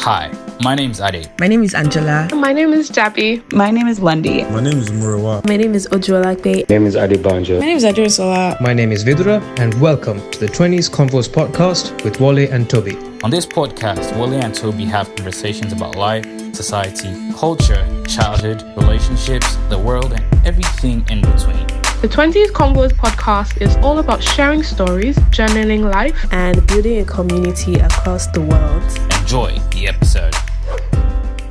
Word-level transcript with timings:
Hi, 0.00 0.30
my 0.62 0.76
name 0.76 0.92
is 0.92 1.00
Ade. 1.00 1.28
My 1.40 1.48
name 1.48 1.62
is 1.64 1.74
Angela. 1.74 2.28
My 2.32 2.52
name 2.52 2.72
is 2.72 2.88
Jappy. 2.88 3.42
My 3.52 3.70
name 3.72 3.88
is 3.88 3.98
Lundy. 4.00 4.44
My 4.44 4.60
name 4.60 4.78
is 4.78 4.90
Murawa. 4.90 5.44
My 5.46 5.56
name 5.56 5.74
is 5.74 5.88
Ojuolagbe. 5.88 6.68
My 6.68 6.76
name 6.76 6.86
is 6.86 6.94
Adi 6.94 7.16
Banja. 7.16 7.58
My 7.58 7.66
name 7.66 7.76
is 7.76 7.84
Adiosola. 7.84 8.60
My 8.60 8.72
name 8.72 8.92
is 8.92 9.04
Vidura, 9.04 9.42
and 9.58 9.74
welcome 9.80 10.18
to 10.30 10.38
the 10.38 10.46
20s 10.46 10.88
Convos 10.88 11.28
podcast 11.28 12.04
with 12.04 12.20
Wale 12.20 12.48
and 12.50 12.70
Toby. 12.70 12.96
On 13.24 13.30
this 13.30 13.44
podcast, 13.44 14.16
Wale 14.16 14.34
and 14.34 14.54
Toby 14.54 14.84
have 14.84 15.14
conversations 15.16 15.72
about 15.72 15.96
life, 15.96 16.24
society, 16.54 17.12
culture, 17.36 17.84
childhood, 18.06 18.62
relationships, 18.76 19.56
the 19.68 19.78
world, 19.78 20.12
and 20.12 20.46
everything 20.46 21.04
in 21.10 21.20
between. 21.22 21.66
The 22.00 22.08
20s 22.08 22.52
Convos 22.52 22.92
podcast 22.92 23.60
is 23.60 23.76
all 23.78 23.98
about 23.98 24.22
sharing 24.22 24.62
stories, 24.62 25.16
journaling 25.34 25.92
life, 25.92 26.16
and 26.30 26.64
building 26.68 27.00
a 27.00 27.04
community 27.04 27.74
across 27.80 28.28
the 28.28 28.40
world. 28.40 29.17
Enjoy 29.28 29.58
the 29.72 29.86
episode. 29.86 30.34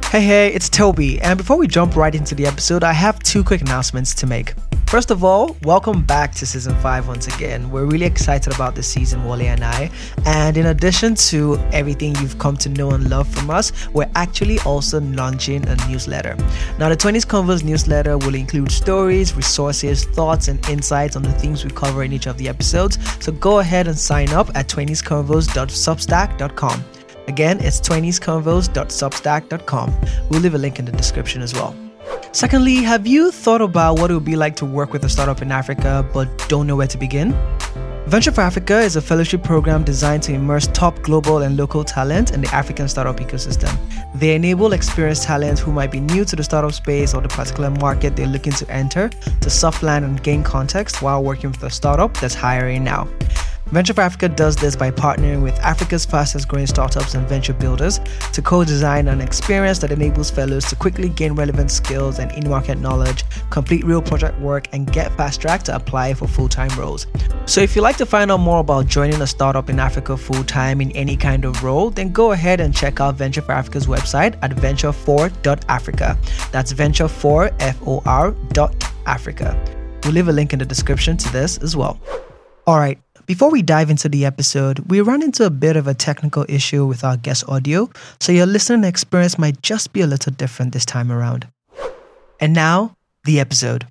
Hey, 0.06 0.22
hey, 0.22 0.52
it's 0.52 0.68
Toby. 0.68 1.22
And 1.22 1.38
before 1.38 1.58
we 1.58 1.68
jump 1.68 1.96
right 1.96 2.16
into 2.16 2.34
the 2.34 2.48
episode, 2.48 2.84
I 2.84 2.92
have 2.92 3.20
two 3.20 3.44
quick 3.44 3.62
announcements 3.62 4.16
to 4.16 4.26
make. 4.26 4.56
First 4.88 5.12
of 5.12 5.24
all, 5.24 5.56
welcome 5.62 6.04
back 6.04 6.34
to 6.38 6.48
season 6.48 6.74
five 6.78 7.08
once 7.08 7.28
again. 7.28 7.70
We're 7.70 7.86
really 7.86 8.08
excited 8.08 8.52
about 8.52 8.74
this 8.74 8.88
season, 8.88 9.24
Wale 9.26 9.44
and 9.44 9.64
I. 9.64 9.92
And 10.26 10.58
in 10.58 10.66
addition 10.66 11.14
to 11.30 11.60
everything 11.72 12.16
you've 12.16 12.40
come 12.40 12.58
to 12.58 12.70
know 12.70 12.90
and 12.94 13.12
love 13.12 13.28
from 13.28 13.52
us, 13.52 13.72
we're 13.90 14.10
actually 14.16 14.58
also 14.62 15.00
launching 15.00 15.64
a 15.68 15.76
newsletter. 15.88 16.36
Now, 16.80 16.90
the 16.90 16.98
20s 16.98 17.28
Convos 17.28 17.64
newsletter 17.64 18.18
will 18.18 18.34
include 18.34 18.72
stories, 18.72 19.36
resources, 19.36 20.04
thoughts, 20.04 20.48
and 20.48 20.68
insights 20.68 21.16
on 21.16 21.22
the 21.22 21.34
things 21.34 21.64
we 21.64 21.70
cover 21.70 22.04
in 22.04 22.12
each 22.12 22.26
of 22.26 22.40
the 22.40 22.50
episodes. 22.50 22.98
So 23.24 23.32
go 23.34 23.60
ahead 23.60 23.88
and 23.88 23.96
sign 23.96 24.32
up 24.32 24.50
at 24.56 24.68
20sconvos.substack.com. 24.68 26.97
Again, 27.28 27.60
it's 27.60 27.80
20sconvos.substack.com. 27.82 29.96
We'll 30.30 30.42
leave 30.42 30.56
a 30.56 30.58
link 30.58 30.80
in 30.80 30.86
the 30.86 30.92
description 30.92 31.42
as 31.42 31.54
well. 31.54 31.76
Secondly, 32.32 32.76
have 32.76 33.06
you 33.06 33.32
thought 33.32 33.62
about 33.62 34.00
what 34.00 34.12
it 34.12 34.14
would 34.14 34.24
be 34.24 34.36
like 34.36 34.56
to 34.58 34.66
work 34.66 34.94
with 34.94 35.04
a 35.04 35.10
startup 35.10 35.42
in 35.42 35.52
Africa 35.52 36.08
but 36.14 36.48
don't 36.48 36.68
know 36.68 36.76
where 36.76 36.88
to 36.88 36.98
begin? 36.98 37.36
Venture 38.08 38.32
for 38.32 38.40
Africa 38.40 38.80
is 38.80 38.96
a 38.96 39.02
fellowship 39.02 39.44
program 39.44 39.84
designed 39.84 40.24
to 40.24 40.34
immerse 40.34 40.68
top 40.68 40.98
global 41.02 41.40
and 41.40 41.58
local 41.58 41.84
talent 41.84 42.32
in 42.32 42.40
the 42.40 42.48
African 42.56 42.88
startup 42.88 43.18
ecosystem. 43.18 43.78
They 44.16 44.34
enable 44.34 44.72
experienced 44.72 45.24
talent 45.24 45.60
who 45.60 45.74
might 45.74 45.92
be 45.92 46.00
new 46.00 46.24
to 46.24 46.38
the 46.38 46.44
startup 46.44 46.72
space 46.72 47.14
or 47.14 47.20
the 47.20 47.28
particular 47.28 47.70
market 47.70 48.16
they're 48.16 48.26
looking 48.26 48.54
to 48.54 48.72
enter 48.72 49.10
to 49.42 49.50
soft 49.50 49.84
land 49.84 50.06
and 50.06 50.24
gain 50.24 50.42
context 50.42 51.02
while 51.02 51.22
working 51.22 51.52
with 51.52 51.62
a 51.64 51.70
startup 51.70 52.16
that's 52.16 52.34
hiring 52.34 52.86
now. 52.86 53.10
Venture 53.72 53.94
for 53.94 54.00
Africa 54.00 54.30
does 54.30 54.56
this 54.56 54.78
by 54.78 54.90
partnering 54.90 55.44
with 55.44 55.60
Africa's 55.60 56.06
fastest 56.06 56.48
growing 56.48 56.68
startups 56.68 57.16
and 57.16 57.28
venture 57.28 57.54
builders 57.54 58.00
to 58.32 58.42
co 58.42 58.64
design 58.64 59.10
an 59.10 59.20
experience 59.20 59.78
that 59.80 59.92
enables 59.92 60.32
fellows 60.32 60.64
to 60.66 60.76
quickly 60.78 61.10
gain 61.10 61.34
relevant 61.34 61.70
skills 61.70 62.20
and 62.20 62.32
in 62.32 62.50
market 62.50 62.78
knowledge, 62.78 63.26
complete 63.50 63.84
real 63.84 64.02
project 64.02 64.40
work, 64.40 64.70
and 64.72 64.90
get 64.94 65.16
fast 65.18 65.42
track 65.42 65.64
to 65.64 65.76
apply 65.76 66.14
for 66.14 66.28
full 66.28 66.48
time 66.48 66.70
roles. 66.80 67.08
So, 67.46 67.60
if 67.60 67.76
you'd 67.76 67.82
like 67.82 67.98
to 67.98 68.06
find 68.06 68.32
out 68.32 68.40
more 68.40 68.60
about 68.60 68.88
joining 68.88 69.22
a 69.22 69.28
startup 69.28 69.70
in 69.70 69.80
Africa 69.80 70.16
full 70.16 70.46
time 70.46 70.80
in 70.80 70.92
any 70.92 71.18
kind 71.18 71.44
of 71.44 71.62
role, 71.62 71.90
then 71.90 72.14
go 72.14 72.32
ahead 72.32 72.62
and 72.62 72.74
check 72.74 73.02
out 73.02 73.16
Venture 73.16 73.42
for 73.42 73.52
Africa's 73.52 73.86
website 73.86 74.38
at 74.42 74.52
venture4.africa. 74.52 76.52
That's 76.52 76.72
venture4 76.72 77.54
F 77.60 77.78
O 77.86 78.02
R 78.06 78.32
dot 78.54 78.82
Africa. 79.06 79.62
We'll 80.06 80.14
leave 80.14 80.30
a 80.30 80.32
link 80.32 80.54
in 80.54 80.60
the 80.60 80.66
description 80.66 81.18
to 81.18 81.34
this 81.34 81.58
as 81.58 81.76
well. 81.76 82.00
All 82.68 82.78
right, 82.78 83.00
before 83.28 83.52
we 83.52 83.62
dive 83.62 83.90
into 83.90 84.08
the 84.08 84.26
episode, 84.26 84.80
we 84.90 85.02
run 85.02 85.22
into 85.22 85.46
a 85.46 85.50
bit 85.50 85.76
of 85.76 85.86
a 85.86 85.94
technical 85.94 86.46
issue 86.48 86.86
with 86.86 87.04
our 87.04 87.18
guest 87.18 87.44
audio, 87.50 87.90
so 88.22 88.32
your 88.32 88.46
listening 88.46 88.86
experience 88.86 89.38
might 89.38 89.62
just 89.62 89.92
be 89.92 90.00
a 90.00 90.08
little 90.08 90.32
different 90.32 90.72
this 90.72 90.86
time 90.86 91.12
around. 91.12 91.46
And 92.40 92.54
now, 92.54 92.96
the 93.26 93.42
episode. 93.42 93.86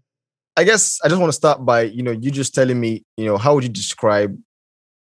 I 0.56 0.64
guess 0.64 0.98
I 1.04 1.08
just 1.08 1.20
want 1.20 1.28
to 1.28 1.36
start 1.36 1.64
by, 1.66 1.82
you 1.82 2.02
know, 2.02 2.12
you 2.12 2.30
just 2.30 2.54
telling 2.54 2.80
me, 2.80 3.04
you 3.18 3.26
know, 3.26 3.36
how 3.36 3.54
would 3.54 3.62
you 3.62 3.68
describe 3.68 4.36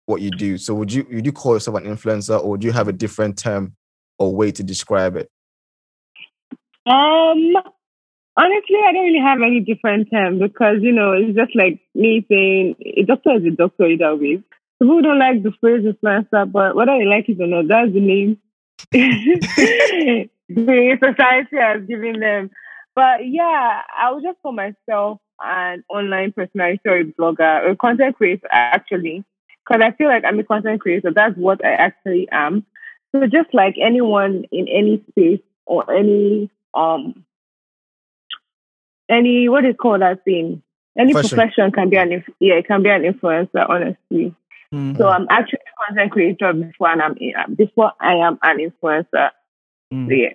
what 0.06 0.20
you 0.20 0.30
do? 0.30 0.58
So 0.58 0.74
would 0.74 0.92
you 0.92 1.04
would 1.10 1.26
you 1.26 1.32
call 1.32 1.54
yourself 1.54 1.76
an 1.78 1.84
influencer 1.84 2.42
or 2.42 2.56
do 2.56 2.68
you 2.68 2.72
have 2.72 2.86
a 2.86 2.92
different 2.92 3.36
term 3.36 3.74
or 4.18 4.32
way 4.32 4.52
to 4.52 4.62
describe 4.62 5.16
it? 5.16 5.28
Um 6.86 7.54
honestly 8.40 8.76
I 8.86 8.92
don't 8.92 9.04
really 9.04 9.20
have 9.20 9.42
any 9.42 9.60
different 9.60 10.10
term 10.10 10.38
because, 10.38 10.78
you 10.80 10.92
know, 10.92 11.12
it's 11.12 11.36
just 11.36 11.54
like 11.54 11.80
me 11.94 12.24
saying 12.28 12.76
a 12.96 13.02
doctor 13.02 13.36
is 13.36 13.44
a 13.44 13.50
doctor 13.50 13.86
either 13.86 14.16
way. 14.16 14.42
People 14.80 15.02
don't 15.02 15.18
like 15.18 15.42
the 15.42 15.52
phrase 15.60 15.84
influencer, 15.84 16.50
but 16.50 16.74
whether 16.74 16.96
they 16.98 17.04
like 17.04 17.28
it 17.28 17.40
or 17.40 17.46
not, 17.46 17.68
that's 17.68 17.92
the 17.92 18.00
name 18.00 18.38
the 18.92 20.28
society 21.04 21.56
has 21.56 21.86
given 21.86 22.20
them. 22.20 22.50
But 22.94 23.26
yeah, 23.26 23.82
I 23.98 24.10
would 24.10 24.22
just 24.22 24.40
call 24.42 24.52
myself 24.52 25.20
an 25.42 25.84
online 25.88 26.32
personality 26.32 26.80
or 26.86 26.98
a 26.98 27.04
blogger, 27.04 27.70
a 27.70 27.76
content 27.76 28.16
creator 28.16 28.48
actually, 28.50 29.24
because 29.66 29.82
I 29.82 29.92
feel 29.92 30.08
like 30.08 30.24
I'm 30.24 30.38
a 30.38 30.44
content 30.44 30.80
creator. 30.80 31.12
That's 31.14 31.36
what 31.36 31.64
I 31.64 31.72
actually 31.72 32.28
am. 32.32 32.64
So 33.12 33.26
just 33.26 33.52
like 33.52 33.76
anyone 33.80 34.44
in 34.50 34.66
any 34.68 35.04
space 35.10 35.40
or 35.66 35.90
any 35.92 36.50
um 36.74 37.24
any 39.10 39.48
what 39.48 39.62
do 39.62 39.68
you 39.68 39.74
call 39.74 39.98
that 39.98 40.24
thing? 40.24 40.62
Any 40.98 41.12
Profession. 41.12 41.38
profession 41.38 41.72
can 41.72 41.88
be 41.90 41.96
an 41.96 42.12
inf- 42.12 42.34
yeah, 42.40 42.54
it 42.54 42.66
can 42.66 42.82
be 42.82 42.90
an 42.90 43.02
influencer, 43.02 43.68
honestly. 43.68 44.34
Mm. 44.74 44.96
So 44.96 45.08
I'm 45.08 45.26
actually 45.30 45.60
a 45.60 45.86
content 45.86 46.12
creator 46.12 46.52
before 46.52 46.88
and 46.90 47.02
I'm 47.02 47.54
before 47.54 47.92
I 48.00 48.14
am 48.14 48.38
an 48.42 48.58
influencer. 48.58 49.30
Mm. 49.92 50.08
So 50.08 50.14
yeah. 50.14 50.30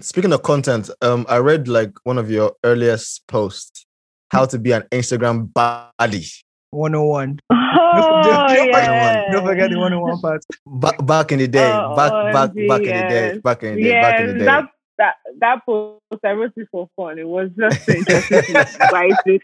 Speaking 0.00 0.32
of 0.32 0.42
content, 0.42 0.88
um, 1.02 1.26
I 1.28 1.36
read 1.38 1.68
like 1.68 1.92
one 2.04 2.16
of 2.16 2.30
your 2.30 2.54
earliest 2.64 3.26
posts, 3.26 3.84
how 4.30 4.46
to 4.46 4.58
be 4.58 4.72
an 4.72 4.82
Instagram 4.90 5.52
baddie. 5.52 6.42
101. 6.70 7.38
Oh, 7.50 7.54
don't, 8.24 8.24
don't, 8.24 8.68
yeah. 8.68 9.30
don't 9.30 9.44
forget 9.46 9.70
the 9.70 9.78
101 9.78 10.20
part. 10.20 10.42
Back 10.66 11.06
back 11.06 11.32
in 11.32 11.38
the 11.38 11.48
day, 11.48 11.70
Oh, 11.70 11.94
back 11.94 12.32
back 12.32 12.50
OMG, 12.50 12.68
back 12.68 12.80
in 12.80 12.86
the 12.86 13.02
day, 13.08 13.26
yes. 13.32 13.38
back 13.42 13.62
in 13.62 13.74
the 13.76 13.82
day, 13.82 14.00
back 14.00 14.20
in 14.20 14.26
the 14.26 14.32
day. 14.38 14.44
that, 14.44 14.68
that, 14.98 15.14
that 15.40 15.64
post, 15.66 16.00
I 16.24 16.32
wrote 16.32 16.52
it 16.56 16.68
for 16.70 16.88
fun. 16.96 17.18
It 17.18 17.26
was 17.26 17.50
just 17.58 17.88
interesting 17.88 18.54
to 18.54 18.88
write 18.92 19.12
it. 19.26 19.42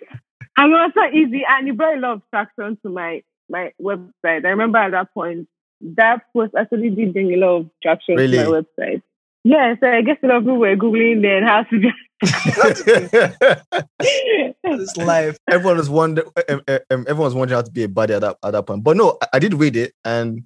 And 0.56 0.72
it 0.72 0.76
was 0.76 0.92
so 0.94 1.04
easy 1.16 1.42
and 1.48 1.68
it 1.68 1.76
brought 1.76 1.96
a 1.96 2.00
lot 2.00 2.12
of 2.14 2.22
traction 2.30 2.76
to 2.82 2.88
my, 2.90 3.22
my 3.48 3.72
website. 3.80 4.44
I 4.44 4.48
remember 4.50 4.78
at 4.78 4.90
that 4.92 5.12
point, 5.14 5.48
that 5.96 6.22
post 6.34 6.52
actually 6.58 6.90
did 6.90 7.12
bring 7.12 7.32
a 7.32 7.36
lot 7.36 7.56
of 7.60 7.70
traction 7.82 8.16
Really? 8.16 8.38
to 8.38 8.50
my 8.50 8.60
website. 8.60 9.02
Yeah, 9.42 9.74
so 9.80 9.90
I 9.90 10.02
guess 10.02 10.18
a 10.22 10.26
lot 10.26 10.36
of 10.38 10.42
people 10.42 10.58
were 10.58 10.76
Googling 10.76 11.22
then 11.22 11.44
how 11.44 11.62
to 11.62 11.80
This 14.62 14.96
life. 14.98 15.38
everyone 15.48 15.78
was 15.78 15.88
wonder, 15.88 16.24
um, 16.48 16.60
um, 16.68 16.80
everyone 16.90 17.24
was 17.24 17.34
wondering 17.34 17.56
how 17.56 17.62
to 17.62 17.70
be 17.70 17.84
a 17.84 17.88
buddy 17.88 18.12
at 18.14 18.20
that 18.20 18.36
at 18.44 18.50
that 18.50 18.66
point. 18.66 18.84
But 18.84 18.96
no, 18.98 19.16
I, 19.22 19.26
I 19.34 19.38
did 19.38 19.54
read 19.54 19.76
it 19.76 19.94
and 20.04 20.42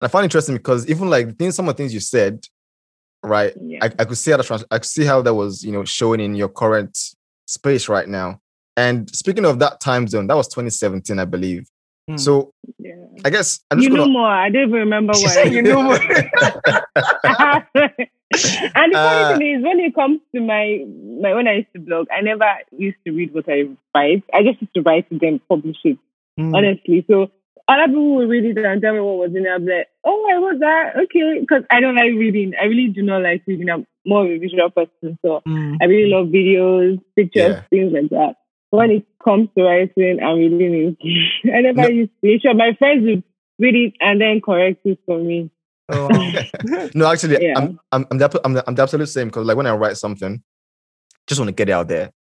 I 0.00 0.08
found 0.08 0.22
it 0.22 0.26
interesting 0.26 0.56
because 0.56 0.88
even 0.88 1.10
like 1.10 1.36
things, 1.36 1.54
some 1.54 1.68
of 1.68 1.76
the 1.76 1.82
things 1.82 1.92
you 1.92 2.00
said, 2.00 2.46
right? 3.22 3.52
Yeah. 3.60 3.78
I, 3.82 3.86
I 3.98 4.04
could 4.04 4.18
see 4.18 4.30
how 4.30 4.36
that 4.38 4.46
trans- 4.46 4.64
I 4.70 4.78
could 4.78 4.84
see 4.86 5.04
how 5.04 5.22
that 5.22 5.34
was 5.34 5.62
you 5.64 5.72
know 5.72 5.84
showing 5.84 6.20
in 6.20 6.34
your 6.34 6.48
current 6.48 6.98
space 7.46 7.88
right 7.88 8.08
now. 8.08 8.40
And 8.76 9.08
speaking 9.14 9.44
of 9.44 9.58
that 9.58 9.80
time 9.80 10.08
zone, 10.08 10.26
that 10.28 10.36
was 10.36 10.48
2017, 10.48 11.18
I 11.18 11.24
believe. 11.26 11.68
Hmm. 12.08 12.16
So 12.16 12.52
yeah. 12.78 12.94
I 13.24 13.30
guess 13.30 13.60
I'm 13.70 13.78
You 13.78 13.88
just 13.88 13.96
know 13.96 14.02
gonna. 14.04 14.12
more. 14.12 14.28
I 14.28 14.48
don't 14.50 14.62
even 14.68 14.72
remember 14.80 15.12
what 15.16 15.52
you 15.52 15.62
know 15.62 15.82
more. 15.82 15.98
and 17.74 18.92
the 18.92 18.94
funny 18.94 18.94
Uh, 18.94 19.38
thing 19.38 19.56
is, 19.58 19.62
when 19.62 19.78
it 19.80 19.94
comes 19.94 20.20
to 20.34 20.40
my, 20.40 20.84
my 21.20 21.34
when 21.34 21.46
I 21.48 21.52
used 21.56 21.72
to 21.74 21.80
blog, 21.80 22.06
I 22.10 22.20
never 22.22 22.46
used 22.76 22.96
to 23.06 23.12
read 23.12 23.32
what 23.34 23.44
I 23.48 23.68
write. 23.94 24.24
I 24.32 24.42
just 24.42 24.60
used 24.62 24.74
to 24.74 24.82
write 24.82 25.08
to 25.10 25.18
them, 25.18 25.40
publish 25.48 25.76
it, 25.84 25.98
Mm. 26.40 26.56
honestly. 26.56 27.04
So 27.10 27.30
other 27.72 27.86
people 27.88 28.14
will 28.16 28.26
read 28.26 28.44
it 28.44 28.58
and 28.58 28.80
tell 28.82 28.94
me 28.94 29.00
what 29.00 29.18
was 29.18 29.30
in 29.34 29.46
it. 29.46 29.50
I'm 29.50 29.66
like, 29.66 29.88
oh, 30.04 30.28
I 30.30 30.38
was 30.38 30.58
that. 30.60 30.96
Okay. 31.04 31.40
Because 31.40 31.62
I 31.70 31.80
don't 31.80 31.94
like 31.96 32.12
reading. 32.12 32.52
I 32.60 32.64
really 32.64 32.88
do 32.88 33.02
not 33.02 33.22
like 33.22 33.42
reading. 33.46 33.68
I'm 33.70 33.86
more 34.06 34.24
of 34.24 34.30
a 34.30 34.38
visual 34.38 34.70
person. 34.70 35.18
So 35.22 35.42
Mm. 35.46 35.78
I 35.80 35.84
really 35.86 36.10
love 36.10 36.26
videos, 36.28 37.00
pictures, 37.16 37.56
Yeah. 37.56 37.62
things 37.70 37.92
like 37.92 38.10
that. 38.10 38.36
When 38.70 38.90
it 38.90 39.06
comes 39.22 39.48
to 39.56 39.64
writing 39.64 40.20
I'm 40.22 40.38
reading 40.38 40.96
it, 41.44 41.54
I 41.54 41.60
never 41.60 41.82
No. 41.82 41.88
used 41.88 42.10
to. 42.24 42.38
Sure, 42.40 42.54
my 42.54 42.72
friends 42.78 43.04
would 43.06 43.22
read 43.58 43.74
it 43.76 43.94
and 44.00 44.20
then 44.20 44.40
correct 44.40 44.80
it 44.86 44.98
for 45.06 45.18
me. 45.18 45.50
Oh, 45.88 46.32
no, 46.94 47.06
actually, 47.06 47.42
Yeah. 47.44 47.58
I'm 47.58 47.78
I'm 47.92 48.06
I'm 48.10 48.18
the, 48.18 48.40
I'm 48.44 48.52
the, 48.54 48.64
I'm 48.66 48.74
the 48.74 48.82
absolute 48.82 49.08
same 49.08 49.28
because 49.28 49.46
like 49.46 49.56
when 49.56 49.66
I 49.66 49.74
write 49.74 49.96
something, 49.98 50.42
just 51.26 51.38
want 51.40 51.48
to 51.48 51.52
get 51.52 51.68
it 51.68 51.72
out 51.72 51.88
there. 51.88 52.12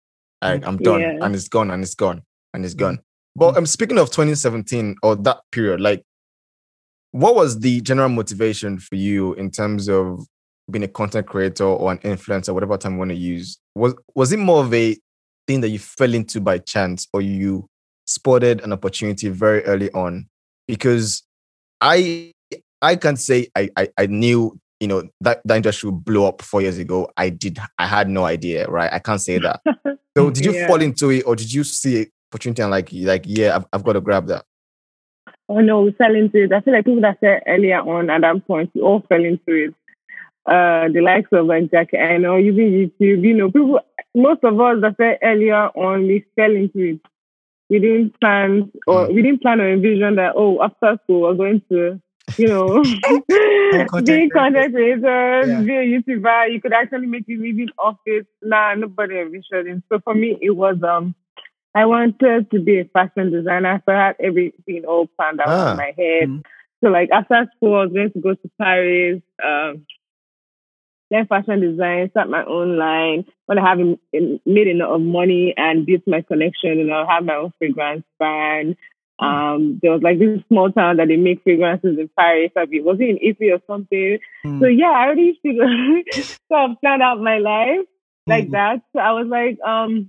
Like, 0.42 0.66
I'm 0.66 0.78
done 0.78 1.00
Yeah. 1.02 1.18
and 1.22 1.34
it's 1.34 1.48
gone 1.48 1.70
and 1.70 1.82
it's 1.82 1.94
gone 1.94 2.22
and 2.54 2.64
it's 2.64 2.74
gone. 2.74 3.00
But 3.36 3.56
I'm 3.56 3.66
speaking 3.66 3.98
of 3.98 4.10
2017 4.10 4.96
or 5.02 5.16
that 5.16 5.38
period, 5.52 5.80
like 5.80 6.02
what 7.12 7.34
was 7.34 7.60
the 7.60 7.80
general 7.80 8.08
motivation 8.08 8.78
for 8.78 8.94
you 8.96 9.34
in 9.34 9.50
terms 9.50 9.88
of 9.88 10.26
being 10.70 10.84
a 10.84 10.88
content 10.88 11.26
creator 11.26 11.64
or 11.64 11.90
an 11.90 11.98
influencer, 11.98 12.54
whatever 12.54 12.76
term 12.76 12.94
you 12.94 12.98
want 12.98 13.10
to 13.10 13.16
use? 13.16 13.58
Was 13.74 13.94
was 14.14 14.32
it 14.32 14.38
more 14.38 14.62
of 14.64 14.72
a 14.74 14.96
thing 15.46 15.60
that 15.62 15.68
you 15.70 15.78
fell 15.78 16.14
into 16.14 16.40
by 16.40 16.58
chance 16.58 17.08
or 17.12 17.20
you 17.22 17.66
spotted 18.06 18.60
an 18.60 18.72
opportunity 18.72 19.28
very 19.28 19.64
early 19.64 19.90
on? 19.92 20.28
Because 20.68 21.22
I 21.80 22.32
I 22.82 22.96
can't 22.96 23.18
say 23.18 23.48
I, 23.56 23.70
I, 23.76 23.88
I 23.98 24.06
knew 24.06 24.58
you 24.80 24.88
know 24.88 25.02
that 25.20 25.40
that 25.44 25.56
industry 25.56 25.90
would 25.90 26.04
blow 26.04 26.26
up 26.26 26.42
four 26.42 26.62
years 26.62 26.78
ago. 26.78 27.10
I 27.16 27.30
did. 27.30 27.58
I 27.78 27.86
had 27.86 28.08
no 28.08 28.24
idea. 28.24 28.68
Right. 28.68 28.92
I 28.92 28.98
can't 28.98 29.20
say 29.20 29.38
that. 29.38 29.60
so 30.16 30.30
did 30.30 30.44
you 30.44 30.52
Yeah. 30.54 30.66
fall 30.68 30.80
into 30.80 31.10
it, 31.10 31.22
or 31.26 31.34
did 31.36 31.52
you 31.52 31.64
see 31.64 31.96
opportunity 32.30 32.62
and 32.62 32.70
like 32.70 32.90
like 32.92 33.24
yeah, 33.26 33.56
I've, 33.56 33.66
I've 33.72 33.84
got 33.84 33.94
to 33.94 34.00
grab 34.00 34.26
that. 34.28 34.44
Oh 35.48 35.60
no, 35.60 35.82
we 35.82 35.92
fell 35.92 36.14
into 36.14 36.44
it. 36.44 36.52
I 36.52 36.60
feel 36.60 36.74
like 36.74 36.84
people 36.84 37.00
that 37.00 37.18
said 37.20 37.42
earlier 37.46 37.80
on 37.80 38.08
at 38.08 38.20
that 38.20 38.46
point, 38.46 38.70
we 38.74 38.80
all 38.80 39.00
fell 39.08 39.24
into 39.24 39.52
it. 39.52 39.74
Uh, 40.46 40.88
the 40.92 41.00
likes 41.00 41.28
of 41.32 41.46
like 41.46 41.70
Jack 41.70 41.88
and 41.92 42.24
or 42.24 42.38
even 42.38 42.70
YouTube, 42.72 43.22
you 43.24 43.34
know, 43.34 43.50
people, 43.50 43.80
most 44.14 44.42
of 44.44 44.60
us 44.60 44.76
that 44.80 44.96
said 44.96 45.18
earlier 45.22 45.68
on, 45.74 46.06
we 46.06 46.24
fell 46.36 46.54
into 46.54 46.78
it. 46.94 47.00
We 47.68 47.78
didn't 47.78 48.18
plan 48.20 48.70
or 48.86 49.08
we 49.08 49.22
didn't 49.22 49.42
plan 49.42 49.60
or 49.60 49.72
envision 49.72 50.16
that, 50.16 50.32
oh, 50.36 50.62
after 50.62 50.98
school, 51.04 51.22
we're 51.22 51.34
going 51.34 51.62
to, 51.70 52.00
you 52.36 52.46
know, 52.48 52.82
content 53.90 54.06
being 54.06 54.30
content 54.30 54.72
creators, 54.72 55.48
Yeah. 55.48 55.60
be 55.62 55.76
a 55.76 56.00
YouTuber, 56.00 56.52
you 56.52 56.60
could 56.60 56.72
actually 56.72 57.06
make 57.06 57.28
a 57.28 57.32
living 57.32 57.68
off 57.78 57.96
it. 58.06 58.26
Nah, 58.42 58.74
nobody 58.74 59.18
envisioned 59.18 59.68
it. 59.68 59.82
So 59.88 60.00
for 60.00 60.14
me, 60.14 60.38
it 60.40 60.50
was, 60.50 60.82
um, 60.82 61.14
I 61.74 61.86
wanted 61.86 62.50
to 62.50 62.60
be 62.60 62.80
a 62.80 62.84
fashion 62.84 63.30
designer, 63.30 63.80
so 63.86 63.92
I 63.92 64.06
had 64.08 64.16
everything 64.20 64.84
all 64.86 65.06
planned 65.06 65.40
out 65.40 65.48
Ah. 65.48 65.70
in 65.72 65.76
my 65.76 65.92
head. 65.96 66.28
Mm. 66.28 66.42
So 66.82 66.88
like 66.90 67.10
after 67.12 67.48
school, 67.56 67.74
I 67.76 67.84
was 67.84 67.92
going 67.92 68.10
to 68.12 68.20
go 68.20 68.34
to 68.34 68.50
Paris, 68.58 69.22
um, 69.44 69.86
learn 71.10 71.26
fashion 71.26 71.60
design, 71.60 72.10
start 72.10 72.28
my 72.28 72.44
own 72.44 72.76
line. 72.76 73.24
When 73.46 73.58
I 73.58 73.68
have 73.68 73.80
en- 73.80 73.98
en- 74.14 74.40
made 74.46 74.68
enough 74.68 75.00
money 75.00 75.54
and 75.56 75.84
built 75.86 76.02
my 76.06 76.22
connection, 76.22 76.78
and 76.80 76.92
I'll 76.92 77.06
have 77.06 77.24
my 77.24 77.34
own 77.36 77.52
fragrance 77.58 78.04
brand. 78.18 78.76
Um, 79.18 79.78
there 79.82 79.92
was 79.92 80.00
like 80.02 80.18
this 80.18 80.40
small 80.48 80.72
town 80.72 80.96
that 80.96 81.08
they 81.08 81.16
make 81.16 81.42
fragrances 81.42 81.98
in 81.98 82.08
Paris. 82.18 82.52
I 82.56 82.64
mean, 82.64 82.84
was 82.84 82.98
it 83.00 83.10
in 83.10 83.18
Italy 83.20 83.50
or 83.50 83.60
something? 83.66 84.18
Mm. 84.46 84.60
So 84.60 84.66
yeah, 84.66 84.90
I 84.90 85.04
already 85.06 85.38
figured, 85.42 86.06
so 86.48 86.54
I've 86.54 86.80
planned 86.80 87.02
out 87.02 87.20
my 87.20 87.36
life 87.38 87.86
like 88.26 88.46
Mm. 88.48 88.52
that. 88.52 88.82
So 88.94 88.98
I 89.00 89.12
was 89.12 89.26
like, 89.26 89.58
um, 89.60 90.08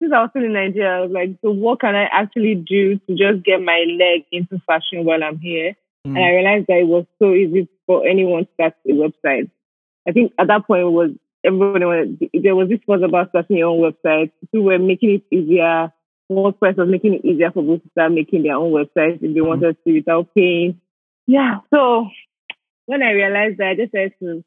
since 0.00 0.12
I 0.14 0.22
was 0.22 0.30
still 0.30 0.44
in 0.44 0.52
Nigeria, 0.52 0.96
I 0.96 1.00
was 1.00 1.10
like, 1.10 1.36
so 1.42 1.50
what 1.50 1.80
can 1.80 1.94
I 1.94 2.04
actually 2.04 2.54
do 2.54 2.98
to 2.98 3.14
just 3.14 3.44
get 3.44 3.60
my 3.60 3.84
leg 3.86 4.24
into 4.32 4.60
fashion 4.66 5.04
while 5.04 5.22
I'm 5.22 5.38
here? 5.38 5.76
Mm. 6.06 6.16
And 6.16 6.18
I 6.18 6.30
realized 6.30 6.66
that 6.68 6.78
it 6.78 6.88
was 6.88 7.04
so 7.18 7.32
easy 7.34 7.68
for 7.86 8.06
anyone 8.06 8.46
to 8.46 8.50
start 8.54 8.74
a 8.86 8.92
website. 8.92 9.50
I 10.08 10.12
think 10.12 10.32
at 10.38 10.48
that 10.48 10.66
point 10.66 10.82
it 10.82 10.90
was 10.90 11.10
everybody 11.44 11.84
wanted, 11.84 12.30
there 12.32 12.56
was 12.56 12.68
this 12.68 12.80
buzz 12.86 13.02
about 13.02 13.28
starting 13.30 13.58
your 13.58 13.68
own 13.68 13.80
website. 13.80 14.32
People 14.52 14.66
were 14.66 14.78
making 14.78 15.10
it 15.10 15.34
easier. 15.34 15.92
WordPress 16.30 16.76
was 16.76 16.88
making 16.88 17.14
it 17.14 17.24
easier 17.24 17.50
for 17.50 17.62
people 17.62 17.80
to 17.80 17.90
start 17.90 18.12
making 18.12 18.44
their 18.44 18.54
own 18.54 18.72
websites 18.72 19.22
if 19.22 19.34
they 19.34 19.40
wanted 19.40 19.76
to 19.84 19.92
without 19.92 20.34
paying. 20.34 20.80
Yeah. 21.26 21.58
So 21.74 22.08
when 22.86 23.02
I 23.02 23.10
realized 23.10 23.58
that, 23.58 23.68
I 23.68 23.74
just 23.74 23.94
had 23.94 24.12
to 24.20 24.44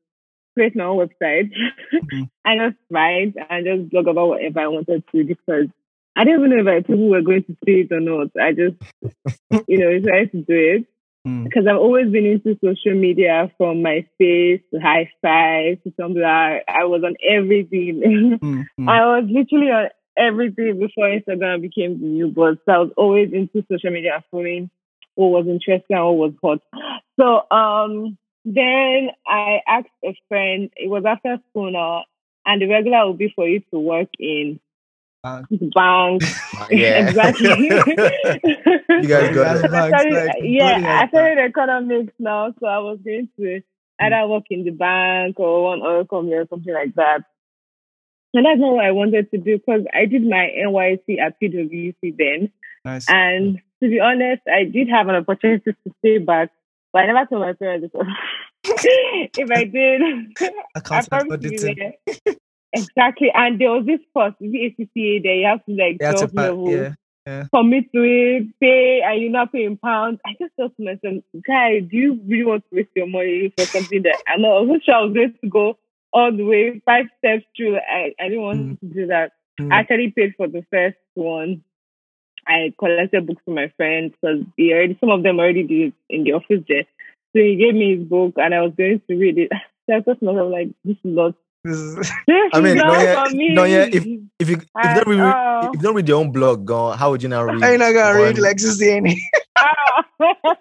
create 0.53 0.75
my 0.75 0.85
own 0.85 0.97
website. 1.07 1.51
Mhm. 1.93 2.29
I 2.45 2.57
just 2.57 2.77
write 2.89 3.33
and 3.49 3.65
just 3.65 3.89
blog 3.91 4.07
about 4.07 4.27
whatever 4.29 4.59
I 4.59 4.67
wanted 4.67 5.03
to 5.11 5.23
because 5.23 5.67
I 6.15 6.23
didn't 6.25 6.45
even 6.45 6.63
know 6.65 6.71
if 6.71 6.87
people 6.87 7.09
were 7.09 7.21
going 7.21 7.43
to 7.45 7.57
see 7.65 7.81
it 7.81 7.91
or 7.91 7.99
not. 7.99 8.27
I 8.39 8.51
just, 8.53 8.75
you 9.67 9.77
know, 9.79 9.97
decided 9.99 10.31
to 10.31 10.41
do 10.41 10.55
it 10.77 10.85
Mm. 11.25 11.45
because 11.45 11.65
I've 11.67 11.77
always 11.77 12.11
been 12.11 12.25
into 12.25 12.59
social 12.61 12.99
media 12.99 13.49
from 13.57 13.77
MySpace 13.81 14.61
to 14.73 14.79
High 14.81 15.09
Five 15.21 15.81
to 15.83 15.91
Tumblr. 15.91 16.21
I 16.67 16.83
was 16.83 17.01
on 17.05 17.15
everything. 17.25 18.01
Mm. 18.41 18.65
Mm. 18.77 18.89
I 18.89 19.05
was 19.21 19.29
literally 19.31 19.71
on 19.71 19.87
everything 20.17 20.79
before 20.79 21.07
Instagram 21.07 21.61
became 21.61 22.01
the 22.01 22.07
new 22.07 22.27
buzz. 22.27 22.57
So 22.65 22.71
I 22.73 22.77
was 22.79 22.91
always 22.97 23.31
into 23.31 23.63
social 23.71 23.91
media 23.91 24.21
following 24.31 24.69
what 25.15 25.29
was 25.29 25.47
interesting 25.47 25.95
and 25.95 26.05
what 26.05 26.17
was 26.17 26.33
hot. 26.43 26.61
So 27.17 27.55
um 27.55 28.17
then 28.45 29.09
I 29.27 29.59
asked 29.67 29.87
a 30.03 30.15
friend, 30.27 30.69
it 30.75 30.89
was 30.89 31.03
after 31.05 31.37
school 31.49 31.71
now, 31.71 32.03
and 32.45 32.61
the 32.61 32.67
regular 32.67 33.07
would 33.07 33.17
be 33.17 33.31
for 33.35 33.47
you 33.47 33.61
to 33.71 33.79
work 33.79 34.09
in 34.19 34.59
Bank. 35.23 35.47
the 35.49 35.71
bank. 35.73 36.21
Yeah. 36.69 37.07
exactly. 37.07 37.47
You 39.01 39.07
guys 39.07 39.33
got 39.35 39.57
it. 39.57 39.71
banks, 39.71 39.73
I 39.73 39.87
started- 39.87 40.13
like, 40.13 40.35
yeah, 40.43 41.01
I 41.03 41.07
studied 41.07 41.39
economics 41.39 42.13
now, 42.19 42.53
so 42.59 42.67
I 42.67 42.79
was 42.79 42.99
going 43.03 43.29
to 43.39 43.61
either 43.99 44.27
work 44.27 44.43
in 44.49 44.65
the 44.65 44.71
bank 44.71 45.39
or 45.39 45.63
one 45.63 45.81
oil 45.81 46.05
company 46.05 46.33
or 46.35 46.47
something 46.49 46.73
like 46.73 46.93
that. 46.95 47.23
And 48.33 48.45
that's 48.45 48.59
not 48.59 48.73
what 48.73 48.85
I 48.85 48.91
wanted 48.91 49.29
to 49.31 49.37
do 49.37 49.57
because 49.59 49.81
I 49.93 50.05
did 50.05 50.23
my 50.27 50.49
NYSC 50.65 51.19
at 51.19 51.39
PwC 51.39 52.17
then. 52.17 52.51
Nice. 52.83 53.05
And 53.07 53.59
to 53.81 53.89
be 53.89 53.99
honest, 53.99 54.41
I 54.47 54.63
did 54.65 54.89
have 54.89 55.07
an 55.07 55.15
opportunity 55.15 55.71
to 55.71 55.91
stay 55.99 56.17
back, 56.17 56.49
but 56.93 57.03
I 57.03 57.07
never 57.07 57.25
told 57.27 57.41
my 57.41 57.53
parents 57.53 57.87
because 57.91 58.07
if 58.63 59.51
I 59.51 59.63
did, 59.65 60.01
I 60.73 61.01
probably 61.09 61.33
auditing. 61.57 61.93
be 62.25 62.35
Exactly. 62.75 63.31
And 63.33 63.59
there 63.61 63.71
was 63.71 63.85
this 63.85 63.99
course, 64.13 64.33
the 64.39 64.47
ACCA, 64.47 65.21
there 65.23 65.35
you 65.35 65.45
have 65.45 65.63
to 65.65 65.71
like 65.73 65.97
You 65.99 66.07
have 66.07 66.15
to 66.15 66.27
12 66.27 66.33
pa- 66.35 66.41
levels 66.41 66.93
yeah. 67.27 67.43
commit 67.53 67.91
to 67.93 68.01
it, 68.03 68.59
pay, 68.59 69.01
and 69.05 69.21
you're 69.21 69.31
not 69.31 69.51
paying 69.51 69.77
pounds. 69.77 70.19
I 70.25 70.31
just 70.41 70.53
thought 70.55 70.75
to 70.77 70.83
myself, 70.83 71.23
guy, 71.47 71.79
do 71.81 71.95
you 71.97 72.19
really 72.25 72.43
want 72.45 72.63
to 72.69 72.75
waste 72.75 72.89
your 72.95 73.07
money 73.07 73.53
for 73.55 73.65
something 73.65 74.01
that 74.03 74.17
I'm 74.27 74.41
not 74.41 74.63
I 74.63 74.79
sure 74.83 74.95
I 74.95 75.01
was 75.03 75.13
going 75.13 75.35
to 75.41 75.49
go 75.49 75.77
all 76.11 76.35
the 76.35 76.43
way 76.43 76.81
five 76.85 77.05
steps 77.19 77.45
through? 77.55 77.77
I, 77.77 78.13
I 78.19 78.29
didn't 78.29 78.41
want 78.41 78.59
Mm. 78.59 78.79
to 78.79 78.85
do 78.87 79.07
that. 79.07 79.33
Mm. 79.59 79.71
I 79.71 79.79
actually 79.81 80.11
paid 80.15 80.33
for 80.35 80.47
the 80.47 80.65
first 80.71 80.97
one. 81.13 81.63
I 82.47 82.73
collected 82.77 83.27
books 83.27 83.41
from 83.45 83.55
my 83.55 83.71
friends 83.77 84.13
because 84.19 84.43
they 84.57 84.71
already 84.73 84.97
some 84.99 85.09
of 85.09 85.23
them 85.23 85.39
already 85.39 85.63
did 85.63 85.87
it 85.87 85.93
in 86.09 86.23
the 86.23 86.33
office 86.33 86.63
there. 86.67 86.83
So 87.35 87.41
he 87.41 87.55
gave 87.55 87.73
me 87.73 87.97
his 87.97 88.07
book 88.07 88.33
and 88.37 88.53
I 88.53 88.61
was 88.61 88.73
going 88.77 89.01
to 89.09 89.15
read 89.15 89.37
it. 89.37 89.51
So 89.85 89.97
I 89.97 89.99
thought 90.01 90.17
to 90.21 90.25
myself, 90.25 90.49
like, 90.49 90.69
this 90.85 90.95
is 90.95 90.99
not 91.03 91.35
This 91.65 91.77
is, 91.77 91.95
this 91.95 92.07
I 92.53 92.61
mean, 92.61 92.77
is 92.77 92.83
not 92.83 92.93
Nonye- 92.99 93.27
for 93.29 93.35
me. 93.35 93.55
Nonye, 93.55 93.93
if 93.93 94.05
you 94.05 94.27
if 94.39 94.49
you 94.49 94.61
I- 94.75 94.93
don't 94.95 95.07
read 95.07 95.19
oh. 95.19 95.67
if 95.67 95.75
you 95.75 95.81
don't 95.81 95.95
read 95.95 96.07
your 96.07 96.19
own 96.21 96.31
blog, 96.31 96.63
go 96.65 96.91
how 96.91 97.11
would 97.11 97.21
you 97.21 97.27
now 97.27 97.43
read? 97.43 97.61
I'm 97.61 97.79
not 97.79 97.91
gonna 97.91 98.15
read 98.17 98.37
one, 98.39 98.45
Lexus 98.47 98.79
DNA. 98.79 99.15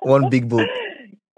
one 0.00 0.28
big 0.28 0.48
book. 0.48 0.66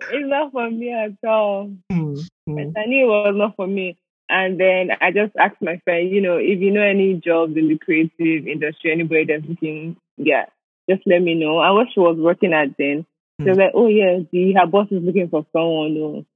it's 0.01 0.29
not 0.29 0.53
for 0.53 0.71
me 0.71 0.93
at 0.93 1.13
all. 1.29 1.71
Mm. 1.93 2.19
Mm. 2.49 2.73
I 2.77 2.85
knew 2.87 3.05
it 3.05 3.09
was 3.09 3.35
not 3.37 3.57
for 3.57 3.67
me. 3.67 3.99
And 4.35 4.59
then 4.59 4.89
I 5.01 5.13
just 5.13 5.33
asked 5.39 5.63
my 5.63 5.81
friend, 5.85 6.11
you 6.11 6.21
know, 6.21 6.39
if 6.39 6.59
you 6.59 6.73
know 6.73 6.83
any 6.83 7.15
jobs 7.15 7.57
in 7.57 7.69
the 7.69 7.79
creative 7.79 8.49
industry, 8.49 8.91
anybody 8.91 9.27
that's 9.27 9.49
looking, 9.49 9.97
yeah, 10.17 10.47
just 10.91 11.03
let 11.07 11.23
me 11.23 11.37
know. 11.37 11.61
And 11.63 11.77
what 11.77 11.87
she 11.95 12.01
was 12.01 12.17
working 12.19 12.53
at 12.53 12.75
then, 12.77 13.07
she 13.45 13.51
was 13.51 13.57
Hmm. 13.57 13.61
like, 13.61 13.71
oh, 13.75 13.87
yeah, 13.87 14.19
the, 14.33 14.55
her 14.55 14.67
boss 14.67 14.89
is 14.91 15.05
looking 15.05 15.29
for 15.29 15.47
someone 15.53 15.95
who 15.95 16.27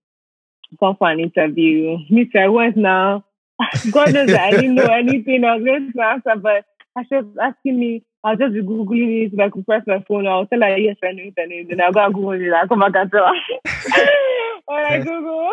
come 0.79 0.95
for 0.97 1.11
an 1.11 1.19
interview. 1.19 1.99
Me 2.09 2.31
I 2.39 2.47
went 2.47 2.77
now. 2.77 3.25
God 3.91 4.13
knows 4.13 4.31
that 4.31 4.45
I 4.47 4.53
didn't 4.53 4.77
know 4.77 4.93
anything. 4.93 5.43
I 5.43 5.57
was 5.57 5.65
going 5.65 5.93
to 5.93 6.01
answer, 6.01 6.41
but 6.41 6.67
she 7.09 7.17
was 7.17 7.27
asking 7.43 7.81
me, 7.81 8.05
I'll 8.25 8.37
just 8.37 8.53
be 8.53 8.63
Googling 8.63 9.27
it. 9.27 9.33
If 9.33 9.41
I 9.41 9.49
could 9.49 9.65
press 9.65 9.83
my 9.87 10.05
phone, 10.09 10.27
I'll 10.27 10.47
tell 10.47 10.61
her, 10.61 10.77
yes, 10.77 10.97
I 11.03 11.13
know 11.13 11.23
it, 11.25 11.35
I 11.39 11.45
know 11.47 11.57
it. 11.57 11.69
Then 11.69 11.81
I'll 11.81 11.93
go 11.93 12.05
and 12.05 12.15
Google 12.15 12.33
it. 12.33 12.53
I'll 12.53 12.69
come 12.69 12.81
back 12.81 12.93
and 12.95 13.11
tell 13.11 13.27
her. 13.27 14.05
or 14.69 14.77
I. 14.87 14.99
Google. 14.99 15.51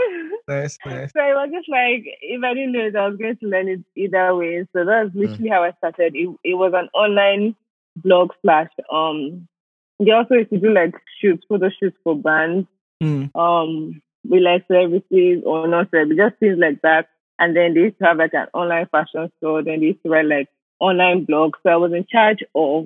Nice, 0.47 0.77
nice. 0.85 1.11
So 1.13 1.19
it 1.21 1.33
was 1.35 1.49
just 1.53 1.69
like 1.69 2.03
if 2.21 2.43
I 2.43 2.53
didn't 2.53 2.71
know 2.73 2.85
it, 2.85 2.95
I 2.95 3.07
was 3.07 3.17
going 3.17 3.37
to 3.37 3.47
learn 3.47 3.67
it 3.69 3.81
either 3.95 4.35
way. 4.35 4.67
So 4.73 4.83
that's 4.85 5.13
literally 5.15 5.49
how 5.49 5.63
I 5.63 5.71
started. 5.77 6.15
It 6.15 6.29
it 6.43 6.53
was 6.55 6.73
an 6.75 6.89
online 6.93 7.55
blog 7.97 8.31
slash 8.41 8.69
um 8.91 9.47
they 9.99 10.11
also 10.11 10.35
used 10.35 10.49
to 10.49 10.59
do 10.59 10.73
like 10.73 10.93
shoots, 11.21 11.45
photo 11.47 11.69
shoots 11.69 11.97
for 12.03 12.15
brands, 12.15 12.67
Mm. 13.03 13.29
um, 13.35 14.01
with 14.27 14.41
like 14.41 14.65
services 14.69 15.43
or 15.45 15.67
not 15.67 15.91
services, 15.91 16.17
just 16.17 16.37
things 16.39 16.57
like 16.57 16.81
that. 16.81 17.09
And 17.37 17.55
then 17.55 17.73
they 17.73 17.81
used 17.81 17.99
to 17.99 18.05
have 18.05 18.17
like 18.17 18.33
an 18.33 18.47
online 18.53 18.87
fashion 18.87 19.29
store, 19.37 19.63
then 19.63 19.81
they 19.81 19.87
used 19.87 20.03
to 20.03 20.09
write 20.09 20.25
like 20.25 20.47
online 20.79 21.25
blog. 21.25 21.55
So 21.63 21.69
I 21.69 21.75
was 21.77 21.93
in 21.93 22.05
charge 22.09 22.43
of 22.53 22.85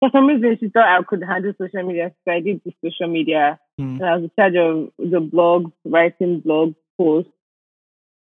for 0.00 0.10
some 0.10 0.26
reason 0.26 0.56
she 0.58 0.68
thought 0.68 0.88
I 0.88 1.02
could 1.04 1.22
handle 1.22 1.52
social 1.56 1.82
media, 1.86 2.12
so 2.24 2.32
I 2.32 2.40
did 2.40 2.60
the 2.64 2.72
social 2.84 3.08
media 3.08 3.58
Mm. 3.80 3.96
and 4.00 4.04
I 4.04 4.16
was 4.16 4.24
in 4.24 4.30
charge 4.38 4.54
of 4.56 4.90
the 4.98 5.20
blogs, 5.20 5.72
writing 5.84 6.40
blog 6.40 6.74
posts. 6.98 7.30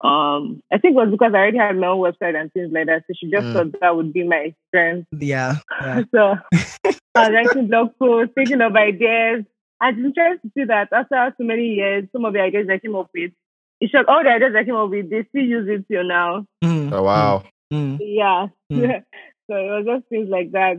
Um, 0.01 0.61
I 0.71 0.77
think 0.77 0.93
it 0.93 0.95
was 0.95 1.09
because 1.09 1.33
I 1.33 1.37
already 1.37 1.57
had 1.57 1.77
my 1.77 1.87
own 1.87 1.99
website 1.99 2.35
and 2.39 2.51
things 2.53 2.71
like 2.71 2.87
that. 2.87 3.03
So 3.07 3.13
she 3.17 3.31
just 3.31 3.47
Mm. 3.47 3.53
thought 3.53 3.79
that 3.79 3.95
would 3.95 4.11
be 4.13 4.23
my 4.27 4.53
strength. 4.67 5.07
Yeah, 5.11 5.55
yeah. 5.81 6.01
So 6.11 6.37
I 7.15 7.29
was 7.29 7.33
writing 7.33 7.67
blog 7.67 7.97
posts, 7.97 8.33
thinking 8.35 8.61
of 8.61 8.75
ideas. 8.75 9.45
And 9.81 9.97
it's 9.97 10.05
interesting 10.05 10.49
to 10.49 10.53
see 10.61 10.65
that 10.65 10.89
after 10.91 11.33
so 11.37 11.43
many 11.43 11.73
years, 11.75 12.05
some 12.11 12.25
of 12.25 12.33
the 12.33 12.41
ideas 12.41 12.67
I 12.69 12.79
came 12.79 12.95
up 12.95 13.09
with, 13.13 13.31
it's 13.81 13.91
shocked 13.91 14.09
all 14.09 14.23
the 14.23 14.29
ideas 14.29 14.53
I 14.55 14.63
came 14.65 14.75
up 14.75 14.89
with, 14.89 15.09
they 15.09 15.23
still 15.29 15.43
use 15.43 15.67
it 15.69 15.87
till 15.91 16.03
now. 16.03 16.45
Mm. 16.63 16.91
Oh 16.93 17.03
wow. 17.03 17.43
Mm. 17.73 17.97
Yeah. 18.01 18.47
Mm. 18.71 19.03
so 19.49 19.55
it 19.57 19.69
was 19.69 19.85
just 19.85 20.07
things 20.09 20.29
like 20.29 20.51
that. 20.51 20.77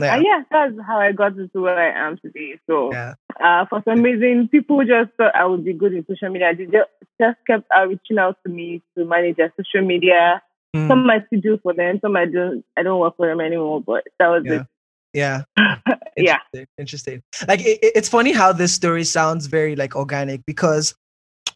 Yeah. 0.00 0.14
And 0.14 0.24
yeah, 0.24 0.42
that's 0.50 0.74
how 0.86 0.98
I 1.00 1.10
got 1.12 1.36
into 1.36 1.60
where 1.62 1.76
I 1.78 2.06
am 2.06 2.18
today. 2.18 2.60
So 2.68 2.92
Yeah. 2.92 3.14
uh, 3.42 3.64
for 3.66 3.82
some 3.84 4.00
reason, 4.02 4.46
people 4.48 4.78
just 4.84 5.10
thought 5.16 5.34
I 5.34 5.44
would 5.44 5.64
be 5.64 5.72
good 5.72 5.92
in 5.92 6.06
social 6.06 6.28
media. 6.30 6.52
They 6.56 6.66
just, 6.66 7.36
kept 7.48 7.64
uh, 7.76 7.86
reaching 7.86 8.18
out 8.18 8.36
to 8.46 8.52
me 8.52 8.80
to 8.96 9.04
manage 9.04 9.36
their 9.38 9.52
social 9.56 9.84
media. 9.84 10.40
Mm. 10.76 10.86
Some 10.86 11.10
I 11.10 11.24
still 11.26 11.40
do 11.40 11.58
for 11.62 11.72
them, 11.74 11.98
some 12.00 12.14
I 12.14 12.26
don't. 12.26 12.64
I 12.76 12.82
don't 12.84 13.00
work 13.00 13.16
for 13.16 13.26
them 13.26 13.40
anymore. 13.40 13.80
But 13.80 14.04
that 14.20 14.28
was 14.28 14.42
Yeah. 14.44 14.64
Yeah. 15.14 15.42
it. 15.56 15.98
yeah. 16.16 16.38
Interesting. 16.52 16.66
Interesting. 16.78 17.22
Like 17.48 17.60
it, 17.60 17.78
it- 17.82 17.92
it's 17.96 18.08
funny 18.08 18.30
how 18.32 18.52
this 18.52 18.72
story 18.74 19.02
sounds 19.04 19.46
very 19.46 19.74
like 19.74 19.96
organic 19.96 20.44
because 20.46 20.94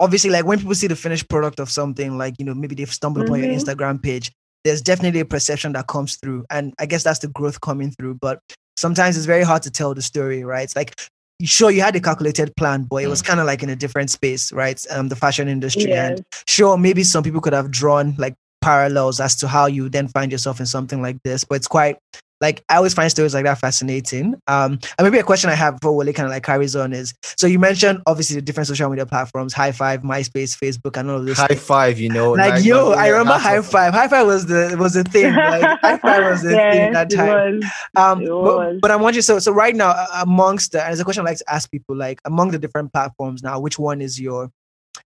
obviously 0.01 0.31
like 0.31 0.47
when 0.47 0.59
people 0.59 0.75
see 0.75 0.87
the 0.89 0.97
finished 0.97 1.29
product 1.29 1.61
of 1.61 1.71
something, 1.71 2.19
like 2.19 2.35
you 2.39 2.45
know 2.45 2.55
maybe 2.55 2.75
they've 2.75 2.93
stumbled 2.93 3.27
upon 3.27 3.39
your 3.41 3.53
Mhm. 3.53 3.61
Instagram 3.61 4.03
page, 4.03 4.33
there's 4.65 4.83
definitely 4.83 5.21
a 5.21 5.25
perception 5.25 5.73
that 5.73 5.87
comes 5.89 6.17
through, 6.17 6.45
and 6.51 6.75
I 6.79 6.87
guess 6.87 7.03
that's 7.03 7.19
the 7.21 7.29
growth 7.29 7.61
coming 7.61 7.91
through. 7.91 8.15
But 8.21 8.41
sometimes 8.77 9.17
it's 9.17 9.27
very 9.27 9.43
hard 9.45 9.63
to 9.65 9.71
tell 9.71 9.95
the 9.95 10.03
story, 10.03 10.45
right? 10.45 10.63
It's 10.65 10.77
like 10.77 10.99
sure 11.45 11.71
you 11.73 11.81
had 11.81 11.97
a 11.97 12.01
calculated 12.01 12.55
plan, 12.57 12.85
but 12.85 13.03
it 13.03 13.09
was 13.09 13.21
kind 13.21 13.41
of 13.41 13.47
like 13.47 13.63
in 13.65 13.69
a 13.71 13.75
different 13.77 14.11
space, 14.11 14.53
right? 14.53 14.85
Um, 14.91 15.09
the 15.09 15.17
fashion 15.17 15.49
industry, 15.49 15.89
Yes. 15.89 16.11
and 16.19 16.25
sure 16.47 16.79
maybe 16.79 17.03
some 17.03 17.25
people 17.25 17.41
could 17.41 17.53
have 17.53 17.71
drawn 17.71 18.15
like 18.17 18.35
parallels 18.61 19.19
as 19.19 19.35
to 19.37 19.49
how 19.49 19.67
you 19.67 19.89
then 19.89 20.07
find 20.07 20.31
yourself 20.31 20.61
in 20.61 20.67
something 20.67 21.03
like 21.03 21.17
this, 21.25 21.43
but 21.43 21.57
it's 21.57 21.67
quite 21.67 21.99
like 22.43 22.63
I 22.69 22.77
always 22.77 22.93
find 22.93 23.11
stories 23.11 23.33
like 23.33 23.45
that 23.45 23.59
fascinating. 23.59 24.35
Um, 24.49 24.73
and 24.99 25.03
maybe 25.05 25.19
a 25.19 25.23
question 25.23 25.49
I 25.49 25.55
have 25.55 25.79
for 25.81 25.93
Wale 25.97 26.13
kind 26.13 26.27
of 26.27 26.31
like 26.33 26.43
carries 26.43 26.75
on 26.77 26.93
is 26.93 27.15
so 27.23 27.47
you 27.47 27.59
mentioned 27.59 28.03
obviously 28.07 28.37
the 28.37 28.43
different 28.43 28.67
social 28.67 28.91
media 28.91 29.07
platforms, 29.07 29.55
High 29.55 29.73
Five, 29.73 30.03
MySpace, 30.03 30.59
Facebook, 30.59 30.99
and 30.99 31.09
all 31.09 31.19
of 31.19 31.25
this. 31.27 31.39
High 31.39 31.55
five, 31.55 31.99
you 31.99 32.09
know. 32.11 32.33
like 32.33 32.65
yo, 32.65 32.93
I 32.93 33.09
remember 33.09 33.39
High 33.39 33.59
off. 33.59 33.71
Five. 33.71 33.95
High 33.95 34.09
Five 34.09 34.27
was 34.27 34.47
the 34.47 34.77
was 34.79 34.95
the 34.95 35.05
thing. 35.05 35.33
Like, 35.33 35.63
high 35.81 35.99
Five 35.99 36.25
was 36.25 36.43
the 36.43 36.51
thing 36.51 36.93
that 36.93 37.13
it 37.13 37.17
time. 37.17 37.61
was. 37.61 37.65
Um, 37.97 38.23
It 38.23 38.29
but, 38.29 38.57
was. 38.57 38.79
but 38.83 38.91
I'm 38.91 39.01
wondering. 39.01 39.23
So, 39.23 39.39
so 39.39 39.53
right 39.53 39.75
now, 39.75 39.91
uh, 39.91 40.07
amongst 40.23 40.73
the, 40.73 40.81
and 40.83 40.89
there's 40.89 41.01
a 41.01 41.05
question 41.05 41.25
I 41.25 41.31
like 41.31 41.39
to 41.39 41.51
ask 41.51 41.71
people, 41.71 41.95
like 41.97 42.21
among 42.25 42.51
the 42.51 42.59
different 42.59 42.93
platforms 42.93 43.43
now, 43.43 43.61
which 43.61 43.79
one 43.79 44.01
is 44.03 44.21
your? 44.21 44.51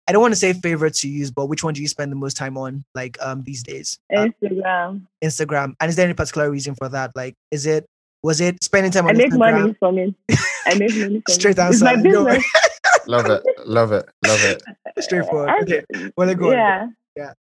I 0.07 0.11
don't 0.11 0.21
want 0.21 0.33
to 0.33 0.39
say 0.39 0.53
favorite 0.53 0.93
to 0.95 1.07
use, 1.09 1.31
but 1.31 1.47
which 1.47 1.63
one 1.63 1.73
do 1.73 1.81
you 1.81 1.87
spend 1.87 2.11
the 2.11 2.15
most 2.15 2.37
time 2.37 2.57
on, 2.57 2.83
like 2.93 3.17
um 3.21 3.43
these 3.43 3.63
days? 3.63 3.97
Uh, 4.15 4.27
Instagram. 4.27 5.01
Instagram. 5.23 5.75
And 5.79 5.89
is 5.89 5.95
there 5.95 6.05
any 6.05 6.13
particular 6.13 6.49
reason 6.51 6.75
for 6.75 6.89
that? 6.89 7.11
Like, 7.15 7.35
is 7.51 7.65
it 7.65 7.85
was 8.23 8.41
it 8.41 8.63
spending 8.63 8.91
time 8.91 9.05
I 9.05 9.09
on 9.09 9.15
I 9.15 9.17
make 9.17 9.31
Instagram? 9.31 9.37
money 9.61 9.75
from 9.79 9.97
it. 9.97 10.15
I 10.65 10.75
make 10.75 10.95
money 10.95 11.21
from 11.21 11.23
Straight 11.33 11.57
it. 11.57 11.61
It's 11.69 11.81
my 11.81 11.93
answer. 11.93 12.09
No. 12.09 12.25
business. 12.25 12.45
Love 13.07 13.27
it, 13.27 13.43
love 13.67 13.91
it, 13.91 14.09
love 14.25 14.39
it. 14.43 14.63
Straightforward. 14.99 15.49
I- 15.49 15.59
Okay, 15.61 15.83
well, 16.17 16.33
go 16.33 16.47
on. 16.49 16.95
Yeah. 17.15 17.33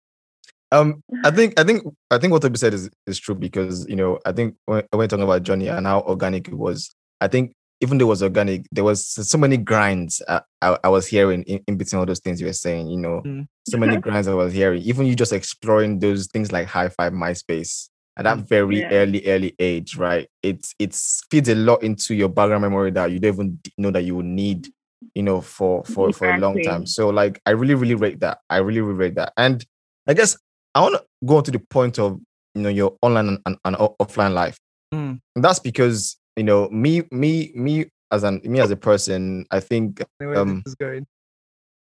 Um, 0.73 1.01
I 1.23 1.31
think, 1.31 1.57
I 1.59 1.63
think, 1.63 1.83
I 2.11 2.17
think 2.17 2.31
what 2.33 2.41
Toby 2.41 2.57
said 2.57 2.73
is 2.73 2.89
is 3.07 3.17
true 3.19 3.35
because 3.35 3.87
you 3.87 3.95
know, 3.95 4.19
I 4.25 4.31
think 4.33 4.55
when, 4.65 4.83
when 4.89 4.97
we're 4.99 5.07
talking 5.07 5.23
about 5.23 5.43
Johnny 5.43 5.67
and 5.67 5.85
how 5.85 6.01
organic 6.01 6.47
it 6.49 6.53
was, 6.53 6.93
I 7.21 7.27
think 7.29 7.53
even 7.83 7.97
though 7.97 8.05
it 8.05 8.13
was 8.15 8.23
organic, 8.23 8.65
there 8.71 8.83
was 8.83 9.05
so 9.05 9.37
many 9.37 9.57
grinds 9.57 10.21
I, 10.27 10.41
I, 10.61 10.77
I 10.85 10.89
was 10.89 11.05
hearing 11.05 11.43
in, 11.43 11.59
in 11.67 11.77
between 11.77 11.99
all 11.99 12.05
those 12.05 12.19
things 12.21 12.39
you 12.41 12.47
were 12.47 12.53
saying. 12.53 12.87
You 12.87 12.97
know, 12.97 13.21
Mm. 13.25 13.45
so 13.67 13.77
many 13.77 13.97
grinds 14.05 14.27
I 14.27 14.33
was 14.33 14.53
hearing. 14.53 14.81
Even 14.83 15.05
you 15.05 15.15
just 15.15 15.33
exploring 15.33 15.99
those 15.99 16.27
things 16.33 16.51
like 16.51 16.67
High 16.67 16.89
Five, 16.89 17.11
MySpace 17.13 17.89
at 18.17 18.23
that 18.23 18.39
very 18.47 18.79
Yeah. 18.81 18.89
early, 18.91 19.21
early 19.27 19.53
age, 19.59 19.97
right? 19.97 20.27
It's 20.41 20.73
it's 20.79 21.21
feeds 21.29 21.49
a 21.49 21.55
lot 21.55 21.83
into 21.83 22.15
your 22.15 22.29
background 22.29 22.61
memory 22.61 22.91
that 22.91 23.11
you 23.11 23.19
don't 23.19 23.33
even 23.33 23.59
know 23.77 23.91
that 23.91 24.03
you 24.03 24.15
will 24.15 24.23
need, 24.43 24.67
you 25.15 25.23
know, 25.23 25.41
for 25.41 25.83
for 25.83 26.13
for 26.13 26.29
a 26.29 26.37
long 26.39 26.61
time. 26.63 26.85
So 26.85 27.09
like, 27.09 27.41
I 27.45 27.51
really, 27.51 27.75
really 27.75 27.95
rate 27.95 28.19
that. 28.21 28.39
I 28.49 28.57
really, 28.57 28.81
really 28.81 28.97
rate 29.03 29.15
that. 29.15 29.33
And 29.35 29.63
I 30.07 30.13
guess 30.13 30.37
I 30.75 30.81
want 30.81 30.95
to 30.95 31.03
go 31.25 31.41
to 31.41 31.51
the 31.51 31.59
point 31.59 31.99
of 31.99 32.19
you 32.55 32.61
know 32.61 32.69
your 32.69 32.95
online 33.01 33.27
and, 33.29 33.39
and, 33.45 33.57
and 33.65 33.75
offline 33.75 34.33
life. 34.33 34.57
Mm. 34.93 35.19
And 35.35 35.43
that's 35.43 35.59
because 35.59 36.17
you 36.35 36.43
know 36.43 36.69
me, 36.69 37.03
me, 37.11 37.51
me 37.55 37.85
as 38.11 38.23
an 38.23 38.41
me 38.43 38.59
as 38.59 38.71
a 38.71 38.75
person. 38.75 39.45
I 39.51 39.59
think. 39.59 40.03
Where 40.17 40.37
Um, 40.37 40.61
this 40.65 40.71
is 40.71 40.75
going? 40.75 41.05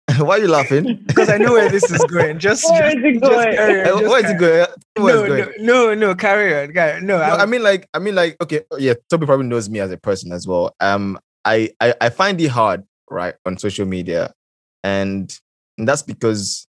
why 0.18 0.38
are 0.38 0.40
you 0.40 0.48
laughing? 0.48 1.04
Because 1.08 1.30
I 1.30 1.38
know 1.38 1.54
where 1.54 1.70
this 1.70 1.90
is 1.90 2.04
going. 2.06 2.38
Just, 2.40 2.70
Where 2.70 2.82
just, 2.82 2.98
is 2.98 3.04
it 3.04 3.22
going? 3.22 3.56
carry 3.56 3.82
on, 3.82 3.88
Uh, 3.88 4.00
just 4.00 4.10
Where 4.10 4.26
is 4.26 4.32
it 4.32 4.38
going? 4.40 4.68
Where 4.96 5.16
is 5.16 5.22
it 5.22 5.28
No, 5.28 5.28
going? 5.28 5.54
no, 5.60 5.88
no, 5.88 5.94
no, 5.96 6.16
carry 6.16 6.64
on, 6.64 6.74
carry 6.74 6.98
on. 6.98 7.06
No, 7.06 7.18
No, 7.18 7.24
I 7.24 7.46
mean 7.46 7.64
like 7.64 7.88
I 7.94 8.00
mean 8.00 8.16
like 8.16 8.36
okay, 8.42 8.62
yeah, 8.78 8.94
Toby 9.10 9.26
probably 9.26 9.46
knows 9.46 9.70
me 9.70 9.80
as 9.80 9.92
a 9.92 9.98
person 9.98 10.32
as 10.34 10.46
well. 10.48 10.76
Um 10.80 11.18
I 11.46 11.70
I, 11.80 11.94
I 12.02 12.10
find 12.10 12.42
it 12.42 12.48
hard, 12.48 12.84
right, 13.10 13.36
on 13.46 13.58
social 13.58 13.86
media. 13.86 14.34
And, 14.84 15.34
and 15.78 15.88
that's 15.88 16.02
because 16.02 16.68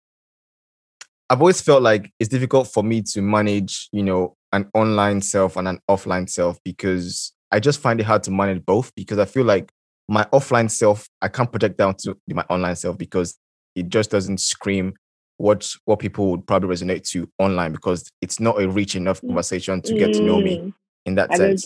I've 1.30 1.42
always 1.42 1.60
felt 1.60 1.82
like 1.82 2.12
it's 2.20 2.30
difficult 2.30 2.68
for 2.68 2.84
me 2.84 3.02
to 3.14 3.22
manage, 3.22 3.90
you 3.92 4.04
know, 4.04 4.36
an 4.54 4.70
online 4.74 5.22
self 5.22 5.58
and 5.58 5.68
an 5.68 5.80
offline 5.90 6.30
self 6.30 6.60
because 6.64 7.34
I 7.56 7.60
just 7.62 7.80
find 7.80 8.02
it 8.02 8.04
hard 8.04 8.22
to 8.24 8.32
manage 8.32 8.66
both 8.66 8.94
because 8.96 9.18
I 9.18 9.24
feel 9.24 9.46
like 9.46 9.72
my 10.10 10.26
offline 10.34 10.70
self 10.70 11.08
I 11.22 11.30
can't 11.30 11.50
project 11.50 11.78
down 11.78 11.96
to 12.00 12.18
my 12.28 12.44
online 12.50 12.76
self 12.76 12.98
because 12.98 13.38
it 13.76 13.88
just 13.88 14.12
doesn't 14.12 14.42
scream 14.42 14.94
what 15.38 15.72
what 15.86 16.00
people 16.00 16.32
would 16.32 16.46
probably 16.46 16.76
resonate 16.76 17.10
to 17.12 17.30
online 17.40 17.72
because 17.72 18.10
it's 18.22 18.42
not 18.42 18.62
a 18.62 18.68
rich 18.68 18.98
enough 18.98 19.22
conversation 19.22 19.82
to 19.84 19.96
get 19.96 20.12
to 20.14 20.24
know 20.24 20.38
me 20.42 20.58
Mm, 20.58 20.74
in 21.06 21.16
that 21.16 21.32
I 21.32 21.38
sense. 21.38 21.66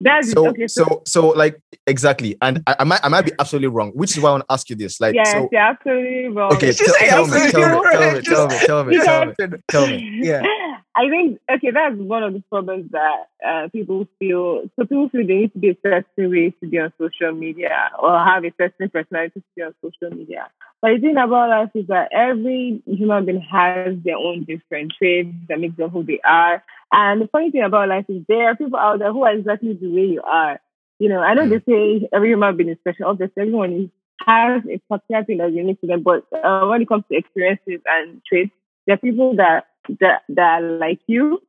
that's 0.00 0.32
So, 0.32 0.48
okay. 0.48 0.66
So, 0.66 0.84
so, 0.84 1.02
so, 1.06 1.28
like, 1.28 1.60
exactly, 1.86 2.36
and 2.40 2.62
I, 2.66 2.76
I 2.80 2.84
might, 2.84 3.00
I 3.02 3.08
might 3.08 3.24
be 3.24 3.32
absolutely 3.38 3.68
wrong, 3.68 3.90
which 3.90 4.12
is 4.12 4.22
why 4.22 4.30
I 4.30 4.32
want 4.32 4.44
to 4.48 4.52
ask 4.52 4.70
you 4.70 4.76
this. 4.76 5.00
Like, 5.00 5.14
yes, 5.14 5.32
so, 5.32 5.48
you're 5.50 5.60
absolutely 5.60 6.28
wrong. 6.28 6.52
okay, 6.56 6.72
tell, 6.72 6.94
tell 6.94 7.26
me, 7.26 7.50
tell 7.50 7.82
me, 7.82 7.90
tell 7.90 8.14
me, 8.14 8.22
tell 8.22 8.48
me, 8.48 8.60
tell 8.60 8.84
me, 8.86 9.34
tell 9.34 9.48
me, 9.48 9.58
tell 9.68 9.86
me. 9.88 10.20
Yeah. 10.22 10.67
I 10.98 11.08
think 11.08 11.38
okay, 11.48 11.70
that's 11.70 11.94
one 11.94 12.24
of 12.24 12.32
the 12.32 12.42
problems 12.50 12.90
that 12.90 13.28
uh, 13.46 13.68
people 13.68 14.08
feel. 14.18 14.62
So 14.74 14.82
people 14.84 15.08
feel 15.10 15.24
they 15.24 15.34
need 15.34 15.52
to 15.52 15.58
be 15.60 15.70
a 15.70 15.76
certain 15.80 16.30
way 16.30 16.50
to 16.58 16.66
be 16.68 16.76
on 16.80 16.92
social 16.98 17.30
media 17.32 17.90
or 18.02 18.18
have 18.18 18.44
a 18.44 18.52
certain 18.58 18.90
personality 18.90 19.38
to 19.38 19.46
be 19.54 19.62
on 19.62 19.74
social 19.80 20.16
media. 20.16 20.48
But 20.82 20.94
the 20.94 20.98
thing 20.98 21.16
about 21.16 21.50
life 21.50 21.70
is 21.76 21.86
that 21.86 22.08
every 22.10 22.82
human 22.84 23.26
being 23.26 23.40
has 23.42 23.96
their 24.04 24.16
own 24.16 24.42
different 24.42 24.92
traits 24.98 25.28
that 25.48 25.60
make 25.60 25.76
them 25.76 25.90
who 25.90 26.02
they 26.02 26.18
are. 26.24 26.64
And 26.90 27.20
the 27.20 27.28
funny 27.28 27.52
thing 27.52 27.62
about 27.62 27.88
life 27.88 28.06
is 28.08 28.24
there 28.26 28.48
are 28.48 28.56
people 28.56 28.80
out 28.80 28.98
there 28.98 29.12
who 29.12 29.22
are 29.22 29.34
exactly 29.34 29.74
the 29.74 29.94
way 29.94 30.06
you 30.06 30.22
are. 30.22 30.58
You 30.98 31.10
know, 31.10 31.20
I 31.20 31.34
know 31.34 31.48
they 31.48 31.60
say 31.60 32.08
every 32.12 32.30
human 32.30 32.56
being 32.56 32.70
is 32.70 32.78
special. 32.80 33.06
Obviously, 33.06 33.42
everyone 33.42 33.72
is, 33.72 33.88
has 34.26 34.62
a 34.68 34.78
particular 34.90 35.24
thing 35.24 35.38
that's 35.38 35.54
unique 35.54 35.80
to 35.82 35.86
them. 35.86 36.02
But 36.02 36.26
uh, 36.32 36.66
when 36.66 36.82
it 36.82 36.88
comes 36.88 37.04
to 37.08 37.16
experiences 37.16 37.82
and 37.86 38.20
traits, 38.28 38.50
there 38.88 38.94
are 38.94 38.98
people 38.98 39.36
that 39.36 39.66
that 40.00 40.22
that 40.28 40.62
are 40.62 40.78
like 40.78 41.00
you 41.06 41.40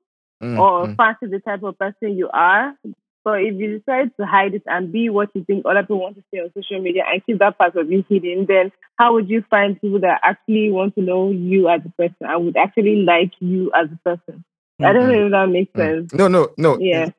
Mm, 0.42 0.58
or 0.58 0.88
mm. 0.88 0.96
fancy 0.96 1.26
the 1.28 1.40
type 1.40 1.64
of 1.64 1.78
person 1.78 2.18
you 2.18 2.30
are. 2.34 2.74
But 3.26 3.42
if 3.44 3.56
you 3.56 3.78
decide 3.78 4.16
to 4.18 4.26
hide 4.26 4.54
it 4.54 4.64
and 4.68 4.90
be 4.90 5.10
what 5.10 5.30
you 5.34 5.44
think 5.44 5.66
other 5.66 5.82
people 5.82 6.00
want 6.00 6.16
to 6.16 6.24
see 6.32 6.40
on 6.40 6.50
social 6.56 6.82
media 6.82 7.04
and 7.12 7.24
keep 7.26 7.40
that 7.40 7.58
part 7.58 7.76
of 7.76 7.92
you 7.92 8.06
hidden, 8.08 8.46
then 8.46 8.72
how 8.98 9.14
would 9.14 9.30
you 9.30 9.44
find 9.50 9.80
people 9.82 10.00
that 10.00 10.22
actually 10.24 10.72
want 10.72 10.96
to 10.96 11.02
know 11.02 11.30
you 11.30 11.68
as 11.68 11.82
a 11.86 11.90
person 11.90 12.16
and 12.22 12.46
would 12.46 12.56
actually 12.56 12.96
like 13.04 13.34
you 13.42 13.70
as 13.76 13.90
a 13.92 14.00
person? 14.10 14.46
I 14.82 14.94
don't 14.94 15.10
know 15.10 15.26
if 15.26 15.32
that 15.32 15.50
makes 15.50 15.74
Mm. 15.74 15.78
sense. 15.78 16.14
No, 16.14 16.30
no, 16.30 16.48
no. 16.58 16.80
Yeah. 16.80 17.10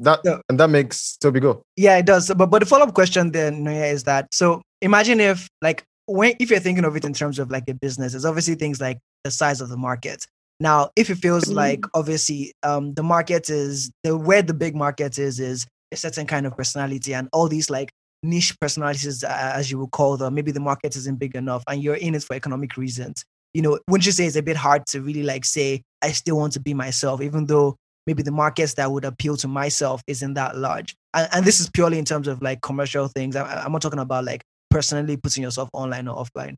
That 0.00 0.20
No. 0.24 0.42
and 0.50 0.60
that 0.60 0.68
makes 0.68 1.16
Toby 1.16 1.40
go. 1.40 1.62
Yeah, 1.76 1.96
it 1.96 2.04
does. 2.04 2.30
But 2.36 2.50
but 2.50 2.58
the 2.58 2.66
follow 2.66 2.84
up 2.84 2.94
question 2.94 3.32
then 3.32 3.64
Noya, 3.64 3.90
is 3.90 4.04
that 4.04 4.28
so 4.34 4.60
imagine 4.82 5.20
if 5.20 5.48
like 5.62 5.84
when 6.06 6.34
if 6.38 6.50
you're 6.50 6.60
thinking 6.60 6.84
of 6.84 6.96
it 6.96 7.04
in 7.06 7.14
terms 7.14 7.38
of 7.38 7.50
like 7.50 7.64
a 7.68 7.74
business, 7.74 8.12
it's 8.12 8.26
obviously 8.26 8.56
things 8.56 8.78
like 8.78 8.98
the 9.24 9.30
size 9.30 9.62
of 9.62 9.70
the 9.70 9.76
market. 9.78 10.26
Now, 10.60 10.90
if 10.96 11.08
it 11.10 11.16
feels 11.16 11.44
Mhm. 11.44 11.54
like 11.54 11.84
obviously 11.94 12.52
um 12.62 12.94
the 12.94 13.02
market 13.02 13.48
is 13.50 13.90
the 14.02 14.16
where 14.16 14.42
the 14.42 14.54
big 14.54 14.74
market 14.74 15.18
is 15.18 15.38
is 15.40 15.66
a 15.92 15.96
certain 15.96 16.26
kind 16.26 16.46
of 16.46 16.56
personality 16.56 17.14
and 17.14 17.28
all 17.32 17.48
these 17.48 17.70
like 17.70 17.90
niche 18.22 18.58
personalities 18.60 19.22
uh, 19.24 19.52
as 19.54 19.70
you 19.70 19.78
would 19.78 19.92
call 19.92 20.16
them, 20.16 20.34
maybe 20.34 20.50
the 20.52 20.60
market 20.60 20.96
isn't 20.96 21.18
big 21.18 21.34
enough 21.36 21.62
and 21.68 21.82
you're 21.82 21.94
in 21.94 22.14
it 22.14 22.24
for 22.24 22.34
economic 22.34 22.76
reasons. 22.76 23.24
You 23.54 23.62
know, 23.62 23.78
wouldn't 23.88 24.04
you 24.06 24.12
say 24.12 24.26
it's 24.26 24.36
a 24.36 24.42
bit 24.42 24.56
hard 24.56 24.84
to 24.88 25.00
really 25.00 25.22
like 25.22 25.44
say 25.44 25.82
I 26.02 26.12
still 26.12 26.36
want 26.36 26.52
to 26.54 26.60
be 26.60 26.74
myself, 26.74 27.22
even 27.22 27.46
though 27.46 27.76
maybe 28.06 28.22
the 28.22 28.32
markets 28.32 28.74
that 28.74 28.90
would 28.90 29.04
appeal 29.04 29.36
to 29.38 29.48
myself 29.48 30.02
isn't 30.06 30.34
that 30.34 30.56
large. 30.56 30.94
And, 31.14 31.28
and 31.32 31.44
this 31.46 31.60
is 31.60 31.70
purely 31.70 31.98
in 31.98 32.04
terms 32.04 32.26
of 32.28 32.42
like 32.42 32.60
commercial 32.62 33.08
things. 33.08 33.36
I, 33.36 33.62
I'm 33.64 33.72
not 33.72 33.82
talking 33.82 33.98
about 34.00 34.24
like 34.24 34.42
personally 34.70 35.16
putting 35.16 35.42
yourself 35.44 35.68
online 35.72 36.08
or 36.08 36.22
offline. 36.24 36.56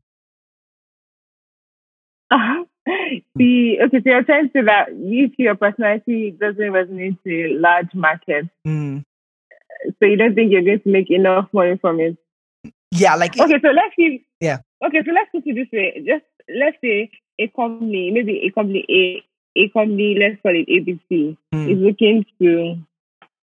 See, 3.37 3.77
okay, 3.83 3.97
so 3.97 4.09
you're 4.09 4.23
trying 4.23 4.47
to 4.47 4.51
say 4.53 4.61
that 4.63 4.87
if 4.91 5.31
your 5.37 5.55
personality 5.55 6.31
doesn't 6.39 6.71
resonate 6.77 7.17
to 7.23 7.57
large 7.59 7.93
markets, 7.93 8.49
Mm. 8.65 9.03
so 9.99 10.05
you 10.05 10.15
don't 10.17 10.35
think 10.35 10.51
you're 10.51 10.61
going 10.63 10.81
to 10.81 10.89
make 10.89 11.09
enough 11.09 11.47
money 11.53 11.77
from 11.77 11.99
it. 11.99 12.17
Yeah, 12.91 13.15
like 13.15 13.39
Okay, 13.39 13.59
so 13.61 13.69
let's 13.69 13.95
see. 13.95 14.25
Yeah. 14.39 14.59
Okay, 14.85 15.01
so 15.05 15.11
let's 15.11 15.29
put 15.31 15.43
it 15.45 15.55
this 15.55 15.67
way. 15.71 16.03
Just 16.05 16.25
let's 16.49 16.77
say 16.81 17.09
a 17.39 17.47
company, 17.47 18.11
maybe 18.11 18.41
a 18.45 18.51
company 18.51 18.85
A, 18.89 19.23
a 19.59 19.69
company, 19.69 20.17
let's 20.19 20.41
call 20.41 20.55
it 20.55 20.67
ABC, 20.67 21.37
Mm. 21.53 21.71
is 21.71 21.77
looking 21.79 22.25
to 22.41 22.77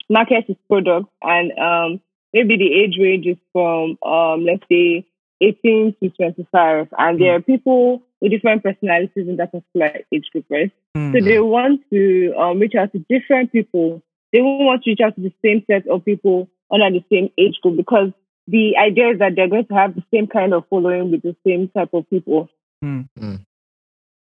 market 0.09 0.45
its 0.49 0.61
product, 0.69 1.09
and 1.23 1.53
um, 1.59 2.01
maybe 2.33 2.57
the 2.57 2.73
age 2.73 2.97
range 3.01 3.27
is 3.27 3.39
from 3.53 3.97
um, 4.03 4.45
let's 4.45 4.63
say 4.71 5.05
18 5.41 5.97
to 6.03 6.11
25, 6.11 6.89
and 6.99 7.21
there 7.21 7.35
are 7.35 7.41
people 7.41 8.03
with 8.21 8.33
different 8.33 8.63
personalities 8.63 9.29
in 9.29 9.37
that 9.37 9.53
particular 9.53 10.01
age 10.13 10.27
group, 10.33 10.47
right? 10.49 10.73
Mm. 10.97 11.13
So 11.13 11.25
they 11.25 11.39
want 11.39 11.83
to 11.93 12.35
um, 12.39 12.59
reach 12.59 12.75
out 12.75 12.93
to 12.93 13.05
different 13.11 13.53
people. 13.53 14.03
They 14.33 14.41
won't 14.41 14.65
want 14.65 14.85
to 14.85 14.91
reach 14.91 15.01
out 15.05 15.15
to 15.17 15.21
the 15.21 15.33
same 15.45 15.63
set 15.71 15.87
of 15.89 16.05
people 16.05 16.49
under 16.71 16.91
the 16.99 17.05
same 17.13 17.31
age 17.39 17.57
group 17.63 17.77
because 17.77 18.11
the 18.49 18.77
idea 18.79 19.11
is 19.11 19.19
that 19.19 19.33
they're 19.37 19.49
going 19.49 19.67
to 19.67 19.75
have 19.75 19.95
the 19.95 20.03
same 20.13 20.27
kind 20.27 20.55
of 20.55 20.65
following 20.71 21.11
with 21.11 21.23
the 21.23 21.37
same 21.47 21.69
type 21.69 21.91
of 21.93 22.09
people. 22.09 22.49
Mm. 22.85 23.09
Mm. 23.19 23.45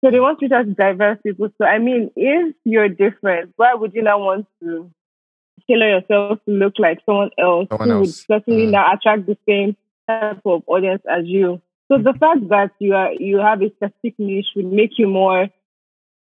So 0.04 0.10
they 0.10 0.20
want 0.20 0.38
to 0.40 0.46
reach 0.46 0.52
out 0.52 0.64
to 0.66 0.74
diverse 0.74 1.18
people. 1.22 1.48
So 1.58 1.64
I 1.64 1.78
mean, 1.78 2.10
if 2.16 2.54
you're 2.64 2.88
different, 2.88 3.52
why 3.56 3.74
would 3.74 3.94
you 3.94 4.02
not 4.02 4.20
want 4.20 4.46
to 4.62 4.90
tailor 5.68 5.88
yourself 6.00 6.38
to 6.46 6.50
look 6.52 6.74
like 6.78 6.98
someone 7.06 7.30
else 7.38 7.68
Someone 7.70 7.88
who 7.88 7.94
else. 7.98 8.06
would 8.28 8.40
certainly 8.42 8.66
Mm. 8.66 8.70
not 8.72 8.94
attract 8.96 9.26
the 9.26 9.36
same 9.48 9.76
type 10.10 10.40
of 10.44 10.62
audience 10.66 11.02
as 11.08 11.24
you? 11.26 11.60
So 11.88 11.98
the 11.98 12.14
fact 12.18 12.48
that 12.50 12.70
you 12.78 12.94
are 12.94 13.12
you 13.12 13.38
have 13.38 13.62
a 13.62 13.70
specific 13.70 14.14
niche 14.18 14.46
would 14.56 14.66
make 14.72 14.98
you 14.98 15.08
more 15.08 15.48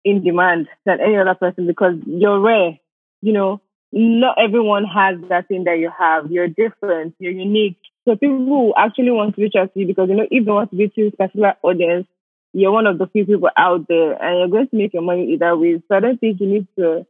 in 0.04 0.24
demand 0.24 0.68
than 0.86 1.02
any 1.02 1.18
other 1.18 1.36
person 1.36 1.68
because 1.68 1.96
you're 2.06 2.40
rare. 2.40 2.78
You 3.22 3.34
know, 3.34 3.62
not 3.92 4.38
everyone 4.40 4.86
has 4.86 5.18
that 5.30 5.48
thing 5.48 5.64
that 5.66 5.80
you 5.80 5.90
have. 5.98 6.32
You're 6.32 6.48
different. 6.48 7.16
You're 7.20 7.32
unique. 7.32 7.78
So 8.06 8.16
people 8.16 8.46
who 8.46 8.74
actually 8.78 9.12
want 9.12 9.36
to 9.36 9.42
reach 9.42 9.56
out 9.58 9.74
to 9.74 9.80
you 9.80 9.88
because 9.88 10.10
you 10.10 10.16
know 10.16 10.28
if 10.30 10.46
they 10.46 10.52
want 10.52 10.72
to 10.72 10.78
reach 10.78 10.96
to 10.96 11.08
a 11.08 11.12
particular 11.12 11.56
audience, 11.64 12.08
you're 12.54 12.72
one 12.72 12.88
of 12.88 12.98
the 12.98 13.08
few 13.08 13.26
people 13.26 13.50
out 13.58 13.88
there, 13.88 14.14
and 14.22 14.40
you're 14.40 14.48
going 14.48 14.68
to 14.70 14.76
make 14.76 14.94
your 14.94 15.04
money 15.04 15.34
either 15.34 15.58
way. 15.58 15.82
So 15.88 15.96
I 15.96 16.00
don't 16.00 16.20
think 16.20 16.40
you 16.40 16.48
need 16.48 16.68
to. 16.78 17.06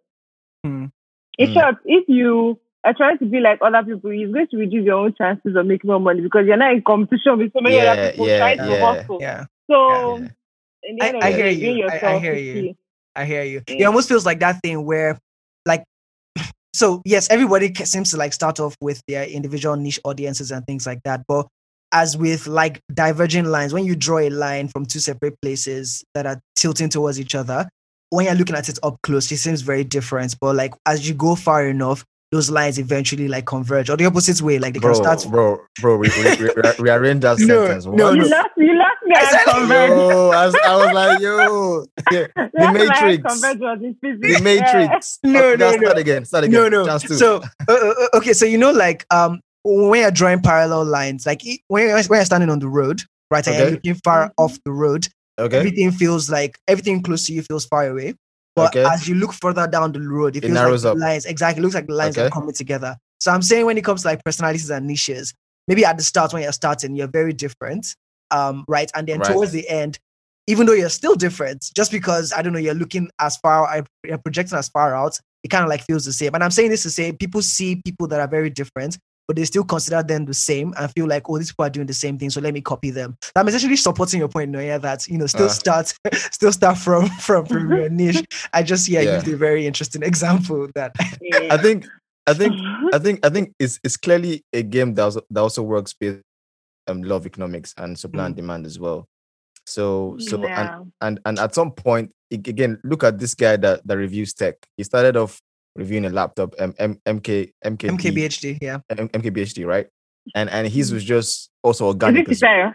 Hmm. 0.64 0.86
In 1.38 1.48
Hmm. 1.48 1.54
short, 1.54 1.76
if 1.86 2.08
you 2.08 2.60
are 2.86 2.94
trying 2.94 3.18
to 3.18 3.26
be 3.26 3.40
like 3.40 3.60
other 3.62 3.84
people, 3.84 4.12
it's 4.12 4.32
going 4.34 4.48
to 4.48 4.58
reduce 4.58 4.86
your 4.86 4.96
own 5.00 5.14
chances 5.18 5.56
of 5.56 5.66
making 5.66 5.90
more 5.90 6.00
money 6.00 6.22
because 6.22 6.46
you're 6.46 6.58
not 6.58 6.74
in 6.74 6.84
competition 6.84 7.38
with 7.40 7.52
so 7.52 7.62
many 7.62 7.76
Yeah, 7.76 7.92
other 7.92 8.12
people 8.12 8.28
yeah, 8.28 8.38
trying 8.38 8.58
to 8.58 8.86
hustle. 8.86 9.18
Yeah, 9.20 9.46
So 9.70 10.18
Yeah. 10.20 10.28
in 10.84 10.96
the 10.96 11.04
I- 11.04 11.08
end 11.08 11.16
of 11.18 11.24
I 11.24 11.32
hear 11.32 11.48
you. 11.48 11.88
I- 11.88 12.06
I 12.06 12.20
hear 12.20 12.36
you. 12.36 12.76
I 13.16 13.26
hear 13.26 13.44
you. 13.44 13.62
It 13.68 13.80
mm. 13.80 13.88
almost 13.88 14.08
feels 14.08 14.26
like 14.26 14.40
that 14.42 14.60
thing 14.62 14.86
where, 14.86 15.18
like, 15.66 15.84
so 16.74 17.02
yes, 17.06 17.28
everybody 17.30 17.74
seems 17.74 18.12
to 18.12 18.18
like 18.18 18.34
start 18.34 18.60
off 18.60 18.76
with 18.82 19.02
their 19.08 19.24
individual 19.26 19.76
niche 19.76 20.00
audiences 20.04 20.52
and 20.52 20.66
things 20.66 20.86
like 20.86 21.00
that. 21.06 21.24
But 21.28 21.48
as 21.92 22.18
with 22.18 22.46
like 22.46 22.82
diverging 22.94 23.46
lines, 23.46 23.74
when 23.74 23.86
you 23.86 23.96
draw 23.96 24.20
a 24.20 24.30
line 24.30 24.68
from 24.68 24.86
two 24.86 25.00
separate 25.00 25.40
places 25.42 26.04
that 26.14 26.26
are 26.26 26.40
tilting 26.56 26.90
towards 26.90 27.20
each 27.20 27.36
other, 27.36 27.68
when 28.10 28.26
you're 28.26 28.36
looking 28.36 28.56
at 28.56 28.70
it 28.70 28.78
up 28.84 28.98
close, 29.02 29.32
it 29.32 29.38
seems 29.38 29.62
very 29.62 29.84
different. 29.84 30.36
But 30.40 30.56
like 30.56 30.74
as 30.86 31.08
you 31.08 31.16
go 31.16 31.36
far 31.36 31.66
enough, 31.66 32.04
those 32.36 32.50
lines 32.50 32.78
eventually 32.78 33.28
like 33.28 33.46
converge, 33.46 33.90
or 33.90 33.98
the 33.98 34.06
opposite 34.06 34.42
way, 34.42 34.60
like 34.60 34.74
they 34.74 34.80
bro, 34.80 34.94
can 34.94 35.04
start. 35.18 35.32
bro, 35.32 35.60
bro, 35.82 35.96
re- 35.96 36.10
re- 36.18 36.36
re- 36.38 36.54
re- 36.56 36.74
rearrange 36.80 37.22
that 37.22 37.38
No, 37.40 37.66
sentence. 37.66 37.86
no, 37.86 37.92
What? 37.92 38.16
You 38.16 38.28
lost, 38.30 38.50
you 38.58 38.74
lost 38.78 38.98
me 39.06 39.16
I 39.16 39.20
at 39.22 39.30
said- 39.32 39.54
converge. 39.54 39.90
Yo, 39.90 40.30
I 40.32 40.46
was, 40.46 40.56
I 40.66 40.76
was 40.76 40.94
like, 40.94 41.20
yo, 41.22 41.86
the, 42.12 42.30
That's 42.36 42.52
the 42.54 42.62
why 42.62 42.72
Matrix, 42.74 43.24
converge 43.34 43.60
was 43.60 43.80
in 43.84 43.96
physics. 44.02 44.38
the 44.38 44.44
Matrix. 44.44 45.20
No, 45.24 45.40
Okay, 45.54 45.56
no, 45.58 45.70
now 45.72 45.76
no. 45.76 45.82
Start 45.84 45.98
again. 45.98 46.26
Start 46.26 46.44
again. 46.44 46.62
No, 46.62 46.70
no. 46.70 46.86
Chance 46.86 47.04
two. 47.04 47.14
So, 47.16 47.38
uh, 47.38 47.42
uh, 47.70 47.74
uh, 47.74 48.18
okay, 48.18 48.34
so 48.34 48.46
you 48.46 48.58
know, 48.58 48.72
like, 48.72 49.06
um, 49.12 49.40
when 49.64 50.02
you're 50.02 50.12
drawing 50.12 50.42
parallel 50.42 50.86
lines, 50.86 51.26
like 51.26 51.42
when 51.70 51.88
you're, 51.88 51.96
when 52.04 52.18
you're 52.20 52.26
standing 52.26 52.50
on 52.50 52.60
the 52.60 52.68
road, 52.68 53.02
right, 53.32 53.46
and 53.48 53.56
you're 53.58 53.72
looking 53.72 53.96
far 54.04 54.32
off 54.38 54.58
the 54.66 54.72
road, 54.72 55.08
okay. 55.40 55.58
everything 55.58 55.92
feels 55.92 56.30
like 56.30 56.60
everything 56.68 57.02
close 57.02 57.26
to 57.28 57.34
you 57.34 57.42
feels 57.42 57.66
far 57.66 57.88
away. 57.88 58.14
But 58.56 58.76
Okay. 58.76 58.84
as 58.86 59.08
you 59.08 59.16
look 59.16 59.34
further 59.34 59.68
down 59.68 59.92
the 59.92 60.00
road, 60.02 60.36
it, 60.36 60.40
It 60.44 60.48
feels 60.48 60.54
narrows 60.54 60.86
like 60.86 60.92
up. 60.92 60.98
the 60.98 61.04
lines 61.06 61.26
exactly 61.26 61.62
looks 61.62 61.76
like 61.76 61.88
the 61.88 61.94
lines 61.94 62.18
are 62.18 62.30
coming 62.30 62.54
together. 62.54 62.96
So 63.20 63.32
I'm 63.32 63.42
saying 63.42 63.66
when 63.66 63.78
it 63.78 63.84
comes 63.84 64.04
to 64.04 64.08
like 64.10 64.24
personalities 64.24 64.70
and 64.70 64.88
niches, 64.88 65.34
maybe 65.68 65.84
at 65.84 65.98
the 65.98 66.04
start 66.04 66.32
when 66.34 66.44
you're 66.44 66.52
starting, 66.52 66.96
you're 66.96 67.08
very 67.08 67.34
different, 67.34 67.88
um, 68.32 68.64
right, 68.68 68.90
and 68.96 69.08
then 69.08 69.20
Right. 69.20 69.32
towards 69.32 69.52
the 69.52 69.68
end, 69.68 70.00
even 70.48 70.68
though 70.68 70.74
you're 70.74 70.90
still 70.90 71.16
different, 71.16 71.66
just 71.76 71.92
because 71.92 72.32
I 72.32 72.42
don't 72.42 72.54
know, 72.54 72.60
you're 72.60 72.76
looking 72.76 73.10
as 73.20 73.36
far, 73.38 73.84
you're 74.06 74.18
projecting 74.20 74.58
as 74.58 74.70
far 74.70 74.96
out, 74.96 75.20
it 75.44 75.50
kind 75.50 75.64
of 75.64 75.70
like 75.70 75.82
feels 75.82 76.06
the 76.06 76.14
same. 76.14 76.34
And 76.36 76.44
I'm 76.44 76.52
saying 76.52 76.70
this 76.70 76.84
to 76.84 76.90
say 76.90 77.12
people 77.12 77.42
see 77.42 77.82
people 77.84 78.08
that 78.08 78.20
are 78.20 78.28
very 78.28 78.50
different, 78.50 78.98
but 79.28 79.36
they 79.36 79.46
still 79.46 79.64
consider 79.64 80.04
them 80.04 80.26
the 80.26 80.34
same 80.34 80.74
and 80.78 80.92
feel 80.92 81.08
like, 81.08 81.30
oh, 81.30 81.38
these 81.38 81.52
people 81.52 81.66
are 81.66 81.70
doing 81.70 81.88
the 81.88 81.94
same 81.94 82.18
thing, 82.18 82.30
so 82.30 82.42
let 82.42 82.54
me 82.54 82.62
copy 82.62 82.92
them. 82.92 83.18
I'm 83.36 83.48
essentially 83.48 83.76
supporting 83.76 84.20
your 84.20 84.30
point, 84.30 84.52
Noya, 84.52 84.82
that 84.82 85.08
you 85.08 85.18
know, 85.18 85.28
still 85.28 85.46
Uh. 85.48 85.50
start, 85.50 85.94
still 86.32 86.52
start 86.52 86.78
from 86.78 87.08
from, 87.20 87.46
from 87.46 87.70
your 87.76 87.90
niche. 87.90 88.24
I 88.54 88.64
just 88.64 88.88
yeah, 88.88 89.02
Yeah. 89.02 89.16
used 89.16 89.28
a 89.28 89.38
very 89.38 89.66
interesting 89.66 90.04
example 90.04 90.68
that 90.76 90.94
Yeah. 91.22 91.40
I 91.52 91.58
think, 91.58 91.88
I 92.28 92.34
think, 92.34 92.60
I 92.94 93.00
think, 93.00 93.26
I 93.26 93.30
think 93.30 93.54
it's 93.60 93.80
it's 93.84 93.98
clearly 93.98 94.44
a 94.54 94.64
game 94.64 94.94
that 94.96 95.04
also, 95.04 95.22
that 95.30 95.42
also 95.42 95.64
works 95.64 95.96
with 96.00 96.22
um 96.88 97.02
law 97.04 97.16
of 97.16 97.26
economics 97.26 97.74
and 97.78 97.98
supply 97.98 98.24
Mm. 98.24 98.26
and 98.28 98.36
demand 98.36 98.66
as 98.66 98.78
well. 98.80 99.08
So, 99.66 100.18
so 100.20 100.44
and 100.56 100.70
Yeah. 100.70 100.84
and 101.02 101.20
and 101.26 101.40
at 101.40 101.56
some 101.56 101.72
point 101.72 102.12
again 102.32 102.80
look 102.84 103.04
at 103.04 103.18
this 103.18 103.34
guy 103.34 103.56
that 103.58 103.86
that 103.88 103.98
reviews 103.98 104.34
tech 104.34 104.56
he 104.78 104.84
started 104.84 105.16
off 105.18 105.40
reviewing 105.76 106.06
a 106.06 106.10
laptop 106.10 106.54
um, 106.60 106.74
M- 106.80 107.00
mk 107.06 107.52
mk 107.66 107.80
MKBHD, 107.98 108.58
yeah. 108.62 108.80
M- 108.90 109.10
mkbhd 109.10 109.66
right 109.66 109.88
and 110.34 110.50
and 110.50 110.68
his 110.68 110.92
was 110.94 111.04
just 111.04 111.50
also 111.64 111.86
Is 111.86 111.94
organic 111.94 112.28
this 112.28 112.42
as 112.44 112.74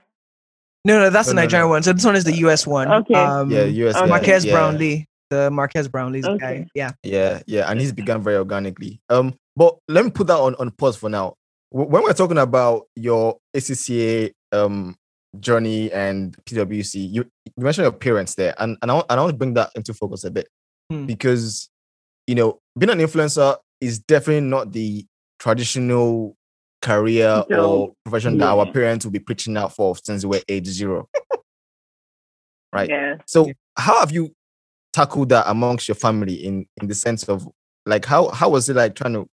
No, 0.85 0.99
no, 0.99 1.11
that's 1.11 1.29
No, 1.29 1.35
the 1.35 1.41
Nigerian 1.41 1.67
no. 1.67 1.71
one. 1.71 1.83
So 1.83 1.93
this 1.93 2.05
one 2.05 2.17
is 2.17 2.25
the 2.25 2.37
US 2.47 2.67
one. 2.67 2.91
Okay. 2.91 3.15
Um, 3.15 3.51
yeah 3.51 3.65
us 3.89 3.97
Okay. 3.97 4.07
Marques 4.09 4.45
yeah. 4.45 4.53
Brownlee, 4.53 5.07
the 5.31 5.51
Marques 5.51 5.89
Brownlee's 5.89 6.27
guy. 6.39 6.67
Yeah. 6.75 6.93
yeah 7.03 7.41
yeah 7.47 7.71
and 7.71 7.81
he's 7.81 7.93
begun 7.93 8.23
very 8.23 8.37
organically 8.37 9.01
um 9.11 9.35
but 9.57 9.79
let 9.89 10.05
me 10.05 10.11
put 10.11 10.27
that 10.29 10.39
on 10.39 10.55
on 10.57 10.71
pause 10.73 10.97
for 10.97 11.09
now 11.11 11.35
when 11.71 12.03
we're 12.03 12.13
talking 12.13 12.39
about 12.39 12.87
your 12.97 13.39
acca 13.57 14.33
um 14.53 14.97
journey 15.39 15.93
and 15.93 16.37
pwc 16.45 16.95
you, 16.95 17.25
you 17.45 17.63
mentioned 17.65 17.85
your 17.85 17.93
parents 17.93 18.35
there 18.35 18.53
and 18.59 18.77
and 18.83 18.91
I, 18.91 18.95
want, 18.95 19.07
and 19.11 19.21
I 19.21 19.23
want 19.23 19.33
to 19.35 19.39
bring 19.39 19.55
that 19.55 19.71
into 19.77 19.95
focus 19.95 20.25
a 20.25 20.31
bit 20.31 20.49
Hmm. 20.91 21.07
because 21.07 21.69
you 22.27 22.35
know 22.35 22.59
being 22.79 22.91
an 22.91 22.99
influencer 22.99 23.57
is 23.81 23.99
definitely 23.99 24.47
not 24.47 24.73
the 24.73 25.07
traditional 25.39 26.37
career 26.83 27.45
No. 27.51 27.71
or 27.73 27.93
profession 28.05 28.39
that 28.39 28.49
our 28.49 28.71
parents 28.73 29.05
will 29.05 29.13
be 29.13 29.19
preaching 29.19 29.57
out 29.57 29.75
for 29.75 29.95
since 29.97 30.25
we 30.25 30.39
were 30.39 30.43
age 30.49 30.67
zero 30.67 31.09
right 32.73 32.89
Yeah. 32.89 33.17
so 33.27 33.51
how 33.77 34.01
have 34.01 34.13
you 34.13 34.35
tackled 34.93 35.29
that 35.31 35.45
amongst 35.49 35.89
your 35.89 35.95
family 35.95 36.35
in 36.35 36.67
in 36.81 36.89
the 36.89 36.95
sense 36.95 37.25
of 37.29 37.47
like 37.87 38.05
how 38.05 38.29
how 38.31 38.49
was 38.51 38.69
it 38.69 38.77
like 38.77 38.95
trying 38.95 39.13
to 39.15 39.27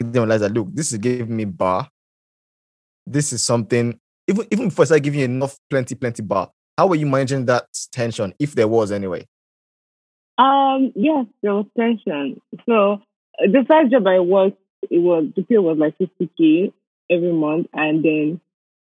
make 0.00 0.12
them 0.12 0.22
realize 0.24 0.40
that 0.40 0.52
look 0.52 0.68
this 0.72 0.92
is 0.92 0.98
giving 0.98 1.34
me 1.36 1.44
bar 1.44 1.88
this 3.06 3.32
is 3.32 3.42
something 3.42 3.98
even 4.28 4.46
even 4.50 4.68
before 4.68 4.84
I 4.84 4.86
started 4.86 5.04
giving 5.04 5.20
you 5.20 5.26
enough 5.26 5.56
plenty 5.70 5.94
plenty 5.94 6.22
bar 6.22 6.50
how 6.78 6.86
were 6.86 6.96
you 6.96 7.06
managing 7.06 7.44
that 7.46 7.66
tension 7.92 8.34
if 8.38 8.54
there 8.54 8.68
was 8.68 8.90
anyway 8.92 9.26
Um, 10.38 10.92
yes, 10.96 11.26
there 11.42 11.54
was 11.54 11.66
tension. 11.76 12.40
So 12.66 12.94
uh, 12.94 13.46
the 13.46 13.64
first 13.68 13.92
job 13.92 14.06
I 14.06 14.20
worked, 14.20 14.58
it 14.90 14.98
was 14.98 15.26
the 15.36 15.42
pay 15.42 15.58
was 15.58 15.78
like 15.78 15.96
fifty 15.98 16.28
k 16.36 16.72
every 17.10 17.32
month, 17.32 17.68
and 17.72 18.04
then 18.04 18.40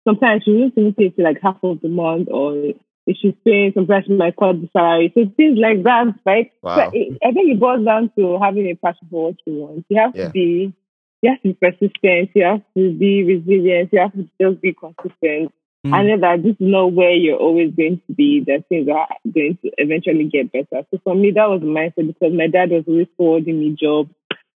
sometimes 0.07 0.43
she 0.43 0.51
wouldn't 0.51 0.77
even 0.77 0.93
pay 0.93 1.09
to 1.09 1.21
like 1.23 1.39
half 1.41 1.57
of 1.63 1.81
the 1.81 1.89
month, 1.89 2.27
or 2.31 2.73
if 3.07 3.17
she's 3.17 3.33
paying, 3.45 3.71
sometimes 3.73 4.05
she 4.05 4.13
might 4.13 4.35
cut 4.35 4.59
the 4.61 4.69
salary. 4.73 5.11
So 5.15 5.25
things 5.37 5.57
like 5.57 5.83
that, 5.83 6.07
right? 6.25 6.51
So 6.77 6.81
Wow. 6.81 6.89
it, 6.93 7.17
I 7.25 7.31
think 7.31 7.51
it 7.51 7.59
boils 7.59 7.85
down 7.85 8.11
to 8.17 8.37
having 8.41 8.67
a 8.67 8.75
passion 8.75 9.07
for 9.09 9.25
what 9.29 9.35
you 9.45 9.53
want. 9.55 9.85
You 9.89 9.97
have 9.99 10.13
Yeah. 10.13 10.25
to 10.25 10.31
be, 10.31 10.73
you 11.21 11.29
have 11.29 11.41
to 11.43 11.47
be 11.49 11.53
persistent. 11.53 12.31
You 12.35 12.43
have 12.43 12.61
to 12.77 12.93
be 12.93 13.23
resilient. 13.23 13.93
You 13.93 13.99
have 13.99 14.13
to 14.13 14.27
just 14.41 14.61
be 14.61 14.73
consistent. 14.73 15.53
Mm. 15.85 15.93
I 15.93 16.03
know 16.03 16.19
that 16.21 16.43
this 16.43 16.51
is 16.51 16.57
not 16.59 16.93
where 16.93 17.13
you're 17.13 17.37
always 17.37 17.73
going 17.75 18.01
to 18.07 18.13
be, 18.13 18.43
that 18.47 18.65
things 18.67 18.87
are 18.89 19.07
going 19.31 19.57
to 19.63 19.71
eventually 19.77 20.25
get 20.25 20.51
better. 20.51 20.85
So 20.91 20.99
for 21.03 21.15
me, 21.15 21.31
that 21.31 21.49
was 21.49 21.61
the 21.61 21.67
mindset 21.67 22.07
because 22.07 22.33
my 22.33 22.47
dad 22.47 22.71
was 22.71 22.83
always 22.87 23.07
forwarding 23.15 23.59
me 23.59 23.77
jobs, 23.79 24.09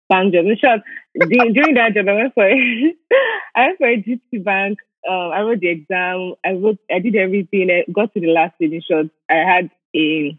bank 0.09 0.33
jobs. 0.35 0.49
In 0.49 0.57
short, 0.57 0.81
during, 1.29 1.75
that 1.75 1.95
job, 1.95 2.09
I 2.09 2.15
went 2.15 2.35
for 2.35 2.45
I 3.57 3.67
went 3.67 3.79
for 3.79 3.89
a 3.89 4.03
GT 4.03 4.45
bank. 4.45 4.79
Um, 5.09 5.31
I 5.33 5.41
wrote 5.43 5.61
the 5.61 5.69
exam. 5.69 6.35
I 6.45 6.53
wrote, 6.53 6.79
I 6.91 6.99
did 6.99 7.17
everything. 7.17 7.71
I 7.71 7.91
got 7.91 8.13
to 8.15 8.21
the 8.21 8.29
last 8.29 8.55
stage. 8.57 8.73
In 8.73 8.83
short, 8.83 9.07
I 9.29 9.37
had 9.37 9.71
a 9.95 10.39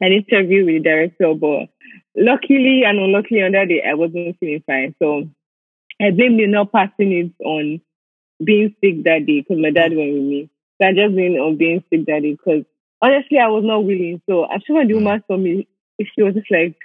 an 0.00 0.12
interview 0.12 0.66
with 0.66 0.82
the 0.82 0.90
director, 0.90 1.34
but 1.34 1.68
luckily 2.14 2.82
and 2.84 2.98
unluckily 2.98 3.42
on 3.42 3.52
that 3.52 3.68
day, 3.68 3.82
I 3.88 3.94
wasn't 3.94 4.38
feeling 4.38 4.62
fine. 4.66 4.94
So 4.98 5.28
I 6.00 6.10
blamed 6.10 6.38
the 6.38 6.46
not 6.46 6.72
passing 6.72 7.12
it 7.12 7.44
on 7.44 7.80
being 8.42 8.74
sick 8.80 9.04
that 9.04 9.26
day 9.26 9.40
because 9.40 9.60
my 9.60 9.70
dad 9.70 9.96
went 9.96 10.12
with 10.14 10.22
me. 10.22 10.50
So 10.80 10.88
I 10.88 10.92
just 10.92 11.14
blamed 11.14 11.38
on 11.38 11.56
being 11.56 11.82
sick 11.90 12.06
that 12.06 12.22
day 12.22 12.32
because 12.32 12.64
honestly, 13.00 13.38
I 13.38 13.48
was 13.48 13.64
not 13.64 13.84
willing. 13.84 14.20
So 14.28 14.46
I'm 14.46 14.60
sure 14.66 14.76
when 14.76 14.88
the 14.88 14.94
woman 14.94 15.22
saw 15.26 15.36
me, 15.36 15.66
she 16.00 16.22
was 16.22 16.34
just 16.34 16.50
like, 16.50 16.76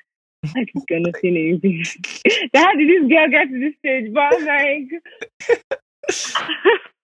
I 0.56 0.66
just 0.74 0.88
cannot 0.88 1.16
say 1.22 1.28
anything. 1.28 1.84
How 2.56 2.74
did 2.74 2.90
this 2.90 3.10
girl 3.10 3.30
get 3.30 3.50
to 3.50 3.60
this 3.60 3.76
stage? 3.80 4.14
But 4.14 4.22
I'm 4.22 4.46
like, 4.46 4.90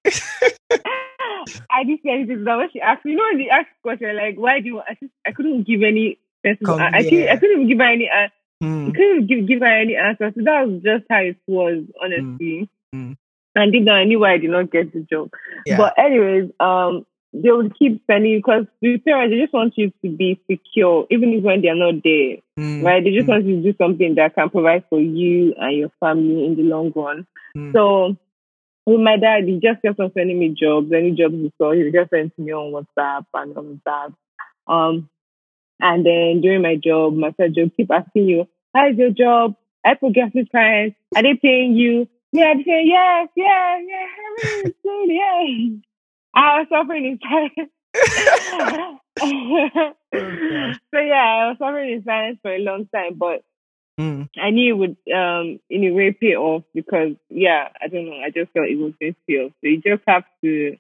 I 1.70 1.84
didn't 1.84 2.02
say 2.04 2.12
anything. 2.12 2.44
But 2.44 2.58
when 2.58 2.70
she 2.72 2.82
asked 2.82 3.06
me, 3.06 3.12
you 3.12 3.18
know, 3.18 3.26
when 3.30 3.38
they 3.38 3.50
asked 3.50 3.70
question 3.84 4.16
like, 4.16 4.38
why 4.38 4.60
do 4.60 4.66
you, 4.68 4.80
I 4.80 4.96
just, 5.00 5.14
I 5.26 5.32
couldn't 5.34 5.68
give 5.68 5.84
any 5.84 6.18
sensible, 6.46 6.78
Com- 6.78 6.94
I, 6.94 7.00
yeah. 7.00 7.34
I 7.34 7.38
couldn't 7.38 7.68
give 7.68 7.78
her 7.78 7.92
any, 7.92 8.10
uh, 8.10 8.30
Mm. 8.64 8.90
I 8.90 8.92
couldn't 8.92 9.28
give, 9.28 9.48
give 9.48 9.60
her 9.60 9.82
any 9.82 9.96
answer. 9.96 10.32
So 10.36 10.44
that 10.44 10.68
was 10.68 10.82
just 10.82 11.06
how 11.10 11.20
it 11.20 11.38
was, 11.46 11.84
honestly. 12.02 12.70
Mm. 12.94 13.16
And 13.56 13.72
deep 13.72 13.86
down, 13.86 13.98
I 13.98 14.04
knew 14.04 14.20
why 14.20 14.34
I 14.34 14.38
did 14.38 14.52
not 14.52 14.72
get 14.72 14.94
the 14.94 15.02
job. 15.02 15.32
Yeah. 15.66 15.78
But 15.78 15.94
anyways, 15.98 16.52
um, 16.60 17.06
they 17.34 17.52
would 17.52 17.78
keep 17.78 18.02
spending 18.04 18.38
because 18.38 18.66
the 18.82 18.98
parents 19.00 19.34
they 19.34 19.42
just 19.42 19.54
want 19.54 19.74
you 19.78 19.92
to 20.04 20.10
be 20.10 20.40
secure, 20.50 21.06
even 21.10 21.34
if 21.34 21.44
when 21.44 21.62
they 21.62 21.70
are 21.70 21.76
not 21.76 22.04
there, 22.04 22.38
Mm. 22.58 22.84
right? 22.84 23.04
They 23.04 23.12
just 23.12 23.26
Mm. 23.28 23.30
want 23.30 23.46
you 23.46 23.56
to 23.58 23.62
do 23.72 23.78
something 23.78 24.16
that 24.16 24.36
can 24.36 24.50
provide 24.50 24.84
for 24.90 25.00
you 25.00 25.54
and 25.58 25.78
your 25.78 25.92
family 26.00 26.46
in 26.46 26.56
the 26.56 26.64
long 26.64 26.92
run. 26.96 27.28
Mm. 27.56 27.74
So 27.74 28.16
with 28.86 29.02
my 29.02 29.18
dad, 29.18 29.44
he 29.46 29.60
just 29.60 29.82
kept 29.82 30.00
on 30.00 30.12
sending 30.14 30.40
me 30.40 30.50
jobs. 30.50 30.92
Any 30.92 31.12
jobs 31.12 31.36
he 31.36 31.52
saw, 31.58 31.72
he 31.74 31.84
would 31.84 31.94
just 31.94 32.10
send 32.10 32.34
to 32.36 32.42
me 32.42 32.54
on 32.54 32.72
WhatsApp 32.72 33.26
and 33.34 33.58
all 33.58 33.72
of 33.72 33.80
that. 33.86 34.12
Um, 34.68 35.10
and 35.82 36.06
then 36.06 36.42
during 36.42 36.62
my 36.62 36.76
job, 36.76 37.14
my 37.16 37.32
first 37.32 37.56
job, 37.56 37.72
keep 37.76 37.92
asking 37.92 38.30
you, 38.30 38.48
"How 38.74 38.88
is 38.90 38.98
your 38.98 39.12
job? 39.12 39.56
I 39.86 39.94
progress 39.96 40.32
with 40.34 40.50
clients. 40.50 40.96
Are 41.16 41.22
they 41.22 41.36
paying 41.36 41.76
you?" 41.76 42.08
Yeah, 42.32 42.54
they 42.56 42.64
say 42.64 42.84
yes, 42.86 43.30
yeah, 43.36 43.80
yeah, 43.88 44.08
yeah. 44.84 45.70
I 46.36 46.60
was 46.60 46.68
suffering 46.70 47.06
in 47.06 47.20
silence. 47.24 47.72
so 50.92 51.00
yeah, 51.00 51.26
I 51.26 51.48
was 51.50 51.58
suffering 51.58 51.94
in 51.94 52.04
silence 52.04 52.40
for 52.42 52.54
a 52.54 52.60
long 52.60 52.88
time, 52.94 53.16
but 53.16 53.44
Mm. 54.00 54.30
I 54.40 54.52
knew 54.52 54.76
it 54.76 54.78
would 54.78 54.98
um 55.12 55.60
in 55.70 55.84
a 55.86 55.92
way 55.92 56.12
pay 56.12 56.36
off 56.36 56.64
because 56.74 57.14
yeah, 57.30 57.70
I 57.82 57.88
don't 57.88 58.06
know, 58.06 58.20
I 58.24 58.30
just 58.30 58.52
felt 58.52 58.68
it 58.68 58.78
was 58.78 58.94
going 59.00 59.14
to 59.14 59.20
pay 59.28 59.38
off. 59.46 59.52
So 59.54 59.70
you 59.70 59.82
just 59.82 60.04
have 60.08 60.24
to 60.44 60.78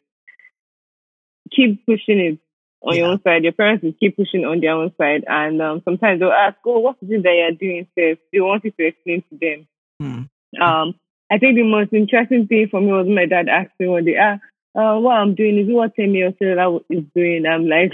keep 1.49 1.83
pushing 1.87 2.19
it 2.19 2.39
on 2.83 2.95
your 2.95 3.07
own 3.07 3.21
side. 3.23 3.43
Your 3.43 3.53
parents 3.53 3.83
will 3.83 3.95
keep 3.99 4.17
pushing 4.17 4.45
on 4.45 4.59
their 4.59 4.73
own 4.73 4.93
side 4.99 5.23
and 5.27 5.59
um 5.61 5.81
sometimes 5.83 6.19
they'll 6.19 6.31
ask, 6.31 6.57
Oh, 6.63 6.77
what 6.79 6.97
is 7.01 7.09
it 7.09 7.23
that 7.23 7.33
you're 7.33 7.57
doing 7.57 7.87
first? 7.97 8.21
They 8.31 8.39
want 8.39 8.63
you 8.65 8.71
to 8.71 8.85
explain 8.85 9.23
to 9.31 9.37
them. 9.41 9.67
Mm. 9.99 10.29
Um 10.61 10.93
I 11.29 11.37
think 11.37 11.55
the 11.55 11.63
most 11.63 11.91
interesting 11.93 12.47
thing 12.47 12.67
for 12.69 12.79
me 12.81 12.87
was 12.91 13.07
my 13.07 13.25
dad 13.25 13.49
asked 13.49 13.71
me 13.79 13.87
one 13.87 14.05
day, 14.05 14.17
ah, 14.19 14.37
uh, 14.79 14.99
what 14.99 15.13
I'm 15.17 15.35
doing 15.35 15.57
is 15.57 15.67
what 15.69 15.95
Temi 15.95 16.19
Otedola 16.21 16.81
is 16.89 17.03
doing. 17.15 17.45
I'm 17.45 17.67
like, 17.67 17.91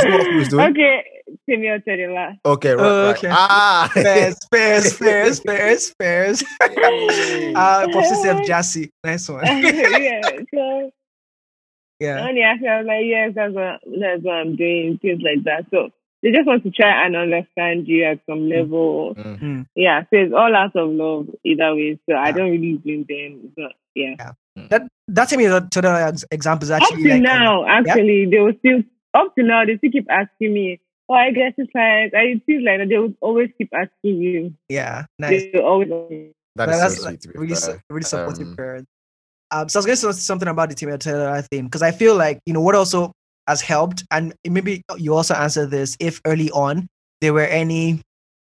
So 0.00 0.08
what 0.08 0.26
he 0.26 0.56
okay, 0.56 1.04
Temi 1.48 1.66
Otedola. 1.66 2.38
Okay, 2.44 2.74
right, 2.74 2.86
Oh, 2.86 3.06
right. 3.08 3.16
okay. 3.18 3.28
Ah, 3.30 3.90
Fairs, 3.92 4.38
fairs, 4.50 4.92
fairs, 4.98 5.40
fairs, 5.40 5.90
fairs. 5.98 6.44
Uh, 6.60 7.88
Popsy 7.92 8.14
said 8.22 8.44
Jassy. 8.46 8.90
Nice 9.04 9.28
one. 9.28 9.44
yeah, 9.46 10.20
so 10.54 10.90
Yeah. 11.98 12.24
when 12.24 12.36
he 12.36 12.42
asked 12.42 12.62
me, 12.62 12.68
I 12.68 12.78
was 12.78 12.86
like, 12.86 13.04
yes, 13.04 13.32
that's 13.34 13.52
what, 13.54 13.80
that's 14.00 14.22
what 14.22 14.34
I'm 14.34 14.56
doing, 14.56 14.98
things 15.02 15.20
like 15.22 15.44
that. 15.44 15.66
So 15.70 15.90
they 16.22 16.30
just 16.32 16.46
want 16.46 16.62
to 16.64 16.70
try 16.70 17.06
and 17.06 17.16
understand 17.16 17.88
you 17.88 18.04
at 18.04 18.20
some 18.28 18.48
level. 18.48 19.14
Mm. 19.16 19.40
Mm. 19.40 19.66
Yeah, 19.74 20.02
so 20.02 20.08
it's 20.12 20.34
all 20.34 20.54
out 20.54 20.76
of 20.76 20.90
love 20.90 21.28
either 21.44 21.74
way. 21.74 21.98
So 22.08 22.16
I 22.16 22.32
don't 22.32 22.50
really 22.50 22.76
blame 22.76 23.06
them. 23.08 23.52
But 23.56 23.72
yeah. 23.94 24.32
That 24.68 24.88
that 25.08 25.28
to 25.30 25.36
me 25.36 25.44
to 25.44 25.80
the 25.80 26.06
ex- 26.08 26.24
example 26.30 26.64
is 26.64 26.70
Up 26.70 26.82
actually 26.82 27.04
to 27.04 27.08
like 27.08 27.16
um, 27.18 27.22
now, 27.22 27.64
actually, 27.66 28.26
they 28.30 28.38
will 28.38 28.52
still, 28.58 28.82
up 29.14 29.34
to 29.36 29.42
now, 29.42 29.64
they 29.64 29.78
still 29.78 29.90
keep 29.90 30.06
asking 30.10 30.52
me, 30.52 30.80
oh, 31.08 31.14
I 31.14 31.30
guess 31.30 31.54
it's 31.56 31.70
like, 31.74 32.12
I 32.14 32.40
feel 32.44 32.64
like 32.64 32.86
they 32.88 32.98
will 32.98 33.14
always 33.20 33.50
keep 33.56 33.70
asking 33.72 34.20
you. 34.20 34.54
yeah, 34.68 35.06
nice. 35.18 35.44
They 35.44 35.50
will 35.54 35.64
always 35.66 35.88
That 36.56 36.66
that's 36.66 36.96
so 36.98 37.04
like 37.04 37.22
sweet 37.22 37.32
to 37.32 37.40
really, 37.40 37.54
su- 37.54 37.78
really 37.88 38.04
supportive 38.04 38.48
Um, 38.48 38.56
parents. 38.56 38.90
Um, 39.52 39.68
so 39.68 39.78
I 39.78 39.80
was 39.80 39.86
going 39.86 39.96
to 39.96 40.12
say 40.14 40.20
something 40.20 40.48
about 40.48 40.68
the 40.68 40.74
Temi 40.76 40.92
Otedola 40.92 41.44
thing 41.48 41.64
because 41.64 41.82
I 41.82 41.90
feel 41.90 42.14
like 42.14 42.38
you 42.46 42.52
know 42.52 42.60
what 42.60 42.74
also 42.74 43.12
has 43.46 43.60
helped, 43.60 44.04
and 44.10 44.34
maybe 44.48 44.82
you 44.96 45.14
also 45.14 45.34
answer 45.34 45.66
this 45.66 45.96
if 46.00 46.20
early 46.26 46.50
on 46.50 46.88
there 47.20 47.32
were 47.32 47.46
any 47.46 48.00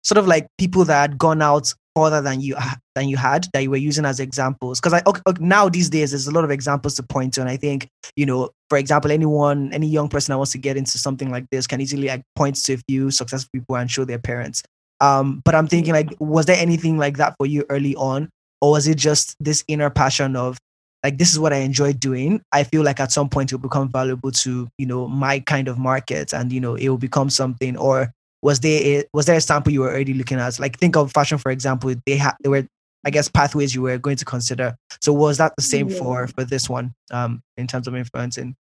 sort 0.03 0.19
of 0.19 0.27
like 0.27 0.47
people 0.59 0.85
that 0.85 1.01
had 1.01 1.19
gone 1.19 1.43
out 1.43 1.73
further 1.97 2.21
than 2.21 2.41
you 2.41 2.57
than 2.95 3.09
you 3.09 3.17
had 3.17 3.47
that 3.53 3.63
you 3.63 3.71
were 3.71 3.77
using 3.77 4.05
as 4.05 4.21
examples? 4.21 4.81
Because 4.81 4.95
I 4.95 5.03
okay, 5.07 5.21
now 5.41 5.69
these 5.69 5.91
days 5.91 6.11
there's 6.11 6.27
a 6.27 6.33
lot 6.33 6.45
of 6.45 6.51
examples 6.51 6.95
to 6.97 7.03
point 7.03 7.35
to. 7.35 7.41
And 7.41 7.51
I 7.51 7.57
think 7.57 7.89
you 8.17 8.27
know 8.27 8.51
for 8.69 8.79
example 8.79 9.11
anyone 9.11 9.73
any 9.73 9.87
young 9.87 10.09
person 10.09 10.33
that 10.33 10.39
wants 10.39 10.53
to 10.53 10.59
get 10.59 10.77
into 10.77 10.99
something 10.99 11.31
like 11.31 11.47
this 11.51 11.67
can 11.67 11.81
easily 11.81 12.09
like 12.09 12.23
point 12.37 12.57
to 12.57 12.75
a 12.75 12.79
few 12.89 13.11
successful 13.11 13.51
people 13.53 13.77
and 13.77 13.91
show 13.91 14.05
their 14.05 14.19
parents. 14.19 14.63
Um 15.01 15.43
but 15.45 15.55
I'm 15.55 15.67
thinking 15.67 15.93
like 15.93 16.15
was 16.21 16.47
there 16.47 16.61
anything 16.61 16.99
like 16.99 17.17
that 17.19 17.35
for 17.39 17.47
you 17.47 17.65
early 17.71 17.95
on? 17.97 18.31
Or 18.61 18.73
was 18.73 18.87
it 18.87 18.99
just 18.99 19.37
this 19.41 19.65
inner 19.69 19.91
passion 19.91 20.37
of 20.37 20.59
like 21.03 21.19
this 21.19 21.33
is 21.33 21.39
what 21.39 21.53
I 21.53 21.59
enjoy 21.59 21.93
doing. 21.95 22.43
I 22.53 22.65
feel 22.65 22.83
like 22.83 23.01
at 23.01 23.13
some 23.13 23.29
point 23.29 23.51
it 23.53 23.57
will 23.57 23.63
become 23.69 23.89
valuable 23.89 24.31
to 24.33 24.69
you 24.79 24.87
know 24.87 25.09
my 25.09 25.41
kind 25.41 25.69
of 25.69 25.79
market, 25.79 26.33
and 26.33 26.53
you 26.53 26.61
know 26.61 26.75
it 26.75 26.89
will 26.89 26.99
become 26.99 27.31
something. 27.31 27.77
Or 27.77 28.13
was 28.43 28.61
there 28.61 28.81
a, 29.01 29.05
was 29.13 29.27
there 29.27 29.37
a 29.37 29.41
sample 29.41 29.73
you 29.73 29.81
were 29.81 29.91
already 29.91 30.15
looking 30.15 30.39
at? 30.39 30.59
Like 30.59 30.79
think 30.79 30.97
of 30.97 31.13
fashion 31.13 31.39
for 31.39 31.51
example. 31.51 31.95
They 32.07 32.17
had 32.17 32.35
there 32.41 32.51
were 32.51 32.67
I 33.05 33.11
guess 33.11 33.29
pathways 33.29 33.75
you 33.75 33.83
were 33.83 33.97
going 33.99 34.17
to 34.17 34.25
consider. 34.25 34.77
So 35.01 35.13
was 35.13 35.39
that 35.39 35.55
the 35.57 35.63
same 35.63 35.89
Yeah. 35.89 35.97
for 35.99 36.27
for 36.29 36.45
this 36.45 36.69
one 36.69 36.95
um 37.11 37.43
in 37.57 37.67
terms 37.67 37.87
of 37.89 37.95
influencing? 37.95 38.57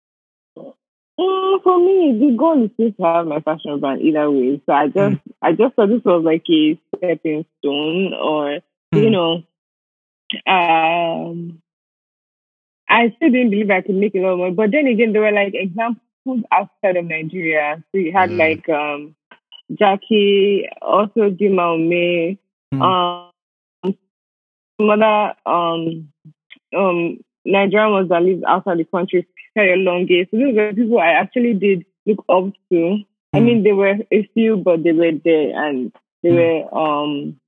Mm, 1.19 1.63
for 1.63 1.77
me, 1.79 2.17
the 2.17 2.35
goal 2.37 2.63
is 2.63 2.71
still 2.75 2.93
to 2.93 3.03
have 3.03 3.27
my 3.27 3.41
fashion 3.41 3.77
brand 3.81 4.01
either 4.01 4.31
way. 4.31 4.61
So 4.65 4.71
I 4.71 4.87
just, 4.87 5.17
I 5.41 5.51
just 5.51 5.75
thought 5.75 5.89
this 5.89 6.03
was 6.05 6.23
like 6.23 6.43
a 6.49 6.79
stepping 6.95 7.45
stone, 7.59 8.13
or 8.13 8.59
you 8.93 9.09
Mm. 9.09 9.11
know, 9.11 9.43
um, 10.51 11.61
I 12.89 13.13
still 13.17 13.29
didn't 13.31 13.51
believe 13.51 13.69
I 13.71 13.81
could 13.81 13.95
make 13.95 14.15
a 14.15 14.19
lot 14.19 14.33
of 14.33 14.39
money. 14.39 14.51
But 14.53 14.71
then 14.71 14.87
again, 14.87 15.13
there 15.13 15.21
were 15.21 15.31
like 15.31 15.53
examples 15.55 16.43
outside 16.51 16.97
of 16.97 17.05
Nigeria. 17.05 17.83
So 17.91 17.97
you 17.99 18.11
had 18.11 18.31
Mm. 18.31 18.37
like 18.37 18.69
um, 18.69 19.15
Jackie, 19.73 20.67
also 20.81 21.29
Dimma 21.29 21.77
Umeh, 21.77 22.37
Mm. 22.73 22.81
um, 22.81 23.95
some 24.79 24.89
other 24.89 25.33
um, 25.45 26.11
um, 26.75 27.19
Nigerian 27.45 27.91
ones 27.91 28.09
that 28.09 28.23
live 28.23 28.43
outside 28.47 28.77
the 28.79 28.85
country, 28.85 29.27
Ferry 29.53 29.77
Longe. 29.77 30.27
So 30.31 30.37
these 30.37 30.55
were 30.55 30.73
people 30.73 30.99
I 30.99 31.11
actually 31.11 31.53
did 31.53 31.85
look 32.05 32.23
up 32.29 32.53
to. 32.71 32.99
I 33.33 33.39
Mm. 33.39 33.45
mean, 33.45 33.63
there 33.63 33.75
were 33.75 33.97
a 34.11 34.23
few, 34.33 34.57
but 34.57 34.83
they 34.83 34.93
were 34.93 35.11
there 35.23 35.51
and 35.65 35.91
they 36.23 36.29
Mm. 36.29 36.35
were 36.35 36.75
um 36.77 37.39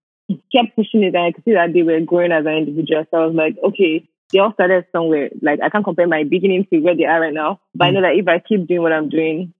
kept 0.52 0.76
pushing 0.76 1.04
it, 1.04 1.16
and 1.16 1.18
I 1.26 1.32
could 1.32 1.44
see 1.46 1.54
that 1.54 1.74
they 1.74 1.84
were 1.84 2.00
growing 2.02 2.32
as 2.32 2.46
an 2.46 2.54
individual. 2.54 3.06
So 3.12 3.22
I 3.22 3.26
was 3.26 3.36
like, 3.36 3.58
okay, 3.64 4.08
they 4.32 4.40
all 4.40 4.54
started 4.54 4.86
somewhere. 4.92 5.30
Like 5.42 5.60
I 5.62 5.70
can't 5.70 5.84
compare 5.84 6.08
my 6.08 6.24
beginning 6.24 6.66
to 6.72 6.80
where 6.80 6.96
they 6.96 7.06
are 7.06 7.20
right 7.22 7.34
now, 7.34 7.60
but 7.76 7.88
I 7.88 7.92
know 7.92 8.02
that 8.02 8.16
if 8.16 8.28
I 8.28 8.40
keep 8.40 8.68
doing 8.68 8.82
what 8.82 8.94
I'm 8.94 9.10
doing 9.10 9.54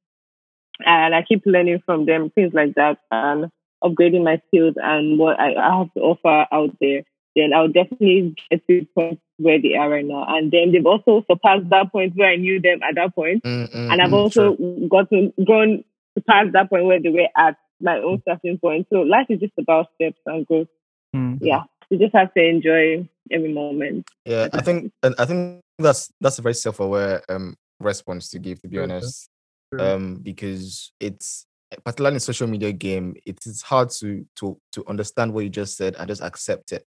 and 0.86 1.16
I 1.16 1.24
keep 1.24 1.44
learning 1.46 1.84
from 1.86 2.06
them, 2.06 2.30
things 2.30 2.54
like 2.54 2.76
that, 2.76 3.00
and 3.12 3.52
upgrading 3.84 4.24
my 4.24 4.42
skills 4.48 4.76
and 4.78 5.18
what 5.18 5.40
I, 5.40 5.54
I 5.56 5.78
have 5.80 5.94
to 5.94 6.00
offer 6.02 6.46
out 6.52 6.76
there, 6.80 7.04
then 7.36 7.54
I'll 7.54 7.68
definitely 7.68 8.36
get 8.50 8.66
to 8.68 8.80
the 8.82 8.88
point 8.94 9.20
where 9.38 9.62
they 9.62 9.76
are 9.76 9.90
right 9.90 10.06
now. 10.06 10.26
And 10.28 10.52
then 10.52 10.72
they've 10.72 10.86
also 10.86 11.26
surpassed 11.30 11.70
that 11.70 11.92
point 11.92 12.14
where 12.16 12.30
I 12.30 12.36
knew 12.36 12.62
them 12.62 12.80
at 12.88 12.96
that 12.96 13.16
point. 13.16 13.44
mm, 13.44 13.70
mm, 13.70 13.92
And 13.92 14.02
I've 14.02 14.10
mm, 14.10 14.14
also 14.14 14.56
true. 14.56 14.88
gotten 14.90 15.34
gone 15.46 15.84
past 16.28 16.52
that 16.54 16.70
point 16.70 16.86
where 16.86 17.02
they 17.02 17.10
were 17.10 17.28
at 17.36 17.58
my 17.80 17.98
own 17.98 18.22
starting 18.22 18.60
point. 18.60 18.88
So 18.92 18.98
life 18.98 19.28
is 19.30 19.40
just 19.40 19.54
about 19.58 19.88
steps 19.96 20.20
and 20.26 20.46
growth. 20.46 20.68
Mm. 21.16 21.40
Yeah. 21.42 21.64
You 21.92 21.98
just 22.00 22.16
have 22.16 22.34
to 22.36 22.42
enjoy 22.44 23.06
every 23.30 23.54
moment. 23.54 24.08
Yeah, 24.26 24.48
I 24.54 24.62
think 24.62 24.94
and 25.04 25.14
I 25.20 25.26
think 25.26 25.60
that's 25.78 26.10
that's 26.22 26.40
a 26.40 26.42
very 26.42 26.54
self-aware 26.56 27.22
um 27.28 27.56
response 27.82 28.30
to 28.30 28.40
give, 28.40 28.62
to 28.62 28.70
be 28.70 28.78
True, 28.78 28.84
honest. 28.86 29.30
true. 29.74 29.82
Um, 29.86 30.16
because 30.24 30.94
it's 31.02 31.46
particularly 31.84 32.16
in 32.16 32.20
social 32.22 32.48
media 32.48 32.72
game, 32.72 33.16
it 33.26 33.40
is 33.46 33.62
hard 33.62 33.90
to 34.00 34.26
to 34.38 34.58
to 34.72 34.88
understand 34.88 35.34
what 35.34 35.44
you 35.44 35.50
just 35.50 35.76
said 35.76 35.96
and 36.00 36.08
just 36.08 36.22
accept 36.22 36.72
it. 36.72 36.86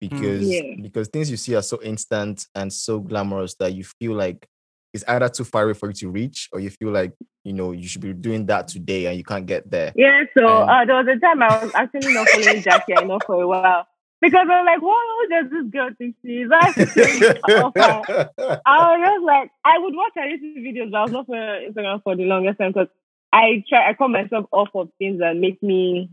Because 0.00 0.42
Yeah. 0.50 0.74
because 0.82 1.06
things 1.06 1.30
you 1.30 1.36
see 1.36 1.54
are 1.54 1.62
so 1.62 1.80
instant 1.80 2.46
and 2.56 2.72
so 2.72 2.98
glamorous 2.98 3.54
that 3.60 3.72
you 3.74 3.84
feel 3.84 4.14
like 4.14 4.44
it's 4.92 5.04
either 5.06 5.28
too 5.28 5.44
far 5.44 5.62
away 5.64 5.74
for 5.74 5.86
you 5.88 5.94
to 5.94 6.10
reach, 6.10 6.48
or 6.52 6.58
you 6.58 6.70
feel 6.70 6.90
like 6.90 7.12
you 7.44 7.52
know 7.52 7.70
you 7.70 7.86
should 7.86 8.02
be 8.02 8.12
doing 8.12 8.44
that 8.46 8.66
today 8.66 9.06
and 9.06 9.16
you 9.16 9.22
can't 9.24 9.46
get 9.46 9.70
there. 9.70 9.92
Yeah, 9.94 10.24
so 10.36 10.44
And- 10.62 10.68
uh, 10.70 10.84
there 10.84 10.96
was 10.96 11.06
a 11.06 11.20
time 11.20 11.40
I 11.44 11.64
was 11.64 11.70
actually 11.76 12.12
not 12.12 12.28
following 12.28 12.60
Jackie, 12.60 12.94
I 12.96 13.04
know 13.04 13.20
for 13.24 13.40
a 13.40 13.46
while. 13.46 13.86
Because 14.22 14.46
I 14.48 14.62
was 14.62 14.66
like, 14.66 14.80
what 14.80 15.02
who 15.10 15.28
does 15.34 15.50
this 15.50 15.72
girl 15.72 15.90
think 15.98 16.14
she 16.22 16.42
is? 16.42 16.50
I 16.52 16.66
have 16.66 16.74
to 16.76 16.86
change 16.86 17.22
offer. 17.44 18.30
I 18.64 18.96
was 18.96 19.00
just 19.04 19.24
like, 19.24 19.50
I 19.64 19.78
would 19.78 19.94
watch 19.96 20.12
her 20.14 20.22
YouTube 20.22 20.62
videos, 20.62 20.90
but 20.92 20.98
I 20.98 21.02
was 21.02 21.12
not 21.12 21.26
for 21.26 21.34
Instagram 21.34 22.02
for 22.04 22.14
the 22.14 22.22
longest 22.24 22.58
time 22.58 22.70
because 22.70 22.86
I 23.32 23.64
try, 23.68 23.90
I 23.90 23.94
call 23.94 24.08
myself 24.08 24.46
off 24.52 24.68
of 24.76 24.90
things 24.98 25.18
that 25.18 25.36
make 25.36 25.60
me 25.60 26.08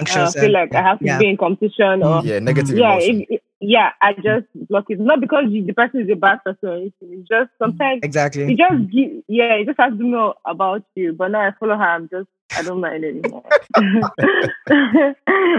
uh, 0.00 0.30
feel 0.30 0.52
like 0.52 0.74
I 0.76 0.82
have 0.82 1.00
to 1.00 1.06
yeah. 1.06 1.18
be 1.18 1.28
in 1.28 1.36
competition 1.36 2.04
or 2.04 2.22
yeah, 2.24 2.38
negative 2.38 2.78
yeah, 2.78 2.98
it, 3.00 3.26
it- 3.28 3.42
yeah, 3.66 3.90
I 4.02 4.12
just 4.12 4.46
block 4.54 4.86
it. 4.90 5.00
Not 5.00 5.20
because 5.20 5.44
you, 5.48 5.64
the 5.64 5.72
person 5.72 6.02
is 6.02 6.10
a 6.10 6.16
bad 6.16 6.44
person 6.44 6.68
or 6.68 6.76
anything. 6.76 7.20
It's 7.20 7.28
just 7.28 7.50
sometimes 7.58 8.00
exactly. 8.02 8.50
you 8.50 8.56
just 8.56 9.24
yeah, 9.26 9.56
you 9.56 9.64
just 9.64 9.80
have 9.80 9.96
to 9.96 10.04
know 10.04 10.34
about 10.44 10.84
you. 10.94 11.14
But 11.14 11.28
now 11.28 11.40
I 11.40 11.52
follow 11.58 11.76
her, 11.76 11.82
I'm 11.82 12.08
just, 12.10 12.28
I 12.56 12.62
don't 12.62 12.80
mind 12.80 13.04
anymore. 13.04 13.42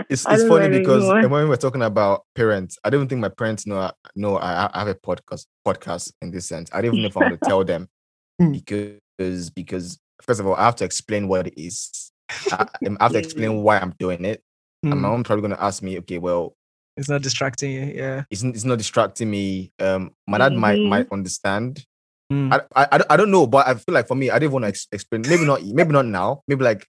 it's 0.09 0.25
it's 0.25 0.43
funny 0.47 0.69
because 0.69 1.03
anymore. 1.03 1.29
when 1.29 1.43
we 1.43 1.49
were 1.49 1.57
talking 1.57 1.81
about 1.81 2.23
parents, 2.35 2.77
I 2.83 2.89
don't 2.89 3.07
think 3.07 3.21
my 3.21 3.29
parents 3.29 3.65
know 3.67 3.91
know 4.15 4.37
I, 4.37 4.69
I 4.73 4.79
have 4.79 4.87
a 4.87 4.95
podcast 4.95 5.45
podcast 5.67 6.11
in 6.21 6.31
this 6.31 6.47
sense. 6.47 6.69
I 6.73 6.81
don't 6.81 6.91
even 6.91 7.01
know 7.01 7.07
if 7.07 7.17
I 7.17 7.21
want 7.21 7.41
to 7.41 7.47
tell 7.49 7.63
them 7.63 7.87
Hmm. 8.39 8.51
because 8.51 9.49
because 9.51 9.99
first 10.21 10.39
of 10.39 10.47
all, 10.47 10.55
I 10.55 10.65
have 10.65 10.75
to 10.77 10.85
explain 10.85 11.27
what 11.27 11.47
it 11.47 11.53
is. 11.61 12.11
I, 12.51 12.67
I 12.99 13.03
have 13.03 13.11
to 13.13 13.17
explain 13.19 13.61
why 13.63 13.77
I'm 13.79 13.93
doing 13.99 14.25
it. 14.25 14.41
And 14.83 14.91
my 15.01 15.07
Mm. 15.07 15.11
mom 15.11 15.23
probably 15.23 15.41
gonna 15.41 15.57
ask 15.61 15.81
me, 15.81 15.97
okay, 15.99 16.17
well, 16.19 16.55
It's 16.97 17.09
not 17.09 17.21
distracting 17.21 17.71
you. 17.71 17.93
Yeah. 17.95 18.23
it's, 18.29 18.43
it's 18.43 18.63
not 18.65 18.77
distracting 18.77 19.29
me. 19.29 19.71
Um, 19.79 20.11
my 20.27 20.37
dad 20.37 20.53
might 20.53 20.79
Mhm. 20.79 20.89
might 20.89 21.07
understand. 21.11 21.83
Mm. 22.31 22.51
I, 22.53 22.61
I 22.75 23.03
I 23.11 23.17
don't- 23.17 23.29
know, 23.31 23.45
but 23.47 23.67
I 23.67 23.75
feel 23.75 23.93
like 23.93 24.07
for 24.07 24.15
me, 24.15 24.29
I 24.31 24.39
didn't 24.39 24.53
want 24.53 24.63
to 24.63 24.69
ex- 24.69 24.87
explain. 24.91 25.21
Maybe 25.27 25.45
not. 25.45 25.63
Maybe 25.63 25.91
not 25.91 26.05
now. 26.07 26.41
Maybe 26.47 26.63
like 26.63 26.87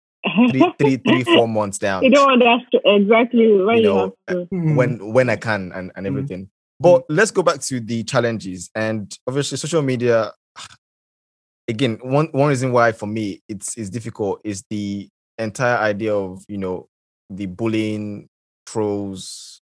three 0.50 0.64
three 0.78 0.96
three 0.96 1.24
four 1.24 1.46
months 1.46 1.78
down. 1.78 2.02
you 2.04 2.10
don't 2.10 2.26
want 2.26 2.40
to 2.42 2.48
ask 2.48 2.84
exactly 2.84 3.52
when 3.62 3.76
You 3.76 3.82
you, 3.82 3.88
know, 3.88 4.16
have 4.28 4.36
to. 4.36 4.46
Mm. 4.54 4.76
when 4.76 5.12
when 5.12 5.28
I 5.30 5.36
can 5.36 5.72
and, 5.72 5.92
and 5.94 6.04
Mm. 6.06 6.08
everything. 6.08 6.50
But 6.80 7.04
let's 7.08 7.30
go 7.30 7.42
back 7.42 7.60
to 7.62 7.80
the 7.80 8.02
challenges 8.04 8.70
and 8.74 9.14
obviously 9.26 9.58
social 9.58 9.82
media. 9.82 10.32
Again, 11.68 11.98
one 12.02 12.28
one 12.32 12.48
reason 12.48 12.70
why 12.72 12.92
for 12.92 13.06
me 13.06 13.42
it's 13.48 13.76
it's 13.76 13.90
difficult 13.90 14.40
is 14.44 14.62
the 14.70 15.08
entire 15.38 15.76
idea 15.78 16.14
of 16.14 16.44
you 16.48 16.58
know 16.58 16.88
the 17.28 17.46
bullying, 17.46 18.28
trolls, 18.66 19.60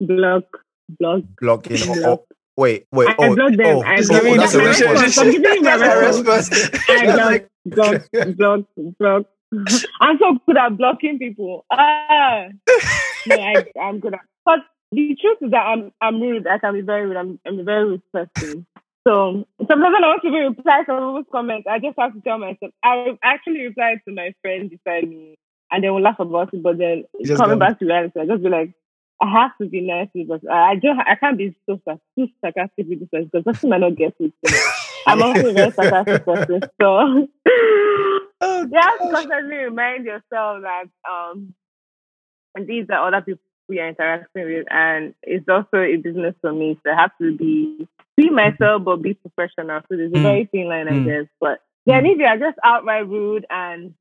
block, 0.00 0.44
block, 0.88 1.22
blocking, 1.40 1.84
block. 1.94 2.20
or, 2.20 2.24
Wait, 2.60 2.86
wait. 2.92 3.08
I 3.08 3.14
oh, 3.18 3.34
blocked 3.34 3.56
them. 3.56 3.76
oh, 3.78 3.82
I 3.82 4.02
blocked 4.02 4.22
them. 4.22 4.36
that's 4.36 4.52
That's 4.52 4.80
my 4.82 4.92
response. 4.92 5.30
Giving 5.32 5.62
my 5.62 5.76
That's 5.78 6.18
response. 6.18 6.70
I 6.90 7.04
You're 7.04 7.12
block, 7.14 7.30
like, 7.30 7.48
block, 7.64 8.36
block, 8.36 8.60
block. 8.98 9.22
I'm 10.02 10.18
so 10.18 10.38
good 10.44 10.58
at 10.58 10.76
blocking 10.76 11.18
people. 11.18 11.64
Ah, 11.72 12.48
no, 13.26 13.36
I, 13.36 13.64
I'm 13.80 14.00
good 14.00 14.12
at. 14.12 14.20
But 14.44 14.58
the 14.92 15.16
truth 15.18 15.38
is 15.40 15.50
that 15.52 15.66
I'm 15.66 15.90
I'm 16.02 16.20
rude. 16.20 16.46
I 16.46 16.58
can 16.58 16.74
be 16.74 16.82
very 16.82 17.06
rude. 17.06 17.16
I'm 17.16 17.40
I'm 17.46 17.60
a 17.60 17.64
very 17.64 17.88
rude 17.88 18.02
person. 18.12 18.66
So 19.08 19.46
sometimes 19.66 19.94
when 19.94 20.04
I 20.04 20.08
want 20.08 20.22
to 20.22 20.30
reply 20.30 20.80
to 20.80 20.92
people's 20.92 21.24
comments, 21.32 21.66
I 21.66 21.78
just 21.78 21.98
have 21.98 22.12
to 22.12 22.20
tell 22.20 22.36
myself. 22.36 22.72
I 22.84 22.96
will 22.96 23.18
actually 23.24 23.62
replied 23.62 24.00
to 24.06 24.14
my 24.14 24.34
friend 24.42 24.68
beside 24.68 25.08
me, 25.08 25.38
and 25.70 25.82
they 25.82 25.88
will 25.88 26.02
laugh 26.02 26.20
about 26.20 26.52
it. 26.52 26.62
But 26.62 26.76
then 26.76 27.04
coming 27.38 27.58
back 27.58 27.78
to 27.78 27.86
reality, 27.86 28.20
I 28.20 28.26
just 28.26 28.42
be 28.42 28.50
like, 28.50 28.74
I 29.20 29.30
have 29.30 29.56
to 29.58 29.66
be 29.68 29.80
nice 29.82 30.08
because 30.14 30.40
I 30.50 30.72
I 30.72 30.74
don't. 30.76 30.98
I 31.00 31.14
can't 31.16 31.38
be 31.38 31.54
so 31.66 31.80
too 32.18 32.28
sarcastic 32.40 32.86
with 32.88 33.00
this 33.10 33.26
because 33.32 33.44
person 33.44 33.70
might 33.70 33.80
not 33.80 33.96
get 33.96 34.14
it. 34.18 34.32
I'm 35.06 35.22
also 35.22 35.46
a 35.46 35.52
very 35.52 35.72
sarcastic 35.76 36.24
person, 36.24 36.64
so 36.80 37.28
Oh, 38.42 38.66
you 38.70 38.80
have 38.80 39.00
to 39.02 39.08
constantly 39.08 39.56
remind 39.56 40.04
yourself 40.06 40.62
that 40.62 40.84
um 41.10 41.54
these 42.66 42.86
are 42.90 43.06
other 43.08 43.22
people 43.22 43.42
we 43.68 43.78
are 43.80 43.88
interacting 43.88 44.44
with, 44.44 44.66
and 44.70 45.14
it's 45.22 45.48
also 45.48 45.78
a 45.78 45.96
business 45.96 46.34
for 46.40 46.52
me. 46.52 46.78
So 46.84 46.92
I 46.92 46.96
have 47.00 47.12
to 47.20 47.36
be 47.36 47.86
be 48.16 48.30
myself 48.30 48.84
but 48.84 49.02
be 49.02 49.14
professional. 49.14 49.80
So 49.88 49.96
there's 49.96 50.12
a 50.12 50.18
Mm. 50.18 50.22
very 50.22 50.46
thin 50.46 50.68
line, 50.68 50.88
I 50.88 50.98
Mm. 50.98 51.04
guess. 51.04 51.26
But 51.40 51.60
yeah, 51.86 52.00
if 52.02 52.18
you 52.18 52.26
are 52.26 52.38
just 52.38 52.58
outright 52.64 53.06
rude 53.08 53.46
and 53.50 53.94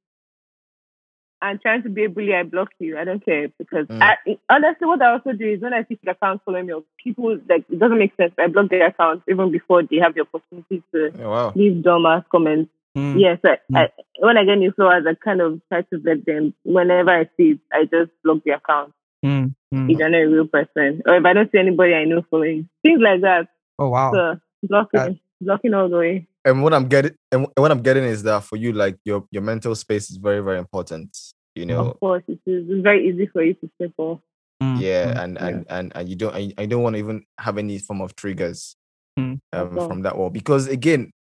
and 1.41 1.61
trying 1.61 1.83
to 1.83 1.89
be 1.89 2.05
a 2.05 2.09
bully, 2.09 2.33
I 2.35 2.43
block 2.43 2.69
you. 2.79 2.97
I 2.97 3.03
don't 3.05 3.23
care 3.23 3.47
because 3.57 3.87
Mm. 3.87 4.01
I, 4.01 4.37
honestly, 4.49 4.87
what 4.87 5.01
I 5.01 5.11
also 5.13 5.31
do 5.33 5.45
is 5.49 5.61
when 5.61 5.73
I 5.73 5.83
see 5.85 5.97
the 6.03 6.11
accounts 6.11 6.43
following 6.45 6.65
me, 6.67 6.73
people 7.03 7.37
like 7.49 7.65
it 7.69 7.79
doesn't 7.79 7.97
make 7.97 8.15
sense. 8.17 8.33
I 8.37 8.47
block 8.47 8.69
their 8.69 8.87
accounts 8.87 9.23
even 9.29 9.51
before 9.51 9.83
they 9.83 9.97
have 9.97 10.15
the 10.15 10.21
opportunity 10.21 10.83
to 10.93 11.11
Oh, 11.23 11.29
wow. 11.29 11.53
leave 11.55 11.81
dumb 11.83 12.05
ass 12.05 12.23
comments. 12.31 12.69
mm, 12.97 13.19
Yes, 13.19 13.39
I, 13.43 13.57
Mm. 13.71 13.77
I, 13.77 13.89
when 14.19 14.37
I 14.37 14.43
get 14.43 14.57
new 14.57 14.71
followers, 14.71 15.05
I 15.07 15.13
kind 15.15 15.41
of 15.41 15.61
try 15.69 15.81
to 15.83 15.97
vet 15.99 16.25
them. 16.25 16.53
Whenever 16.63 17.11
I 17.11 17.29
see 17.37 17.51
it, 17.51 17.59
I 17.71 17.85
just 17.85 18.11
block 18.23 18.43
the 18.43 18.51
account 18.51 18.93
mm, 19.23 19.53
mm. 19.73 19.91
if 19.91 19.97
you're 19.97 20.09
not 20.09 20.17
a 20.21 20.25
real 20.25 20.47
person, 20.47 21.01
or 21.05 21.15
if 21.15 21.25
I 21.25 21.33
don't 21.33 21.51
see 21.51 21.59
anybody 21.59 21.93
I 21.93 22.03
know 22.05 22.23
following, 22.29 22.67
things 22.83 22.99
like 23.01 23.21
that. 23.21 23.47
Oh 23.77 23.89
wow. 23.89 24.11
So 24.11 24.39
blocking, 24.63 24.99
That- 24.99 25.17
blocking 25.39 25.73
all 25.73 25.87
the 25.89 25.97
way. 25.97 26.27
And 26.45 26.63
what 26.63 26.73
I'm 26.73 26.87
getting, 26.87 27.15
and 27.31 27.47
what 27.55 27.71
I'm 27.71 27.81
getting 27.81 28.03
is 28.05 28.23
that 28.23 28.43
for 28.43 28.55
you, 28.55 28.71
like 28.71 28.97
your 29.03 29.25
your 29.31 29.41
mental 29.43 29.75
space 29.75 30.09
is 30.09 30.17
very 30.17 30.41
very 30.41 30.57
important. 30.59 31.17
You 31.55 31.65
know, 31.65 31.89
Of 31.91 31.99
course, 31.99 32.23
it 32.27 32.39
is 32.45 32.65
it's 32.69 32.81
very 32.83 33.09
easy 33.09 33.27
for 33.27 33.43
you 33.43 33.53
to 33.55 33.69
slip 33.77 33.93
off. 33.97 34.19
Mm, 34.63 34.79
yeah, 34.81 35.13
mm, 35.13 35.23
and, 35.23 35.37
yeah. 35.39 35.47
and 35.47 35.65
and 35.69 35.91
and 35.95 36.09
you 36.09 36.15
don't, 36.15 36.35
I, 36.35 36.51
I 36.57 36.65
don't 36.65 36.83
want 36.83 36.95
to 36.95 36.99
even 36.99 37.23
have 37.39 37.57
any 37.57 37.77
form 37.79 38.01
of 38.01 38.15
triggers 38.15 38.75
Mm. 39.17 39.39
um, 39.51 39.77
Okay. 39.77 39.87
from 39.87 40.01
that 40.03 40.17
wall 40.17 40.29
because 40.29 40.67
again, 40.67 41.11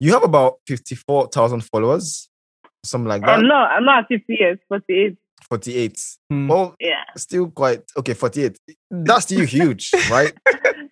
you 0.00 0.12
have 0.12 0.24
about 0.24 0.56
fifty 0.66 0.94
four 0.94 1.28
thousand 1.28 1.62
followers, 1.64 2.28
something 2.84 3.08
like 3.08 3.22
that. 3.22 3.38
I'm 3.38 3.46
not, 3.46 3.70
I'm 3.70 3.84
not 3.84 4.06
50 4.08 4.24
years, 4.28 4.58
48. 4.68 5.16
Forty 5.48 5.76
eight. 5.76 5.96
Mm. 6.32 6.48
Well, 6.48 6.74
Yeah. 6.80 7.04
still 7.16 7.50
quite 7.50 7.82
okay. 7.98 8.14
Forty 8.14 8.44
eight. 8.44 8.58
That's 8.90 9.24
still 9.24 9.44
huge, 9.44 9.90
right? 10.10 10.32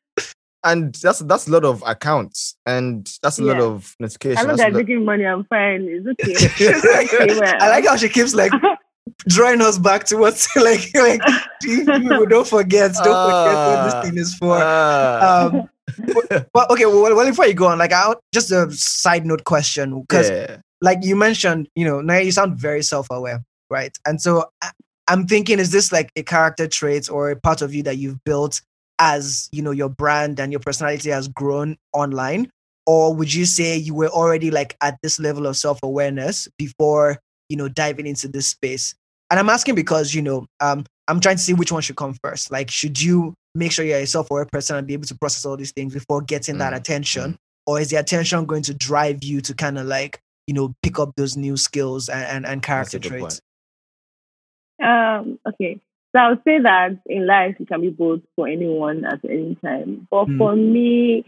And 0.64 0.94
that's 0.94 1.18
that's 1.20 1.48
a 1.48 1.50
lot 1.50 1.64
of 1.64 1.82
accounts, 1.86 2.56
and 2.66 3.10
that's 3.22 3.38
a 3.40 3.42
lot 3.42 3.58
of 3.60 3.96
notifications. 3.98 4.38
as 4.46 4.58
that's 4.58 4.62
I'm 4.62 4.72
making 4.74 5.04
money, 5.04 5.26
I'm 5.26 5.44
fine. 5.44 5.88
It's 5.88 6.06
okay. 6.06 7.04
Okay. 7.34 7.40
I 7.58 7.68
like 7.68 7.86
how 7.86 7.96
she 7.96 8.08
keeps 8.08 8.32
like 8.34 8.52
drawing 9.28 9.60
us 9.60 9.78
back 9.78 10.04
to 10.04 10.16
what's 10.16 10.54
like 10.56 10.88
like 10.94 11.20
you- 11.62 11.84
you 11.84 12.26
don't 12.26 12.46
forget, 12.46 12.92
don't 12.94 13.04
forget 13.04 13.56
what 13.58 13.78
Ah. 13.78 13.84
this 14.00 14.08
thing 14.10 14.18
is 14.18 14.34
for. 14.36 14.56
Ah. 14.60 15.46
Um, 15.50 15.68
but 16.54 16.70
okay, 16.70 16.86
well, 16.86 17.02
well, 17.14 17.26
before 17.26 17.46
you 17.46 17.54
go 17.54 17.66
on, 17.66 17.78
like, 17.78 17.92
I, 17.92 18.14
just 18.32 18.50
a 18.52 18.70
side 18.70 19.26
note 19.26 19.42
question 19.44 20.00
because, 20.02 20.30
yeah. 20.30 20.58
like 20.80 20.98
you 21.02 21.16
mentioned, 21.16 21.68
you 21.74 21.84
know, 21.84 22.00
now 22.00 22.18
you 22.18 22.30
sound 22.30 22.56
very 22.56 22.82
self-aware, 22.82 23.42
right? 23.68 23.96
And 24.06 24.22
so 24.22 24.48
I, 24.62 24.70
I'm 25.08 25.26
thinking, 25.26 25.58
is 25.58 25.72
this 25.72 25.90
like 25.92 26.10
a 26.16 26.22
character 26.22 26.68
trait 26.68 27.10
or 27.10 27.30
a 27.32 27.36
part 27.36 27.62
of 27.62 27.74
you 27.74 27.82
that 27.82 27.98
you've 27.98 28.22
built 28.24 28.62
as 29.02 29.48
you 29.50 29.62
know 29.62 29.72
your 29.72 29.88
brand 29.88 30.38
and 30.38 30.52
your 30.52 30.60
personality 30.60 31.10
has 31.10 31.26
grown 31.26 31.76
online, 31.92 32.48
or 32.86 33.12
would 33.12 33.34
you 33.34 33.44
say 33.44 33.76
you 33.76 33.94
were 33.94 34.08
already 34.08 34.50
like 34.50 34.76
at 34.80 34.96
this 35.02 35.18
level 35.18 35.46
of 35.46 35.56
self-awareness 35.56 36.48
before 36.56 37.18
you 37.48 37.56
know 37.56 37.68
diving 37.68 38.06
into 38.06 38.28
this 38.28 38.46
space? 38.46 38.94
And 39.28 39.40
I'm 39.40 39.48
asking 39.48 39.74
because 39.74 40.14
you 40.14 40.22
know, 40.22 40.46
um, 40.60 40.84
I'm 41.08 41.18
trying 41.20 41.36
to 41.36 41.42
see 41.42 41.52
which 41.54 41.72
one 41.72 41.82
should 41.82 41.96
come 41.96 42.14
first. 42.22 42.52
Like, 42.52 42.70
should 42.70 43.02
you 43.02 43.34
make 43.56 43.72
sure 43.72 43.84
you're 43.84 43.98
a 43.98 44.06
self-aware 44.06 44.46
person 44.52 44.76
and 44.76 44.86
be 44.86 44.94
able 44.94 45.06
to 45.06 45.18
process 45.18 45.44
all 45.44 45.56
these 45.56 45.72
things 45.72 45.92
before 45.92 46.22
getting 46.22 46.58
that 46.58 46.72
Mm, 46.72 46.76
attention, 46.76 47.36
or 47.66 47.80
is 47.80 47.90
the 47.90 47.96
attention 47.96 48.46
going 48.46 48.62
to 48.62 48.74
drive 48.74 49.24
you 49.24 49.40
to 49.40 49.54
kind 49.54 49.78
of 49.78 49.86
like 49.86 50.20
you 50.46 50.54
know 50.54 50.72
pick 50.84 51.00
up 51.00 51.10
those 51.16 51.36
new 51.36 51.56
skills 51.56 52.08
and 52.08 52.24
and, 52.24 52.46
and 52.46 52.62
character 52.62 52.98
a 52.98 53.00
good 53.00 53.08
traits? 53.08 53.40
Um, 54.80 55.40
okay. 55.48 55.80
So 56.14 56.18
I 56.20 56.28
would 56.30 56.42
say 56.44 56.60
that 56.60 56.98
in 57.06 57.26
life 57.26 57.56
it 57.58 57.68
can 57.68 57.80
be 57.80 57.88
both 57.90 58.20
for 58.36 58.46
anyone 58.46 59.04
at 59.04 59.20
any 59.24 59.54
time. 59.56 60.06
But 60.10 60.26
Mm. 60.26 60.38
for 60.38 60.54
me, 60.54 61.24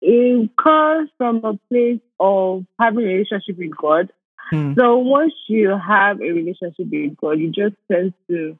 it 0.00 0.50
comes 0.56 1.10
from 1.18 1.44
a 1.44 1.58
place 1.68 2.00
of 2.20 2.64
having 2.78 3.04
a 3.04 3.08
relationship 3.08 3.58
with 3.58 3.76
God. 3.76 4.12
Hmm. 4.50 4.74
So 4.74 4.98
once 4.98 5.34
you 5.48 5.70
have 5.70 6.20
a 6.20 6.30
relationship 6.32 6.86
with 6.90 7.16
God, 7.16 7.38
you 7.38 7.50
just 7.50 7.74
tend 7.90 8.14
to 8.28 8.56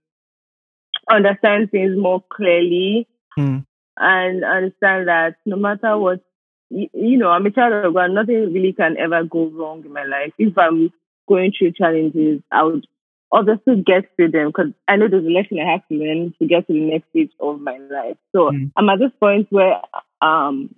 understand 1.10 1.70
things 1.70 1.96
more 1.96 2.22
clearly 2.28 3.06
Hmm. 3.36 3.58
and 3.96 4.44
understand 4.44 5.08
that 5.08 5.36
no 5.46 5.56
matter 5.56 5.96
what, 5.98 6.20
you, 6.68 6.88
you 6.92 7.16
know, 7.16 7.30
I'm 7.30 7.46
a 7.46 7.50
child 7.50 7.84
of 7.84 7.94
God. 7.94 8.10
Nothing 8.10 8.52
really 8.52 8.72
can 8.72 8.96
ever 8.96 9.24
go 9.24 9.46
wrong 9.46 9.84
in 9.84 9.92
my 9.92 10.04
life. 10.04 10.32
If 10.38 10.56
I'm 10.58 10.92
going 11.28 11.52
through 11.56 11.72
challenges, 11.72 12.42
I 12.50 12.64
would 12.64 12.86
obviously 13.32 13.82
get 13.82 14.04
through 14.16 14.30
them 14.30 14.48
because 14.48 14.72
I 14.88 14.96
know 14.96 15.08
there's 15.08 15.24
a 15.24 15.30
lesson 15.30 15.58
I 15.60 15.70
have 15.70 15.86
to 15.88 15.94
learn 15.94 16.34
to 16.40 16.46
get 16.46 16.66
to 16.66 16.72
the 16.72 16.80
next 16.80 17.08
stage 17.10 17.30
of 17.40 17.60
my 17.60 17.78
life. 17.78 18.16
So 18.32 18.50
Mm. 18.50 18.72
I'm 18.76 18.88
at 18.90 18.98
this 18.98 19.12
point 19.20 19.46
where 19.50 19.80
um 20.20 20.74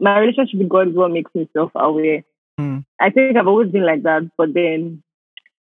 my 0.00 0.18
relationship 0.18 0.58
with 0.58 0.68
God 0.68 0.88
is 0.88 0.94
what 0.94 1.10
makes 1.10 1.34
me 1.34 1.48
self-aware. 1.52 2.22
Mm. 2.60 2.84
I 3.00 3.10
think 3.10 3.36
I've 3.36 3.48
always 3.48 3.70
been 3.70 3.84
like 3.84 4.02
that, 4.04 4.30
but 4.36 4.54
then 4.54 5.02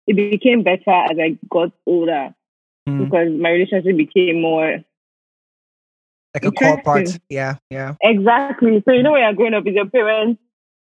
it 0.06 0.16
became 0.16 0.62
better 0.62 0.90
as 0.90 1.18
I 1.18 1.38
got 1.50 1.72
older 1.86 2.34
Hmm. 2.86 3.02
because 3.04 3.28
my 3.32 3.50
relationship 3.50 3.96
became 3.96 4.40
more 4.40 4.84
Like 6.34 6.44
a 6.44 6.52
core 6.52 6.80
part. 6.82 7.18
Yeah, 7.28 7.56
yeah. 7.70 7.94
exactly. 8.00 8.82
So 8.84 8.92
you 8.92 9.02
know 9.02 9.12
when 9.12 9.22
you're 9.22 9.32
growing 9.32 9.54
up 9.54 9.64
with 9.64 9.74
your 9.74 9.88
parents, 9.88 10.40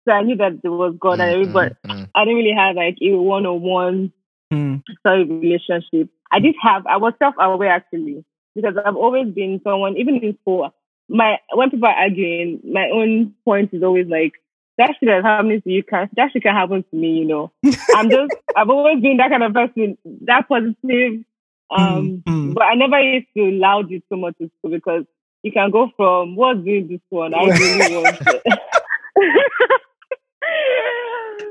so 0.06 0.14
I 0.14 0.22
knew 0.24 0.36
that 0.38 0.62
there 0.62 0.72
was 0.72 0.96
God 1.00 1.20
and 1.20 1.30
Mm, 1.30 1.34
everybody. 1.34 1.76
mm, 1.86 1.92
mm. 2.02 2.10
I 2.16 2.26
didn't 2.26 2.38
really 2.38 2.54
have 2.56 2.76
like 2.76 2.98
a 3.02 3.12
one-on-one 3.16 4.12
Hmm. 4.54 4.76
sorry 5.02 5.26
relationship. 5.26 6.10
I 6.32 6.40
did 6.40 6.56
have 6.62 6.86
I 6.86 6.98
was 6.98 7.14
self 7.20 7.36
aware 7.40 7.72
actually 7.72 8.24
because 8.56 8.76
I've 8.84 8.96
always 8.96 9.34
been 9.34 9.62
someone 9.64 9.98
even 9.98 10.16
in 10.18 10.38
school. 10.42 10.70
My 11.10 11.38
when 11.54 11.72
people 11.72 11.88
are 11.88 11.96
arguing, 11.96 12.62
my 12.64 12.90
own 12.94 13.34
point 13.46 13.74
is 13.74 13.84
always 13.84 14.08
like 14.08 14.34
that 14.78 14.96
shit 15.00 15.08
that's 15.08 15.26
happening 15.26 15.62
to 15.62 15.70
you 15.70 15.84
can 15.84 16.10
that 16.16 16.32
shit 16.32 16.44
can 16.44 16.56
happen 16.56 16.84
to 16.84 16.96
me, 16.96 17.20
you 17.20 17.26
know. 17.26 17.52
I'm 17.96 18.10
just 18.10 18.34
I've 18.56 18.70
always 18.70 19.02
been 19.02 19.18
that 19.18 19.30
kind 19.32 19.44
of 19.44 19.54
person, 19.54 19.98
that 20.26 20.48
positive. 20.48 21.26
Um 21.72 22.22
Mm, 22.24 22.24
mm. 22.24 22.54
but 22.54 22.64
I 22.64 22.76
never 22.76 23.00
used 23.00 23.28
to 23.36 23.50
loud 23.50 23.92
it 23.92 24.04
so 24.10 24.16
much 24.16 24.36
in 24.40 24.52
school 24.60 24.72
because 24.72 25.06
you 25.42 25.52
can 25.52 25.72
go 25.72 25.90
from 25.98 26.36
what's 26.36 26.64
doing 26.64 26.88
this 26.88 27.02
one, 27.10 27.34
I 27.34 27.46
really 27.46 27.96
want 27.96 28.18
it. 28.22 28.44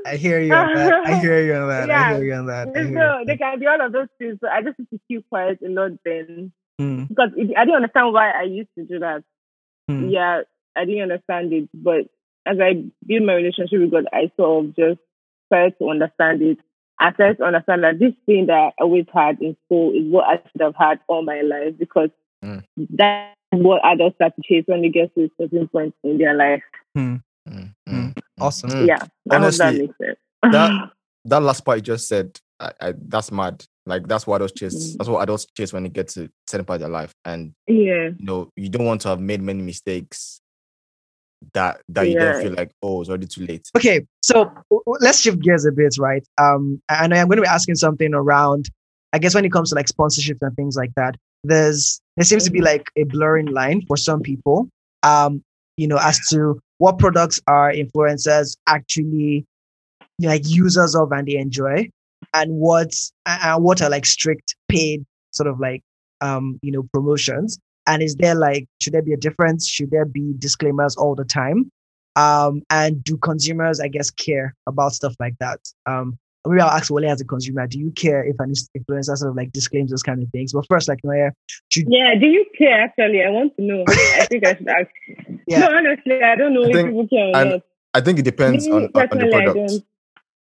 I 0.05 0.15
hear 0.17 0.39
you 0.41 0.53
on 0.53 0.73
that. 0.75 1.05
I 1.05 1.13
hear 1.15 1.43
you 1.43 1.53
on 1.53 1.69
that. 1.69 1.89
I 1.89 1.93
Yeah. 1.93 2.15
hear 2.15 2.23
you 2.25 2.33
on 2.33 2.45
that. 2.47 2.67
I 2.67 2.83
so 2.83 3.23
they 3.25 3.37
can 3.37 3.59
be 3.59 3.67
all 3.67 3.81
of 3.85 3.91
those 3.91 4.07
things. 4.19 4.37
So 4.41 4.47
I 4.47 4.61
just 4.61 4.77
used 4.79 4.91
to 4.91 4.99
keep 5.07 5.27
quiet 5.29 5.59
a 5.65 5.69
lot 5.69 5.91
then 6.05 6.51
Hmm. 6.79 7.03
because 7.05 7.29
it, 7.37 7.55
I 7.57 7.65
didn't 7.65 7.75
understand 7.77 8.13
why 8.13 8.31
I 8.31 8.43
used 8.43 8.69
to 8.77 8.83
do 8.85 8.99
that. 8.99 9.23
Hmm. 9.87 10.09
Yeah, 10.09 10.41
I 10.75 10.85
didn't 10.85 11.03
understand 11.03 11.53
it. 11.53 11.69
But 11.73 12.07
as 12.45 12.57
I 12.59 12.83
built 13.05 13.23
my 13.23 13.33
relationship 13.35 13.79
with 13.79 13.91
God, 13.91 14.05
I 14.11 14.31
sort 14.35 14.65
of 14.65 14.75
just 14.75 14.99
started 15.47 15.77
to 15.79 15.89
understand 15.89 16.41
it. 16.41 16.57
I 16.99 17.13
started 17.13 17.37
to 17.37 17.43
understand 17.45 17.83
that 17.83 17.99
this 17.99 18.13
thing 18.25 18.47
that 18.47 18.53
I 18.53 18.71
always 18.81 19.05
had 19.13 19.41
in 19.41 19.55
school 19.65 19.91
is 19.91 20.05
what 20.11 20.25
I 20.25 20.41
should 20.51 20.61
have 20.61 20.75
had 20.75 20.99
all 21.07 21.23
my 21.23 21.41
life 21.41 21.75
because 21.77 22.09
Mm. 22.43 22.61
that's 22.89 23.37
what 23.51 23.79
adults 23.85 24.15
start 24.15 24.33
to 24.35 24.41
chase 24.43 24.65
when 24.67 24.81
they 24.81 24.89
get 24.89 25.15
to 25.15 25.23
a 25.23 25.29
certain 25.39 25.67
point 25.69 25.95
in 26.03 26.17
their 26.17 26.33
life. 26.33 26.61
Mm, 26.97 27.23
Mm. 27.47 27.73
mm, 27.87 28.02
Awesome. 28.43 28.69
mm. 28.69 28.87
Yeah, 28.87 28.95
I 29.31 29.39
hope 29.39 29.53
that 29.53 29.61
Honestly, 29.67 29.93
that- 30.43 30.89
That 31.25 31.41
last 31.41 31.61
part 31.63 31.77
you 31.77 31.81
just 31.83 32.09
said, 32.09 32.37
I, 32.59 32.71
I, 32.81 32.93
that's 33.07 33.31
mad. 33.31 33.63
Like 33.85 34.05
that's 34.07 34.27
what 34.27 34.35
adults 34.37 34.53
chase. 34.59 34.75
Mm. 34.93 34.97
That's 34.97 35.09
what 35.09 35.21
adults 35.23 35.45
chase 35.55 35.71
when 35.71 35.83
they 35.83 35.89
get 35.89 36.09
to 36.09 36.29
certain 36.47 36.65
part 36.65 36.75
of 36.77 36.81
their 36.81 36.89
life, 36.89 37.13
and 37.23 37.53
yeah, 37.65 38.09
you 38.17 38.25
know 38.25 38.49
you 38.57 38.67
don't 38.67 38.85
want 38.85 38.99
to 39.01 39.07
have 39.07 39.21
made 39.21 39.41
many 39.41 39.61
mistakes 39.61 40.41
that 41.53 41.81
that 41.89 42.07
you 42.07 42.15
Yeah. 42.15 42.33
then 42.33 42.41
feel 42.43 42.53
like 42.53 42.71
oh 42.81 42.99
it's 43.01 43.09
already 43.09 43.27
too 43.27 43.45
late. 43.45 43.69
Okay, 43.77 44.05
so 44.21 44.43
w- 44.45 44.59
w- 44.85 44.97
let's 44.99 45.19
shift 45.21 45.39
gears 45.39 45.63
a 45.65 45.71
bit, 45.71 45.95
right? 45.97 46.25
Um, 46.37 46.81
and 46.89 47.13
I'm 47.13 47.27
going 47.27 47.37
to 47.37 47.41
be 47.43 47.47
asking 47.47 47.75
something 47.75 48.13
around, 48.13 48.69
I 49.13 49.19
guess, 49.19 49.33
when 49.35 49.45
it 49.45 49.51
comes 49.53 49.69
to 49.69 49.75
like 49.75 49.87
sponsorships 49.87 50.39
and 50.41 50.53
things 50.57 50.75
like 50.75 50.91
that. 50.95 51.15
There's 51.45 52.01
there 52.17 52.25
seems 52.25 52.43
to 52.45 52.51
be 52.51 52.61
like 52.61 52.87
a 52.97 53.03
blurring 53.03 53.47
line 53.47 53.81
for 53.87 53.95
some 53.97 54.21
people 54.21 54.67
um, 55.03 55.41
you 55.77 55.87
know, 55.87 55.97
as 56.01 56.19
to 56.29 56.59
what 56.83 56.99
products 56.99 57.39
are 57.47 57.71
influencers 57.71 58.57
actually 58.67 59.45
like 60.19 60.41
users 60.45 60.97
of 60.97 61.13
and 61.13 61.25
they 61.29 61.37
enjoy, 61.37 61.89
and 62.33 62.51
what 62.51 62.93
and 63.25 63.63
what 63.63 63.81
are 63.81 63.89
like 63.89 64.05
strict 64.05 64.57
paid 64.67 65.05
sort 65.31 65.47
of 65.47 65.61
like 65.61 65.81
um, 66.19 66.59
you 66.61 66.73
know, 66.73 66.83
promotions. 66.93 67.57
And 67.87 68.03
is 68.03 68.17
there 68.17 68.35
like 68.35 68.65
should 68.81 68.91
there 68.91 69.01
be 69.01 69.13
a 69.13 69.17
difference? 69.17 69.65
Should 69.65 69.91
there 69.91 70.03
be 70.03 70.33
disclaimers 70.39 70.97
all 70.97 71.15
the 71.15 71.23
time? 71.23 71.71
Um, 72.17 72.63
and 72.69 73.01
do 73.01 73.15
consumers, 73.15 73.79
I 73.79 73.87
guess, 73.87 74.11
care 74.11 74.53
about 74.67 74.91
stuff 74.91 75.15
like 75.21 75.35
that? 75.39 75.59
Um, 75.85 76.17
maybe 76.45 76.61
I'll 76.61 76.69
ask 76.69 76.91
Wale 76.91 77.09
as 77.09 77.21
a 77.21 77.25
consumer, 77.25 77.67
do 77.67 77.79
you 77.79 77.91
care 77.91 78.23
if 78.23 78.35
an 78.39 78.51
influencer 78.77 79.15
sort 79.17 79.31
of 79.31 79.35
like 79.35 79.51
disclaims 79.51 79.91
those 79.91 80.03
kind 80.03 80.21
of 80.21 80.29
things? 80.29 80.53
But 80.53 80.65
first, 80.67 80.87
like, 80.87 80.99
Nonye, 81.05 81.31
should... 81.69 81.85
yeah, 81.89 82.15
do 82.19 82.27
you 82.27 82.45
care 82.57 82.81
actually? 82.81 83.23
I 83.23 83.29
want 83.29 83.55
to 83.57 83.63
know. 83.63 83.83
I 83.87 84.25
think 84.29 84.45
I 84.45 84.55
should 84.55 84.67
ask. 84.67 84.89
Yeah. 85.47 85.59
No, 85.59 85.77
honestly, 85.77 86.21
I 86.21 86.35
don't 86.35 86.53
know 86.53 86.63
I 86.63 86.67
if 86.67 86.73
think, 86.73 86.87
people 86.89 87.07
care 87.07 87.27
or 87.27 87.45
not. 87.45 87.61
I 87.93 88.01
think 88.01 88.19
it 88.19 88.23
depends 88.23 88.67
on, 88.67 88.73
on, 88.73 88.91
the 88.93 89.29
product. 89.31 89.83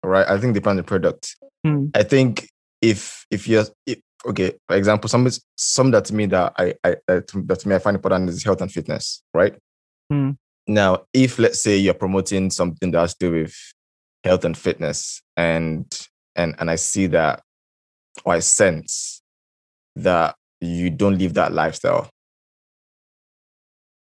Right. 0.04 0.28
I 0.28 0.38
think 0.38 0.52
it 0.52 0.60
depends 0.60 0.72
on 0.72 0.76
the 0.78 0.84
product. 0.84 1.36
Hmm. 1.64 1.86
I 1.96 2.04
think 2.04 2.50
if 2.82 3.26
if 3.32 3.48
you're 3.48 3.66
if, 3.86 4.00
okay, 4.26 4.54
for 4.68 4.76
example, 4.76 5.10
some 5.10 5.28
some 5.56 5.92
that 5.92 6.06
to 6.06 6.16
me 6.16 6.26
that 6.28 6.54
I, 6.58 6.76
I 6.84 6.96
that 7.08 7.28
to 7.28 7.68
me 7.68 7.76
I 7.76 7.80
find 7.80 7.96
important 7.96 8.30
is 8.30 8.44
health 8.44 8.62
and 8.62 8.72
fitness, 8.72 9.24
right? 9.34 9.56
Hmm. 10.12 10.32
Now, 10.68 11.06
if 11.14 11.40
let's 11.40 11.64
say 11.64 11.78
you're 11.78 11.94
promoting 11.94 12.52
something 12.52 12.92
that 12.92 13.00
has 13.00 13.16
to 13.16 13.30
do 13.30 13.32
with 13.44 13.56
health 14.24 14.44
and 14.44 14.58
fitness, 14.58 15.22
and 15.38 15.86
and 16.36 16.56
and 16.60 16.70
I 16.70 16.76
see 16.76 17.08
that, 17.08 17.44
or 18.26 18.34
I 18.34 18.40
sense 18.40 19.22
that 19.96 20.36
you 20.60 20.90
don't 20.90 21.18
live 21.18 21.36
that 21.36 21.54
lifestyle. 21.54 22.10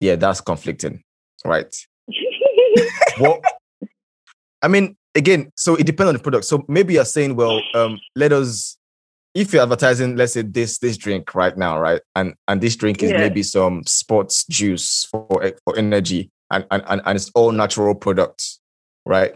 Yeah, 0.01 0.17
that's 0.17 0.41
conflicting, 0.41 1.03
right? 1.45 1.75
what? 3.19 3.43
I 4.63 4.69
mean, 4.69 4.97
again, 5.15 5.53
so 5.57 5.75
it 5.75 5.85
depends 5.85 6.09
on 6.09 6.15
the 6.15 6.23
product. 6.23 6.47
So 6.47 6.65
maybe 6.69 6.95
you're 6.95 7.05
saying, 7.05 7.37
well, 7.37 7.61
um, 7.75 7.99
let 8.17 8.33
us 8.33 8.79
if 9.35 9.53
you're 9.53 9.63
advertising, 9.63 10.17
let's 10.17 10.35
say 10.35 10.43
this 10.43 10.79
this 10.79 10.97
drink 10.97 11.35
right 11.35 11.57
now, 11.57 11.79
right, 11.79 12.01
and 12.15 12.35
and 12.47 12.61
this 12.61 12.77
drink 12.77 13.03
is 13.03 13.11
yeah. 13.11 13.19
maybe 13.19 13.43
some 13.43 13.83
sports 13.85 14.47
juice 14.47 15.05
for 15.05 15.53
for 15.65 15.77
energy, 15.77 16.31
and 16.51 16.65
and 16.71 17.03
and 17.05 17.17
it's 17.17 17.31
all 17.35 17.51
natural 17.51 17.95
products, 17.95 18.61
right? 19.05 19.35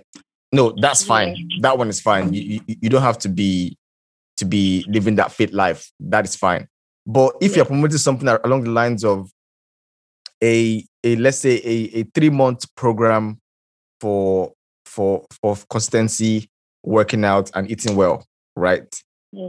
No, 0.52 0.74
that's 0.80 1.04
fine. 1.04 1.36
Yeah. 1.36 1.58
That 1.62 1.78
one 1.78 1.88
is 1.88 2.00
fine. 2.00 2.32
You, 2.32 2.42
you 2.66 2.76
you 2.80 2.88
don't 2.88 3.02
have 3.02 3.18
to 3.18 3.28
be 3.28 3.76
to 4.38 4.44
be 4.44 4.84
living 4.88 5.16
that 5.16 5.32
fit 5.32 5.52
life. 5.52 5.90
That 6.00 6.24
is 6.24 6.36
fine. 6.36 6.68
But 7.06 7.34
if 7.40 7.50
yeah. 7.50 7.56
you're 7.56 7.66
promoting 7.66 7.98
something 7.98 8.28
along 8.28 8.64
the 8.64 8.70
lines 8.70 9.04
of 9.04 9.30
a 10.42 10.84
a 11.04 11.16
let's 11.16 11.38
say 11.38 11.56
a, 11.64 12.00
a 12.00 12.02
three 12.14 12.30
month 12.30 12.74
program 12.76 13.38
for 14.00 14.52
for 14.86 15.26
for 15.42 15.56
consistency, 15.68 16.48
working 16.82 17.24
out 17.24 17.50
and 17.54 17.70
eating 17.70 17.96
well, 17.96 18.24
right? 18.56 19.02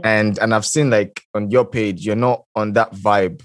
And 0.04 0.38
and 0.38 0.54
I've 0.54 0.66
seen 0.66 0.90
like 0.90 1.22
on 1.34 1.50
your 1.50 1.64
page, 1.64 2.04
you're 2.04 2.16
not 2.16 2.44
on 2.54 2.74
that 2.74 2.92
vibe 2.92 3.42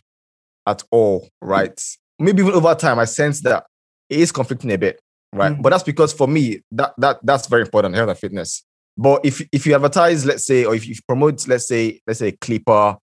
at 0.68 0.84
all, 0.91 1.30
right? 1.41 1.80
Maybe 2.20 2.41
even 2.41 2.54
over 2.54 2.76
time, 2.76 3.00
I 3.00 3.06
sense 3.06 3.41
that 3.41 3.65
it 4.10 4.20
is 4.20 4.32
conflicting 4.32 4.72
a 4.72 4.78
bit, 4.78 5.00
right? 5.33 5.53
Mm-hmm. 5.53 5.61
But 5.61 5.69
that's 5.71 5.83
because 5.83 6.13
for 6.13 6.27
me, 6.27 6.61
that 6.71 6.93
that 6.97 7.19
that's 7.23 7.47
very 7.47 7.63
important, 7.63 7.95
health 7.95 8.09
and 8.09 8.17
fitness. 8.17 8.63
But 8.97 9.25
if 9.25 9.41
if 9.51 9.65
you 9.65 9.75
advertise, 9.75 10.25
let's 10.25 10.45
say, 10.45 10.65
or 10.65 10.75
if 10.75 10.88
you 10.88 10.95
promote, 11.07 11.47
let's 11.47 11.67
say, 11.67 11.99
let's 12.07 12.19
say 12.19 12.29
a 12.29 12.38
clipper 12.38 12.97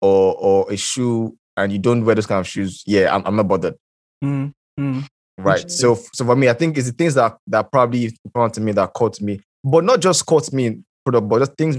or 0.00 0.34
or 0.34 0.72
a 0.72 0.76
shoe, 0.76 1.36
and 1.56 1.72
you 1.72 1.78
don't 1.78 2.04
wear 2.04 2.14
those 2.14 2.26
kind 2.26 2.40
of 2.40 2.46
shoes, 2.46 2.82
yeah, 2.86 3.14
I'm, 3.14 3.22
I'm 3.26 3.36
not 3.36 3.48
bothered. 3.48 3.74
Mm-hmm. 4.22 5.00
Right. 5.38 5.70
So 5.70 5.98
so 6.12 6.24
for 6.24 6.36
me, 6.36 6.48
I 6.48 6.54
think 6.54 6.78
it's 6.78 6.86
the 6.86 6.94
things 6.94 7.14
that 7.14 7.36
that 7.48 7.70
probably 7.70 8.16
important 8.24 8.54
to 8.54 8.60
me 8.60 8.72
that 8.72 8.92
caught 8.94 9.20
me, 9.20 9.40
but 9.62 9.84
not 9.84 10.00
just 10.00 10.24
caught 10.24 10.52
me, 10.52 10.80
for 11.04 11.12
the 11.12 11.20
but 11.20 11.40
just 11.40 11.56
things 11.56 11.76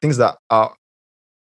things 0.00 0.16
that 0.18 0.36
are 0.50 0.74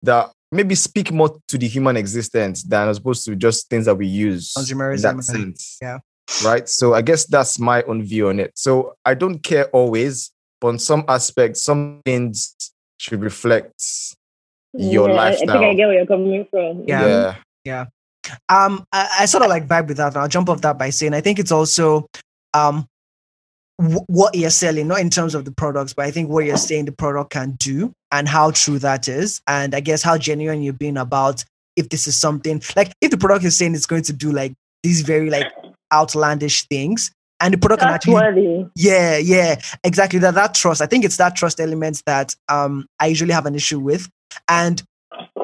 that 0.03 0.31
maybe 0.53 0.75
speak 0.75 1.13
more 1.13 1.39
to 1.49 1.59
the 1.59 1.67
human 1.67 1.97
existence 1.97 2.63
than 2.63 2.89
as 2.89 2.99
opposed 2.99 3.25
to 3.25 3.35
just 3.35 3.69
things 3.69 3.87
that 3.87 3.95
we 3.95 4.07
use 4.07 4.53
in 4.57 4.79
that 4.79 5.23
sense. 5.23 5.79
Yeah. 5.81 5.99
Right. 6.45 6.69
So 6.69 6.95
I 6.95 7.03
guess 7.03 7.25
that's 7.27 7.59
my 7.59 7.83
own 7.85 8.03
view 8.03 8.29
on 8.29 8.41
it. 8.41 8.53
So 8.57 8.95
I 9.05 9.15
don't 9.15 9.41
care 9.41 9.67
always, 9.67 10.31
but 10.61 10.69
on 10.69 10.79
some 10.79 11.05
aspects, 11.09 11.63
some 11.63 12.01
things 12.05 12.55
should 12.99 13.23
reflect 13.23 13.83
your 14.73 15.09
yeah, 15.09 15.15
lifestyle. 15.15 15.51
I 15.51 15.53
think 15.53 15.65
I 15.65 15.75
get 15.75 15.87
where 15.87 15.97
you're 15.97 16.07
coming 16.07 16.47
from. 16.51 16.85
Yeah. 16.87 17.07
Yeah. 17.07 17.37
yeah. 17.65 17.85
Um, 18.49 18.85
I, 18.93 19.09
I 19.21 19.25
sort 19.27 19.45
of 19.45 19.51
like 19.51 19.69
vibe 19.69 19.89
with 19.89 19.99
that. 19.99 20.15
And 20.15 20.17
I'll 20.17 20.29
jump 20.29 20.49
off 20.49 20.61
that 20.63 20.79
by 20.79 20.91
saying 20.91 21.15
I 21.15 21.21
think 21.21 21.39
it's 21.39 21.53
also 21.53 22.07
um 22.55 22.87
what 23.79 24.35
you're 24.35 24.51
selling, 24.51 24.89
not 24.89 25.01
in 25.01 25.11
terms 25.11 25.35
of 25.35 25.45
the 25.45 25.53
products, 25.53 25.93
but 25.93 26.07
I 26.07 26.11
think 26.11 26.31
what 26.31 26.45
you're 26.45 26.57
saying 26.57 26.87
the 26.87 26.93
product 26.93 27.31
can 27.31 27.53
do 27.53 27.93
and 28.11 28.27
how 28.27 28.51
true 28.51 28.79
that 28.79 29.07
is. 29.07 29.41
And 29.47 29.75
I 29.75 29.81
guess 29.81 30.03
how 30.03 30.17
genuine 30.17 30.63
you've 30.63 30.79
been 30.79 30.97
about 30.97 31.45
if 31.77 31.91
this 31.91 32.07
is 32.07 32.17
something 32.17 32.63
like 32.75 32.91
if 33.01 33.11
the 33.11 33.19
product 33.19 33.45
is 33.45 33.57
saying 33.57 33.75
it's 33.75 33.87
going 33.87 34.03
to 34.03 34.13
do 34.13 34.33
like 34.33 34.55
these 34.83 35.03
very 35.03 35.29
like 35.29 35.47
outlandish 35.93 36.67
things 36.69 37.11
and 37.41 37.55
the 37.55 37.59
product 37.59 37.83
That's 37.83 38.05
can 38.05 38.15
actually 38.15 38.71
yeah 38.77 39.19
yeah 39.19 39.61
exactly 39.85 40.19
that 40.21 40.35
that 40.35 40.55
trust 40.55 40.81
i 40.81 40.87
think 40.87 41.05
it's 41.05 41.19
that 41.19 41.37
trust 41.37 41.61
element 41.61 42.03
that 42.07 42.35
um 42.49 42.87
i 42.99 43.07
usually 43.07 43.33
have 43.33 43.47
an 43.47 43.55
issue 43.55 43.79
with. 43.79 44.09
And 44.49 44.83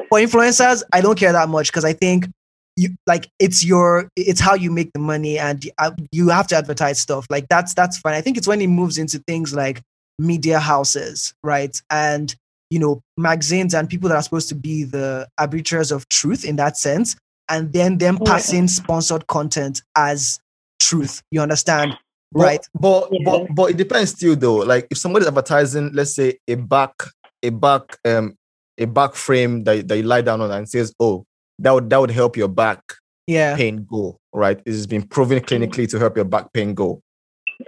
for 0.09 0.19
influencers 0.19 0.83
i 0.91 1.01
don't 1.01 1.17
care 1.17 1.31
that 1.31 1.49
much 1.49 1.71
because 1.71 1.85
i 1.85 1.93
think 1.93 2.27
you 2.75 2.89
like 3.05 3.29
it's 3.39 3.63
your 3.63 4.09
it's 4.15 4.39
how 4.39 4.55
you 4.55 4.71
make 4.71 4.91
the 4.93 4.99
money 4.99 5.37
and 5.37 5.69
uh, 5.77 5.91
you 6.11 6.29
have 6.29 6.47
to 6.47 6.55
advertise 6.55 6.99
stuff 6.99 7.25
like 7.29 7.47
that's 7.47 7.73
that's 7.73 7.97
fine. 7.99 8.13
I 8.15 8.21
think 8.21 8.37
it's 8.37 8.47
when 8.47 8.61
it 8.61 8.67
moves 8.67 8.97
into 8.97 9.19
things 9.19 9.53
like 9.53 9.81
media 10.17 10.59
houses 10.59 11.33
right? 11.43 11.79
And 11.89 12.35
you 12.69 12.79
know 12.79 13.01
magazines 13.17 13.73
and 13.73 13.87
people 13.87 14.09
that 14.09 14.15
are 14.15 14.21
supposed 14.23 14.49
to 14.49 14.55
be 14.55 14.83
the 14.83 15.27
arbiters 15.37 15.91
of 15.91 16.09
truth 16.09 16.43
in 16.43 16.55
that 16.55 16.77
sense 16.77 17.15
and 17.49 17.73
then 17.73 17.97
them 17.97 18.17
passing 18.25 18.67
sponsored 18.67 19.27
content 19.27 19.81
as 19.95 20.39
truth 20.79 21.21
you 21.31 21.41
understand 21.41 21.93
right 22.33 22.65
but 22.73 23.07
yeah. 23.11 23.19
but 23.25 23.47
but 23.55 23.69
it 23.71 23.77
depends 23.77 24.11
still 24.11 24.35
though 24.35 24.57
like 24.57 24.87
if 24.89 24.97
somebody's 24.97 25.27
advertising 25.27 25.91
let's 25.93 26.15
say 26.15 26.37
a 26.47 26.55
back 26.55 26.93
a 27.41 27.49
back 27.49 27.97
um 28.05 28.35
a 28.79 28.85
back 28.85 29.13
frame 29.13 29.63
that, 29.63 29.87
that 29.87 29.97
you 29.97 30.03
lie 30.03 30.21
down 30.21 30.41
on 30.41 30.51
and 30.51 30.67
says 30.67 30.93
oh 30.99 31.25
that 31.59 31.71
would 31.71 31.89
that 31.89 31.97
would 31.97 32.11
help 32.11 32.35
your 32.35 32.47
back 32.47 32.81
yeah. 33.27 33.55
pain 33.55 33.85
go, 33.89 34.19
right? 34.33 34.61
It's 34.65 34.85
been 34.85 35.03
proven 35.03 35.39
clinically 35.39 35.89
to 35.89 35.99
help 35.99 36.15
your 36.15 36.25
back 36.25 36.51
pain 36.53 36.73
go. 36.73 37.01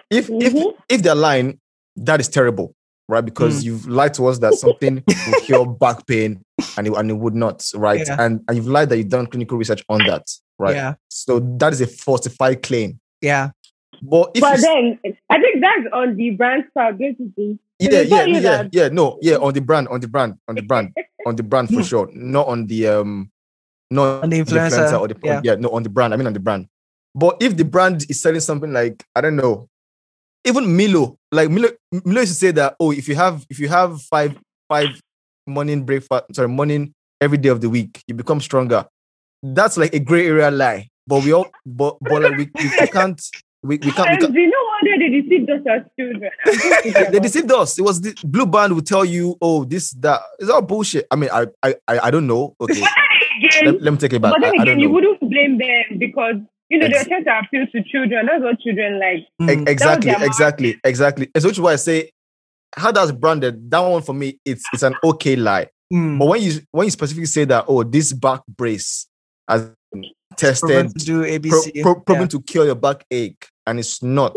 If 0.10 0.28
mm-hmm. 0.28 0.58
if 0.58 0.76
if 0.90 1.04
they're 1.04 1.16
lying, 1.16 1.60
that 1.98 2.20
is 2.20 2.28
terrible, 2.28 2.75
right? 3.08 3.24
Because 3.24 3.62
mm. 3.62 3.66
you've 3.66 3.88
lied 3.88 4.14
to 4.16 4.28
us 4.28 4.40
that 4.40 4.54
something 4.56 5.04
will 5.08 5.42
cure 5.42 5.66
back 5.80 6.06
pain 6.08 6.44
and 6.78 6.88
it, 6.88 6.94
and 6.94 7.10
it 7.10 7.18
would 7.18 7.36
not, 7.36 7.64
right? 7.76 8.06
Yeah. 8.06 8.18
And, 8.20 8.42
and 8.48 8.58
you've 8.58 8.68
lied 8.68 8.90
that 8.90 8.98
you've 8.98 9.10
done 9.10 9.28
clinical 9.28 9.58
research 9.58 9.84
on 9.90 10.06
that, 10.08 10.28
right? 10.58 10.76
Yeah. 10.76 10.96
So 11.10 11.40
that 11.58 11.74
is 11.74 11.82
a 11.82 11.88
falsified 11.88 12.64
claim. 12.64 13.00
Yeah. 13.22 13.52
But, 14.02 14.32
if 14.36 14.42
but 14.42 14.60
then 14.60 15.00
I 15.30 15.40
think 15.40 15.62
that's 15.62 15.94
on 15.94 16.16
the 16.16 16.32
brand 16.32 16.66
part, 16.74 16.98
basically. 16.98 17.60
Yeah, 17.80 18.02
yeah, 18.02 18.26
yeah, 18.26 18.68
yeah. 18.72 18.88
No, 18.90 19.18
yeah, 19.22 19.36
on 19.36 19.54
the 19.54 19.62
brand, 19.62 19.88
on 19.90 20.00
the 20.00 20.08
brand, 20.08 20.36
on 20.48 20.56
the 20.56 20.62
brand, 20.62 20.94
on 21.26 21.36
the 21.36 21.44
brand 21.44 21.70
for 21.70 21.84
sure. 21.84 22.10
Not 22.14 22.48
on 22.48 22.68
the 22.68 22.88
um 22.88 23.32
not 23.92 24.24
on 24.24 24.30
the 24.30 24.40
influencer, 24.40 24.70
the 24.70 24.78
influencer 24.78 25.00
or 25.00 25.08
the 25.08 25.18
yeah. 25.24 25.42
yeah, 25.44 25.56
no, 25.56 25.70
on 25.70 25.84
the 25.84 25.90
brand. 25.90 26.14
I 26.14 26.18
mean 26.18 26.28
on 26.28 26.34
the 26.34 26.40
brand. 26.40 26.68
But 27.14 27.38
if 27.42 27.56
the 27.58 27.66
brand 27.66 28.06
is 28.10 28.22
selling 28.22 28.40
something 28.40 28.72
like 28.72 29.04
I 29.16 29.22
don't 29.22 29.36
know, 29.36 29.70
even 30.46 30.78
Milo, 30.78 31.18
like 31.32 31.50
Milo, 31.50 31.70
Milo 31.92 32.22
used 32.22 32.34
to 32.34 32.40
say 32.40 32.52
that 32.52 32.76
oh, 32.80 32.92
if 32.92 33.08
you 33.08 33.16
have 33.16 33.46
if 33.50 33.60
you 33.60 33.68
have 33.68 34.02
five 34.04 34.38
five 34.70 34.90
morning 35.48 35.84
breakfast, 35.84 36.26
sorry, 36.34 36.48
morning 36.48 36.94
every 37.20 37.38
day 37.38 37.50
of 37.50 37.62
the 37.62 37.70
week, 37.70 38.04
you 38.08 38.14
become 38.14 38.40
stronger. 38.40 38.86
That's 39.44 39.78
like 39.78 39.94
a 39.94 40.00
gray 40.00 40.28
area 40.28 40.52
lie. 40.52 40.90
But 41.08 41.24
we 41.24 41.34
all, 41.34 41.48
but 41.66 41.98
but 42.02 42.22
like 42.22 42.38
we, 42.38 42.50
we, 42.56 42.70
we 42.80 42.88
can't. 42.88 43.22
We, 43.64 43.78
we 43.78 43.92
can't. 43.92 44.10
We 44.10 44.18
can't. 44.18 44.34
You 44.34 44.50
know 44.50 44.64
what? 44.64 45.00
They 45.00 45.22
deceived 45.22 45.50
us 45.50 45.62
as 45.70 45.82
children. 46.00 46.32
they 47.12 47.20
deceived 47.20 47.52
us. 47.52 47.78
It 47.78 47.84
was 47.84 48.02
the 48.02 48.16
blue 48.24 48.46
band 48.46 48.74
would 48.74 48.88
tell 48.88 49.06
you, 49.06 49.36
"Oh, 49.42 49.66
this 49.66 49.92
that." 49.92 50.22
It's 50.40 50.50
all 50.50 50.62
bullshit. 50.62 51.06
I 51.12 51.16
mean, 51.16 51.30
I 51.32 51.48
I 51.62 51.76
I 51.88 52.12
don't 52.12 52.28
know. 52.28 52.56
Okay, 52.60 52.74
again, 52.74 53.66
let, 53.66 53.82
let, 53.84 53.92
me 53.92 53.98
take 53.98 54.14
it 54.14 54.22
back. 54.22 54.34
But 54.34 54.42
then 54.42 54.60
I, 54.60 54.64
again, 54.64 54.78
I 54.78 54.82
you 54.82 54.90
wouldn't 54.90 55.20
blame 55.20 55.58
them 55.58 56.00
because 56.00 56.36
you 56.70 56.80
know 56.80 56.86
Ex- 56.86 57.08
they're 57.08 57.24
trying 57.24 57.26
to 57.26 57.40
appeal 57.40 57.68
to 57.68 57.90
children. 57.90 58.26
That's 58.26 58.44
what 58.44 58.60
children 58.60 59.00
like. 59.00 59.28
Mm. 59.42 59.68
Exactly, 59.68 60.12
exactly, 60.12 60.80
exactly. 60.84 61.32
And 61.34 61.42
so 61.42 61.50
which 61.50 61.58
is 61.58 61.62
why 61.62 61.74
I 61.74 61.78
say 61.78 62.12
how 62.76 62.92
that's 62.92 63.12
branded. 63.12 63.70
That 63.72 63.80
one 63.80 64.02
for 64.02 64.14
me, 64.14 64.40
it's 64.46 64.64
it's 64.74 64.84
an 64.84 64.96
okay 65.04 65.36
lie. 65.36 65.68
Mm. 65.94 66.20
But 66.20 66.28
when 66.28 66.42
you 66.42 66.62
when 66.72 66.86
you 66.86 66.92
specifically 66.92 67.28
say 67.28 67.46
that, 67.46 67.66
oh, 67.68 67.84
this 67.84 68.14
back 68.14 68.42
brace 68.48 69.08
has 69.48 69.72
tested, 70.36 70.90
to 70.90 71.06
do 71.06 71.22
ABC, 71.24 71.82
pro, 71.82 71.96
pro, 71.96 72.02
proven 72.02 72.24
yeah. 72.24 72.28
to 72.28 72.42
cure 72.42 72.66
your 72.66 72.76
back 72.76 73.06
ache, 73.12 73.48
and 73.68 73.80
it's 73.80 74.02
not 74.02 74.36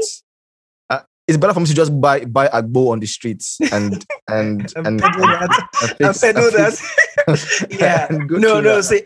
it's 1.29 1.37
better 1.37 1.53
for 1.53 1.61
me 1.61 1.67
to 1.67 1.75
just 1.75 2.01
buy 2.01 2.25
buy 2.25 2.47
a 2.47 2.63
agbo 2.63 2.91
on 2.91 3.01
the 3.01 3.07
streets 3.07 3.59
and 3.71 4.05
and 4.29 4.73
and, 4.77 4.87
and, 4.87 5.01
and, 5.05 6.17
fix, 6.17 6.21
that. 6.21 7.67
yeah. 7.79 8.09
no, 8.11 8.61
no. 8.61 8.81
See, 8.81 9.03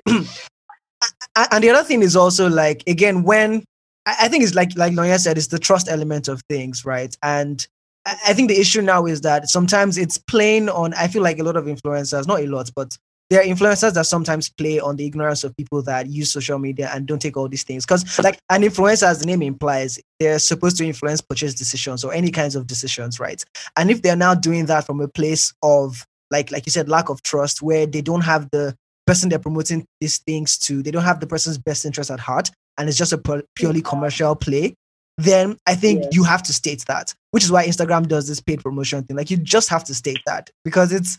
and 1.36 1.64
the 1.64 1.70
other 1.70 1.84
thing 1.86 2.02
is 2.02 2.16
also 2.16 2.48
like 2.48 2.82
again 2.86 3.22
when 3.22 3.64
I 4.06 4.28
think 4.28 4.42
it's 4.42 4.54
like 4.54 4.76
like 4.76 4.92
Nonye 4.92 5.18
said, 5.18 5.38
it's 5.38 5.46
the 5.48 5.58
trust 5.58 5.88
element 5.88 6.28
of 6.28 6.42
things, 6.48 6.84
right? 6.84 7.16
And 7.22 7.64
I 8.04 8.34
think 8.34 8.48
the 8.48 8.58
issue 8.58 8.82
now 8.82 9.06
is 9.06 9.20
that 9.20 9.48
sometimes 9.48 9.96
it's 9.96 10.18
playing 10.18 10.68
on. 10.68 10.92
I 10.94 11.06
feel 11.06 11.22
like 11.22 11.38
a 11.38 11.44
lot 11.44 11.56
of 11.56 11.66
influencers, 11.66 12.26
not 12.26 12.40
a 12.40 12.46
lot, 12.46 12.70
but 12.74 12.96
there 13.30 13.40
are 13.40 13.44
influencers 13.44 13.94
that 13.94 14.06
sometimes 14.06 14.48
play 14.48 14.80
on 14.80 14.96
the 14.96 15.06
ignorance 15.06 15.44
of 15.44 15.56
people 15.56 15.82
that 15.82 16.08
use 16.08 16.32
social 16.32 16.58
media 16.58 16.90
and 16.92 17.06
don't 17.06 17.22
take 17.22 17.36
all 17.36 17.48
these 17.48 17.62
things. 17.62 17.86
Because 17.86 18.18
like 18.18 18.38
an 18.50 18.62
influencer, 18.62 19.04
as 19.04 19.20
the 19.20 19.26
name 19.26 19.40
implies, 19.40 20.00
they're 20.18 20.40
supposed 20.40 20.76
to 20.78 20.86
influence 20.86 21.20
purchase 21.20 21.54
decisions 21.54 22.02
or 22.02 22.12
any 22.12 22.30
kinds 22.30 22.56
of 22.56 22.66
decisions, 22.66 23.20
right? 23.20 23.42
And 23.76 23.90
if 23.90 24.02
they're 24.02 24.16
now 24.16 24.34
doing 24.34 24.66
that 24.66 24.84
from 24.84 25.00
a 25.00 25.08
place 25.08 25.54
of 25.62 26.04
like 26.32 26.50
like 26.50 26.66
you 26.66 26.72
said, 26.72 26.88
lack 26.88 27.08
of 27.08 27.22
trust, 27.22 27.62
where 27.62 27.86
they 27.86 28.02
don't 28.02 28.22
have 28.22 28.50
the 28.50 28.76
person 29.06 29.28
they're 29.28 29.38
promoting 29.38 29.84
these 30.00 30.18
things 30.18 30.58
to, 30.58 30.82
they 30.82 30.90
don't 30.90 31.02
have 31.04 31.20
the 31.20 31.26
person's 31.26 31.58
best 31.58 31.84
interest 31.84 32.10
at 32.10 32.20
heart, 32.20 32.50
and 32.78 32.88
it's 32.88 32.98
just 32.98 33.12
a 33.12 33.18
pu- 33.18 33.42
purely 33.54 33.82
commercial 33.82 34.34
play, 34.34 34.74
then 35.18 35.56
I 35.66 35.74
think 35.74 36.04
Yeah. 36.04 36.08
you 36.12 36.24
have 36.24 36.42
to 36.44 36.52
state 36.52 36.84
that, 36.88 37.14
which 37.32 37.44
is 37.44 37.52
why 37.52 37.66
Instagram 37.66 38.08
does 38.08 38.28
this 38.28 38.40
paid 38.40 38.62
promotion 38.62 39.02
thing. 39.04 39.16
Like 39.16 39.30
you 39.30 39.36
just 39.36 39.68
have 39.68 39.84
to 39.84 39.94
state 39.94 40.20
that 40.26 40.50
because 40.64 40.92
it's 40.92 41.18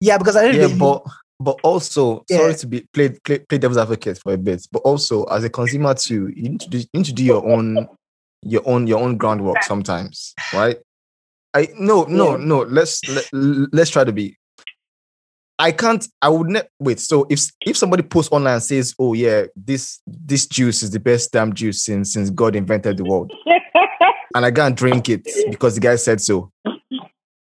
yeah, 0.00 0.16
because 0.16 0.36
I 0.36 0.44
Yeah, 0.46 0.52
didn't 0.52 0.78
but 0.78 1.04
but 1.40 1.58
also 1.62 2.24
Yeah. 2.28 2.38
sorry 2.38 2.54
to 2.54 2.66
be 2.66 2.86
play, 2.92 3.10
play 3.24 3.40
play 3.40 3.58
devil's 3.58 3.78
advocate 3.78 4.18
for 4.18 4.32
a 4.32 4.38
bit, 4.38 4.66
but 4.72 4.80
also 4.80 5.24
as 5.24 5.44
a 5.44 5.50
consumer 5.50 5.94
too, 5.94 6.28
you 6.34 6.48
need 6.50 6.60
to 6.60 6.68
do, 6.70 6.78
you 6.78 6.86
need 6.94 7.06
to 7.06 7.12
do 7.12 7.24
your 7.24 7.46
own 7.48 7.88
your 8.42 8.62
own 8.66 8.86
your 8.86 9.00
own 9.00 9.16
groundwork 9.16 9.62
sometimes, 9.62 10.34
right? 10.54 10.78
I 11.54 11.68
no 11.78 12.04
no 12.04 12.36
no. 12.36 12.60
Let's 12.60 13.06
let, 13.08 13.24
let's 13.32 13.90
try 13.90 14.04
to 14.04 14.12
be. 14.12 14.36
I 15.58 15.72
can't. 15.72 16.06
I 16.22 16.28
would 16.28 16.48
not 16.48 16.66
wait. 16.78 17.00
So 17.00 17.26
if 17.28 17.40
if 17.66 17.76
somebody 17.76 18.02
posts 18.02 18.30
online 18.32 18.54
and 18.54 18.62
says, 18.62 18.94
"Oh 18.98 19.12
yeah, 19.14 19.44
this 19.56 20.00
this 20.06 20.46
juice 20.46 20.82
is 20.82 20.90
the 20.90 21.00
best 21.00 21.32
damn 21.32 21.52
juice 21.52 21.84
since 21.84 22.12
since 22.12 22.30
God 22.30 22.54
invented 22.54 22.96
the 22.96 23.04
world," 23.04 23.32
and 24.34 24.44
I 24.46 24.50
can't 24.50 24.76
drink 24.76 25.08
it 25.08 25.26
because 25.50 25.74
the 25.74 25.80
guy 25.80 25.96
said 25.96 26.20
so. 26.20 26.52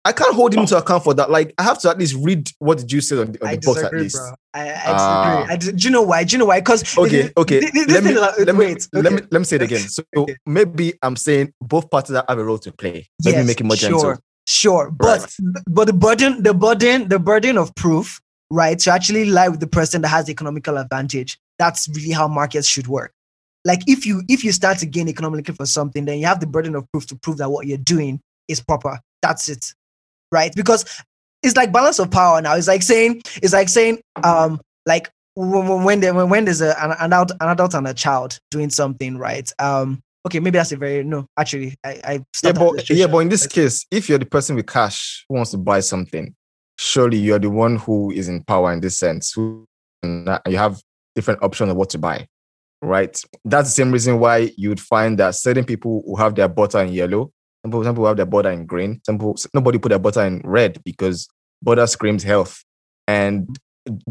I 0.04 0.10
can't 0.10 0.34
hold 0.34 0.52
him 0.52 0.66
to 0.66 0.78
account 0.78 1.04
for 1.04 1.14
that. 1.14 1.30
Like 1.30 1.54
I 1.58 1.62
have 1.62 1.78
to 1.82 1.88
at 1.90 1.96
least 1.96 2.16
read 2.20 2.50
what 2.58 2.78
the 2.78 2.84
juice 2.84 3.08
says 3.08 3.20
on 3.20 3.32
the, 3.32 3.42
on 3.42 3.48
I 3.50 3.54
the 3.56 3.60
box 3.64 3.84
at 3.84 3.92
least. 3.94 4.16
bro. 4.16 4.32
I, 4.52 4.70
I 4.70 4.74
Ah. 4.88 4.96
disagree. 4.96 5.54
I 5.54 5.56
dis- 5.56 5.72
do 5.72 5.88
you 5.88 5.92
know 5.92 6.02
why? 6.02 6.24
Do 6.24 6.32
you 6.32 6.38
know 6.38 6.46
why? 6.46 6.60
Because 6.60 6.98
Okay, 6.98 7.30
okay. 7.36 7.60
let 7.60 8.02
me, 8.04 8.12
let 8.12 8.54
me, 8.54 8.64
wait. 8.66 8.88
let 8.92 9.12
me 9.12 9.22
let 9.30 9.38
me 9.38 9.44
say 9.44 9.56
it 9.56 9.62
again. 9.62 9.78
So 9.78 10.02
Okay. 10.16 10.36
maybe 10.44 10.94
I'm 11.02 11.14
saying 11.16 11.54
both 11.60 11.88
parties 11.88 12.16
have 12.16 12.38
a 12.38 12.44
role 12.44 12.58
to 12.58 12.72
play. 12.72 13.08
Let 13.24 13.32
me 13.32 13.38
Yes, 13.38 13.46
make 13.46 13.60
it 13.60 13.64
more 13.64 13.76
sure, 13.76 13.90
gentle. 13.90 14.22
Sure, 14.47 14.90
but 14.90 15.34
but 15.68 15.86
the 15.86 15.93
burden, 15.93 16.43
the 16.43 16.53
burden, 16.55 17.09
the 17.09 17.18
burden 17.18 17.57
of 17.57 17.74
proof, 17.76 18.20
right, 18.51 18.78
to 18.80 18.90
actually 18.90 19.26
lie 19.26 19.49
with 19.49 19.61
the 19.61 19.66
person 19.68 20.03
that 20.03 20.09
has 20.09 20.26
the 20.26 20.32
economical 20.32 20.78
advantage. 20.78 21.38
That's 21.59 21.88
really 21.88 22.11
how 22.11 22.26
markets 22.26 22.66
should 22.66 22.88
work. 22.88 23.12
Like 23.64 23.80
if 23.86 24.05
you 24.05 24.22
if 24.28 24.43
you 24.43 24.51
start 24.51 24.78
to 24.78 24.86
gain 24.86 25.09
economically 25.09 25.55
for 25.55 25.66
something, 25.66 26.05
then 26.05 26.18
you 26.18 26.26
have 26.26 26.40
the 26.40 26.49
burden 26.49 26.74
of 26.74 26.90
proof 26.93 27.07
to 27.07 27.16
prove 27.16 27.36
that 27.38 27.51
what 27.51 27.66
you're 27.68 27.78
doing 27.78 28.20
is 28.49 28.61
proper. 28.61 28.99
That's 29.22 29.49
it, 29.49 29.64
right? 30.32 30.53
Because 30.57 30.84
it's 31.45 31.57
like 31.57 31.70
balance 31.72 32.01
of 32.01 32.11
power 32.11 32.43
now. 32.43 32.57
It's 32.57 32.66
like 32.66 32.82
saying 32.82 33.22
it's 33.36 33.53
like 33.53 33.68
saying 33.68 34.01
um 34.24 34.61
like 34.86 35.11
when 35.34 35.68
when- 35.68 35.84
when, 35.84 36.14
when, 36.16 36.28
when 36.28 36.45
there's 36.45 36.61
a, 36.61 36.74
an, 36.82 36.90
an, 36.99 37.12
adult, 37.12 37.30
an 37.40 37.49
adult 37.49 37.74
and 37.74 37.86
a 37.86 37.95
child 37.95 38.38
doing 38.51 38.70
something, 38.70 39.16
right? 39.16 39.51
Um, 39.61 40.01
okay, 40.27 40.41
maybe 40.41 40.59
that's 40.59 40.73
a 40.73 40.77
very 40.77 41.05
no. 41.05 41.27
Actually, 41.39 41.77
I 41.85 42.01
I 42.05 42.12
Yeah, 42.43 42.53
but 42.53 42.91
yeah, 42.91 43.07
but 43.07 43.18
in 43.18 43.29
this 43.29 43.47
case, 43.47 43.87
if 43.91 44.09
you're 44.09 44.18
the 44.18 44.27
person 44.27 44.57
with 44.57 44.66
cash 44.66 45.25
who 45.29 45.37
wants 45.37 45.51
to 45.53 45.59
buy 45.59 45.81
something, 45.81 46.35
surely 46.79 47.18
you're 47.18 47.39
the 47.39 47.51
one 47.51 47.77
who 47.77 48.11
is 48.12 48.29
in 48.29 48.45
power 48.45 48.73
in 48.73 48.81
this 48.81 48.99
sense. 48.99 49.33
Who 49.33 49.66
and 50.03 50.29
you 50.49 50.59
have 50.59 50.81
different 51.14 51.43
options 51.43 51.70
of 51.70 51.77
what 51.77 51.91
to 51.91 51.99
buy, 51.99 52.27
right? 52.81 53.20
That's 53.45 53.68
the 53.68 53.75
same 53.75 53.93
reason 53.93 54.18
why 54.18 54.53
you'd 54.57 54.81
find 54.81 55.18
that 55.18 55.35
certain 55.35 55.64
people 55.64 56.03
who 56.07 56.16
have 56.16 56.35
their 56.35 56.49
butter 56.49 56.81
in 56.81 56.93
yellow, 56.93 57.31
some 57.64 57.70
people, 57.70 57.85
some 57.85 57.95
people 57.95 58.07
have 58.07 58.16
their 58.16 58.27
butter 58.27 58.51
in 58.51 58.66
green, 58.66 59.01
some 59.07 59.18
people 59.18 59.37
nobody 59.55 59.79
put 59.79 59.91
their 59.91 59.99
butter 59.99 60.23
in 60.23 60.41
red 60.45 60.83
because 60.85 61.29
butter 61.62 61.87
screams 61.87 62.23
health, 62.23 62.64
and 63.07 63.59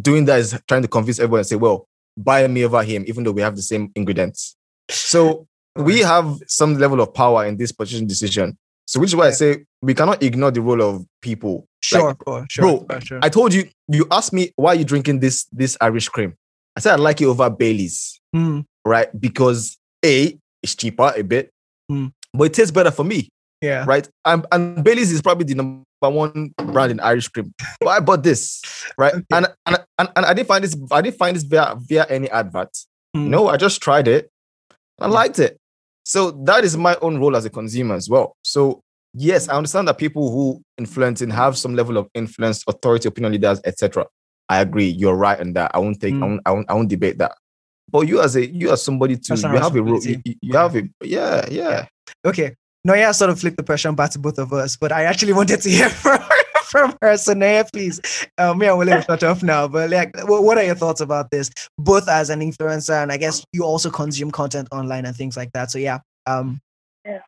doing 0.01 0.25
that 0.25 0.39
is 0.39 0.59
trying 0.67 0.81
to 0.81 0.87
convince 0.87 1.19
everyone 1.19 1.39
and 1.39 1.47
say, 1.47 1.55
well, 1.55 1.87
buy 2.17 2.47
me 2.47 2.63
over 2.63 2.83
him, 2.83 3.03
even 3.07 3.23
though 3.23 3.31
we 3.31 3.41
have 3.41 3.55
the 3.55 3.61
same 3.61 3.91
ingredients. 3.95 4.55
So 4.89 5.47
we 5.75 5.99
have 5.99 6.39
some 6.47 6.75
level 6.77 7.01
of 7.01 7.13
power 7.13 7.45
in 7.45 7.57
this 7.57 7.71
purchasing 7.71 8.07
decision. 8.07 8.57
So 8.87 8.99
which 8.99 9.11
is 9.11 9.15
why 9.15 9.27
I 9.27 9.31
say 9.31 9.63
we 9.81 9.93
cannot 9.93 10.21
ignore 10.21 10.51
the 10.51 10.61
role 10.61 10.81
of 10.81 11.05
people. 11.21 11.65
Sure, 11.81 12.09
Like, 12.09 12.17
sure, 12.27 12.45
sure, 12.49 12.63
bro, 12.63 12.85
sure, 12.89 13.01
sure. 13.01 13.19
I 13.23 13.29
told 13.29 13.53
you, 13.53 13.67
you 13.87 14.05
asked 14.11 14.33
me 14.33 14.51
why 14.55 14.71
are 14.73 14.75
you 14.75 14.83
drinking 14.85 15.19
this 15.19 15.45
this 15.51 15.77
Irish 15.81 16.09
cream. 16.09 16.35
I 16.75 16.79
said 16.81 16.93
I 16.93 16.95
like 16.97 17.21
it 17.21 17.25
over 17.25 17.49
Bailey's, 17.49 18.19
Hmm, 18.33 18.61
right? 18.85 19.07
Because 19.19 19.77
A, 20.05 20.37
it's 20.63 20.75
cheaper 20.75 21.11
a 21.15 21.23
bit, 21.23 21.49
Hmm. 21.89 22.07
but 22.33 22.45
it 22.45 22.53
tastes 22.53 22.71
better 22.71 22.91
for 22.91 23.03
me, 23.03 23.29
yeah. 23.61 23.83
right? 23.87 24.07
And, 24.25 24.45
and 24.51 24.83
Bailey's 24.83 25.11
is 25.11 25.21
probably 25.21 25.45
the 25.45 25.55
number 25.55 25.83
one 26.01 26.53
brand 26.57 26.91
in 26.91 26.99
Irish 26.99 27.27
cream. 27.29 27.53
But 27.79 27.89
I 27.89 27.99
bought 27.99 28.23
this, 28.23 28.61
right? 28.97 29.13
Okay. 29.13 29.25
And, 29.31 29.47
and 29.65 29.77
and 29.97 30.09
and 30.15 30.25
I 30.25 30.33
didn't 30.33 30.47
find 30.47 30.63
this, 30.63 30.75
I 30.91 31.01
didn't 31.01 31.17
find 31.17 31.35
this 31.35 31.43
via 31.43 31.75
via 31.77 32.05
any 32.09 32.29
advert. 32.29 32.77
Hmm. 33.15 33.29
No, 33.29 33.47
I 33.47 33.57
just 33.57 33.81
tried 33.81 34.07
it. 34.07 34.29
I 34.99 35.07
liked 35.07 35.39
it. 35.39 35.57
So 36.03 36.31
that 36.45 36.63
is 36.63 36.75
my 36.77 36.97
own 37.01 37.19
role 37.19 37.35
as 37.35 37.45
a 37.45 37.49
consumer 37.49 37.95
as 37.95 38.09
well. 38.09 38.35
So 38.43 38.81
yes, 39.13 39.47
I 39.49 39.55
understand 39.55 39.87
that 39.87 39.97
people 39.97 40.31
who 40.31 40.61
influence 40.77 41.21
and 41.21 41.31
have 41.31 41.57
some 41.57 41.75
level 41.75 41.97
of 41.97 42.07
influence, 42.13 42.63
authority, 42.67 43.07
opinion 43.07 43.33
leaders, 43.33 43.61
etc. 43.65 44.05
I 44.49 44.61
agree. 44.61 44.87
You're 44.89 45.15
right 45.15 45.39
in 45.39 45.53
that. 45.53 45.71
I 45.73 45.79
won't 45.79 45.99
take. 46.01 46.13
I, 46.13 46.17
Mm. 46.17 46.21
won't, 46.21 46.41
I 46.45 46.51
won't. 46.51 46.69
I 46.71 46.73
won't 46.73 46.89
debate 46.89 47.17
that. 47.19 47.33
But 47.89 48.07
you 48.07 48.21
as 48.21 48.35
a 48.35 48.45
you 48.45 48.71
as 48.71 48.81
somebody 48.83 49.17
too, 49.17 49.35
you 49.35 49.47
have 49.47 49.75
a 49.75 49.81
role. 49.81 50.01
You, 50.03 50.21
you- 50.41 50.53
have 50.53 50.75
a 50.75 50.83
yeah, 51.03 51.45
yeah. 51.49 51.85
Okay. 52.25 52.55
no 52.83 52.93
i 52.93 53.11
sort 53.11 53.29
of 53.29 53.39
flipped 53.39 53.57
the 53.57 53.63
question 53.63 53.93
back 53.95 54.09
to 54.11 54.19
both 54.19 54.39
of 54.39 54.51
us, 54.53 54.75
but 54.77 54.91
I 54.91 55.03
actually 55.03 55.33
wanted 55.33 55.61
to 55.61 55.69
hear 55.69 55.89
from, 56.03 56.19
from 56.71 56.95
her. 57.01 57.17
So 57.17 57.33
Nonye, 57.33 57.71
please, 57.71 57.99
me 58.57 58.67
and 58.67 58.77
William 58.77 58.97
will 58.97 59.03
shut 59.03 59.23
off 59.23 59.43
now. 59.43 59.67
But 59.67 59.89
like, 59.89 60.15
what, 60.23 60.57
are 60.57 60.63
your 60.63 60.75
thoughts 60.75 61.01
about 61.01 61.29
this? 61.29 61.51
Both 61.77 62.07
as 62.09 62.29
an 62.29 62.39
influencer, 62.39 63.03
and 63.03 63.11
I 63.11 63.17
guess 63.17 63.43
you 63.53 63.63
also 63.63 63.91
consume 63.91 64.31
content 64.31 64.69
online 64.71 65.05
and 65.05 65.15
things 65.15 65.37
like 65.37 65.51
that. 65.53 65.69
So 65.69 65.77
yeah, 65.77 65.99
um, 66.25 66.59
Yeah. 67.05 67.19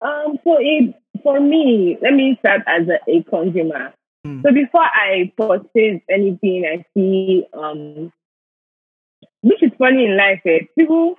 Um, 0.00 0.38
so 0.44 0.56
it, 0.60 0.94
for 1.22 1.40
me, 1.40 1.98
let 2.00 2.14
me 2.14 2.36
start 2.38 2.62
as 2.66 2.86
a, 2.88 3.10
a 3.10 3.22
consumer. 3.24 3.92
Hmm. 4.24 4.42
So 4.42 4.52
before 4.52 4.84
I 4.84 5.32
purchase 5.36 6.00
anything, 6.08 6.64
I 6.66 6.84
see, 6.94 7.46
um, 7.52 8.12
which 9.40 9.62
is 9.62 9.72
funny 9.78 10.04
in 10.04 10.16
life, 10.16 10.40
eh? 10.46 10.66
people, 10.76 11.16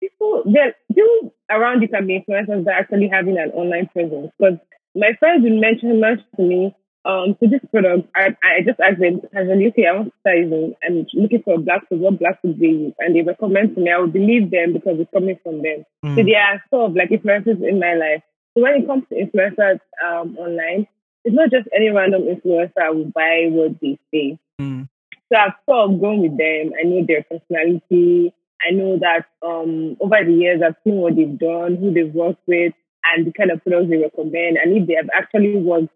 people, 0.00 0.42
there, 0.46 0.74
people 0.88 1.34
around 1.50 1.82
you 1.82 1.88
can 1.88 2.06
be 2.06 2.20
influencers 2.20 2.64
that 2.64 2.74
are 2.74 2.80
actually 2.80 3.08
having 3.08 3.38
an 3.38 3.50
online 3.50 3.88
presence. 3.88 4.30
Because 4.38 4.58
my 4.94 5.12
friends 5.18 5.44
will 5.44 5.60
mention 5.60 6.00
much 6.00 6.20
to 6.36 6.42
me, 6.42 6.74
um, 7.04 7.36
so 7.40 7.48
this 7.48 7.64
product, 7.70 8.10
I, 8.14 8.36
I 8.44 8.60
just 8.64 8.78
asked 8.78 9.00
them, 9.00 9.20
as 9.32 9.48
an 9.48 9.64
okay, 9.68 9.86
I 9.86 9.96
want 9.96 10.12
to 10.12 10.20
start 10.20 10.76
I'm 10.84 11.06
looking 11.14 11.42
for 11.42 11.58
black 11.58 11.88
food, 11.88 12.00
what 12.00 12.18
black 12.18 12.42
food 12.42 12.60
they 12.60 12.66
use, 12.66 12.94
and 12.98 13.16
they 13.16 13.22
recommend 13.22 13.74
to 13.74 13.80
me, 13.80 13.90
I 13.90 13.98
would 13.98 14.12
believe 14.12 14.50
them 14.50 14.74
because 14.74 15.00
it's 15.00 15.10
coming 15.12 15.38
from 15.42 15.62
them. 15.62 15.84
mm, 16.04 16.14
So 16.14 16.22
they 16.22 16.34
are 16.34 16.62
sort 16.68 16.90
of 16.90 16.96
like 16.96 17.10
influences 17.10 17.56
in 17.66 17.80
my 17.80 17.94
life. 17.94 18.22
So 18.52 18.62
when 18.62 18.82
it 18.82 18.86
comes 18.86 19.04
to 19.08 19.14
influencers 19.14 19.80
um, 20.04 20.36
online, 20.36 20.86
it's 21.24 21.34
not 21.34 21.50
just 21.50 21.68
any 21.74 21.88
random 21.88 22.22
influencer 22.22 22.82
I 22.82 22.90
will 22.90 23.10
buy 23.14 23.48
what 23.48 23.80
they 23.80 23.98
say. 24.12 24.38
mm, 24.60 24.86
So 25.32 25.38
I've 25.38 25.56
sort 25.64 25.90
of 25.90 26.00
gone 26.00 26.20
with 26.20 26.36
them. 26.36 26.72
I 26.78 26.84
know 26.84 27.06
their 27.06 27.22
personality. 27.24 28.34
I 28.60 28.72
know 28.72 28.98
that 28.98 29.24
um, 29.40 29.96
over 30.00 30.20
the 30.22 30.32
years 30.32 30.60
I've 30.60 30.76
seen 30.84 30.96
what 30.96 31.16
they've 31.16 31.38
done, 31.38 31.76
who 31.76 31.94
they've 31.94 32.12
worked 32.12 32.46
with, 32.46 32.74
and 33.04 33.26
the 33.26 33.32
kind 33.32 33.50
of 33.50 33.62
products 33.62 33.90
they 33.90 33.96
recommend, 33.96 34.58
and 34.58 34.76
if 34.76 34.86
they 34.86 34.94
have 34.94 35.10
actually 35.14 35.56
worked. 35.56 35.88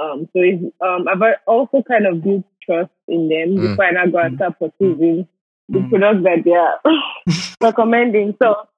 Um, 0.00 0.28
so 0.32 0.40
it's, 0.40 0.62
um, 0.80 1.08
I've 1.08 1.22
also 1.46 1.82
kind 1.82 2.06
of 2.06 2.22
built 2.22 2.44
trust 2.64 2.90
in 3.08 3.28
them 3.28 3.58
Mm. 3.58 3.70
before 3.70 3.84
I 3.84 3.90
now 3.90 4.06
go 4.06 4.18
and 4.18 4.36
start 4.36 4.58
purchasing 4.58 5.26
the 5.68 5.78
mm, 5.80 5.90
products 5.90 6.22
that 6.24 6.44
they 6.44 6.52
are 6.52 6.80
recommending. 7.60 8.36
So 8.40 8.68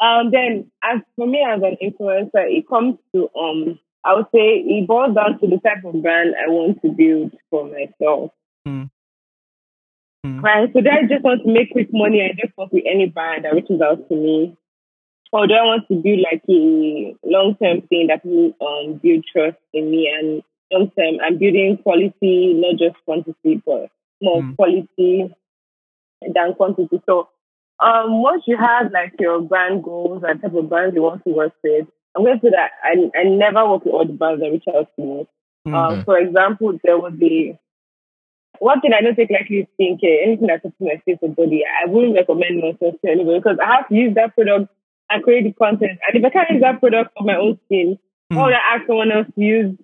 um, 0.00 0.30
then 0.30 0.70
as 0.82 1.00
for 1.16 1.26
me 1.26 1.44
as 1.44 1.60
an 1.62 1.76
influencer, 1.82 2.46
it 2.46 2.68
comes 2.68 2.98
to 3.14 3.28
um 3.38 3.78
I 4.04 4.14
would 4.14 4.26
say 4.32 4.62
it 4.64 4.86
boils 4.86 5.14
down 5.14 5.38
to 5.40 5.46
the 5.46 5.58
type 5.58 5.84
of 5.84 6.00
brand 6.02 6.34
I 6.38 6.48
want 6.48 6.80
to 6.82 6.88
build 6.90 7.32
for 7.50 7.64
myself. 7.66 8.30
Mm. 8.66 8.90
Mm. 10.24 10.42
Right. 10.42 10.70
So 10.72 10.80
do 10.80 10.88
I 10.90 11.02
just 11.08 11.24
want 11.24 11.42
to 11.44 11.52
make 11.52 11.72
quick 11.72 11.88
money 11.92 12.20
and 12.20 12.38
just 12.38 12.56
work 12.56 12.72
with 12.72 12.84
any 12.86 13.06
brand 13.06 13.44
that 13.44 13.54
reaches 13.54 13.80
out 13.80 14.08
to 14.08 14.14
me? 14.14 14.56
Or 15.32 15.46
do 15.46 15.54
I 15.54 15.62
want 15.64 15.88
to 15.88 15.94
build 15.96 16.20
like 16.20 16.42
a 16.48 17.14
long 17.24 17.56
term 17.62 17.82
thing 17.82 18.06
that 18.08 18.24
will 18.24 18.54
um 18.60 18.94
build 19.02 19.24
trust 19.30 19.58
in 19.74 19.90
me 19.90 20.08
and 20.08 20.42
long 20.72 20.90
term 20.98 21.18
I'm 21.24 21.38
building 21.38 21.78
quality, 21.82 22.54
not 22.54 22.78
just 22.78 22.96
quantity, 23.04 23.62
but 23.64 23.90
more 24.22 24.42
Mm. 24.42 24.56
quality 24.56 25.34
than 26.34 26.54
quantity. 26.54 27.00
So 27.06 27.28
um 27.80 28.22
once 28.22 28.44
you 28.46 28.56
have 28.56 28.90
like 28.92 29.14
your 29.18 29.40
brand 29.40 29.84
goals 29.84 30.22
and 30.26 30.40
type 30.40 30.54
of 30.54 30.68
brands 30.68 30.94
you 30.94 31.02
want 31.02 31.24
to 31.24 31.30
work 31.30 31.52
with, 31.62 31.86
I'm 32.16 32.24
going 32.24 32.40
to 32.40 32.46
say 32.46 32.50
that 32.50 32.70
I, 32.82 33.10
I 33.18 33.24
never 33.24 33.68
work 33.68 33.84
with 33.84 33.94
all 33.94 34.06
the 34.06 34.12
brands 34.12 34.40
that 34.42 34.50
reach 34.50 34.64
out 34.74 34.88
to 34.96 35.02
me. 35.02 35.26
mm, 35.66 35.74
Um, 35.74 36.04
for 36.04 36.18
example, 36.18 36.78
there 36.82 36.98
would 36.98 37.18
be 37.18 37.58
one 38.58 38.80
thing 38.80 38.92
I 38.92 39.02
don't 39.02 39.14
take 39.14 39.30
lightly 39.30 39.58
is 39.60 39.66
skincare. 39.78 40.22
Anything 40.26 40.48
that 40.48 40.62
touches 40.62 40.80
my 40.80 41.00
face 41.04 41.18
or 41.22 41.28
body, 41.28 41.64
I 41.64 41.88
wouldn't 41.88 42.16
recommend 42.16 42.60
myself 42.60 42.94
to 43.04 43.10
anybody 43.10 43.38
because 43.38 43.58
I 43.62 43.76
have 43.76 43.88
to 43.88 43.94
use 43.94 44.14
that 44.16 44.34
product 44.34 44.72
and 45.10 45.22
create 45.22 45.44
the 45.44 45.52
content. 45.52 45.98
And 46.06 46.16
if 46.16 46.24
I 46.24 46.30
can't 46.30 46.50
use 46.50 46.60
that 46.62 46.80
product 46.80 47.12
for 47.16 47.24
my 47.24 47.36
own 47.36 47.58
skin, 47.66 47.98
why 48.28 48.44
would 48.44 48.54
I 48.54 48.76
ask 48.76 48.86
someone 48.86 49.10
else 49.12 49.26
to 49.34 49.40
use 49.40 49.78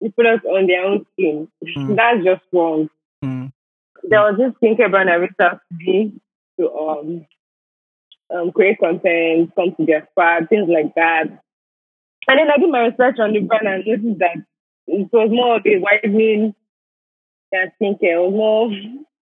the 0.00 0.10
product 0.10 0.44
on 0.46 0.66
their 0.66 0.84
own 0.84 1.06
skin? 1.12 1.48
Mm. 1.64 1.96
That's 1.96 2.24
just 2.24 2.42
wrong. 2.52 2.88
Mm. 3.24 3.52
There 4.04 4.20
was 4.20 4.36
this 4.38 4.52
skincare 4.62 4.90
brand 4.90 5.10
I 5.10 5.14
reached 5.14 5.40
out 5.40 5.60
to 5.68 5.74
me 5.78 6.12
to 6.58 6.70
um, 6.72 7.26
um, 8.34 8.52
create 8.52 8.78
content, 8.78 9.52
come 9.54 9.74
to 9.76 9.86
their 9.86 10.06
spa, 10.12 10.40
things 10.48 10.68
like 10.68 10.94
that. 10.94 11.24
And 12.28 12.38
then 12.38 12.50
I 12.50 12.58
did 12.58 12.70
my 12.70 12.80
research 12.86 13.18
on 13.18 13.32
the 13.32 13.40
brand 13.40 13.66
and 13.66 13.84
noticed 13.86 14.18
that 14.20 14.36
it 14.86 15.08
was 15.12 15.30
more 15.30 15.56
of 15.56 15.62
a 15.66 15.78
whitening 15.78 16.54
than 17.50 17.72
skincare. 17.80 18.16
It 18.16 18.30
was 18.30 18.32
more 18.34 18.70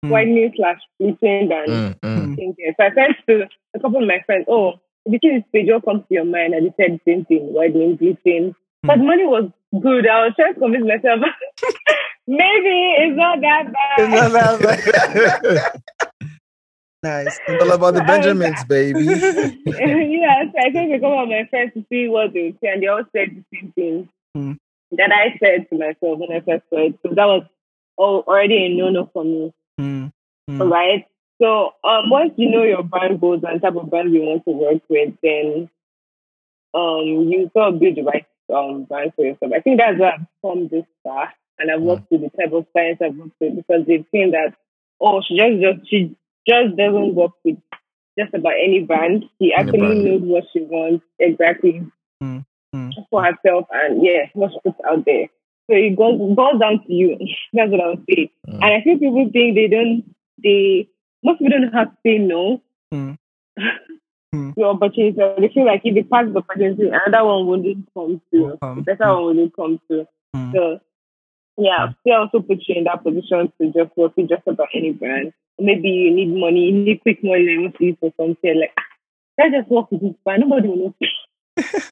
Mm. 0.03 0.09
whitening 0.09 0.51
slash 0.55 0.80
bleaching 0.99 1.49
than 1.49 1.67
Mm, 1.67 1.99
mm. 1.99 2.36
skincare. 2.36 2.74
So 2.76 2.84
I 2.86 2.89
said 2.95 3.15
to 3.28 3.47
a 3.76 3.80
couple 3.80 4.01
of 4.01 4.07
my 4.07 4.19
friends, 4.26 4.45
oh, 4.49 4.80
if 5.06 5.20
you 5.24 5.39
see 5.39 5.45
page, 5.54 5.70
what 5.70 5.86
comes 5.86 6.02
to 6.08 6.14
your 6.14 6.26
mind? 6.26 6.54
And 6.54 6.68
they 6.68 6.74
said 6.78 6.99
the 6.99 7.12
same 7.12 7.26
thing, 7.26 7.54
whitening, 7.54 7.95
bleaching. 7.95 8.56
But 8.84 8.97
Hmm. 8.99 9.06
money 9.08 9.26
was 9.26 9.49
good. 9.80 10.08
I 10.08 10.26
was 10.26 10.34
trying 10.36 10.54
to 10.56 10.60
convince 10.60 10.86
myself, 10.86 11.20
maybe 12.28 12.76
it's 12.99 13.16
not 13.18 13.39
that 13.41 13.72
bad. 13.74 15.72
Nice. 17.04 17.39
It's 17.47 17.60
all 17.64 17.72
about 17.72 17.95
the 17.95 18.02
Benjamins, 18.04 18.64
baby. 18.64 19.06
yeah, 19.06 20.43
so 20.45 20.58
I 20.60 20.72
sent 20.72 20.93
a 20.93 20.99
couple 20.99 21.24
of 21.24 21.30
my 21.30 21.47
friends 21.49 21.74
to 21.74 21.84
see 21.89 22.08
what 22.08 22.32
they 22.32 22.43
would 22.52 22.58
say, 22.62 22.68
and 22.70 22.84
they 22.84 22.88
all 22.88 23.04
said 23.12 23.30
the 23.36 23.43
same 23.58 23.72
thing 23.74 24.10
Hmm. 24.36 24.52
that 24.91 25.12
I 25.12 25.36
said 25.39 25.68
to 25.72 25.78
myself 25.80 26.20
when 26.20 26.32
I 26.32 26.41
first 26.41 26.64
saw 26.70 26.78
it. 26.86 26.99
So 27.02 27.10
that 27.16 27.26
was 27.26 27.43
al- 27.99 28.24
already 28.28 28.66
a 28.66 28.70
no-no 28.70 29.10
for 29.12 29.24
me, 29.24 29.52
Mm. 29.80 30.12
Mm. 30.47 30.70
right? 30.72 31.06
So 31.42 31.74
um, 31.84 32.10
once 32.10 32.34
you 32.38 32.50
know 32.50 32.64
your 32.64 32.84
brand 32.84 33.20
goals 33.20 33.44
and 33.48 33.62
type 33.62 33.76
of 33.76 33.89
brand 33.89 34.14
you 34.14 34.22
want 34.22 34.46
to 34.46 34.52
work 34.52 34.82
with, 34.89 35.14
then 35.24 35.70
um, 36.74 37.30
you 37.30 37.50
sort 37.54 37.74
of 37.74 37.80
build 37.80 37.96
the 37.98 38.04
right 38.04 38.26
um, 38.54 38.84
brand 38.84 39.14
for 39.16 39.26
yourself. 39.26 39.52
I 39.56 39.60
think 39.62 39.80
that's 39.80 40.00
why 40.00 40.14
I've 40.14 40.28
become 40.42 40.68
this 40.68 40.86
far, 41.04 41.34
and 41.58 41.72
I've 41.72 41.82
worked 41.82 42.12
with 42.12 42.22
the 42.22 42.30
type 42.30 42.54
of 42.54 42.72
clients 42.72 43.02
I've 43.02 43.16
worked 43.16 43.39
with 43.39 43.56
because 43.56 43.86
they've 43.88 44.06
seen 44.12 44.32
that 44.32 44.54
oh, 45.02 45.22
she 45.28 45.36
just 45.36 45.62
just 45.62 45.89
she 45.89 46.16
just 46.48 46.78
doesn't 46.78 47.16
work 47.16 47.32
with 47.44 47.58
just 48.20 48.34
about 48.34 48.54
any 48.54 48.84
brand. 48.84 49.26
She 49.42 49.54
actually 49.54 49.80
brand. 49.80 50.06
knows 50.06 50.22
what 50.22 50.44
she 50.54 50.62
wants 50.62 51.04
exactly 51.20 51.82
Mm, 52.22 52.46
mm. 52.76 52.92
for 53.10 53.24
herself, 53.24 53.66
and 53.72 54.06
yeah, 54.06 54.30
what 54.34 54.52
she 54.52 54.60
puts 54.64 54.80
out 54.88 55.04
there. 55.06 55.26
So 55.66 55.76
it 55.76 55.96
goes 55.98 56.20
goes 56.36 56.60
down 56.60 56.84
to 56.86 56.94
you. 56.94 57.18
That's 57.54 57.72
what 57.72 57.82
I 57.82 57.88
would 57.89 58.06
say. 58.08 58.32
Mm. 58.48 58.62
And 58.62 58.64
I 58.64 58.82
think 58.82 59.00
people 59.00 59.30
think 59.34 59.56
they 59.56 59.68
don't. 59.68 60.04
They 60.44 60.88
most 61.24 61.39
people 61.39 61.59
don't 61.59 61.74
have 61.74 61.89
to 61.91 61.97
say 62.05 62.17
no 62.17 62.61
Mm. 62.93 63.17
Mm. 64.34 64.55
to 64.55 64.63
opportunity. 64.63 65.17
They 65.39 65.49
feel 65.53 65.65
like 65.65 65.82
if 65.84 65.93
they 65.95 66.03
pass 66.03 66.26
the 66.32 66.39
opportunity, 66.39 66.88
another 66.89 67.24
one 67.26 67.47
wouldn't 67.47 67.88
come 67.93 68.22
to, 68.34 68.57
Um, 68.61 68.76
The 68.78 68.82
better 68.84 69.13
one 69.13 69.26
wouldn't 69.26 69.55
come 69.55 69.80
to. 69.89 70.07
mm. 70.36 70.51
So 70.53 70.80
yeah, 71.57 71.93
they 72.05 72.11
also 72.11 72.39
put 72.41 72.59
you 72.67 72.76
in 72.76 72.84
that 72.86 73.03
position 73.03 73.51
to 73.61 73.72
just 73.72 73.95
work 73.97 74.15
with 74.17 74.30
just 74.30 74.47
about 74.47 74.69
any 74.74 74.91
brand. 74.93 75.34
Maybe 75.59 75.89
you 75.89 76.11
need 76.11 76.34
money, 76.34 76.65
you 76.65 76.72
need 76.72 77.01
quick 77.01 77.24
money, 77.24 77.43
you 77.43 77.61
want 77.61 77.76
to 77.78 77.86
use 77.86 77.97
for 77.99 78.11
something 78.17 78.59
like 78.59 78.72
ah, 78.78 78.84
let's 79.38 79.53
just 79.53 79.69
work 79.69 79.91
with 79.91 80.01
this 80.01 80.15
brand. 80.24 80.41
Nobody 80.41 80.67
will 80.69 80.95
notice. 81.57 81.91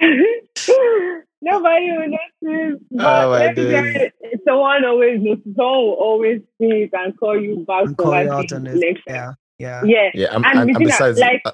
Nobody 1.42 1.90
will 1.90 2.08
notice. 2.08 2.80
But 2.90 3.24
Oh, 3.24 3.30
my 3.30 3.38
let 3.46 3.56
me 3.56 3.64
tell 3.70 3.84
you, 3.84 4.10
someone 4.46 4.84
always 4.84 5.20
notices. 5.20 5.54
Someone 5.56 5.78
will 5.84 5.92
always 5.94 6.40
see 6.60 6.66
it 6.84 6.90
and 6.92 7.18
call 7.18 7.38
you 7.40 7.64
back 7.66 7.86
And 7.86 7.96
for 7.96 8.04
call 8.04 8.22
you 8.22 8.30
out 8.30 8.52
on 8.52 8.66
it. 8.66 8.74
next 8.76 9.04
time. 9.06 9.14
Yeah. 9.16 9.32
Yeah. 9.58 9.82
Yeah. 9.84 10.10
Yeah, 10.14 10.26
and, 10.36 10.44
And 10.46 10.46
and, 10.46 10.56
the 10.56 10.60
and 10.60 10.76
thing 10.78 10.86
that, 10.88 10.98
besides, 10.98 11.18
like- 11.18 11.42
uh, 11.44 11.52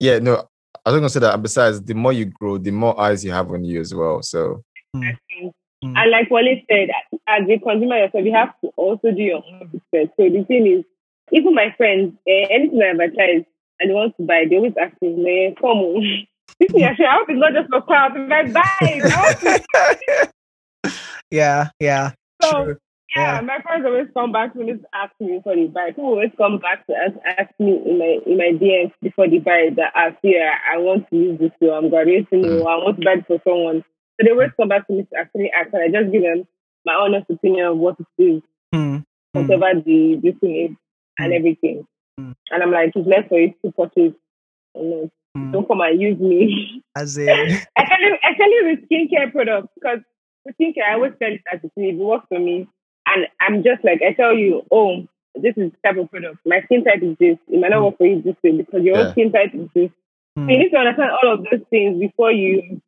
yeah, 0.00 0.18
no, 0.20 0.48
I 0.86 0.90
was 0.90 0.98
gonna 1.00 1.08
say 1.08 1.20
that. 1.20 1.34
and 1.34 1.42
Besides, 1.42 1.82
the 1.82 1.94
more 1.94 2.12
you 2.12 2.26
grow, 2.26 2.58
the 2.58 2.70
more 2.70 2.98
eyes 3.00 3.24
you 3.24 3.32
have 3.32 3.50
on 3.50 3.64
you 3.64 3.80
as 3.80 3.94
well. 3.94 4.22
So, 4.22 4.62
Mm. 5.84 5.98
And 5.98 6.10
like 6.10 6.30
Wale 6.30 6.62
said, 6.70 6.88
as 7.28 7.42
a 7.46 7.58
consumer 7.58 7.98
yourself, 7.98 8.24
you 8.24 8.32
have 8.32 8.58
to 8.62 8.68
also 8.76 9.10
do 9.10 9.20
your 9.22 9.42
own 9.44 9.68
research. 9.70 10.10
So 10.16 10.30
the 10.30 10.42
thing 10.48 10.66
is, 10.66 10.84
even 11.30 11.54
my 11.54 11.74
friends, 11.76 12.14
eh, 12.26 12.46
anything 12.50 12.80
I 12.80 12.90
advertise 12.90 13.44
and 13.80 13.90
they 13.90 13.94
want 13.94 14.16
to 14.16 14.22
buy, 14.22 14.44
they 14.48 14.56
always 14.56 14.72
ask 14.80 14.94
me, 15.02 15.54
come 15.60 15.68
on. 15.78 16.26
This 16.60 16.70
thing 16.72 16.84
I 16.84 16.94
share, 16.94 17.08
I 17.08 17.14
hope 17.18 17.28
it's 17.28 17.38
not 17.40 17.52
just 17.52 17.68
for 17.70 17.82
crowd. 17.82 18.12
If 18.16 18.30
I 18.30 18.42
buy 18.50 18.62
it, 18.82 19.12
I 19.12 19.16
want 19.20 19.40
to 19.40 20.30
Yeah. 21.30 21.68
Yeah. 21.80 22.12
So, 22.42 22.64
True. 22.64 22.76
yeah, 23.16 23.34
Yeah. 23.36 23.40
my 23.40 23.60
friends 23.62 23.84
always 23.86 24.06
come 24.14 24.32
back 24.32 24.52
to 24.52 24.58
me 24.60 24.72
to 24.74 24.80
ask 24.94 25.12
me 25.20 25.36
before 25.38 25.56
they 25.56 25.66
buy. 25.66 25.88
People 25.88 26.04
always 26.06 26.30
come 26.36 26.58
back 26.58 26.86
to 26.86 26.94
ask, 26.94 27.14
ask 27.38 27.50
me 27.58 27.80
in 27.84 27.98
my 27.98 28.18
in 28.26 28.36
my 28.38 28.52
DMs 28.58 28.92
before 29.02 29.28
they 29.28 29.38
buy 29.38 29.70
that 29.76 29.92
ask, 29.96 30.16
yeah, 30.22 30.54
I 30.72 30.78
want 30.78 31.08
to 31.10 31.16
use 31.16 31.38
this 31.40 31.50
so 31.60 31.72
I'm 31.72 31.90
graduating 31.90 32.44
or 32.44 32.68
I 32.68 32.76
want 32.76 33.00
to 33.00 33.04
buy 33.04 33.14
it 33.14 33.26
for 33.26 33.40
someone. 33.44 33.82
So 34.20 34.24
they 34.24 34.30
always 34.30 34.50
come 34.56 34.68
back 34.68 34.86
to 34.86 34.92
me 34.92 35.02
to 35.10 35.16
actually 35.18 35.50
ask 35.50 35.70
and 35.72 35.82
I 35.82 35.88
just 36.00 36.12
give 36.12 36.22
them 36.22 36.46
my 36.86 36.94
honest 36.94 37.28
opinion 37.30 37.66
of 37.66 37.78
what 37.78 37.96
it 37.98 38.22
is, 38.22 38.42
Mm. 38.74 39.04
Mm. 39.34 39.48
whatever 39.48 39.80
the 39.80 40.20
this 40.22 40.36
thing 40.40 40.56
is 40.70 40.76
and 41.18 41.32
Mm. 41.32 41.36
everything. 41.36 41.86
Mm. 42.20 42.34
And 42.50 42.62
I'm 42.62 42.70
like, 42.70 42.92
it's 42.94 43.08
less 43.08 43.26
for 43.28 43.40
you 43.40 43.54
to 43.64 43.72
purchase. 43.72 44.14
You 44.76 44.82
know, 44.90 45.10
Mm. 45.36 45.52
Don't 45.52 45.66
come 45.68 45.80
and 45.80 46.00
use 46.00 46.18
me. 46.18 46.82
As 46.96 47.16
in, 47.18 47.28
actually, 47.76 48.18
actually 48.22 48.62
with 48.62 48.88
skincare 48.88 49.32
products, 49.32 49.68
because 49.74 50.00
with 50.44 50.54
skincare, 50.60 50.88
I 50.88 50.94
always 50.94 51.12
tell 51.20 51.30
you 51.30 51.40
that 51.50 51.64
it 51.64 51.72
it 51.76 51.96
works 51.96 52.26
for 52.28 52.38
me. 52.38 52.68
And 53.06 53.26
I'm 53.40 53.62
just 53.62 53.84
like, 53.84 54.00
I 54.02 54.12
tell 54.14 54.34
you, 54.34 54.62
oh, 54.70 55.06
this 55.34 55.54
is 55.56 55.72
type 55.84 55.96
of 55.96 56.10
product. 56.10 56.38
My 56.46 56.62
skin 56.62 56.84
type 56.84 57.02
is 57.02 57.16
this. 57.18 57.38
It 57.48 57.60
might 57.60 57.70
not 57.70 57.84
work 57.84 57.98
for 57.98 58.06
you 58.06 58.22
this 58.22 58.36
way 58.42 58.52
because 58.52 58.82
your 58.82 58.96
Yeah. 58.96 59.06
own 59.06 59.12
skin 59.12 59.32
type 59.32 59.54
is 59.54 59.68
this. 59.74 59.90
So 60.36 60.42
you 60.42 60.46
mm. 60.46 60.58
need 60.58 60.70
to 60.70 60.78
understand 60.78 61.10
all 61.10 61.34
of 61.34 61.44
those 61.44 61.60
things 61.70 61.98
before 62.00 62.32
you 62.32 62.80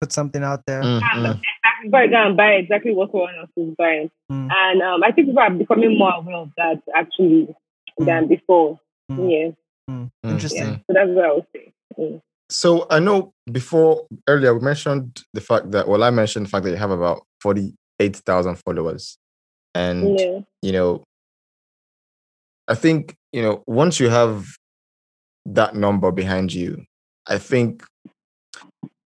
put 0.00 0.12
something 0.12 0.42
out 0.42 0.64
there. 0.66 0.82
mm, 0.82 1.00
mm. 1.00 1.40
before 1.82 2.04
you 2.04 2.10
go 2.10 2.26
and 2.26 2.36
buy 2.36 2.52
exactly 2.52 2.94
what 2.94 3.10
someone 3.10 3.34
else 3.38 3.50
is 3.56 3.74
buying. 3.76 4.10
Mm. 4.30 4.48
And 4.50 4.82
um, 4.82 5.02
I 5.02 5.12
think 5.12 5.28
people 5.28 5.42
are 5.42 5.50
becoming 5.50 5.98
more 5.98 6.14
aware 6.14 6.36
of 6.36 6.50
that 6.56 6.82
actually 6.94 7.54
than 7.98 8.28
before. 8.28 8.80
Mm. 9.10 9.30
Yeah. 9.30 9.50
Mm. 9.94 10.10
Mm. 10.24 10.30
Interesting. 10.30 10.62
Yeah. 10.62 10.76
So 10.86 10.92
that's 10.94 11.10
what 11.10 11.24
I 11.24 11.32
would 11.32 11.46
say. 11.54 11.72
So 12.50 12.86
I 12.90 12.98
know 12.98 13.32
before 13.50 14.06
earlier 14.28 14.54
we 14.54 14.60
mentioned 14.60 15.22
the 15.32 15.40
fact 15.40 15.70
that 15.72 15.88
well 15.88 16.04
I 16.04 16.10
mentioned 16.10 16.46
the 16.46 16.50
fact 16.50 16.64
that 16.64 16.70
you 16.70 16.76
have 16.76 16.90
about 16.90 17.22
forty 17.40 17.74
eight 18.00 18.16
thousand 18.16 18.56
followers, 18.56 19.18
and 19.74 20.18
Yeah. 20.18 20.40
you 20.62 20.72
know, 20.72 21.04
I 22.68 22.74
think 22.74 23.14
you 23.32 23.42
know 23.42 23.62
once 23.66 23.98
you 23.98 24.08
have 24.08 24.46
that 25.46 25.74
number 25.74 26.10
behind 26.12 26.52
you, 26.52 26.84
I 27.26 27.38
think, 27.38 27.82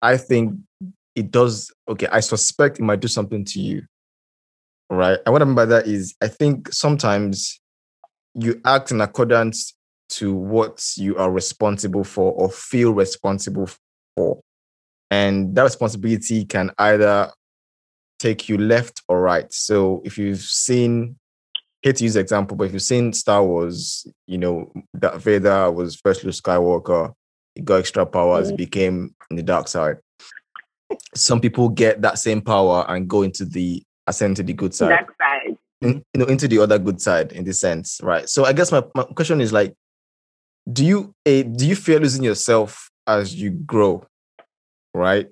I 0.01 0.17
think 0.17 0.55
it 1.15 1.31
does. 1.31 1.71
Okay, 1.87 2.07
I 2.11 2.19
suspect 2.21 2.79
it 2.79 2.83
might 2.83 2.99
do 2.99 3.07
something 3.07 3.45
to 3.45 3.59
you, 3.59 3.83
right? 4.89 5.19
And 5.25 5.33
what 5.33 5.41
I 5.41 5.45
mean 5.45 5.55
by 5.55 5.65
that 5.65 5.87
is, 5.87 6.15
I 6.21 6.27
think 6.27 6.73
sometimes 6.73 7.59
you 8.33 8.59
act 8.65 8.91
in 8.91 9.01
accordance 9.01 9.73
to 10.09 10.33
what 10.33 10.83
you 10.97 11.17
are 11.17 11.31
responsible 11.31 12.03
for 12.03 12.31
or 12.33 12.49
feel 12.49 12.93
responsible 12.93 13.69
for. 14.15 14.39
And 15.11 15.55
that 15.55 15.63
responsibility 15.63 16.45
can 16.45 16.71
either 16.77 17.31
take 18.19 18.49
you 18.49 18.57
left 18.57 19.01
or 19.07 19.21
right. 19.21 19.51
So 19.53 20.01
if 20.05 20.17
you've 20.17 20.39
seen, 20.41 21.17
hate 21.81 21.97
to 21.97 22.03
use 22.03 22.15
the 22.15 22.19
example, 22.19 22.57
but 22.57 22.65
if 22.65 22.73
you've 22.73 22.81
seen 22.81 23.13
Star 23.13 23.43
Wars, 23.43 24.07
you 24.27 24.37
know, 24.37 24.71
that 24.95 25.17
Vader 25.21 25.71
was 25.71 25.95
first 25.97 26.23
Luke 26.23 26.33
Skywalker, 26.33 27.13
he 27.55 27.61
got 27.61 27.75
extra 27.79 28.05
powers, 28.05 28.51
Mhm. 28.51 28.57
became 28.57 29.15
in 29.29 29.37
the 29.37 29.43
dark 29.43 29.67
side. 29.67 29.97
Some 31.15 31.39
people 31.41 31.69
get 31.69 32.01
that 32.01 32.17
same 32.17 32.41
power 32.41 32.85
and 32.87 33.07
go 33.07 33.21
into 33.23 33.45
the 33.45 33.83
ascend 34.07 34.37
to 34.37 34.43
the 34.43 34.53
good 34.53 34.73
side 34.73 34.89
That 34.91 35.07
side. 35.19 35.57
in, 35.81 36.03
you 36.13 36.19
know 36.19 36.25
into 36.25 36.47
the 36.47 36.59
other 36.59 36.79
good 36.79 37.01
side 37.01 37.33
in 37.33 37.43
this 37.43 37.59
sense 37.59 37.99
right 38.01 38.27
so 38.29 38.45
i 38.45 38.53
guess 38.53 38.71
my, 38.71 38.81
my 38.95 39.03
question 39.03 39.41
is 39.41 39.51
like 39.51 39.73
do 40.71 40.85
you 40.85 41.13
a 41.25 41.43
do 41.43 41.67
you 41.67 41.75
fear 41.75 41.99
losing 41.99 42.23
yourself 42.23 42.89
as 43.05 43.35
you 43.35 43.51
grow 43.51 44.05
right 44.93 45.27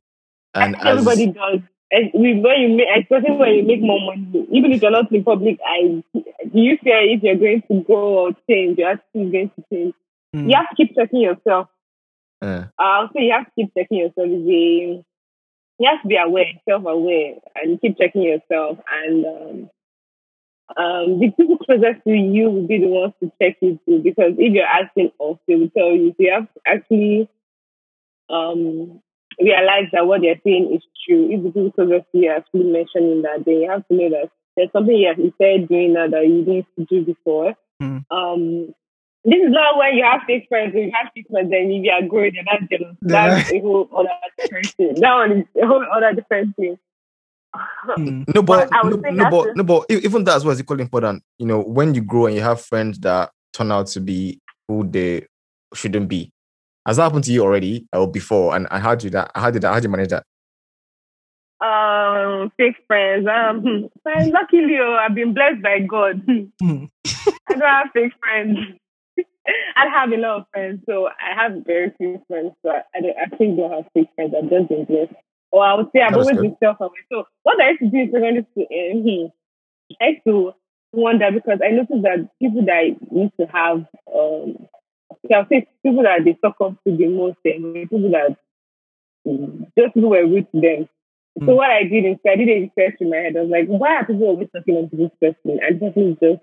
and 0.54 0.76
as 0.78 0.86
everybody 0.86 1.28
does. 1.28 1.60
And 1.92 2.10
we- 2.14 2.40
when 2.40 2.62
you 2.62 2.70
make, 2.78 2.88
especially 3.02 3.38
when 3.38 3.54
you 3.56 3.64
make 3.64 3.82
more 3.82 4.00
money, 4.02 4.48
even 4.52 4.72
if 4.72 4.82
you're 4.82 4.92
not 4.92 5.12
in 5.12 5.24
public 5.24 5.60
eye, 5.66 6.04
do 6.14 6.60
you 6.60 6.78
fear 6.84 7.00
if 7.02 7.22
you're 7.24 7.36
going 7.36 7.62
to 7.70 7.82
grow 7.82 8.08
or 8.20 8.32
change? 8.50 8.78
Your 8.80 8.90
attitude 8.92 9.28
is 9.28 9.32
going 9.32 9.50
to 9.52 9.64
change. 9.72 9.94
Mm. 10.36 10.50
You 10.50 10.56
have 10.56 10.70
to 10.70 10.76
keep 10.76 10.96
checking 10.96 11.22
yourself. 11.22 11.68
uh, 12.42 12.66
I'll 12.80 13.10
say 13.14 13.24
you 13.26 13.34
have 13.34 13.46
to 13.46 13.52
keep 13.56 13.74
checking 13.78 14.00
yourself. 14.00 14.28
You 14.28 15.04
you 15.80 15.90
have 15.90 16.02
to 16.02 16.08
be 16.08 16.16
aware, 16.16 16.46
self-aware, 16.68 17.36
and 17.56 17.80
keep 17.82 17.98
checking 17.98 18.24
yourself. 18.24 18.80
And 19.04 19.26
um, 19.26 19.70
um, 20.76 21.20
the 21.20 21.32
people 21.38 21.58
closest 21.58 22.04
to 22.06 22.14
you 22.14 22.50
will 22.50 22.68
be 22.68 22.80
the 22.80 22.88
ones 22.88 23.14
to 23.22 23.32
check 23.42 23.58
you 23.62 23.80
too, 23.86 24.00
because 24.00 24.34
if 24.38 24.54
you're 24.54 24.66
asking 24.66 25.12
off, 25.20 25.38
they 25.48 25.56
will 25.56 25.70
tell 25.70 25.92
you. 25.92 26.14
So 26.18 26.24
you 26.24 26.34
have 26.34 26.54
to 26.54 26.62
actually 26.66 27.30
um, 28.30 29.02
realize 29.40 29.90
that 29.94 30.08
what 30.08 30.22
they're 30.22 30.42
saying 30.44 30.74
is 30.74 30.82
true. 31.06 31.30
If 31.32 31.44
the 31.44 31.50
people 31.50 31.72
closest 31.72 32.12
to 32.12 32.18
you 32.18 32.30
are 32.30 32.38
actually 32.38 32.64
mentioning 32.64 33.22
that, 33.22 33.46
then 33.46 33.56
you 33.62 33.70
have 33.70 33.88
to 33.88 33.94
know 33.94 34.10
that 34.10 34.32
there's 34.56 34.72
something 34.72 34.96
you 34.96 35.08
have 35.08 35.34
started 35.36 35.68
doing 35.68 35.94
now 35.94 36.08
that 36.08 36.28
you 36.28 36.44
didn't 36.44 36.90
do 36.90 37.06
before. 37.06 37.56
Hmm. 37.80 37.98
Um, 38.10 38.74
this 39.26 39.42
is 39.42 39.50
not 39.50 39.78
when 39.78 39.96
you 39.96 40.04
have 40.04 40.22
fake 40.28 40.46
friends. 40.48 40.74
You 40.76 40.92
have 40.94 41.12
fake 41.14 41.28
friends, 41.30 41.50
then 41.50 41.72
you 41.72 41.92
are 41.92 42.08
growing, 42.08 42.38
and 42.38 42.48
that's 42.48 42.70
jealous. 42.70 42.96
That's 43.02 43.52
a 43.52 43.60
whole 43.60 43.90
other 43.96 44.10
different 44.38 44.68
thing. 44.68 44.96
That 44.96 45.14
one 45.14 45.32
is 45.32 45.46
a 45.62 45.68
whole 45.68 45.86
other 45.92 46.14
different 46.14 46.56
thing. 46.56 46.78
Hmm. 47.96 48.24
No, 48.34 48.42
but 48.42 48.70
I 48.74 48.82
no, 48.84 48.96
no, 48.98 49.30
but 49.30 49.56
no, 49.56 49.64
but 49.64 49.86
even 49.90 50.24
that's 50.24 50.44
what's 50.44 50.60
equally 50.60 50.82
important. 50.82 51.24
You 51.38 51.46
know, 51.46 51.62
when 51.62 51.94
you 51.94 52.02
grow 52.02 52.26
and 52.26 52.36
you 52.36 52.42
have 52.42 52.62
friends 52.62 53.00
that 53.00 53.32
turn 53.54 53.72
out 53.72 53.88
to 53.88 54.02
be 54.02 54.40
who 54.68 54.88
they 54.88 55.28
shouldn't 55.74 56.08
be. 56.08 56.32
Has 56.86 56.98
that 56.98 57.04
happened 57.04 57.24
to 57.26 57.32
you 57.32 57.44
already 57.44 57.88
or 57.94 58.10
before? 58.10 58.56
And, 58.56 58.68
and 58.70 58.82
how 58.82 58.96
do 58.96 59.08
you 59.08 59.12
that? 59.12 59.32
How 59.36 59.50
did 59.50 59.62
that? 59.64 59.74
How 59.74 59.80
do 59.80 59.86
you 59.86 59.90
manage 59.90 60.10
that? 60.10 60.24
Um, 61.62 62.52
fake 62.58 62.76
friends. 62.86 63.28
Um, 63.28 63.90
friends, 64.04 64.32
luckily, 64.32 64.78
oh, 64.80 64.94
I've 64.94 65.16
been 65.16 65.34
blessed 65.34 65.62
by 65.62 65.80
God. 65.80 66.22
Hmm. 66.60 66.86
I 67.50 67.54
don't 67.54 67.62
have 67.62 67.88
fake 67.94 68.14
friends. 68.22 68.58
I 69.76 69.88
have 69.88 70.12
a 70.12 70.18
lot 70.18 70.40
of 70.40 70.46
friends, 70.52 70.82
so 70.88 71.08
I 71.08 71.34
have 71.36 71.64
very 71.66 71.92
few 71.98 72.22
friends. 72.28 72.52
So 72.62 72.70
I, 72.70 72.82
I 72.96 73.02
don't, 73.02 73.18
actually 73.18 73.56
don't 73.56 73.72
have 73.72 73.86
fake 73.94 74.10
friends. 74.16 74.34
I've 74.38 74.50
just 74.50 74.70
been 74.70 74.86
blessed. 74.86 75.14
Or 75.56 75.66
I 75.66 75.74
would 75.76 75.88
say 75.94 76.02
I've 76.02 76.14
always 76.16 76.36
good. 76.36 76.42
been 76.42 76.58
self-aware. 76.60 77.06
So 77.10 77.28
what 77.44 77.62
I 77.62 77.70
used 77.70 77.80
to 77.80 77.88
do 77.90 77.98
in 77.98 78.12
secondary 78.12 78.46
school, 78.52 78.68
eh, 78.70 78.92
hmm, 78.92 80.04
I 80.04 80.08
used 80.10 80.26
to 80.28 80.54
wonder 80.92 81.32
because 81.32 81.60
I 81.64 81.70
noticed 81.72 82.02
that 82.04 82.30
people 82.40 82.66
that 82.66 82.84
used 83.12 83.38
to 83.40 83.46
have, 83.48 83.78
um, 84.14 84.68
I'll 85.34 85.48
say 85.48 85.66
people 85.82 86.04
that 86.04 86.26
they 86.26 86.38
suck 86.42 86.58
up 86.60 86.76
to 86.84 86.98
the 86.98 87.08
most, 87.08 87.38
eh, 87.46 87.56
people 87.88 88.12
that 88.12 88.36
mm, 89.26 89.72
just 89.80 89.94
people 89.94 90.10
were 90.10 90.28
rude 90.28 90.52
to 90.52 90.60
them. 90.60 90.90
So 91.46 91.54
Mm. 91.54 91.56
what 91.56 91.70
I 91.72 91.84
did 91.84 92.04
instead, 92.04 92.34
I 92.34 92.36
did 92.36 92.50
a 92.50 92.60
research 92.68 92.98
in 93.00 93.10
my 93.10 93.18
head. 93.18 93.38
I 93.38 93.42
was 93.42 93.50
like, 93.50 93.68
why 93.68 93.96
are 93.96 94.06
people 94.06 94.24
always 94.28 94.50
talking 94.56 94.90
to 94.90 94.96
this 94.98 95.12
person? 95.22 95.60
And 95.64 95.80
this 95.80 95.94
is 95.96 96.18
just 96.22 96.42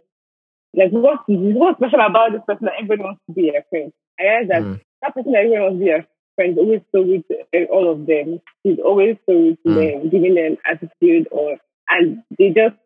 like, 0.75 0.91
what 0.91 1.21
is 1.29 1.39
what's 1.57 1.79
special 1.79 2.01
about 2.01 2.33
this 2.33 2.43
person 2.47 2.65
that 2.67 2.75
everybody 2.81 3.03
wants 3.03 3.21
to 3.29 3.33
be 3.35 3.51
their 3.51 3.65
friend? 3.69 3.93
I 4.19 4.23
realized 4.25 4.51
that 4.51 4.63
Mm. 4.65 4.81
that 5.03 5.15
person 5.15 5.33
that 5.33 5.45
everyone 5.45 5.63
wants 5.63 5.77
to 5.77 5.85
be 5.85 5.91
their 5.93 6.07
friend 6.37 6.53
is 6.53 6.59
always 6.59 6.81
so 6.93 7.03
rude 7.03 7.25
to 7.29 7.37
eh, 7.53 7.65
all 7.71 7.91
of 7.91 8.07
them. 8.07 8.41
He's 8.65 8.79
always 8.85 9.17
so 9.27 9.33
rude 9.35 9.59
to 9.65 9.69
Mm. 9.71 9.75
them, 10.03 10.11
giving 10.11 10.35
them 10.35 10.57
attitude 10.65 11.29
or 11.31 11.57
and 11.91 12.23
they 12.39 12.51
just 12.51 12.77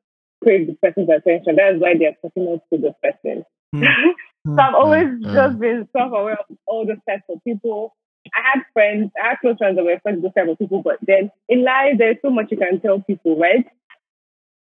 crave 0.42 0.66
the 0.66 0.74
person's 0.82 1.08
attention. 1.08 1.56
That's 1.56 1.78
why 1.78 1.94
they're 1.98 2.16
talking 2.22 2.48
out 2.52 2.62
to 2.72 2.78
the 2.78 2.94
person. 3.02 3.44
Mm. 3.74 3.82
so 4.46 4.58
I've 4.62 4.74
always 4.74 5.06
Mm. 5.06 5.34
just 5.34 5.58
been 5.60 5.88
self-aware 5.96 6.38
of 6.38 6.56
all 6.66 6.86
the 6.86 6.96
types 7.08 7.24
of 7.28 7.42
people. 7.44 7.94
I 8.34 8.40
had 8.54 8.62
friends, 8.72 9.12
I 9.22 9.28
had 9.30 9.38
close 9.40 9.56
friends 9.58 9.76
that 9.76 9.84
were 9.84 10.00
friends 10.02 10.22
with 10.22 10.34
those 10.34 10.42
type 10.42 10.50
of 10.50 10.58
people, 10.58 10.82
but 10.82 10.98
then 11.02 11.30
in 11.48 11.62
life 11.62 11.94
there's 11.98 12.16
so 12.22 12.30
much 12.30 12.50
you 12.50 12.56
can 12.56 12.80
tell 12.80 13.00
people, 13.00 13.38
right? 13.38 13.64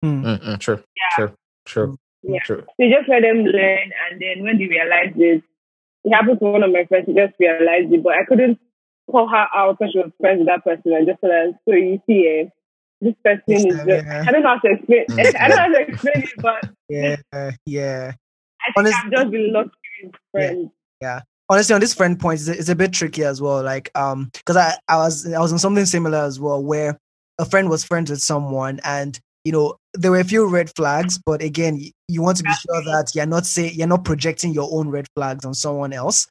Hmm. 0.03 0.25
Mm, 0.25 0.39
mm, 0.41 0.59
true, 0.61 0.83
true, 1.15 1.35
true, 1.67 1.99
Yeah. 2.23 2.41
true. 2.45 2.63
So 2.67 2.83
you 2.85 2.95
just 2.97 3.09
let 3.09 3.21
them 3.23 3.45
learn, 3.45 3.93
and 4.11 4.21
then 4.21 4.43
when 4.45 4.57
they 4.59 4.67
realize 4.67 5.13
this, 5.15 5.43
it 6.05 6.13
happened 6.15 6.39
to 6.41 6.47
one 6.47 6.63
of 6.63 6.73
my 6.73 6.85
friends. 6.87 7.07
he 7.07 7.13
just 7.13 7.35
realized 7.39 7.93
it, 7.93 8.03
but 8.03 8.15
I 8.15 8.25
couldn't 8.25 8.59
call 9.11 9.29
her 9.29 9.47
out 9.55 9.79
because 9.79 9.93
she 9.93 9.99
was 9.99 10.11
friends 10.21 10.39
with 10.41 10.49
that 10.49 10.65
person 10.65 10.93
and 10.93 11.07
just 11.07 11.19
her, 11.23 11.53
so 11.69 11.75
you 11.75 12.01
see, 12.07 12.27
eh, 12.47 12.49
this 13.01 13.15
person 13.25 13.43
Yes, 13.49 13.65
is 13.65 13.77
just, 13.87 14.05
yeah. 14.07 14.25
I 14.27 14.33
don't 14.33 14.43
know 14.43 14.49
how 14.49 14.59
to 14.59 14.73
explain, 14.73 15.07
Mm. 15.09 15.19
I 15.41 15.49
don't 15.49 15.57
know 15.57 15.63
how 15.63 15.69
to 15.69 15.81
explain 15.93 16.23
it, 16.23 16.31
but 16.43 16.65
Yeah, 16.89 17.17
yeah. 17.67 18.13
I 18.61 18.73
think 18.73 18.77
Honest- 18.77 18.99
I've 19.05 19.11
just 19.13 19.31
been 19.31 19.53
lucky 19.53 19.71
with 20.05 20.15
friends. 20.33 20.71
Yeah, 21.01 21.21
honestly 21.49 21.75
on 21.75 21.81
this 21.81 21.95
friend 21.95 22.21
point 22.21 22.39
it's, 22.41 22.49
it's 22.49 22.69
a 22.69 22.77
bit 22.77 22.93
tricky 22.93 23.25
as 23.25 23.41
well 23.41 23.63
like 23.63 23.91
um 23.97 24.31
because 24.35 24.57
i 24.57 24.75
i 24.87 24.97
was 24.97 25.27
i 25.33 25.39
was 25.41 25.51
in 25.51 25.59
something 25.59 25.85
similar 25.87 26.19
as 26.19 26.39
well 26.39 26.63
where 26.63 26.97
a 27.39 27.45
friend 27.47 27.69
was 27.71 27.83
friends 27.83 28.11
with 28.11 28.21
someone 28.21 28.79
and 28.85 29.19
you 29.45 29.53
know 29.53 29.77
there 29.95 30.11
were 30.11 30.21
a 30.21 30.25
few 30.25 30.47
red 30.47 30.71
flags 30.77 31.19
but 31.25 31.43
again 31.43 31.81
you 32.09 32.23
want 32.23 32.37
to 32.37 32.45
be 32.45 32.53
sure 32.53 32.83
that 32.85 33.11
you're 33.15 33.27
not 33.27 33.47
say 33.47 33.71
you're 33.71 33.87
not 33.87 34.05
projecting 34.05 34.53
your 34.53 34.69
own 34.73 34.89
red 34.89 35.07
flags 35.17 35.45
on 35.45 35.55
someone 35.55 35.93
else. 35.93 36.27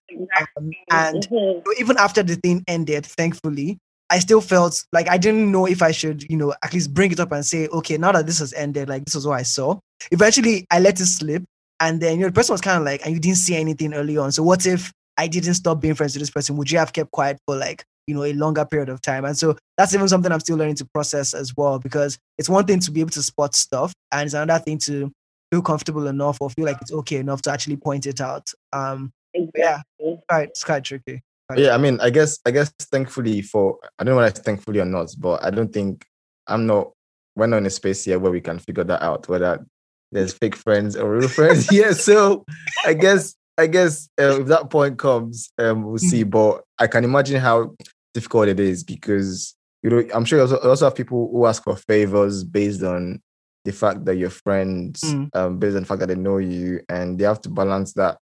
Um, 0.57 0.71
and 0.91 1.27
Mhm. 1.27 1.63
so 1.65 1.73
even 1.79 1.97
after 1.97 2.23
the 2.23 2.35
thing 2.35 2.63
ended 2.67 3.05
thankfully 3.05 3.77
i 4.11 4.19
still 4.19 4.41
felt 4.41 4.83
like 4.93 5.09
i 5.09 5.17
didn't 5.17 5.51
know 5.51 5.65
if 5.65 5.81
i 5.81 5.91
should 5.91 6.23
you 6.29 6.37
know 6.37 6.53
at 6.63 6.73
least 6.73 6.93
bring 6.93 7.11
it 7.11 7.19
up 7.19 7.31
and 7.31 7.45
say 7.45 7.67
okay 7.69 7.97
now 7.97 8.11
that 8.11 8.25
this 8.27 8.39
has 8.39 8.53
ended 8.53 8.89
like 8.89 9.05
this 9.05 9.15
is 9.15 9.25
what 9.27 9.39
i 9.39 9.43
saw. 9.43 9.77
Eventually 10.11 10.65
i 10.71 10.79
let 10.79 10.99
it 10.99 11.05
slip 11.07 11.43
and 11.79 11.99
then 12.01 12.15
you 12.15 12.21
know 12.21 12.27
the 12.27 12.33
person 12.33 12.53
was 12.53 12.61
kind 12.61 12.77
of 12.77 12.83
like 12.85 13.01
and 13.05 13.13
you 13.13 13.19
didn't 13.19 13.37
see 13.37 13.55
anything 13.55 13.93
early 13.93 14.17
on. 14.17 14.31
So 14.31 14.43
what 14.43 14.65
if 14.65 14.91
i 15.17 15.27
didn't 15.27 15.55
stop 15.55 15.81
being 15.81 15.95
friends 15.95 16.13
with 16.13 16.21
this 16.21 16.29
person? 16.31 16.55
Would 16.57 16.71
you 16.71 16.77
have 16.79 16.93
kept 16.93 17.11
quiet 17.11 17.37
for 17.47 17.55
like 17.55 17.83
you 18.09 18.15
know 18.15 18.23
a 18.23 18.33
longer 18.33 18.65
period 18.65 18.89
of 18.89 19.01
time 19.01 19.23
and 19.23 19.37
so 19.37 19.55
that's 19.77 19.93
even 19.93 20.07
something 20.07 20.31
i'm 20.31 20.39
still 20.39 20.57
learning 20.57 20.75
to 20.75 20.85
process 20.93 21.33
as 21.33 21.55
well 21.55 21.79
because 21.79 22.17
it's 22.37 22.49
one 22.49 22.65
thing 22.65 22.79
to 22.79 22.91
be 22.91 22.99
able 22.99 23.09
to 23.09 23.21
spot 23.21 23.55
stuff 23.55 23.93
and 24.11 24.25
it's 24.25 24.33
another 24.33 24.63
thing 24.63 24.77
to 24.77 25.11
feel 25.51 25.61
comfortable 25.61 26.07
enough 26.07 26.37
or 26.41 26.49
feel 26.49 26.65
like 26.65 26.77
it's 26.81 26.91
okay 26.91 27.17
enough 27.17 27.41
to 27.41 27.51
actually 27.51 27.75
point 27.75 28.05
it 28.05 28.19
out 28.19 28.51
um 28.73 29.11
yeah 29.55 29.81
Exactly. 29.99 30.19
right 30.31 30.49
it's 30.49 30.63
quite 30.63 30.83
tricky 30.83 31.21
Yeah, 31.55 31.73
I 31.73 31.77
mean, 31.79 31.99
I 31.99 32.11
guess, 32.11 32.37
I 32.45 32.51
guess, 32.51 32.69
thankfully 32.91 33.41
for, 33.41 33.79
I 33.97 34.03
don't 34.03 34.13
know 34.13 34.17
whether 34.17 34.27
it's 34.27 34.39
thankfully 34.39 34.79
or 34.79 34.85
not, 34.85 35.09
but 35.17 35.43
I 35.43 35.49
don't 35.49 35.73
think 35.73 36.05
I'm 36.45 36.67
not. 36.67 36.91
We're 37.35 37.47
not 37.47 37.57
in 37.57 37.65
a 37.65 37.71
space 37.71 38.05
here 38.05 38.19
where 38.19 38.31
we 38.31 38.41
can 38.41 38.59
figure 38.59 38.83
that 38.83 39.01
out. 39.01 39.27
Whether 39.27 39.65
there's 40.11 40.33
fake 40.33 40.55
friends 40.55 40.95
or 40.95 41.09
real 41.09 41.27
friends. 41.27 41.71
yeah, 41.71 41.93
so 41.93 42.43
I 42.85 42.93
guess, 42.93 43.35
I 43.57 43.65
guess, 43.65 44.09
uh, 44.21 44.41
if 44.41 44.47
that 44.47 44.69
point 44.69 44.99
comes, 44.99 45.49
um, 45.57 45.83
we'll 45.85 45.97
see. 45.97 46.21
But 46.23 46.61
I 46.77 46.85
can 46.85 47.03
imagine 47.03 47.41
how 47.41 47.73
difficult 48.19 48.47
it 48.49 48.59
is 48.59 48.83
because 48.83 49.55
you 49.81 49.89
know, 49.89 50.03
I'm 50.13 50.25
sure 50.25 50.39
you 50.39 50.41
also, 50.43 50.57
also 50.57 50.85
have 50.85 50.95
people 50.95 51.29
who 51.31 51.45
ask 51.45 51.63
for 51.63 51.75
favors 51.75 52.43
based 52.43 52.83
on 52.83 53.21
the 53.65 53.71
fact 53.71 54.05
that 54.05 54.17
you're 54.17 54.29
friends, 54.29 55.01
Mm. 55.01 55.29
um, 55.33 55.59
based 55.59 55.75
on 55.75 55.83
the 55.83 55.87
fact 55.87 55.99
that 56.01 56.07
they 56.07 56.15
know 56.15 56.37
you, 56.37 56.81
and 56.89 57.17
they 57.17 57.23
have 57.23 57.41
to 57.41 57.49
balance 57.49 57.93
that 57.93 58.17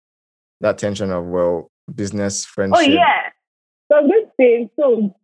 that 0.61 0.77
tension 0.77 1.11
of 1.11 1.25
well, 1.25 1.69
business 1.93 2.45
friendship. 2.45 2.77
Oh 2.77 2.81
yeah. 2.81 3.29
So 3.87 3.97
I'm 3.97 4.07
just 4.07 4.31
saying, 4.39 4.69
so 4.79 5.15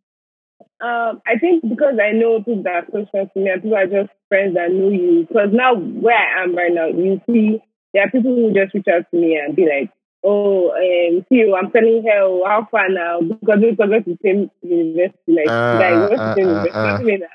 um, 0.81 1.21
I 1.25 1.37
think 1.39 1.67
because 1.67 1.95
I 2.01 2.11
know 2.11 2.39
people 2.39 2.63
that 2.63 2.73
are 2.73 2.85
close 2.85 3.07
friends 3.09 3.29
to 3.33 3.39
me 3.39 3.49
and 3.49 3.61
people 3.61 3.77
are 3.77 3.87
just 3.87 4.11
friends 4.27 4.55
that 4.55 4.71
know 4.71 4.89
you. 4.89 5.25
Because 5.27 5.49
now 5.51 5.75
where 5.75 6.17
I 6.17 6.43
am 6.43 6.55
right 6.55 6.73
now, 6.73 6.87
you 6.87 7.21
see, 7.25 7.61
there 7.93 8.03
are 8.03 8.11
people 8.11 8.35
who 8.35 8.53
just 8.53 8.73
reach 8.73 8.87
out 8.87 9.05
to 9.11 9.17
me 9.17 9.35
and 9.35 9.55
be 9.55 9.65
like, 9.65 9.89
"Oh, 10.23 10.71
um, 10.71 11.25
see 11.29 11.35
you, 11.35 11.55
I'm 11.55 11.71
telling 11.71 12.03
her 12.03 12.21
oh, 12.23 12.43
how 12.45 12.67
far 12.69 12.89
now 12.89 13.21
because 13.21 13.59
we 13.61 13.71
go 13.75 13.85
to 13.87 13.99
the 14.05 14.17
same 14.23 14.51
university, 14.63 15.17
like, 15.27 15.47
Uh, 15.49 15.77
like 15.79 15.93
uh, 15.95 16.07
what's 16.07 16.23
the 16.23 16.29
uh, 16.31 16.35
same 16.35 16.47
uh, 16.47 16.51
university? 16.51 16.79
uh. 16.79 16.97
Something 16.97 17.19
like. 17.21 17.29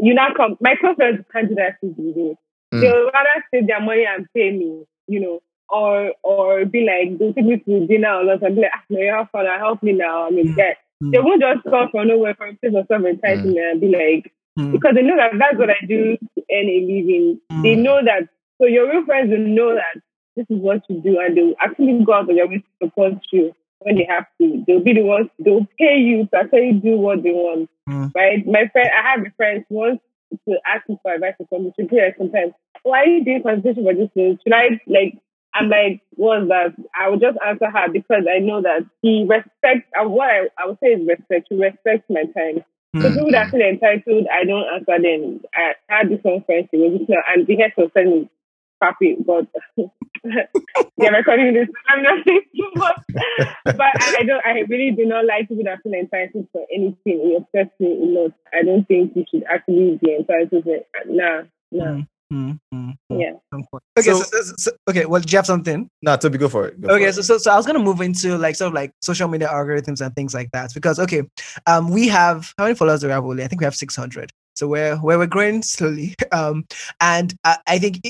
You 0.00 0.14
now 0.14 0.28
come. 0.36 0.56
My 0.60 0.74
close 0.76 0.96
friends 0.96 1.24
can't 1.32 1.48
do 1.48 1.54
that 1.56 1.80
to 1.80 1.86
me. 2.00 2.36
Mm. 2.74 2.80
They'll 2.80 3.04
rather 3.12 3.44
save 3.52 3.66
their 3.66 3.80
money 3.80 4.04
and 4.06 4.26
pay 4.34 4.50
me, 4.52 4.84
you 5.08 5.20
know, 5.20 5.40
or 5.68 6.12
or 6.22 6.64
be 6.66 6.84
like, 6.86 7.18
they'll 7.18 7.32
take 7.34 7.44
me 7.44 7.56
to 7.58 7.86
dinner 7.86 8.14
or 8.14 8.24
lunch 8.24 8.42
and 8.42 8.54
be 8.54 8.62
like, 8.62 8.70
ah, 8.74 8.82
no, 8.90 9.00
you 9.00 9.10
have 9.12 9.30
fun, 9.30 9.46
help 9.46 9.82
me 9.82 9.92
now. 9.92 10.26
I 10.26 10.30
mean, 10.30 10.52
Mm. 10.52 10.56
get. 10.56 10.78
Mm. 11.02 11.12
They 11.12 11.18
won't 11.20 11.40
just 11.42 11.64
come 11.64 11.88
from 11.90 12.08
nowhere 12.08 12.34
from 12.34 12.50
a 12.50 12.54
place 12.54 12.74
of 12.74 12.86
self 12.86 13.02
entitlement 13.02 13.70
and 13.72 13.80
be 13.80 13.88
like, 13.88 14.32
Mm. 14.58 14.72
because 14.72 14.94
they 14.94 15.02
know 15.02 15.16
that 15.16 15.32
that's 15.38 15.58
what 15.58 15.70
I 15.70 15.78
do 15.86 16.16
to 16.16 16.44
earn 16.52 16.68
a 16.68 16.80
living. 16.80 17.40
They 17.62 17.74
Mm. 17.76 17.82
know 17.82 17.98
that. 18.04 18.28
So 18.60 18.66
your 18.66 18.88
real 18.90 19.04
friends 19.04 19.30
will 19.30 19.38
know 19.38 19.74
that 19.74 20.02
this 20.38 20.46
is 20.56 20.62
what 20.62 20.82
you 20.88 21.00
do, 21.02 21.18
and 21.18 21.36
they 21.36 21.42
will 21.42 21.56
actually 21.60 22.02
go 22.04 22.14
out 22.14 22.30
of 22.30 22.36
their 22.36 22.46
way 22.46 22.58
to 22.58 22.86
support 22.86 23.14
you 23.32 23.52
when 23.80 23.96
they 23.96 24.06
have 24.08 24.26
to. 24.40 24.64
They'll 24.66 24.82
be 24.82 24.94
the 24.94 25.02
ones. 25.02 25.28
They'll 25.38 25.66
pay 25.78 25.98
you 25.98 26.28
to 26.32 26.36
actually 26.38 26.72
do 26.82 26.96
what 26.96 27.22
they 27.22 27.32
want. 27.32 27.68
Mm. 27.88 28.12
Right? 28.14 28.46
My 28.46 28.68
friend, 28.72 28.88
I 28.96 29.10
have 29.10 29.26
a 29.26 29.30
friend 29.36 29.64
who 29.68 29.74
wants 29.74 30.04
to 30.48 30.56
ask 30.66 30.88
me 30.88 30.98
for 31.02 31.12
advice 31.12 31.34
or 31.40 31.46
something. 31.50 31.72
She 31.76 31.86
be 31.86 31.96
like 31.96 32.16
sometimes, 32.16 32.52
why 32.82 33.00
are 33.00 33.06
you 33.06 33.24
doing 33.24 33.42
consultation 33.42 33.84
for 33.84 33.94
this 33.94 34.10
thing? 34.14 34.38
Should 34.42 34.52
I 34.54 34.80
like? 34.86 35.18
I'm 35.54 35.68
like, 35.70 36.02
what's 36.14 36.46
that? 36.48 36.74
I 36.94 37.08
would 37.08 37.20
just 37.20 37.38
answer 37.44 37.70
her 37.70 37.88
because 37.90 38.24
I 38.30 38.38
know 38.38 38.62
that 38.62 38.86
he 39.02 39.26
respects. 39.26 39.88
and 39.94 40.10
what 40.12 40.28
I, 40.28 40.46
I 40.58 40.66
would 40.66 40.78
say 40.80 40.88
is 40.94 41.08
respect. 41.08 41.48
He 41.50 41.56
respects 41.56 42.06
my 42.08 42.24
time. 42.36 42.62
So 42.96 43.08
Mm. 43.08 43.14
people 43.14 43.32
that 43.32 43.50
feel 43.50 43.60
entitled, 43.60 44.26
I 44.32 44.44
don't 44.44 44.64
answer 44.64 44.96
them. 45.02 45.40
I 45.54 45.74
had 45.88 46.08
this 46.08 46.20
one 46.22 46.42
friend, 46.44 46.66
she 46.70 46.78
was 46.78 46.98
just 46.98 47.10
not, 47.10 47.24
and 47.28 47.46
the 47.46 47.56
head 47.56 47.72
was 47.76 47.90
copy, 48.82 49.16
but 49.26 49.46
they're 50.96 51.12
recording 51.12 51.54
this. 51.54 51.68
I'm 51.88 52.02
not 52.02 52.24
saying 52.26 52.42
too 52.56 52.70
much. 52.76 53.00
But 53.64 53.80
I, 53.80 54.16
I 54.20 54.22
don't, 54.24 54.44
I 54.44 54.60
really 54.68 54.90
do 54.92 55.04
not 55.06 55.24
like 55.24 55.48
people 55.48 55.64
that 55.64 55.82
feel 55.82 55.92
entitled 55.94 56.48
for 56.52 56.64
anything. 56.74 56.96
It 57.06 57.42
upsets 57.42 57.70
me 57.80 57.88
a 57.92 58.20
lot. 58.20 58.32
I 58.52 58.62
don't 58.62 58.86
think 58.86 59.12
you 59.16 59.24
should 59.30 59.44
actually 59.50 59.98
be 60.02 60.14
entitled 60.16 60.64
to 60.64 60.70
it. 60.72 60.86
Nah, 61.06 61.42
nah, 61.70 62.02
Mm, 62.30 62.58
mm, 62.60 62.60
mm, 62.74 62.94
mm. 63.10 63.20
yeah. 63.20 63.32
Okay, 63.98 64.10
so, 64.10 64.20
So- 64.22 64.40
so- 64.42 64.54
so- 64.58 64.70
okay. 64.90 65.06
Well, 65.06 65.20
do 65.22 65.30
you 65.32 65.38
have 65.38 65.46
something? 65.46 65.88
Nah, 66.02 66.16
Toby, 66.16 66.36
go 66.38 66.48
for 66.48 66.66
it. 66.68 66.78
Go 66.80 66.88
for 66.88 66.94
Okay, 66.96 67.06
it. 67.06 67.14
so, 67.14 67.22
so 67.22 67.38
so 67.38 67.50
I 67.52 67.56
was 67.56 67.64
gonna 67.66 67.78
move 67.78 68.00
into 68.02 68.36
like 68.36 68.54
sort 68.56 68.68
of 68.68 68.74
like 68.74 68.92
social 69.00 69.28
media 69.28 69.48
algorithms 69.48 70.04
and 70.04 70.14
things 70.14 70.34
like 70.34 70.50
that 70.52 70.72
because 70.74 70.98
okay, 70.98 71.22
um, 71.66 71.88
we 71.90 72.06
have 72.08 72.52
how 72.58 72.64
many 72.64 72.74
followers 72.74 73.00
do 73.00 73.06
we 73.06 73.12
have? 73.12 73.24
Oli? 73.24 73.44
I 73.44 73.48
think 73.48 73.60
we 73.60 73.64
have 73.64 73.74
six 73.76 73.96
hundred. 73.96 74.30
So 74.58 74.66
we're 74.66 75.00
we're, 75.00 75.18
we're 75.18 75.26
growing 75.26 75.62
slowly. 75.62 76.14
Um, 76.30 76.66
and 77.00 77.34
I, 77.44 77.56
I 77.66 77.78
think 77.78 78.00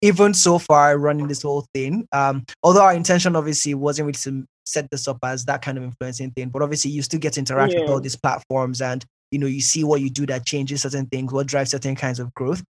even 0.00 0.32
so 0.32 0.58
far 0.58 0.96
running 0.98 1.28
this 1.28 1.42
whole 1.42 1.66
thing, 1.74 2.08
um, 2.12 2.44
although 2.62 2.82
our 2.82 2.94
intention 2.94 3.36
obviously 3.36 3.74
wasn't 3.74 4.06
really 4.06 4.18
to 4.20 4.46
set 4.64 4.90
this 4.90 5.06
up 5.06 5.18
as 5.22 5.44
that 5.44 5.60
kind 5.60 5.76
of 5.76 5.84
influencing 5.84 6.30
thing, 6.30 6.48
but 6.48 6.62
obviously 6.62 6.90
you 6.90 7.02
still 7.02 7.20
get 7.20 7.34
to 7.34 7.40
interact 7.40 7.74
with 7.74 7.90
all 7.90 8.00
these 8.00 8.16
platforms 8.16 8.80
and 8.80 9.04
you 9.30 9.38
know 9.38 9.46
you 9.46 9.60
see 9.60 9.84
what 9.84 10.00
you 10.00 10.08
do 10.08 10.24
that 10.26 10.46
changes 10.46 10.82
certain 10.82 11.06
things, 11.06 11.32
what 11.32 11.46
drives 11.46 11.70
certain 11.72 11.94
kinds 11.94 12.18
of 12.18 12.32
growth. 12.34 12.62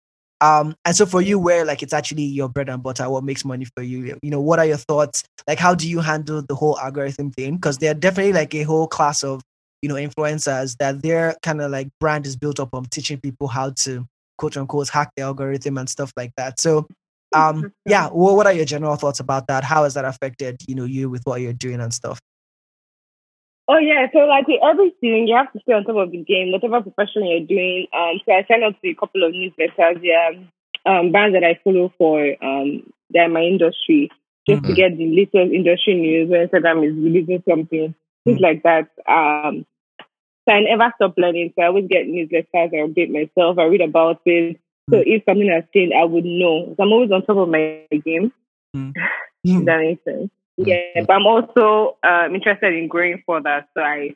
Um, 0.40 0.74
and 0.84 0.96
so 0.96 1.04
for 1.04 1.20
you, 1.20 1.38
where 1.38 1.64
like 1.64 1.82
it's 1.82 1.92
actually 1.92 2.24
your 2.24 2.48
bread 2.48 2.68
and 2.68 2.82
butter, 2.82 3.08
what 3.10 3.24
makes 3.24 3.44
money 3.44 3.66
for 3.76 3.82
you? 3.82 4.18
You 4.22 4.30
know, 4.30 4.40
what 4.40 4.58
are 4.58 4.66
your 4.66 4.78
thoughts? 4.78 5.22
Like, 5.46 5.58
how 5.58 5.74
do 5.74 5.88
you 5.88 6.00
handle 6.00 6.42
the 6.42 6.54
whole 6.54 6.78
algorithm 6.78 7.30
thing? 7.30 7.56
Because 7.56 7.78
they're 7.78 7.94
definitely 7.94 8.32
like 8.32 8.54
a 8.54 8.62
whole 8.62 8.86
class 8.86 9.22
of 9.22 9.42
you 9.84 9.88
know 9.90 9.96
influencers 9.96 10.76
that 10.78 11.02
their 11.02 11.36
kind 11.42 11.60
of 11.60 11.70
like 11.70 11.88
brand 12.00 12.24
is 12.26 12.36
built 12.36 12.58
up 12.58 12.70
on 12.72 12.86
teaching 12.86 13.20
people 13.20 13.48
how 13.48 13.68
to 13.84 14.06
quote 14.38 14.56
unquote 14.56 14.88
hack 14.88 15.10
the 15.14 15.22
algorithm 15.22 15.76
and 15.76 15.90
stuff 15.90 16.10
like 16.16 16.32
that. 16.38 16.58
So, 16.58 16.86
um, 17.34 17.70
yeah, 17.84 18.08
well, 18.10 18.34
what 18.34 18.46
are 18.46 18.54
your 18.54 18.64
general 18.64 18.96
thoughts 18.96 19.20
about 19.20 19.46
that? 19.48 19.62
How 19.62 19.84
has 19.84 19.92
that 19.92 20.06
affected 20.06 20.56
you 20.66 20.74
know 20.74 20.84
you 20.86 21.10
with 21.10 21.20
what 21.24 21.42
you're 21.42 21.52
doing 21.52 21.80
and 21.80 21.92
stuff? 21.92 22.18
Oh 23.68 23.78
yeah, 23.78 24.06
so 24.12 24.20
like 24.20 24.46
with 24.46 24.60
everything, 24.62 25.26
you 25.28 25.36
have 25.36 25.52
to 25.52 25.60
stay 25.60 25.72
on 25.72 25.84
top 25.84 25.96
of 25.96 26.10
the 26.12 26.18
game, 26.22 26.52
whatever 26.52 26.82
profession 26.82 27.26
you're 27.26 27.46
doing. 27.46 27.86
Um, 27.96 28.20
so 28.24 28.32
I 28.32 28.44
signed 28.48 28.64
up 28.64 28.80
to 28.80 28.88
a 28.90 28.94
couple 28.94 29.22
of 29.24 29.32
newsletters, 29.32 30.00
yeah, 30.02 30.30
um, 30.86 31.12
brands 31.12 31.34
that 31.34 31.44
I 31.44 31.58
follow 31.64 31.92
for 31.96 32.34
um, 32.44 32.92
they're 33.10 33.28
my 33.28 33.40
industry, 33.42 34.10
just 34.46 34.62
Mm-hmm. 34.62 34.66
to 34.66 34.72
get 34.74 34.96
the 34.98 35.06
latest 35.16 35.52
industry 35.54 35.94
news 35.94 36.28
when 36.28 36.46
Instagram 36.46 36.86
is 36.86 36.94
releasing 36.96 37.42
something, 37.48 37.94
things 38.24 38.38
Mm. 38.38 38.42
like 38.42 38.62
that. 38.64 38.88
Um, 39.08 39.64
so 40.48 40.54
I 40.54 40.60
never 40.60 40.92
stop 40.96 41.14
learning. 41.16 41.52
So 41.56 41.62
I 41.62 41.66
always 41.66 41.86
get 41.88 42.06
newsletters, 42.06 42.46
I 42.54 42.86
update 42.86 43.10
myself, 43.10 43.58
I 43.58 43.64
read 43.64 43.80
about 43.80 44.20
it. 44.26 44.58
So 44.90 44.98
Mm. 44.98 45.02
if 45.06 45.22
something 45.24 45.48
has 45.48 45.64
changed, 45.72 45.94
I 45.98 46.04
would 46.04 46.24
know. 46.24 46.74
So 46.76 46.82
I'm 46.82 46.92
always 46.92 47.10
on 47.10 47.24
top 47.24 47.36
of 47.38 47.48
my 47.48 47.86
game. 48.04 48.32
Mm. 49.46 49.64
That 49.66 49.78
makes 49.80 50.04
sense. 50.04 50.30
Yeah, 50.56 51.02
but 51.06 51.14
I'm 51.14 51.26
also 51.26 51.96
um, 52.02 52.34
interested 52.34 52.72
in 52.74 52.88
growing 52.88 53.22
further. 53.26 53.66
So 53.76 53.82
I, 53.82 54.14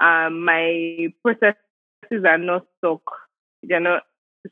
um, 0.00 0.44
my 0.44 1.12
processes 1.22 2.24
are 2.26 2.38
not 2.38 2.66
stuck. 2.78 3.02
They're 3.62 3.80
not 3.80 4.02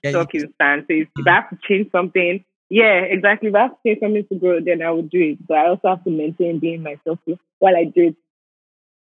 Yeah, 0.03 0.11
stuck 0.11 0.35
in 0.35 0.53
stand. 0.55 0.85
So 0.89 0.95
if, 0.95 1.09
if 1.17 1.27
I 1.27 1.33
have 1.33 1.51
to 1.51 1.59
change 1.67 1.91
something, 1.91 2.45
yeah, 2.71 3.01
exactly. 3.01 3.49
If 3.49 3.55
I 3.55 3.63
have 3.63 3.71
to 3.73 3.77
change 3.85 4.01
something 4.01 4.27
to 4.29 4.35
grow, 4.39 4.61
then 4.61 4.83
I 4.83 4.91
would 4.91 5.11
do 5.11 5.21
it. 5.21 5.47
But 5.47 5.59
I 5.59 5.69
also 5.69 5.89
have 5.89 6.05
to 6.05 6.11
maintain 6.11 6.59
being 6.61 6.83
myself 6.83 7.19
while 7.59 7.77
I 7.77 7.85
do 7.85 8.09
it. 8.09 8.17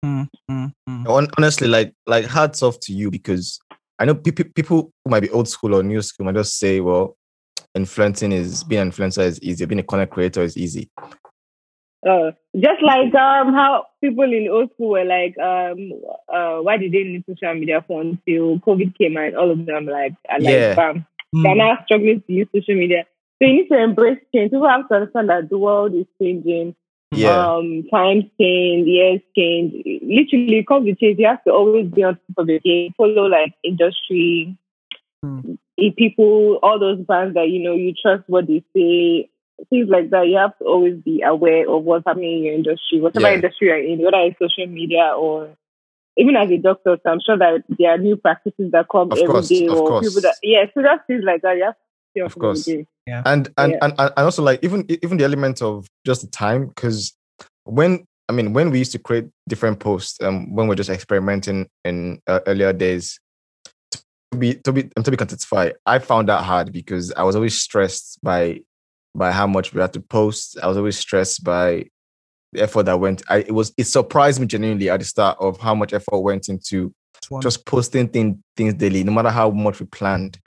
Mm, 0.05 0.29
mm, 0.51 0.73
mm. 0.89 1.31
Honestly, 1.37 1.69
like 1.69 1.93
like 2.07 2.25
hats 2.27 2.63
off 2.63 2.81
to 2.81 2.93
you 2.93 3.11
because 3.11 3.61
I 3.99 4.05
know 4.07 4.15
people 4.15 4.45
people 4.55 4.93
who 5.05 5.11
might 5.11 5.21
be 5.21 5.31
old 5.31 5.49
school 5.49 5.75
or 5.75 5.83
new 5.83 6.01
school 6.03 6.27
might 6.27 6.35
just 6.37 6.59
say, 6.59 6.81
well, 6.81 7.17
influencing 7.75 8.33
is 8.33 8.65
being 8.65 8.81
an 8.83 8.91
influencer 8.91 9.23
is 9.25 9.41
easy, 9.43 9.65
being 9.67 9.81
a 9.81 9.83
content 9.83 10.11
creator 10.11 10.43
is 10.43 10.57
easy. 10.57 10.91
Uh, 12.09 12.31
just 12.57 12.83
like 12.83 13.15
um 13.15 13.53
how 13.53 13.85
people 14.01 14.25
in 14.25 14.49
old 14.51 14.73
school 14.73 14.89
were 14.91 15.05
like, 15.05 15.37
um, 15.39 15.93
uh, 16.33 16.57
why 16.61 16.79
did 16.79 16.93
they 16.93 17.03
need 17.05 17.25
social 17.29 17.55
media 17.55 17.85
for 17.87 18.01
until 18.01 18.59
COVID 18.61 18.97
came 18.97 19.19
and 19.19 19.37
all 19.37 19.51
of 19.51 19.67
them 19.67 19.85
like, 19.85 20.15
are 20.31 20.41
like, 20.41 20.49
Yeah. 20.49 20.75
bam, 20.75 21.07
they're 21.35 21.53
Mm. 21.55 21.59
now 21.59 21.79
struggling 21.85 22.23
to 22.23 22.33
use 22.33 22.49
social 22.55 22.75
media. 22.75 23.05
So 23.39 23.47
you 23.47 23.53
need 23.55 23.69
to 23.69 23.79
embrace 23.79 24.19
change. 24.35 24.51
People 24.51 24.67
have 24.69 24.89
to 24.89 24.95
understand 24.95 25.29
that 25.29 25.51
the 25.51 25.59
world 25.59 25.95
is 25.95 26.07
changing. 26.21 26.75
Yeah. 27.13 27.55
Um, 27.57 27.85
times 27.91 28.25
change, 28.41 28.87
years 28.87 29.21
change. 29.37 29.73
Literally, 30.03 30.65
with 30.69 30.99
change. 31.01 31.19
You 31.19 31.27
have 31.27 31.43
to 31.45 31.51
always 31.51 31.87
be 31.91 32.05
on 32.05 32.15
top 32.15 32.39
of 32.39 32.47
the 32.47 32.61
game. 32.61 32.95
Follow 32.97 33.27
like 33.27 33.55
industry, 33.65 34.57
Hmm. 35.23 35.55
people, 35.99 36.59
all 36.63 36.79
those 36.79 36.99
brands 37.01 37.35
that 37.35 37.49
you 37.51 37.63
know 37.63 37.75
you 37.75 37.93
trust 38.01 38.23
what 38.29 38.47
they 38.47 38.63
say. 38.75 39.29
Things 39.69 39.89
like 39.91 40.09
that. 40.11 40.29
You 40.29 40.37
have 40.39 40.57
to 40.59 40.65
always 40.65 40.97
be 41.03 41.21
aware 41.23 41.69
of 41.69 41.85
what's 41.85 42.05
happening 42.07 42.39
in 42.39 42.45
your 42.45 42.55
industry, 42.55 43.01
whatever 43.01 43.29
Yeah. 43.29 43.35
industry 43.35 43.67
you're 43.69 43.77
in, 43.83 43.99
whether 43.99 44.17
it's 44.21 44.39
social 44.39 44.67
media 44.67 45.13
or 45.17 45.51
even 46.17 46.37
as 46.37 46.51
a 46.51 46.57
doctor. 46.59 46.99
So 47.03 47.11
I'm 47.11 47.21
sure 47.21 47.37
that 47.37 47.65
there 47.69 47.91
are 47.91 47.99
new 47.99 48.17
practices 48.17 48.71
that 48.73 48.87
come 48.91 49.13
Of 49.13 49.19
every 49.19 49.27
course, 49.27 49.49
day, 49.49 49.67
of 49.67 49.75
or 49.75 49.89
course. 49.89 50.09
people 50.09 50.23
that 50.23 50.37
yeah. 50.43 50.65
So 50.73 50.83
just 50.83 51.07
things 51.07 51.25
like 51.25 51.43
that. 51.43 51.57
You 51.57 51.65
have 51.65 51.75
to 52.15 52.21
stay 52.21 52.21
on 52.21 52.27
Of 52.27 52.39
course. 52.39 52.65
the 52.65 52.77
game. 52.77 52.87
and 53.07 53.49
and, 53.59 53.73
Yeah. 53.73 53.79
and 53.83 53.95
and 53.99 54.13
and 54.17 54.25
also 54.25 54.43
like 54.43 54.61
even 54.63 54.87
even 55.03 55.17
the 55.19 55.25
element 55.25 55.63
of 55.63 55.87
just 56.07 56.23
the 56.23 56.29
time 56.29 56.69
because 56.69 57.15
when 57.65 58.05
I 58.29 58.33
mean 58.33 58.53
when 58.53 58.71
we 58.71 58.79
used 58.79 58.93
to 58.93 58.99
create 58.99 59.29
different 59.49 59.81
posts 59.81 60.21
um 60.23 60.55
when 60.55 60.69
we're 60.69 60.77
just 60.77 60.91
experimenting 60.91 61.69
in 61.85 62.21
uh, 62.27 62.41
earlier 62.47 62.73
days 62.73 63.19
to 64.33 64.39
be 64.39 64.55
to 64.55 64.73
be 64.73 64.89
um, 64.97 65.03
to 65.03 65.11
be 65.11 65.17
quantified 65.17 65.73
I 65.87 65.99
found 65.99 66.29
that 66.29 66.45
hard 66.45 66.73
because 66.73 67.13
I 67.13 67.25
was 67.25 67.35
always 67.35 67.61
stressed 67.61 68.21
by 68.23 68.61
by 69.15 69.33
how 69.33 69.47
much 69.49 69.75
we 69.75 69.81
had 69.81 69.93
to 69.95 70.01
post 70.01 70.57
I 70.63 70.69
was 70.69 70.77
always 70.77 70.97
stressed 70.99 71.43
by 71.43 71.87
the 72.53 72.63
effort 72.63 72.85
that 72.85 73.01
went 73.01 73.23
I 73.29 73.39
it 73.39 73.53
was 73.53 73.73
it 73.77 73.85
surprised 73.85 74.39
me 74.41 74.47
genuinely 74.47 74.89
at 74.89 75.01
the 75.01 75.07
start 75.07 75.37
of 75.41 75.59
how 75.59 75.75
much 75.75 75.93
effort 75.93 76.21
went 76.21 76.49
into 76.49 76.93
just 77.43 77.67
posting 77.67 78.09
thing, 78.09 78.43
things 78.57 78.75
daily 78.75 79.03
no 79.05 79.13
matter 79.13 79.31
how 79.31 79.51
much 79.51 79.81
we 79.81 79.87
planned 79.87 80.39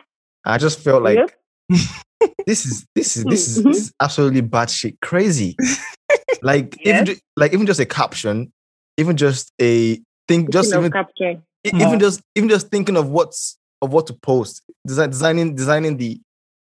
I 0.46 0.58
just 0.58 0.80
felt 0.80 1.04
like 1.04 1.18
Yep. 1.18 1.32
this 2.46 2.66
is 2.66 2.86
this 2.96 3.18
is 3.18 3.26
this 3.26 3.48
is 3.48 3.64
this 3.64 3.78
is 3.78 3.94
absolutely 4.02 4.42
batshit 4.42 4.98
crazy. 5.02 5.56
like 6.42 6.80
Yes. 6.84 7.02
even 7.02 7.16
like 7.36 7.54
even 7.54 7.66
just 7.66 7.80
a 7.80 7.86
caption, 7.86 8.52
even 8.98 9.18
just 9.18 9.52
a 9.62 10.00
think, 10.28 10.52
just 10.52 10.74
even 10.74 10.94
even 11.66 12.00
just 12.00 12.22
even 12.36 12.50
just 12.50 12.70
thinking 12.70 12.98
of 12.98 13.10
what's 13.10 13.58
of 13.82 13.92
what 13.92 14.08
to 14.08 14.14
post, 14.14 14.64
design, 14.86 15.10
designing 15.10 15.56
designing 15.56 15.98
the 15.98 16.20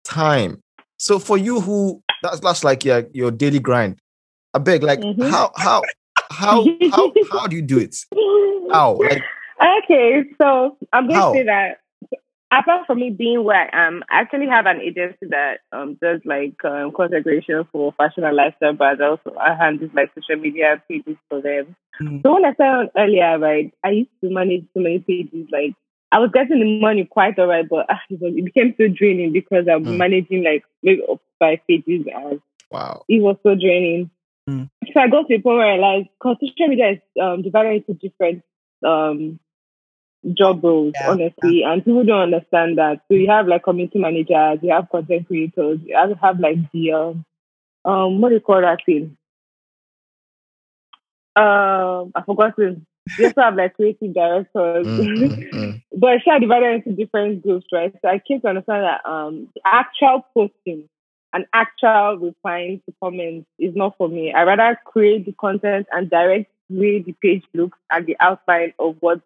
time. 0.04 0.62
So 0.98 1.20
for 1.20 1.38
you 1.38 1.60
who 1.60 2.02
that's 2.22 2.40
that's 2.40 2.64
like 2.64 2.86
your 2.86 3.06
your 3.14 3.32
daily 3.32 3.60
grind. 3.60 4.00
I 4.54 4.60
beg, 4.60 4.84
like 4.84 5.00
Mhm. 5.00 5.32
how 5.32 5.52
how 5.56 5.82
how 6.32 6.66
how 6.92 7.12
how 7.32 7.48
do 7.48 7.56
you 7.56 7.62
do 7.62 7.80
it? 7.80 7.96
How 8.72 8.98
like 9.00 9.22
Okay, 9.84 10.24
so 10.42 10.78
I'm 10.92 11.08
going 11.08 11.20
How? 11.20 11.32
to 11.32 11.38
say 11.38 11.44
that 11.44 11.78
apart 12.60 12.86
from 12.88 13.00
me 13.00 13.10
being 13.10 13.44
where 13.44 13.70
I 13.74 13.88
am, 13.88 14.04
I 14.10 14.22
actually 14.22 14.48
have 14.48 14.66
an 14.66 14.82
agency 14.82 15.28
that 15.30 15.60
um, 15.72 15.98
does 16.02 16.22
like 16.26 16.56
um, 16.66 16.92
content 16.92 17.24
creation 17.24 17.68
for 17.72 17.94
fashion 17.94 18.24
and 18.24 18.36
lifestyle 18.36 18.74
but 18.74 19.02
I 19.02 19.08
also 19.08 19.36
I 19.40 19.56
handle 19.56 19.90
like 19.94 20.12
social 20.14 20.42
media 20.42 20.82
pages 20.90 21.18
for 21.30 21.42
them. 21.42 21.76
Mm. 22.02 22.22
So 22.24 22.34
when 22.34 22.46
I 22.46 22.54
started 22.54 22.92
earlier, 22.98 23.40
right, 23.40 23.74
I 23.84 23.90
used 23.92 24.10
to 24.22 24.30
manage 24.30 24.66
so 24.74 24.82
many 24.82 25.00
pages. 25.00 25.48
Like 25.52 25.74
I 26.12 26.20
was 26.20 26.32
getting 26.34 26.60
the 26.60 26.80
money 26.80 27.06
quite 27.06 27.40
alright, 27.40 27.68
but 27.68 27.86
ah, 27.90 28.00
it, 28.10 28.46
became 28.46 28.76
so 28.78 28.88
draining 28.88 29.32
because 29.32 29.66
I'm 29.68 29.86
Mm. 29.86 29.98
managing 29.98 30.44
like 30.44 30.64
maybe 30.82 31.02
up 31.10 31.22
five 31.40 31.60
pages 31.68 32.06
and 32.14 32.42
wow. 32.72 33.04
it 33.08 33.22
was 33.22 33.38
so 33.44 33.56
draining. 33.56 34.10
Mm. 34.50 34.70
So 34.94 35.00
I 35.00 35.08
got 35.08 35.28
to 35.28 35.36
a 35.36 35.40
point 35.40 35.58
where 35.58 35.68
I 35.68 35.76
realized 35.76 36.10
because 36.20 36.38
social 36.42 36.68
media 36.68 36.92
is 36.92 37.00
um, 37.22 37.42
divided 37.42 37.84
into 37.88 37.94
different 37.94 38.44
um, 38.86 39.40
job 40.32 40.64
roles, 40.64 40.94
Yeah, 40.96 41.12
honestly, 41.12 41.64
and 41.64 41.84
people 41.84 42.04
don't 42.04 42.34
understand 42.34 42.78
that. 42.78 43.02
So 43.08 43.16
you 43.16 43.30
have 43.30 43.48
like 43.48 43.64
community 43.64 44.00
managers, 44.00 44.60
you 44.62 44.72
have 44.72 44.90
content 44.90 45.28
creators, 45.28 45.80
you 45.84 45.96
have, 45.96 46.18
have 46.22 46.40
like 46.40 46.58
the 46.72 46.94
um, 46.94 47.26
um, 47.86 48.22
what 48.22 48.30
do 48.30 48.36
you 48.36 48.42
call 48.42 48.62
that 48.62 48.80
thing? 48.86 49.18
Um, 51.36 52.12
I 52.16 52.22
forgot 52.26 52.56
to. 52.58 52.80
You 53.18 53.26
also 53.26 53.42
have 53.42 53.56
like 53.56 53.76
creative 53.76 54.14
directors. 54.14 54.88
Mm, 54.88 54.98
mm, 54.98 55.54
mm. 55.54 55.84
but 55.98 56.14
it's 56.14 56.26
kind 56.26 56.42
of 56.42 56.50
divided 56.50 56.84
into 56.86 56.92
different 56.94 57.44
groups, 57.44 57.66
right? 57.72 57.94
So 58.02 58.08
I 58.08 58.22
came 58.26 58.40
to 58.42 58.48
understand 58.48 58.84
that 58.84 59.10
um, 59.10 59.50
the 59.54 59.62
actual 59.66 60.26
posting 60.34 60.88
and 61.34 61.46
actual 61.54 62.18
replying 62.18 62.82
to 62.86 62.96
comments 63.04 63.48
is 63.60 63.76
not 63.76 63.98
for 63.98 64.08
me. 64.08 64.32
I 64.32 64.44
rather 64.44 64.80
create 64.86 65.26
the 65.26 65.34
content 65.34 65.88
and 65.92 66.10
direct 66.10 66.50
the 66.70 66.80
way 66.80 67.02
the 67.02 67.14
page 67.14 67.44
looks 67.54 67.78
at 67.92 68.06
the 68.06 68.16
outline 68.20 68.74
of 68.80 68.96
what 69.02 69.22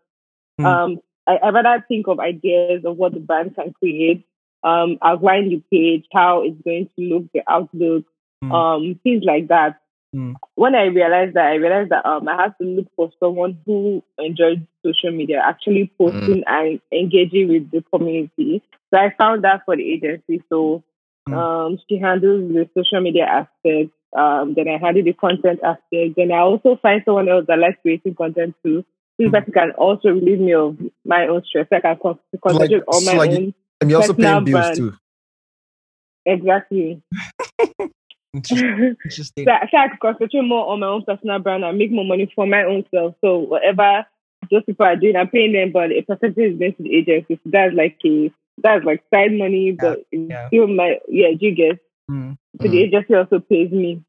Hmm. 0.58 0.66
um 0.66 0.97
I, 1.28 1.36
I 1.43 1.49
rather 1.49 1.84
think 1.88 2.08
of 2.08 2.20
ideas 2.20 2.86
of 2.86 2.97
what 2.97 3.14
the 3.14 3.20
brand 3.20 3.55
can 3.55 3.74
create, 3.74 4.26
um, 4.64 4.97
outline 5.03 5.49
the 5.49 5.62
page, 5.72 6.05
how 6.14 6.43
it's 6.43 6.62
going 6.64 6.89
to 6.97 7.01
look, 7.05 7.26
the 7.34 7.41
outlook, 7.49 8.05
Hmm. 8.41 8.51
um, 8.51 8.99
things 9.03 9.24
like 9.26 9.47
that. 9.49 9.82
Hmm. 10.14 10.34
When 10.55 10.74
I 10.76 10.86
realized 10.86 11.34
that, 11.36 11.47
I 11.47 11.55
realized 11.55 11.89
that 11.89 12.05
um, 12.05 12.28
I 12.30 12.41
have 12.41 12.58
to 12.60 12.64
look 12.64 12.88
for 12.95 13.12
someone 13.20 13.58
who 13.66 14.03
enjoys 14.18 14.60
social 14.86 15.12
media, 15.12 15.41
actually 15.43 15.91
posting 15.97 16.43
and 16.47 16.80
engaging 16.91 17.49
with 17.49 17.70
the 17.72 17.84
community. 17.93 18.62
So 18.93 18.99
I 18.99 19.14
found 19.18 19.43
that 19.43 19.64
for 19.66 19.76
the 19.76 19.84
agency. 19.91 20.43
So 20.49 20.84
Hmm. 21.28 21.34
um, 21.34 21.78
she 21.89 21.97
handles 21.99 22.47
the 22.53 22.70
social 22.74 23.01
media 23.01 23.26
aspect. 23.26 23.91
Um, 24.16 24.53
then 24.55 24.68
I 24.70 24.78
handle 24.78 25.03
the 25.03 25.14
content 25.14 25.60
aspect. 25.64 26.16
Then 26.16 26.32
I 26.32 26.39
also 26.39 26.78
find 26.82 27.01
someone 27.03 27.28
else 27.28 27.45
that 27.47 27.60
likes 27.60 27.80
creating 27.82 28.16
content 28.16 28.55
too. 28.64 28.86
So 29.20 29.30
Hmm. 29.30 29.51
can 29.51 29.72
also 29.72 30.09
relieve 30.09 30.39
me 30.39 30.53
of 30.53 30.78
my 31.03 31.28
own 31.28 31.43
stress. 31.43 31.68
I 31.72 31.80
can 31.80 31.97
con- 32.01 32.20
concentrate 32.43 32.84
on 32.88 33.01
so 33.01 33.11
my 33.11 33.18
like 33.18 33.32
own. 33.32 33.53
And 33.82 33.89
you're 33.89 34.01
also 34.01 34.13
paying 34.13 34.43
bills 34.43 34.53
brand. 34.53 34.78
too. 34.78 34.93
Exactly. 36.26 37.01
Interesting. 38.34 38.95
Interesting. 39.03 39.45
so, 39.45 39.51
so 39.72 39.78
I 39.78 39.88
can 39.88 39.97
concentrate 39.99 40.41
more 40.41 40.68
on 40.68 40.82
my 40.82 40.88
own 40.88 41.03
personal 41.03 41.39
brand 41.39 41.63
and 41.63 41.78
make 41.78 41.91
more 41.91 42.05
money 42.05 42.32
for 42.36 42.45
my 42.45 42.63
own 42.63 42.86
self. 42.93 43.15
So 43.22 43.39
whatever 43.39 44.05
those 44.51 44.63
people 44.65 44.86
are 44.86 44.95
doing, 44.95 45.15
I'm 45.15 45.30
paying 45.30 45.53
them, 45.53 45.72
but 45.72 45.91
a 45.91 46.01
percentage 46.01 46.53
is 46.53 46.59
going 46.59 46.76
to 46.76 46.84
the 46.84 46.95
agency. 46.95 47.39
So 47.43 47.49
that's 47.49 47.74
like 47.74 47.97
a 48.05 48.32
that's 48.59 48.86
like 48.86 49.03
side 49.13 49.34
money, 49.34 49.72
but 49.72 50.03
yeah. 50.11 50.47
still 50.47 50.68
my 50.68 50.99
yeah, 51.07 51.30
do 51.32 51.45
you 51.45 51.55
get? 51.55 51.80
Mm, 52.09 52.38
So 52.61 52.68
the 52.68 52.84
agency 52.84 53.15
also 53.15 53.39
pays 53.39 53.72
me 53.72 54.03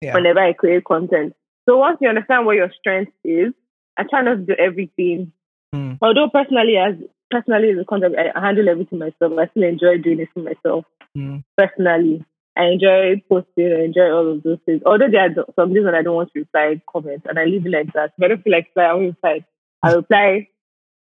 yeah. 0.00 0.14
whenever 0.14 0.40
I 0.40 0.52
create 0.52 0.84
content. 0.84 1.34
So 1.68 1.78
once 1.78 1.98
you 2.00 2.08
understand 2.08 2.46
what 2.46 2.56
your 2.56 2.70
strength 2.78 3.12
is, 3.24 3.52
I 3.98 4.04
try 4.04 4.22
not 4.22 4.36
to 4.36 4.42
do 4.42 4.54
everything. 4.58 5.32
Mm. 5.74 5.98
Although 6.02 6.28
personally, 6.32 6.76
as 6.76 6.94
personally 7.30 7.74
the 7.74 7.84
content 7.84 8.14
I 8.18 8.38
handle 8.40 8.68
everything 8.68 8.98
myself. 8.98 9.32
I 9.38 9.46
still 9.48 9.64
enjoy 9.64 9.98
doing 9.98 10.20
it 10.20 10.28
for 10.32 10.40
myself 10.40 10.84
Mm. 11.16 11.42
personally. 11.56 12.24
I 12.58 12.64
enjoy 12.72 13.22
posting, 13.28 13.72
I 13.72 13.84
enjoy 13.84 14.10
all 14.10 14.32
of 14.32 14.42
those 14.42 14.58
things. 14.64 14.82
Although 14.86 15.08
there 15.10 15.22
are 15.28 15.44
some 15.56 15.74
days 15.74 15.84
when 15.84 15.94
I 15.94 16.02
don't 16.02 16.14
want 16.14 16.32
to 16.32 16.38
reply 16.40 16.80
comments 16.90 17.26
and 17.28 17.38
I 17.38 17.44
leave 17.44 17.66
it 17.66 17.70
like 17.70 17.92
that. 17.94 18.12
If 18.16 18.24
I 18.24 18.28
don't 18.28 18.42
feel 18.42 18.52
like 18.52 18.66
reply, 18.68 18.84
I 18.84 18.92
won't 18.94 19.06
reply. 19.08 19.44
I 19.82 19.92
reply 19.92 20.48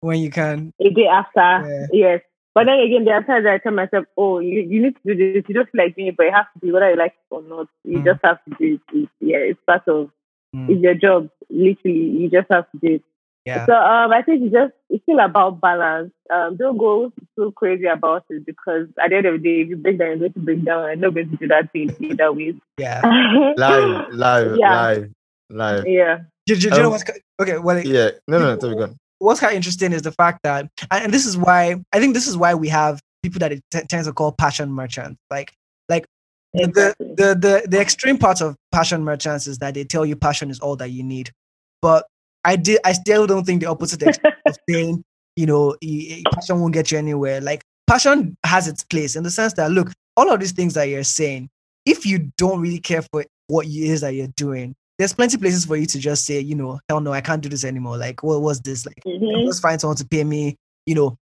When 0.02 0.20
you 0.20 0.30
can. 0.32 0.74
a 0.80 0.90
day 0.90 1.08
after. 1.08 1.68
Yeah. 1.70 1.88
Yes. 1.92 2.22
But 2.54 2.66
then 2.66 2.80
again, 2.80 3.06
there 3.06 3.16
are 3.16 3.24
times 3.24 3.46
that 3.46 3.54
I 3.54 3.58
tell 3.60 3.72
myself, 3.74 4.06
oh, 4.18 4.40
you, 4.40 4.62
you 4.62 4.82
need 4.84 4.96
to 5.06 5.16
do 5.16 5.34
this. 5.34 5.44
You 5.48 5.56
don't 5.56 5.70
feel 5.72 5.84
like 5.86 5.96
doing 5.96 6.08
it, 6.08 6.18
but 6.18 6.26
it 6.28 6.34
has 6.34 6.46
to 6.54 6.60
be 6.60 6.72
whether 6.72 6.90
you 6.90 6.98
like 6.98 7.14
it 7.14 7.34
or 7.34 7.42
not. 7.44 7.68
You 7.86 8.00
Mm. 8.00 8.06
just 8.06 8.20
have 8.24 8.40
to 8.46 8.56
do 8.60 8.80
it. 8.94 9.10
Yeah, 9.22 9.38
it's 9.38 9.60
part 9.66 9.88
of, 9.88 10.10
Mm. 10.56 10.70
it's 10.70 10.82
your 10.82 10.96
job. 10.96 11.30
Literally, 11.50 12.00
you 12.00 12.30
just 12.30 12.48
have 12.52 12.70
to 12.72 12.78
do 12.80 12.96
it. 12.96 13.02
Yeah. 13.46 13.66
So 13.66 13.74
um, 13.74 14.12
I 14.12 14.22
think 14.22 14.44
it's 14.44 14.54
just 14.54 14.74
it's 14.90 15.02
still 15.04 15.20
about 15.20 15.60
balance. 15.62 16.12
Um, 16.32 16.58
don't 16.58 16.78
go 16.78 17.12
too 17.36 17.52
crazy 17.56 17.86
about 17.86 18.26
it 18.30 18.46
because 18.46 18.88
at 19.04 19.10
the 19.10 19.16
end 19.18 19.26
of 19.26 19.34
the 19.34 19.40
day, 19.50 19.62
if 19.62 19.70
you 19.70 19.78
break 19.78 19.98
down, 19.98 20.10
you're 20.10 20.18
going 20.20 20.34
to 20.34 20.40
break 20.40 20.64
down, 20.64 20.90
and 20.92 21.02
nobody's 21.02 21.28
going 21.28 21.38
to 21.40 21.46
do 21.46 21.48
that 21.48 21.72
thing 21.72 21.96
either 22.00 22.32
way. 22.32 22.54
Yeah. 22.78 23.02
Live, 23.58 24.14
live, 24.14 24.58
Yeah. 24.60 24.82
live, 24.82 25.12
live. 25.50 25.84
yeah. 25.88 26.18
Do, 26.46 26.56
do- 26.56 26.70
do 26.70 26.76
you 26.76 26.82
know 26.82 26.86
Um, 26.88 26.92
what's 26.92 27.04
okay? 27.42 27.58
Well, 27.58 27.80
Yeah. 27.86 28.12
No, 28.28 28.40
no, 28.40 28.46
no. 28.54 28.58
Tell 28.58 28.70
me 28.70 28.76
go 28.76 28.94
what's 29.20 29.40
kind 29.40 29.52
of 29.52 29.56
interesting 29.56 29.94
is 29.94 30.02
the 30.02 30.12
fact 30.12 30.40
that, 30.44 30.68
and 30.92 31.04
and 31.06 31.14
this 31.14 31.26
is 31.26 31.38
why 31.38 31.76
I 31.94 32.00
think 32.00 32.14
this 32.14 32.28
is 32.28 32.36
why 32.38 32.54
we 32.56 32.70
have 32.70 33.00
people 33.24 33.40
that 33.40 33.52
it 33.52 33.62
t- 33.72 33.82
tends 33.90 34.08
to 34.08 34.14
call 34.14 34.32
passion 34.32 34.72
merchants. 34.72 35.20
Like, 35.30 35.40
like 35.40 35.50
the- 35.52 35.61
Exactly. 36.54 37.08
the, 37.16 37.16
the 37.16 37.36
the 37.36 37.68
the 37.70 37.80
extreme 37.82 38.18
part 38.18 38.42
of 38.42 38.56
passion 38.72 39.04
merchants 39.04 39.48
is 39.48 39.58
that 39.60 39.74
they 39.74 39.84
tell 39.84 40.06
you 40.06 40.16
passion 40.16 40.50
is 40.50 40.60
all 40.60 40.76
that 40.78 40.90
you 40.90 41.04
need. 41.04 41.32
But 41.82 42.06
I 42.44 42.56
did, 42.56 42.80
I 42.84 42.94
still 42.94 43.28
don't 43.28 43.46
think 43.46 43.62
the 43.62 43.70
opposite 43.70 44.02
of 44.46 44.56
saying, 44.70 45.04
you 45.36 45.46
know, 45.46 45.76
passion 46.34 46.60
won't 46.60 46.74
get 46.74 46.92
you 46.92 46.98
anywhere. 46.98 47.40
Like, 47.40 47.64
passion 47.88 48.36
has 48.46 48.68
its 48.68 48.84
place 48.84 49.16
in 49.16 49.24
the 49.24 49.32
sense 49.32 49.54
that 49.54 49.72
look, 49.72 49.92
all 50.18 50.30
of 50.32 50.40
these 50.40 50.52
things 50.52 50.74
that 50.74 50.86
you're 50.90 51.04
saying, 51.04 51.50
if 51.86 52.06
you 52.06 52.32
don't 52.38 52.60
really 52.60 52.80
care 52.80 53.02
for 53.04 53.24
what 53.48 53.66
it 53.66 53.72
is 53.76 54.02
that 54.02 54.14
you're 54.16 54.28
doing, 54.36 54.76
there's 54.98 55.14
plenty 55.14 55.36
of 55.36 55.42
places 55.42 55.66
for 55.66 55.76
you 55.78 55.86
to 55.86 56.00
just 56.00 56.26
say, 56.26 56.40
you 56.40 56.56
know, 56.56 56.80
hell 56.90 57.00
no, 57.00 57.12
I 57.14 57.22
can't 57.22 57.42
do 57.42 57.50
this 57.50 57.64
anymore. 57.64 57.98
Like, 57.98 58.22
what 58.24 58.42
was 58.42 58.60
this? 58.62 58.86
Like, 58.86 59.02
Mhm. 59.08 59.46
just 59.46 59.62
find 59.62 59.80
someone 59.80 59.98
to 59.98 60.06
pay 60.08 60.24
me, 60.24 60.56
you 60.86 60.96
know. 60.96 61.18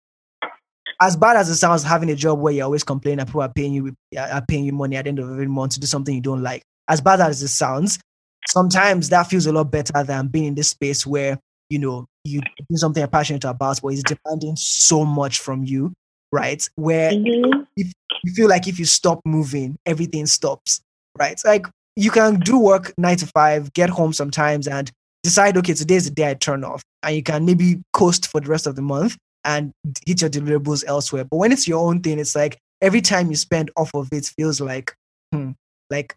As 1.00 1.16
bad 1.16 1.38
as 1.38 1.50
it 1.50 1.56
sounds, 1.56 1.84
having 1.84 2.10
a 2.10 2.16
job 2.16 2.39
where 2.39 2.54
you're 2.54 2.66
always 2.66 2.84
complaining 2.84 3.20
and 3.20 3.28
people 3.28 3.41
are 3.41 3.54
paying 3.54 3.74
you 3.74 3.95
are 4.18 4.43
paying 4.48 4.66
you 4.66 4.74
money 4.74 4.95
at 4.95 5.04
the 5.04 5.10
end 5.10 5.20
of 5.20 5.30
every 5.30 5.48
month 5.48 5.74
to 5.74 5.80
do 5.80 5.88
something 5.88 6.14
you 6.16 6.22
don't 6.22 6.41
like. 6.41 6.64
As 6.88 7.02
bad 7.02 7.22
as 7.22 7.41
it 7.43 7.50
sounds, 7.50 8.00
sometimes 8.48 9.10
that 9.10 9.28
feels 9.28 9.45
a 9.45 9.52
lot 9.52 9.66
better 9.66 10.04
than 10.04 10.28
being 10.28 10.45
in 10.45 10.56
this 10.56 10.70
space 10.70 11.06
where 11.06 11.38
you 11.70 11.78
know 11.80 12.06
you 12.24 12.41
do 12.41 12.78
something 12.78 13.02
you're 13.02 13.08
passionate 13.08 13.43
about, 13.43 13.80
but 13.82 13.89
it's 13.89 14.04
demanding 14.04 14.56
so 14.56 15.06
much 15.06 15.39
from 15.39 15.64
you, 15.64 15.93
right? 16.32 16.68
Where 16.76 17.12
Mhm. 17.12 17.68
you 17.76 18.34
feel 18.34 18.50
like 18.50 18.68
if 18.68 18.80
you 18.80 18.86
stop 18.86 19.22
moving, 19.24 19.78
everything 19.86 20.26
stops, 20.26 20.82
right? 21.18 21.39
Like 21.45 21.68
you 21.95 22.10
can 22.10 22.39
do 22.39 22.58
work 22.58 22.93
nine 22.98 23.18
to 23.18 23.28
five, 23.28 23.72
get 23.74 23.89
home 23.89 24.14
sometimes, 24.14 24.68
and 24.68 24.91
decide, 25.24 25.58
okay, 25.58 25.74
today's 25.74 26.06
the 26.06 26.12
day 26.12 26.30
I 26.30 26.34
turn 26.34 26.64
off, 26.64 26.82
and 27.04 27.16
you 27.16 27.22
can 27.22 27.45
maybe 27.45 27.82
coast 27.93 28.28
for 28.28 28.41
the 28.41 28.50
rest 28.50 28.66
of 28.66 28.76
the 28.76 28.82
month 28.82 29.16
and 29.43 29.71
hit 30.05 30.21
your 30.21 30.29
deliverables 30.29 30.83
elsewhere. 30.88 31.25
But 31.29 31.38
when 31.38 31.51
it's 31.51 31.67
your 31.67 31.85
own 31.85 32.01
thing, 32.01 32.19
it's 32.19 32.35
like 32.35 32.57
every 32.81 33.01
time 33.01 33.29
you 33.29 33.35
spend 33.35 33.71
off 33.75 33.91
of 33.93 34.09
it 34.11 34.25
feels 34.38 34.59
like, 34.61 34.93
hmm, 35.31 35.51
like 35.89 36.15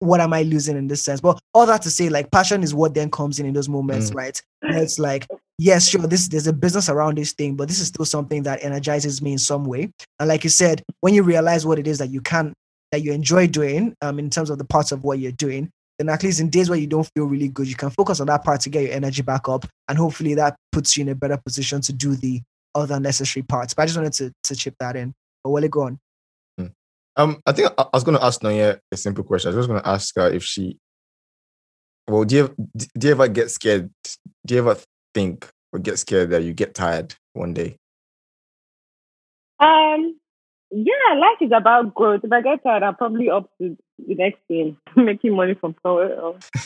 what 0.00 0.20
am 0.20 0.32
I 0.32 0.42
losing 0.42 0.76
in 0.76 0.88
this 0.88 1.02
sense? 1.02 1.20
But 1.20 1.38
all 1.54 1.66
that 1.66 1.82
to 1.82 1.90
say, 1.90 2.08
like 2.08 2.30
passion 2.30 2.62
is 2.62 2.74
what 2.74 2.94
then 2.94 3.10
comes 3.10 3.38
in 3.38 3.46
in 3.46 3.52
those 3.52 3.68
moments, 3.68 4.12
right? 4.14 4.40
Where 4.60 4.82
it's 4.82 4.98
like, 4.98 5.26
yes, 5.58 5.88
sure, 5.88 6.06
this 6.06 6.26
there's 6.28 6.46
a 6.46 6.52
business 6.52 6.88
around 6.88 7.18
this 7.18 7.32
thing, 7.32 7.54
but 7.54 7.68
this 7.68 7.80
is 7.80 7.88
still 7.88 8.06
something 8.06 8.42
that 8.44 8.64
energizes 8.64 9.20
me 9.20 9.32
in 9.32 9.38
some 9.38 9.64
way. 9.64 9.90
And 10.18 10.28
like 10.28 10.42
you 10.42 10.50
said, 10.50 10.82
when 11.02 11.12
you 11.14 11.22
realize 11.22 11.66
what 11.66 11.78
it 11.78 11.86
is 11.86 11.98
that 11.98 12.08
you 12.08 12.22
can 12.22 12.54
that 12.92 13.02
you 13.02 13.12
enjoy 13.12 13.46
doing, 13.46 13.94
um, 14.00 14.18
in 14.18 14.30
terms 14.30 14.50
of 14.50 14.58
the 14.58 14.64
parts 14.64 14.90
of 14.90 15.04
what 15.04 15.18
you're 15.18 15.32
doing, 15.32 15.70
then 15.98 16.08
at 16.08 16.22
least 16.22 16.40
in 16.40 16.48
days 16.48 16.70
where 16.70 16.78
you 16.78 16.86
don't 16.86 17.08
feel 17.14 17.26
really 17.26 17.48
good, 17.48 17.68
you 17.68 17.76
can 17.76 17.90
focus 17.90 18.20
on 18.20 18.26
that 18.26 18.42
part 18.42 18.62
to 18.62 18.70
get 18.70 18.82
your 18.82 18.92
energy 18.92 19.22
back 19.22 19.48
up, 19.50 19.66
and 19.88 19.98
hopefully 19.98 20.34
that 20.34 20.56
puts 20.72 20.96
you 20.96 21.02
in 21.02 21.10
a 21.10 21.14
better 21.14 21.36
position 21.44 21.82
to 21.82 21.92
do 21.92 22.16
the 22.16 22.40
other 22.74 23.00
necessary 23.00 23.42
parts. 23.42 23.74
But 23.74 23.82
I 23.82 23.86
just 23.86 23.98
wanted 23.98 24.12
to 24.14 24.32
to 24.44 24.56
chip 24.56 24.74
that 24.80 24.96
in. 24.96 25.14
But 25.42 25.50
will 25.50 25.64
it 25.64 25.70
go 25.70 25.82
on? 25.82 25.98
Um, 27.16 27.42
I 27.44 27.52
think 27.52 27.72
I, 27.76 27.82
I 27.82 27.88
was 27.92 28.04
going 28.04 28.16
to 28.16 28.24
ask 28.24 28.40
Nonye 28.40 28.78
a 28.90 28.96
simple 28.96 29.24
question. 29.24 29.52
I 29.52 29.56
was 29.56 29.66
just 29.66 29.68
going 29.68 29.82
to 29.82 29.88
ask 29.88 30.14
her 30.16 30.28
if 30.30 30.44
she. 30.44 30.78
Well, 32.08 32.24
do 32.24 32.34
you 32.34 32.44
ever, 32.44 32.54
do 32.98 33.06
you 33.06 33.12
ever 33.12 33.28
get 33.28 33.50
scared? 33.50 33.90
Do 34.46 34.54
you 34.54 34.60
ever 34.60 34.76
think 35.14 35.48
or 35.72 35.78
get 35.78 35.98
scared 35.98 36.30
that 36.30 36.42
you 36.42 36.52
get 36.52 36.74
tired 36.74 37.14
one 37.34 37.54
day? 37.54 37.76
Um, 39.60 40.18
yeah, 40.70 41.14
life 41.18 41.38
is 41.40 41.52
about 41.54 41.94
growth. 41.94 42.22
If 42.24 42.32
I 42.32 42.40
get 42.40 42.62
tired, 42.62 42.82
I'll 42.82 42.94
probably 42.94 43.28
up 43.28 43.50
to 43.60 43.76
the 43.98 44.14
next 44.14 44.38
thing, 44.48 44.76
making 44.96 45.36
money 45.36 45.54
from 45.54 45.74
somewhere 45.82 46.18
else. 46.18 46.50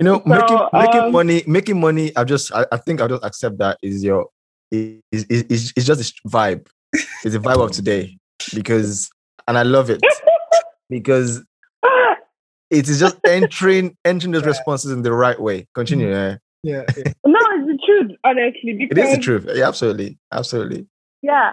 You 0.00 0.04
know, 0.04 0.20
So, 0.20 0.28
making 0.28 0.58
making 0.72 1.00
um, 1.00 1.12
money, 1.12 1.42
making 1.46 1.80
money. 1.80 2.16
I 2.16 2.24
just, 2.24 2.52
I, 2.52 2.66
I 2.72 2.76
think 2.76 3.00
I'll 3.00 3.08
just 3.08 3.24
accept 3.24 3.58
that 3.58 3.78
is 3.80 4.02
your, 4.02 4.26
is 4.70 5.00
is 5.10 5.24
is 5.48 5.72
it's 5.76 5.86
just 5.86 6.18
a 6.24 6.28
vibe. 6.28 6.66
It's 7.24 7.34
a 7.34 7.38
vibe 7.38 7.62
of 7.64 7.72
today 7.72 8.16
because, 8.54 9.10
and 9.48 9.58
I 9.58 9.62
love 9.62 9.90
it 9.90 10.00
because 10.90 11.44
it 12.70 12.88
is 12.88 13.00
just 13.00 13.16
entering 13.26 13.96
entering 14.04 14.32
those 14.32 14.44
responses 14.44 14.90
in 14.90 15.02
the 15.02 15.12
right 15.12 15.40
way. 15.40 15.66
Continue. 15.74 16.12
eh? 16.14 16.36
Yeah. 16.62 16.82
no, 17.24 17.38
it's 17.38 17.66
the 17.68 17.78
truth, 17.86 18.18
honestly. 18.24 18.72
It 18.72 18.88
Because 18.88 19.10
is 19.10 19.16
the 19.16 19.22
truth. 19.22 19.48
Yeah, 19.54 19.68
absolutely, 19.68 20.18
absolutely. 20.32 20.88
Yeah, 21.22 21.52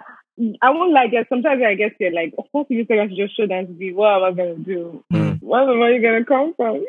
I 0.63 0.71
won't 0.71 0.91
like 0.91 1.13
it. 1.13 1.27
Sometimes 1.29 1.61
I 1.63 1.75
get 1.75 1.93
scared. 1.95 2.13
Like, 2.13 2.33
of 2.39 2.45
course, 2.51 2.65
you 2.69 2.83
say 2.89 2.99
I 2.99 3.07
should 3.07 3.17
just 3.17 3.37
show 3.37 3.45
them 3.45 3.67
to 3.67 3.73
be. 3.73 3.93
What 3.93 4.15
am 4.15 4.23
I 4.23 4.31
gonna 4.31 4.55
do? 4.55 5.03
Mm. 5.13 5.37
Where's 5.39 5.67
the 5.67 5.75
money 5.75 5.99
gonna 5.99 6.25
come 6.25 6.55
from? 6.55 6.77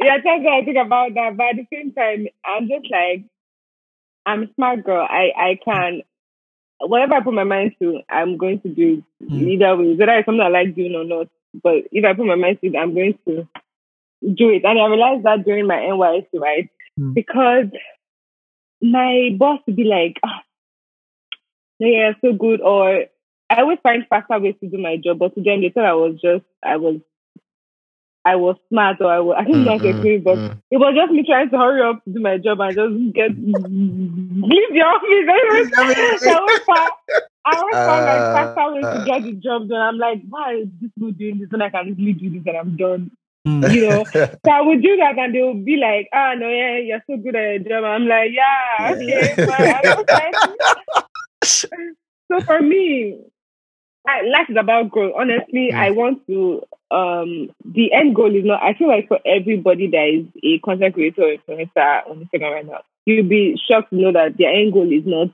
yeah, 0.00 0.16
sometimes 0.24 0.46
I 0.50 0.64
think 0.64 0.78
about 0.78 1.12
that, 1.14 1.36
but 1.36 1.46
at 1.48 1.56
the 1.56 1.66
same 1.70 1.92
time, 1.92 2.28
I'm 2.46 2.66
just 2.66 2.86
like, 2.90 3.24
I'm 4.26 4.42
a 4.42 4.54
smart 4.54 4.84
girl. 4.84 5.06
I 5.08 5.30
I 5.36 5.58
can. 5.64 6.02
Whatever 6.80 7.14
I 7.14 7.20
put 7.22 7.32
my 7.32 7.44
mind 7.44 7.72
to, 7.80 8.00
I'm 8.10 8.36
going 8.36 8.60
to 8.60 8.68
do 8.68 8.98
it 8.98 9.04
Mm. 9.32 9.48
either 9.48 9.76
way. 9.76 9.94
Whether 9.94 10.12
it's 10.12 10.26
something 10.26 10.42
I 10.42 10.48
like 10.48 10.74
doing 10.74 10.94
or 10.94 11.04
not. 11.04 11.28
But 11.62 11.84
if 11.90 12.04
I 12.04 12.12
put 12.12 12.26
my 12.26 12.34
mind 12.34 12.58
to 12.60 12.66
it, 12.66 12.76
I'm 12.76 12.92
going 12.94 13.18
to 13.26 13.48
do 14.22 14.50
it. 14.50 14.62
And 14.64 14.78
I 14.78 14.86
realized 14.86 15.24
that 15.24 15.44
during 15.44 15.66
my 15.66 15.76
NYSC, 15.76 16.38
right? 16.38 16.68
Mm. 17.00 17.14
Because 17.14 17.66
my 18.82 19.30
boss 19.38 19.60
would 19.66 19.76
be 19.76 19.84
like, 19.84 20.18
ah, 20.22 20.42
yeah, 21.78 22.12
so 22.20 22.32
good. 22.34 22.60
Or 22.60 23.04
I 23.48 23.60
always 23.60 23.78
find 23.82 24.04
faster 24.08 24.38
ways 24.38 24.56
to 24.60 24.68
do 24.68 24.76
my 24.78 24.96
job, 25.02 25.18
but 25.18 25.34
to 25.34 25.42
them 25.42 25.60
they 25.62 25.70
thought 25.70 25.84
I 25.86 25.94
was 25.94 26.20
just 26.20 26.44
I 26.62 26.76
was 26.76 27.00
I 28.26 28.36
was 28.36 28.56
smart 28.68 28.98
or 29.00 29.10
I 29.12 29.20
was 29.20 29.36
I 29.38 29.44
think 29.44 29.58
Mm, 29.58 29.64
that's 29.66 29.84
agree, 29.84 30.18
but 30.18 30.38
mm. 30.38 30.58
it 30.70 30.78
was 30.78 30.94
just 30.98 31.12
me 31.12 31.24
trying 31.26 31.50
to 31.50 31.58
hurry 31.58 31.82
up 31.82 32.02
to 32.04 32.12
do 32.12 32.20
my 32.20 32.38
job 32.38 32.60
and 32.60 32.76
just 32.76 33.14
get 33.14 33.30
leave 33.38 34.70
the 34.74 34.82
office. 34.82 35.26
I 36.26 36.40
was 36.42 36.60
fa- 36.66 36.96
I 37.46 37.56
always 37.58 37.78
find 37.84 38.04
like 38.04 38.24
Uh, 38.26 38.32
faster 38.32 38.72
ways 38.74 38.84
uh. 38.86 38.92
to 38.92 38.98
get 39.04 39.22
the 39.22 39.32
job 39.34 39.68
done. 39.68 39.80
I'm 39.80 39.98
like, 39.98 40.22
why 40.28 40.54
is 40.54 40.68
this 40.80 40.90
people 40.94 41.12
doing 41.12 41.38
this 41.38 41.50
when 41.50 41.62
I 41.62 41.70
can 41.70 41.88
easily 41.88 42.12
do 42.14 42.30
this 42.30 42.42
and 42.46 42.56
I'm 42.56 42.76
done? 42.76 43.10
Mm. 43.46 43.70
You 43.72 43.80
know? 43.86 44.04
So 44.44 44.50
I 44.50 44.60
would 44.62 44.82
do 44.82 44.96
that 44.96 45.18
and 45.18 45.34
they 45.34 45.42
would 45.42 45.64
be 45.64 45.76
like, 45.76 46.08
ah, 46.12 46.34
no, 46.34 46.48
yeah, 46.48 46.78
you're 46.78 47.04
so 47.08 47.16
good 47.16 47.36
at 47.36 47.42
your 47.50 47.58
job. 47.80 47.84
I'm 47.84 48.06
like, 48.06 48.30
yeah, 48.32 48.92
okay, 48.94 49.36
fine. 49.46 49.70
I 49.70 49.82
don't 49.84 50.10
like 50.12 50.36
so 51.44 52.42
for 52.46 52.60
me, 52.60 53.18
I, 54.06 54.22
life 54.22 54.48
is 54.50 54.56
about 54.58 54.90
growth. 54.90 55.14
Honestly, 55.18 55.72
Mm. 55.72 55.76
I 55.76 55.90
want 55.90 56.26
to. 56.28 56.62
Um, 56.90 57.50
the 57.64 57.92
end 57.92 58.14
goal 58.14 58.34
is 58.34 58.44
not. 58.44 58.62
I 58.62 58.74
feel 58.74 58.88
like 58.88 59.08
for 59.08 59.18
everybody 59.26 59.88
that 59.90 60.08
is 60.08 60.26
a 60.44 60.58
content 60.60 60.94
creator 60.94 61.22
or 61.22 61.36
influencer 61.36 62.08
on 62.08 62.28
Instagram 62.28 62.52
right 62.52 62.66
now, 62.66 62.82
you'll 63.04 63.28
be 63.28 63.58
shocked 63.68 63.90
to 63.90 63.96
know 63.96 64.12
that 64.12 64.36
their 64.38 64.50
end 64.50 64.72
goal 64.72 64.90
is 64.92 65.04
not 65.04 65.28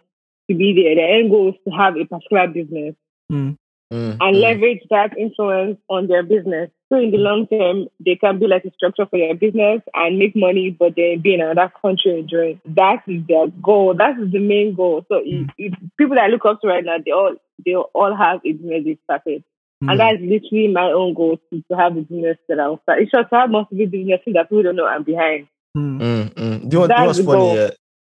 to 0.50 0.56
be 0.56 0.72
there. 0.74 0.94
Their 0.94 1.18
end 1.18 1.30
goal 1.30 1.50
is 1.50 1.54
to 1.68 1.70
have 1.76 1.96
a 1.96 2.04
particular 2.06 2.48
business 2.48 2.94
Mm. 3.32 3.56
Mm, 3.92 4.16
and 4.20 4.36
mm. 4.36 4.40
leverage 4.40 4.80
that 4.88 5.16
influence 5.18 5.78
on 5.88 6.06
their 6.06 6.22
business. 6.22 6.70
So 6.88 6.98
in 6.98 7.10
the 7.10 7.18
long 7.18 7.46
term, 7.46 7.88
they 8.00 8.16
can 8.16 8.38
be 8.38 8.46
like 8.46 8.64
a 8.64 8.72
structure 8.72 9.06
for 9.06 9.18
your 9.18 9.34
business 9.34 9.82
and 9.94 10.18
make 10.18 10.34
money, 10.34 10.70
but 10.70 10.94
then 10.96 11.20
be 11.20 11.34
in 11.34 11.42
another 11.42 11.70
country 11.80 12.18
enjoying. 12.18 12.60
That 12.64 13.02
is 13.06 13.22
their 13.28 13.48
goal. 13.48 13.94
That 13.94 14.18
is 14.18 14.32
the 14.32 14.38
main 14.38 14.74
goal. 14.74 15.04
So 15.08 15.20
if, 15.22 15.50
if 15.58 15.74
people 15.98 16.16
that 16.16 16.24
I 16.24 16.28
look 16.28 16.44
up 16.44 16.60
to 16.62 16.68
right 16.68 16.84
now, 16.84 16.96
they 17.04 17.10
all 17.12 17.34
they 17.64 17.74
all 17.74 18.16
have 18.16 18.40
a 18.44 18.52
business 18.52 18.84
they 18.84 18.98
started. 19.04 19.44
Mm. 19.82 19.90
And 19.90 20.00
that's 20.00 20.20
literally 20.20 20.68
my 20.68 20.90
own 20.92 21.14
goal 21.14 21.38
to, 21.50 21.62
to 21.70 21.76
have 21.76 21.96
a 21.96 22.02
business 22.02 22.38
that 22.48 22.60
I'll 22.60 22.80
start. 22.82 23.00
It's 23.02 23.10
just 23.10 23.30
to 23.30 23.36
have 23.36 23.50
multiple 23.50 23.86
businesses 23.86 24.34
that 24.34 24.48
people 24.48 24.62
don't 24.62 24.76
know 24.76 24.86
I'm 24.86 25.02
behind. 25.02 25.48
Mm. 25.76 26.00
Mm, 26.00 26.34
mm. 26.34 26.68
Do 26.68 26.76
you 26.76 26.80
know, 26.80 26.88
do 26.88 26.94
you 26.94 27.00
know 27.00 27.06
That's 27.06 27.06
what's 27.06 27.18
the 27.18 27.24
funny? 27.24 27.38
goal. 27.38 27.56
Yeah? 27.56 27.70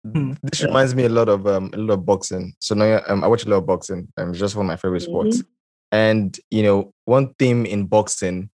Mm. 0.08 0.38
This 0.44 0.64
reminds 0.64 0.96
me 0.96 1.06
a 1.06 1.10
lot 1.10 1.30
of 1.30 1.46
um 1.46 1.70
a 1.74 1.78
lot 1.78 1.96
of 1.96 2.06
boxing. 2.06 2.54
So 2.60 2.74
now 2.74 3.02
um, 3.08 3.24
I 3.24 3.28
watch 3.28 3.46
a 3.46 3.50
lot 3.50 3.58
of 3.58 3.66
boxing. 3.66 4.08
Um, 4.18 4.30
it's 4.32 4.40
just 4.40 4.56
one 4.56 4.66
of 4.66 4.68
my 4.68 4.78
favorite 4.78 5.02
sports. 5.02 5.44
And 5.92 6.40
you 6.52 6.64
know, 6.64 6.94
one 7.06 7.34
theme 7.38 7.66
in 7.66 7.86
boxing 7.86 8.50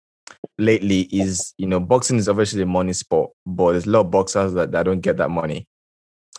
lately 0.58 1.02
is 1.12 1.54
you 1.58 1.68
know 1.68 1.80
boxing 1.80 2.18
is 2.18 2.30
obviously 2.30 2.62
a 2.62 2.66
money 2.68 2.94
sport, 2.94 3.32
but 3.46 3.72
there's 3.72 3.88
a 3.88 3.90
lot 3.90 4.02
of 4.02 4.12
boxers 4.12 4.54
that, 4.54 4.72
that 4.72 4.84
don't 4.84 5.02
get 5.02 5.18
that 5.18 5.30
money. 5.32 5.68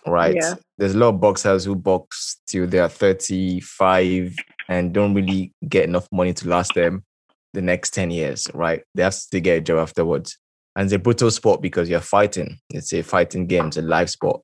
right? 0.07 0.35
Yeah. 0.35 0.55
There's 0.79 0.95
a 0.95 0.99
lot 0.99 1.09
of 1.09 1.21
boxers 1.21 1.65
who 1.65 1.75
box 1.75 2.41
till 2.47 2.67
they 2.67 2.79
are 2.79 2.89
35 2.89 4.37
and 4.73 4.93
don't 4.93 5.15
really 5.15 5.53
get 5.69 5.85
enough 5.85 6.09
money 6.11 6.33
to 6.33 6.49
last 6.49 6.75
them 6.75 7.05
the 7.53 7.61
next 7.61 7.93
10 7.93 8.11
years, 8.11 8.49
right? 8.55 8.83
They 8.95 9.03
have 9.03 9.19
to 9.31 9.41
get 9.41 9.59
a 9.59 9.61
job 9.61 9.79
afterwards. 9.79 10.39
And 10.75 10.85
it's 10.87 10.95
a 10.95 10.99
brutal 10.99 11.31
sport 11.31 11.61
because 11.61 11.91
you're 11.91 12.01
fighting. 12.01 12.59
It's 12.71 12.95
a 12.95 13.03
fighting 13.03 13.47
game, 13.47 13.67
it's 13.67 13.77
a 13.77 13.83
live 13.83 14.09
sport. 14.09 14.41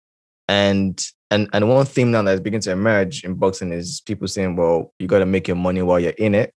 And 0.46 1.02
and 1.30 1.48
and 1.52 1.68
one 1.68 1.86
theme 1.86 2.10
now 2.10 2.22
that's 2.22 2.40
beginning 2.40 2.62
to 2.62 2.72
emerge 2.72 3.24
in 3.24 3.34
boxing 3.34 3.72
is 3.72 4.02
people 4.02 4.28
saying, 4.28 4.56
well, 4.56 4.92
you 4.98 5.06
gotta 5.06 5.26
make 5.26 5.48
your 5.48 5.56
money 5.56 5.82
while 5.82 6.00
you're 6.00 6.12
in 6.12 6.34
it 6.34 6.52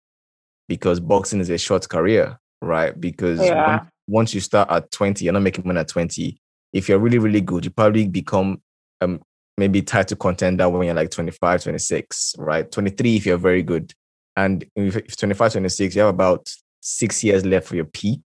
because 0.68 1.00
boxing 1.00 1.40
is 1.40 1.50
a 1.50 1.58
short 1.58 1.88
career, 1.88 2.38
right? 2.62 3.00
Because 3.00 3.40
Yeah. 3.40 3.68
once, 3.68 3.90
once 4.08 4.34
you 4.34 4.42
start 4.42 4.70
at 4.72 4.92
20, 4.92 5.24
you're 5.24 5.34
not 5.34 5.44
making 5.44 5.66
money 5.66 5.80
at 5.80 5.88
20. 5.88 6.38
If 6.74 6.90
you're 6.90 7.00
really, 7.00 7.18
really 7.20 7.42
good, 7.42 7.64
you 7.66 7.72
probably 7.72 8.08
become 8.08 8.62
um 9.02 9.22
maybe 9.58 9.82
title 9.82 10.18
contender 10.18 10.68
when 10.70 10.86
you're 10.86 10.96
like 10.96 11.12
25, 11.12 11.64
26, 11.64 12.36
right? 12.38 12.72
23 12.72 13.16
if 13.16 13.26
you're 13.26 13.38
very 13.38 13.64
good. 13.64 13.94
And 14.36 14.66
if 14.76 14.98
if 14.98 15.18
25, 15.18 15.54
26, 15.54 15.96
you 15.96 16.02
have 16.02 16.10
about 16.14 16.50
six 16.82 17.24
years 17.24 17.46
left 17.46 17.68
for 17.68 17.76
your 17.76 17.86
peak 17.86 18.22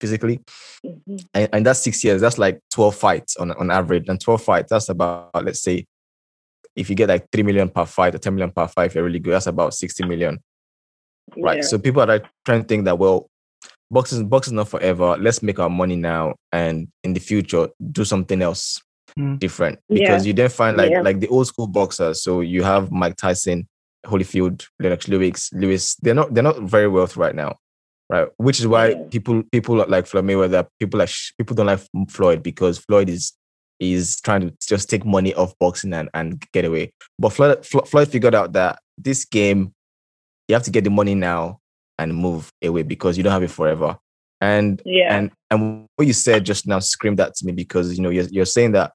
physically. 0.00 0.40
Mhm. 0.84 1.26
And, 1.34 1.48
and 1.52 1.66
that's 1.66 1.80
six 1.80 2.04
years, 2.04 2.20
that's 2.20 2.38
like 2.38 2.60
12 2.72 2.94
fights 2.94 3.36
on, 3.36 3.50
on 3.52 3.70
average. 3.70 4.08
And 4.08 4.20
12 4.20 4.42
fights, 4.42 4.70
that's 4.70 4.88
about, 4.88 5.44
let's 5.44 5.60
say, 5.60 5.86
if 6.76 6.88
you 6.88 6.96
get 6.96 7.08
like 7.08 7.26
3 7.30 7.42
million 7.42 7.68
per 7.68 7.84
fight 7.84 8.14
or 8.14 8.18
10 8.18 8.34
million 8.34 8.50
per 8.50 8.66
fight, 8.68 8.86
if 8.86 8.94
you're 8.94 9.04
really 9.04 9.18
good, 9.18 9.34
that's 9.34 9.46
about 9.46 9.74
60 9.74 10.06
million 10.06 10.40
right? 11.38 11.64
So 11.64 11.78
people 11.78 12.02
are 12.02 12.06
like 12.06 12.24
trying 12.44 12.62
to 12.62 12.66
think 12.66 12.84
that 12.84 12.98
well, 12.98 13.28
boxing 13.90 14.28
boxing 14.28 14.54
is 14.54 14.56
not 14.56 14.68
forever. 14.68 15.16
Let's 15.18 15.42
make 15.42 15.58
our 15.58 15.70
money 15.70 15.96
now, 15.96 16.34
and 16.52 16.88
in 17.02 17.14
the 17.14 17.20
future 17.20 17.68
do 17.92 18.04
something 18.04 18.42
else 18.42 18.80
Mm. 19.18 19.38
different. 19.38 19.78
Yeah. 19.88 20.00
Because 20.00 20.26
you 20.26 20.32
then 20.32 20.48
find 20.48 20.76
like 20.76 20.90
Yeah. 20.90 21.02
like 21.02 21.20
the 21.20 21.28
old 21.28 21.46
school 21.46 21.66
boxers. 21.68 22.22
So 22.22 22.40
you 22.40 22.62
have 22.64 22.90
Mike 22.90 23.16
Tyson, 23.16 23.68
Holyfield, 24.06 24.66
Lennox 24.80 25.06
Lewis. 25.08 25.52
Lewis. 25.52 25.94
They're 25.96 26.14
not 26.14 26.34
they're 26.34 26.42
not 26.42 26.60
very 26.62 26.88
wealthy 26.88 27.20
right 27.20 27.34
now, 27.34 27.56
right? 28.10 28.28
Which 28.38 28.58
is 28.58 28.66
why 28.66 28.88
Yeah. 28.88 29.02
people 29.10 29.42
people 29.52 29.76
like 29.88 30.06
Floyd 30.06 30.24
Mayweather. 30.24 30.66
People 30.80 30.98
like 30.98 31.10
people 31.38 31.54
don't 31.54 31.66
like 31.66 31.80
Floyd 32.08 32.42
because 32.42 32.78
Floyd 32.78 33.08
is 33.08 33.32
is 33.80 34.20
trying 34.20 34.40
to 34.40 34.54
just 34.66 34.88
take 34.90 35.04
money 35.04 35.34
off 35.34 35.52
boxing 35.60 35.92
and, 35.92 36.08
and 36.14 36.42
get 36.52 36.64
away. 36.64 36.92
But 37.18 37.30
Floyd, 37.30 37.64
Floyd 37.66 38.08
figured 38.08 38.34
out 38.34 38.52
that 38.52 38.78
this 38.96 39.24
game, 39.24 39.74
you 40.48 40.54
have 40.54 40.62
to 40.64 40.70
get 40.70 40.84
the 40.84 40.90
money 40.90 41.14
now 41.14 41.58
and 41.98 42.14
move 42.14 42.50
away 42.62 42.82
because 42.82 43.16
you 43.16 43.22
don't 43.24 43.32
have 43.32 43.42
it 43.42 43.50
forever. 43.50 43.96
And 44.40 44.82
Yeah. 44.84 45.16
and 45.16 45.30
and 45.50 45.86
what 45.96 46.06
you 46.06 46.12
said 46.12 46.44
just 46.44 46.66
now 46.66 46.80
screamed 46.80 47.18
that 47.18 47.34
to 47.36 47.46
me 47.46 47.52
because 47.52 47.96
you 47.96 48.02
know 48.02 48.10
you're, 48.10 48.26
you're 48.30 48.44
saying 48.46 48.72
that 48.72 48.92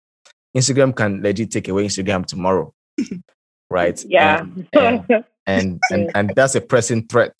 Instagram 0.57 0.95
can 0.95 1.21
legit 1.21 1.51
take 1.51 1.67
away 1.67 1.85
Instagram 1.85 2.25
tomorrow, 2.25 2.73
right? 3.69 4.03
yeah. 4.07 4.39
And 4.41 4.67
and 4.73 5.23
and, 5.47 5.79
and, 5.91 6.11
and 6.15 6.31
that's 6.35 6.55
a 6.55 6.61
pressing 6.61 7.07
threat, 7.07 7.33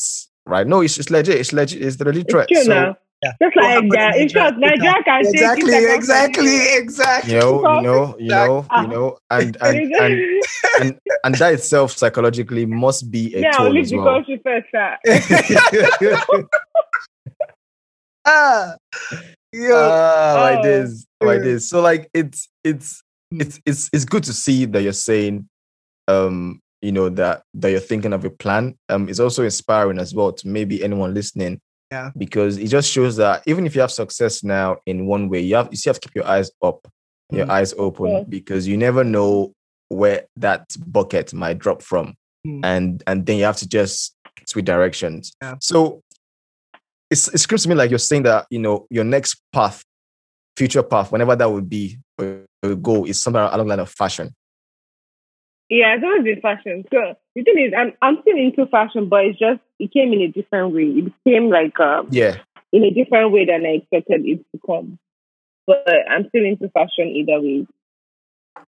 right? 0.46 0.66
No, 0.68 0.82
it's, 0.82 0.98
it's 0.98 1.10
legit. 1.10 1.36
It's 1.40 1.54
legit. 1.54 1.82
It's 1.82 1.98
the 1.98 2.06
legit 2.06 2.26
it's 2.28 2.34
threat. 2.34 2.48
true 2.48 2.64
So, 2.64 2.74
now. 2.74 2.98
Yeah. 3.24 3.34
Just 3.44 3.56
like 3.58 3.66
happened 3.66 3.92
that. 3.92 4.16
in 4.16 4.22
In 4.24 4.30
short, 4.30 4.58
Nigeria? 4.58 4.78
Nigeria 4.78 5.04
can 5.04 5.24
take 5.34 5.34
Exactly, 5.34 5.74
Instagram 5.74 5.96
exactly, 5.96 6.58
exactly. 6.78 7.34
you 7.34 7.40
know, 7.40 7.68
you 7.76 7.82
know, 7.82 8.16
you 8.20 8.30
know, 8.30 8.66
you 8.82 8.88
know, 8.88 9.18
and 9.30 9.58
and 9.62 9.94
and, 9.96 10.44
and 10.80 11.00
and 11.26 11.36
that 11.36 11.54
itself 11.56 11.92
psychologically 11.92 12.66
must 12.66 13.12
be 13.12 13.36
a 13.36 13.42
yeah, 13.42 13.52
toll 13.52 13.78
as 13.78 13.92
well. 13.94 14.22
because 14.22 14.26
you 14.30 14.40
first 14.42 14.68
start. 14.70 15.00
Ah, 18.26 18.76
yo, 19.54 19.76
ah, 19.76 20.34
like 20.36 20.62
Oh. 20.64 20.64
like 20.64 20.64
Yeah. 20.64 21.06
This. 21.20 21.70
So 21.70 21.82
like 21.82 22.10
it's 22.14 22.50
it's 22.64 23.02
Mm. 23.32 23.42
it's 23.42 23.60
it's 23.64 23.90
it's 23.94 24.06
good 24.06 24.24
to 24.24 24.34
see 24.34 24.66
that 24.66 24.82
you're 24.82 24.92
saying, 24.92 25.48
um, 26.08 26.60
you 26.82 26.92
know 26.92 27.10
that 27.10 27.44
that 27.54 27.70
you're 27.70 27.80
thinking 27.80 28.12
of 28.12 28.26
a 28.26 28.30
plan. 28.32 28.76
Um, 28.90 29.08
it's 29.08 29.20
also 29.20 29.44
inspiring 29.44 30.00
as 30.00 30.16
well 30.16 30.34
to 30.34 30.48
maybe 30.48 30.84
anyone 30.84 31.14
listening. 31.14 31.62
Yeah. 31.92 32.10
Because 32.18 32.58
it 32.58 32.70
just 32.70 32.90
shows 32.90 33.18
that 33.18 33.44
even 33.46 33.68
if 33.68 33.76
you 33.76 33.82
have 33.82 33.92
success 33.92 34.44
now 34.44 34.78
in 34.88 35.06
one 35.06 35.30
way, 35.30 35.42
you 35.42 35.56
have 35.58 35.68
you 35.70 35.78
still 35.78 35.94
have 35.94 36.00
to 36.00 36.08
keep 36.08 36.16
your 36.16 36.26
eyes 36.28 36.50
up, 36.64 36.88
your 37.32 37.46
Mm. 37.46 37.50
eyes 37.52 37.74
open, 37.78 38.08
Yeah. 38.12 38.24
because 38.28 38.68
you 38.68 38.78
never 38.78 39.04
know 39.04 39.54
where 39.90 40.26
that 40.38 40.66
bucket 40.88 41.32
might 41.32 41.60
drop 41.60 41.84
from, 41.84 42.16
Mm. 42.48 42.62
and 42.66 43.04
and 43.06 43.28
then 43.28 43.38
you 43.38 43.44
have 43.44 43.58
to 43.58 43.68
just 43.68 44.16
switch 44.48 44.66
directions. 44.66 45.34
Yeah. 45.40 45.56
So 45.62 46.02
it's, 47.12 47.28
it 47.28 47.38
screams 47.40 47.62
to 47.64 47.70
me 47.70 47.76
like 47.76 47.92
you're 47.92 48.00
saying 48.00 48.24
that 48.24 48.48
you 48.50 48.58
know 48.60 48.88
your 48.90 49.04
next 49.04 49.42
path, 49.54 49.84
future 50.60 50.84
path, 50.84 51.10
whenever 51.14 51.38
that 51.38 51.50
would 51.50 51.70
be, 51.70 51.98
or 52.20 52.76
go 52.76 53.06
is 53.06 53.24
somewhere 53.24 53.46
along 53.46 53.68
the 53.68 53.70
line 53.70 53.80
of 53.80 53.90
fashion. 53.90 54.36
Yeah, 55.70 55.96
it's 55.96 56.04
always 56.04 56.24
been 56.24 56.42
fashion. 56.42 56.84
So 56.92 57.16
the 57.36 57.44
thing 57.44 57.60
is, 57.60 57.74
I'm 57.78 57.94
I'm 58.02 58.18
still 58.22 58.38
into 58.38 58.66
fashion, 58.66 59.08
but 59.08 59.26
it's 59.26 59.40
just 59.40 59.62
it 59.80 59.94
came 59.94 60.12
in 60.12 60.22
a 60.22 60.28
different 60.28 60.74
way. 60.74 60.84
It 60.84 61.14
came 61.26 61.50
like 61.50 61.80
um, 61.80 62.10
Yeah, 62.12 62.36
in 62.74 62.84
a 62.84 62.92
different 62.92 63.32
way 63.32 63.46
than 63.46 63.66
I 63.66 63.80
expected 63.80 64.26
it 64.26 64.40
to 64.52 64.60
come. 64.66 65.00
But 65.66 65.88
I'm 66.10 66.28
still 66.28 66.44
into 66.44 66.68
fashion 66.70 67.08
either 67.08 67.40
way. 67.40 67.66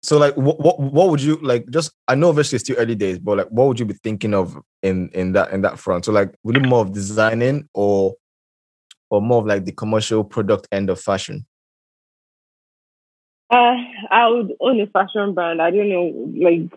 So 0.01 0.17
like 0.17 0.37
what 0.37 0.59
what 0.59 0.79
what 0.79 1.09
would 1.09 1.21
you 1.21 1.35
like 1.41 1.69
just 1.69 1.91
I 2.07 2.15
know 2.15 2.29
obviously 2.29 2.55
it's 2.55 2.63
still 2.63 2.77
early 2.77 2.95
days, 2.95 3.19
but 3.19 3.37
like 3.37 3.49
what 3.49 3.67
would 3.67 3.79
you 3.79 3.85
be 3.85 3.95
thinking 3.95 4.33
of 4.33 4.57
in 4.81 5.09
in 5.09 5.33
that 5.33 5.51
in 5.51 5.61
that 5.61 5.77
front? 5.77 6.05
So 6.05 6.13
like 6.13 6.33
would 6.43 6.55
it 6.55 6.65
more 6.65 6.81
of 6.81 6.93
designing 6.93 7.67
or 7.73 8.15
or 9.09 9.21
more 9.21 9.39
of 9.39 9.47
like 9.47 9.65
the 9.65 9.73
commercial 9.73 10.23
product 10.23 10.67
end 10.71 10.89
of 10.89 11.01
fashion? 11.01 11.45
Uh, 13.51 13.75
I 14.09 14.29
would 14.29 14.53
own 14.61 14.79
a 14.79 14.87
fashion 14.87 15.33
brand. 15.33 15.61
I 15.61 15.71
don't 15.71 15.89
know, 15.89 16.31
like 16.37 16.71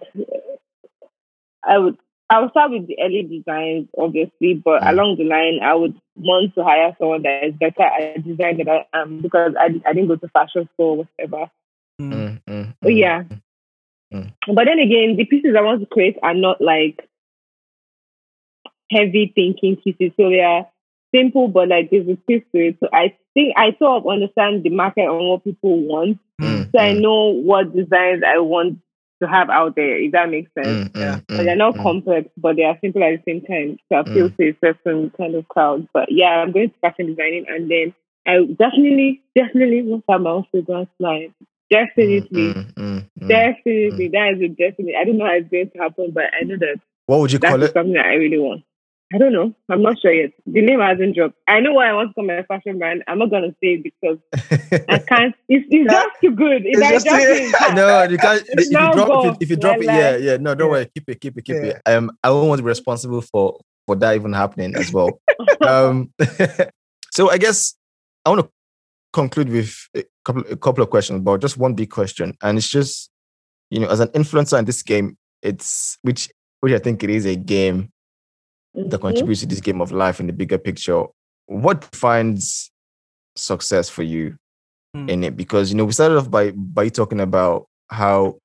I 1.67 1.79
would. 1.79 1.97
I 2.31 2.41
would 2.41 2.51
start 2.51 2.71
with 2.71 2.87
the 2.87 2.97
early 3.03 3.23
designs, 3.23 3.87
obviously, 3.99 4.55
but 4.55 4.83
Mm. 4.83 4.91
along 4.93 5.17
the 5.19 5.25
line, 5.25 5.61
I 5.63 5.75
would 5.75 5.95
want 6.17 6.55
to 6.55 6.65
hire 6.65 6.97
someone 6.99 7.23
that 7.23 7.45
is 7.45 7.55
better 7.55 7.83
at 7.83 8.25
design 8.25 8.57
than 8.57 8.69
I 8.71 8.87
am 8.95 9.21
because 9.21 9.55
I, 9.61 9.81
I 9.87 9.93
didn't 9.93 10.09
go 10.09 10.17
to 10.17 10.29
fashion 10.29 10.69
school, 10.73 10.87
or 10.87 10.97
whatever. 11.19 11.51
Mm. 12.01 12.13
Mm, 12.13 12.43
mm, 12.49 12.75
But 12.81 12.93
mm, 12.93 12.99
yeah. 12.99 13.23
Mm. 14.13 14.33
But 14.55 14.65
then 14.65 14.79
again, 14.79 15.17
the 15.17 15.27
pieces 15.27 15.55
I 15.57 15.61
want 15.61 15.81
to 15.81 15.87
create 15.87 16.17
are 16.23 16.35
not 16.35 16.61
like 16.63 17.07
heavy 18.91 19.31
thinking 19.35 19.77
pieces. 19.77 20.13
So 20.17 20.31
they 20.31 20.41
are 20.41 20.67
simple, 21.15 21.49
but 21.49 21.69
like 21.69 21.91
there's 21.91 22.09
a 22.09 22.17
twist 22.17 22.47
to 22.55 22.59
it. 22.69 22.77
So 22.81 22.89
I 22.93 23.17
think 23.35 23.55
I 23.57 23.77
sort 23.79 24.03
of 24.03 24.09
understand 24.09 24.63
the 24.63 24.71
market 24.71 25.03
and 25.09 25.29
what 25.29 25.45
people 25.45 25.79
want. 25.81 26.19
mm, 26.41 26.64
So 26.75 26.81
I 26.81 26.93
mm, 26.93 27.01
know 27.01 27.29
what 27.33 27.75
designs 27.75 28.23
I 28.27 28.39
want 28.39 28.79
to 29.23 29.29
have 29.29 29.49
out 29.51 29.77
there, 29.77 29.97
if 29.97 30.13
that 30.13 30.29
makes 30.31 30.53
sense. 30.55 30.89
mm, 30.89 30.93
mm, 30.93 31.01
Yeah. 31.01 31.21
But 31.29 31.45
they're 31.45 31.57
not 31.57 31.77
complex, 31.79 32.29
but 32.37 32.57
they 32.57 32.65
are 32.65 32.79
simple 32.81 33.03
at 33.05 33.25
the 33.25 33.33
same 33.33 33.41
time 33.43 33.79
to 33.93 34.01
appeal 34.01 34.31
to 34.31 34.49
a 34.51 34.57
certain 34.61 35.11
kind 35.17 35.35
of 35.35 35.49
crowd. 35.49 35.89
But 35.93 36.11
yeah, 36.11 36.43
I'm 36.43 36.53
going 36.53 36.71
to 36.71 36.77
fashion 36.81 37.07
designing 37.07 37.47
and 37.49 37.71
then 37.71 37.95
I 38.27 38.41
definitely, 38.59 39.23
definitely 39.37 39.83
want 39.83 40.05
to 40.07 40.13
have 40.13 40.21
my 40.23 40.31
own 40.31 40.47
fragrance 40.51 40.89
line. 40.99 41.35
Definitely. 41.71 42.55
mm, 42.55 42.73
mm, 42.75 43.09
mm. 43.21 43.29
Definitely, 43.29 44.09
that 44.09 44.35
is 44.37 44.43
a 44.43 44.49
definitely. 44.49 44.95
I 44.97 45.05
don't 45.05 45.19
know 45.19 45.27
how 45.27 45.33
it's 45.33 45.49
going 45.51 45.71
to 45.71 45.79
happen, 45.79 46.11
but 46.13 46.25
I 46.39 46.45
know 46.45 46.57
that 46.59 46.81
What 47.07 47.21
would 47.21 47.33
you 47.33 47.39
call 47.39 47.63
it? 47.63 47.73
something 47.73 47.95
that 47.95 48.07
I 48.07 48.15
really 48.15 48.39
want. 48.39 48.63
I 49.15 49.19
don't 49.19 49.33
know. 49.33 49.55
I'm 49.69 49.81
not 49.81 50.01
sure 50.01 50.13
yet. 50.13 50.33
The 50.45 50.61
name 50.61 50.81
hasn't 50.81 51.15
dropped. 51.15 51.37
I 51.47 51.61
know 51.61 51.73
why 51.75 51.89
I 51.89 51.93
want 51.93 52.11
to 52.11 52.15
call 52.15 52.25
my 52.27 52.43
fashion 52.43 52.79
brand. 52.79 53.05
I'm 53.07 53.19
not 53.21 53.31
gonna 53.31 53.55
say 53.63 53.75
it 53.75 53.85
because 53.85 54.19
I 54.89 54.99
can't. 54.99 55.35
It's, 55.49 55.65
it's 55.71 55.89
just 55.93 56.09
too 56.21 56.33
good. 56.33 56.67
If 56.67 56.79
It's 56.79 56.83
I 56.83 56.91
just 56.91 57.07
drop 57.07 57.21
too- 57.21 57.27
it, 57.29 57.75
no, 57.77 58.03
you 58.05 58.19
can't. 58.19 58.43
If 58.49 58.65
you 58.67 58.71
drop, 58.73 58.97
if 58.97 59.25
you, 59.25 59.37
if 59.43 59.51
you 59.51 59.57
drop 59.57 59.77
it, 59.77 59.85
Like- 59.87 59.97
yeah, 59.97 60.17
yeah. 60.17 60.37
No, 60.39 60.57
don't 60.57 60.67
Yeah. 60.67 60.73
worry. 60.73 60.87
Keep 60.93 61.11
it, 61.11 61.21
keep 61.21 61.39
it, 61.39 61.43
keep 61.45 61.57
it. 61.57 61.81
Um, 61.87 62.11
I 62.25 62.31
won't 62.31 62.49
want 62.49 62.59
to 62.59 62.63
be 62.65 62.69
responsible 62.69 63.21
for 63.21 63.61
for 63.87 63.95
that 63.97 64.17
even 64.17 64.33
happening 64.33 64.75
as 64.75 64.93
well. 64.93 65.21
um, 65.61 66.13
so 67.13 67.31
I 67.31 67.39
guess 67.39 67.75
I 68.25 68.31
want 68.31 68.41
to 68.43 68.51
conclude 69.13 69.49
with 69.51 69.77
a 69.95 70.03
couple 70.25 70.43
a 70.51 70.57
couple 70.57 70.83
of 70.83 70.91
questions, 70.91 71.21
but 71.21 71.41
just 71.41 71.57
one 71.57 71.75
big 71.75 71.91
question, 71.91 72.37
and 72.43 72.59
it's 72.59 72.69
just 72.69 73.11
you 73.71 73.79
know, 73.79 73.89
as 73.89 74.01
an 74.01 74.09
influencer 74.09 74.59
in 74.59 74.65
this 74.65 74.83
game, 74.83 75.17
it's 75.43 75.99
which 76.03 76.29
which 76.61 76.73
I 76.73 76.79
think 76.79 77.05
it 77.05 77.11
is 77.11 77.27
a 77.27 77.37
game 77.37 77.91
that 78.75 78.99
Mhm. 78.99 79.01
contributes 79.01 79.41
to 79.41 79.47
this 79.47 79.61
game 79.61 79.81
of 79.81 79.93
life 79.93 80.21
in 80.21 80.27
the 80.27 80.33
bigger 80.33 80.59
picture. 80.59 81.05
What 81.47 81.91
defines 81.91 82.71
success 83.37 83.89
for 83.89 84.03
you 84.03 84.37
Hmm. 84.95 85.09
in 85.09 85.25
it? 85.25 85.37
Because 85.37 85.71
you 85.71 85.77
know, 85.77 85.85
we 85.85 85.93
started 85.93 86.19
off 86.19 86.31
by 86.31 86.51
by 86.53 86.89
talking 86.89 87.21
about 87.21 87.67
how 87.89 88.39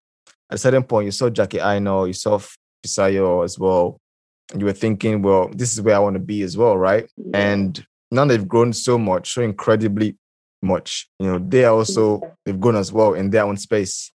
at 0.52 0.56
a 0.56 0.58
certain 0.58 0.84
point 0.84 1.06
you 1.06 1.12
saw 1.12 1.30
Jackie 1.30 1.60
Aina, 1.60 2.08
you 2.08 2.14
saw 2.14 2.40
Fisayo 2.86 3.44
as 3.44 3.58
well, 3.60 3.98
and 4.52 4.62
you 4.62 4.66
were 4.66 4.74
thinking, 4.74 5.22
well, 5.22 5.50
this 5.54 5.74
is 5.74 5.82
where 5.82 5.96
I 5.96 6.00
want 6.00 6.16
to 6.16 6.20
be 6.20 6.42
as 6.44 6.58
well, 6.58 6.78
right? 6.78 7.08
And 7.34 7.86
now 8.12 8.26
they've 8.26 8.48
grown 8.48 8.74
so 8.74 8.98
much, 8.98 9.34
so 9.34 9.42
incredibly 9.42 10.18
much. 10.62 11.08
You 11.20 11.28
know, 11.28 11.40
they 11.40 11.66
are 11.66 11.74
also 11.76 12.22
they've 12.46 12.60
grown 12.60 12.76
as 12.76 12.92
well 12.92 13.14
in 13.14 13.30
their 13.30 13.44
own 13.46 13.58
space. 13.58 14.12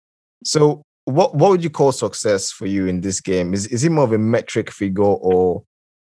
So 0.43 0.81
what 1.05 1.35
what 1.35 1.51
would 1.51 1.63
you 1.63 1.69
call 1.69 1.91
success 1.91 2.51
for 2.51 2.65
you 2.65 2.87
in 2.87 3.01
this 3.01 3.21
game? 3.21 3.53
Is 3.53 3.67
is 3.67 3.83
it 3.83 3.91
more 3.91 4.05
of 4.05 4.13
a 4.13 4.17
metric 4.17 4.71
figure 4.71 5.03
or 5.03 5.63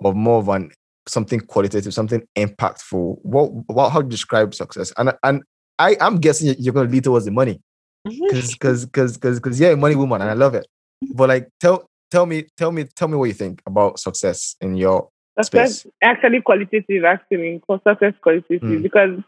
or 0.04 0.14
more 0.14 0.38
of 0.38 0.48
an 0.48 0.70
something 1.06 1.40
qualitative, 1.40 1.92
something 1.94 2.22
impactful? 2.36 3.18
What 3.22 3.50
what 3.68 3.90
how 3.90 4.00
do 4.02 4.06
you 4.06 4.10
describe 4.10 4.54
success? 4.54 4.92
And 4.96 5.12
and 5.22 5.42
I 5.78 5.96
I'm 6.00 6.18
guessing 6.18 6.54
you're 6.58 6.74
going 6.74 6.86
to 6.88 6.92
lead 6.92 7.04
towards 7.04 7.24
the 7.24 7.30
money. 7.30 7.60
because 8.04 8.52
because 8.52 8.86
because 8.92 9.16
because 9.16 9.40
because 9.40 9.60
money 9.76 9.96
woman 9.96 10.20
and 10.20 10.30
I 10.30 10.34
love 10.34 10.54
it. 10.54 10.66
But 11.14 11.28
like, 11.30 11.48
tell 11.60 11.86
tell 12.10 12.26
me 12.26 12.46
tell 12.56 12.70
me 12.72 12.84
tell 12.84 13.08
me 13.08 13.16
what 13.16 13.24
you 13.26 13.34
think 13.34 13.62
about 13.66 13.98
success 13.98 14.56
in 14.60 14.76
your 14.76 15.08
Success 15.40 15.80
space. 15.80 15.92
actually 16.02 16.42
qualitative, 16.42 17.04
actually, 17.04 17.62
success 17.68 18.12
qualitative. 18.20 18.60
Mm. 18.60 18.82
Because 18.82 19.18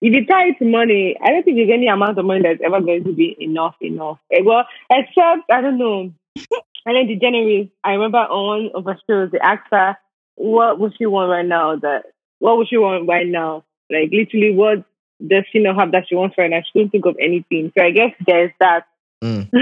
if 0.00 0.12
you 0.12 0.26
tie 0.26 0.48
it 0.48 0.58
to 0.58 0.64
money, 0.64 1.16
I 1.22 1.30
don't 1.30 1.44
think 1.44 1.56
there's 1.56 1.70
any 1.72 1.86
amount 1.86 2.18
of 2.18 2.24
money 2.24 2.42
that's 2.42 2.60
ever 2.64 2.80
going 2.80 3.04
to 3.04 3.12
be 3.12 3.36
enough, 3.38 3.76
enough. 3.80 4.18
Eh, 4.32 4.40
Well, 4.44 4.66
except, 4.90 5.48
I 5.50 5.60
don't 5.60 5.78
know. 5.78 6.12
and 6.84 6.96
then 6.96 7.06
the 7.06 7.16
January, 7.16 7.70
I 7.84 7.92
remember 7.92 8.18
on 8.18 8.64
one 8.64 8.70
of 8.74 8.84
the 8.84 8.96
shows, 9.08 9.30
asked 9.40 9.68
her, 9.70 9.96
what 10.36 10.78
would 10.78 10.94
she 10.96 11.06
want 11.06 11.30
right 11.30 11.46
now? 11.46 11.76
That 11.76 12.04
What 12.38 12.58
would 12.58 12.68
she 12.68 12.78
want 12.78 13.08
right 13.08 13.26
now? 13.26 13.64
Like, 13.90 14.10
literally, 14.12 14.54
what 14.54 14.84
does 15.26 15.44
she 15.52 15.58
not 15.58 15.76
have 15.76 15.92
that 15.92 16.08
she 16.08 16.14
wants 16.14 16.36
right 16.38 16.50
now? 16.50 16.60
She 16.60 16.72
couldn't 16.72 16.90
think 16.90 17.06
of 17.06 17.16
anything. 17.20 17.72
So 17.76 17.84
I 17.84 17.90
guess 17.90 18.12
there's 18.26 18.52
that. 18.60 18.86
Mm. 19.22 19.50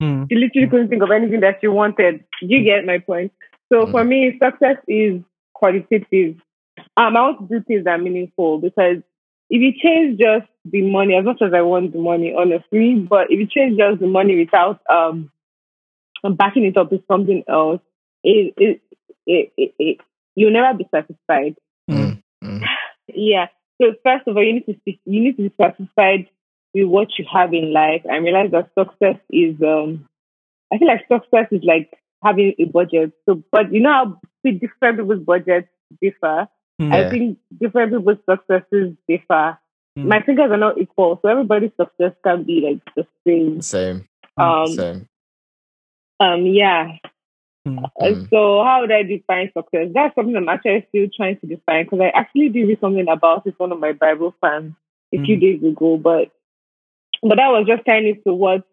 Hmm. 0.00 0.24
She 0.28 0.36
literally 0.36 0.68
couldn't 0.68 0.90
think 0.90 1.02
of 1.02 1.10
anything 1.10 1.40
that 1.40 1.58
she 1.60 1.66
wanted. 1.66 2.24
You 2.40 2.62
get 2.62 2.86
my 2.86 2.98
point. 2.98 3.32
So 3.72 3.90
for 3.90 4.04
me, 4.04 4.38
success 4.40 4.76
is 4.86 5.20
qualitative. 5.54 6.36
Um, 6.96 7.16
I 7.16 7.20
want 7.20 7.40
to 7.40 7.58
do 7.58 7.64
things 7.64 7.84
that 7.84 7.98
are 7.98 7.98
meaningful 7.98 8.58
because 8.58 8.98
if 9.50 9.60
you 9.60 9.72
change 9.82 10.20
just 10.20 10.46
the 10.64 10.82
money, 10.82 11.16
as 11.16 11.24
much 11.24 11.42
as 11.42 11.52
I 11.52 11.62
want 11.62 11.92
the 11.92 11.98
money, 11.98 12.34
honestly, 12.36 12.94
but 12.94 13.30
if 13.30 13.40
you 13.40 13.46
change 13.46 13.78
just 13.78 14.00
the 14.00 14.06
money 14.06 14.38
without 14.38 14.80
um 14.88 15.30
backing 16.36 16.64
it 16.64 16.76
up 16.76 16.92
with 16.92 17.06
something 17.08 17.42
else, 17.48 17.80
it 18.22 18.54
it 18.56 18.80
it, 19.26 19.52
it, 19.56 19.74
it 19.78 19.98
you'll 20.38 20.52
never 20.52 20.76
be 20.76 20.88
satisfied. 20.94 21.56
Mm. 21.90 22.22
Mm. 22.42 22.64
Yeah. 23.14 23.46
So 23.80 23.94
first 24.04 24.28
of 24.28 24.36
all, 24.36 24.44
you 24.44 24.52
need 24.54 24.66
to 24.66 24.76
be, 24.84 25.00
you 25.06 25.22
need 25.22 25.36
to 25.38 25.48
be 25.48 25.54
satisfied 25.60 26.28
with 26.74 26.86
what 26.86 27.08
you 27.18 27.24
have 27.32 27.54
in 27.54 27.72
life 27.72 28.02
and 28.04 28.24
realize 28.24 28.50
that 28.52 28.70
success 28.78 29.16
is 29.30 29.56
um 29.62 30.06
I 30.72 30.78
feel 30.78 30.88
like 30.88 31.08
success 31.10 31.46
is 31.50 31.62
like 31.64 31.90
having 32.22 32.54
a 32.58 32.64
budget. 32.64 33.12
So 33.26 33.42
but 33.50 33.72
you 33.72 33.80
know 33.80 33.92
how 33.92 34.20
big 34.44 34.60
different 34.60 34.98
people's 34.98 35.24
budgets 35.24 35.68
differ. 36.02 36.48
Hmm. 36.78 36.92
I 36.92 37.08
think 37.08 37.38
different 37.58 37.92
people's 37.92 38.18
successes 38.28 38.94
differ. 39.08 39.58
Hmm. 39.96 40.08
My 40.08 40.22
fingers 40.22 40.50
are 40.50 40.58
not 40.58 40.78
equal, 40.78 41.18
so 41.22 41.28
everybody's 41.28 41.72
success 41.80 42.12
can 42.22 42.44
be 42.44 42.60
like 42.60 42.94
the 42.94 43.06
same. 43.26 43.62
Same. 43.62 44.06
Um 44.36 44.66
Same. 44.66 45.08
um 46.20 46.46
yeah. 46.46 46.98
Hmm. 47.68 47.84
Uh, 48.00 48.14
Mm. 48.14 48.30
So 48.30 48.62
how 48.64 48.80
would 48.80 48.92
I 48.92 49.02
define 49.02 49.50
success? 49.56 49.88
That's 49.92 50.14
something 50.14 50.36
I'm 50.36 50.48
actually 50.48 50.86
still 50.88 51.06
trying 51.14 51.38
to 51.40 51.46
define 51.46 51.84
because 51.84 52.00
I 52.00 52.08
actually 52.18 52.48
did 52.48 52.68
read 52.68 52.80
something 52.80 53.08
about 53.08 53.46
it 53.46 53.54
one 53.58 53.72
of 53.72 53.80
my 53.80 53.92
Bible 53.92 54.34
fans 54.40 54.74
a 55.14 55.18
few 55.18 55.36
Mm. 55.36 55.40
days 55.40 55.62
ago, 55.62 55.96
but 55.98 56.30
but 57.22 57.36
that 57.36 57.48
was 57.50 57.66
just 57.66 57.84
tying 57.84 58.06
it 58.06 58.24
to 58.24 58.34
what 58.34 58.64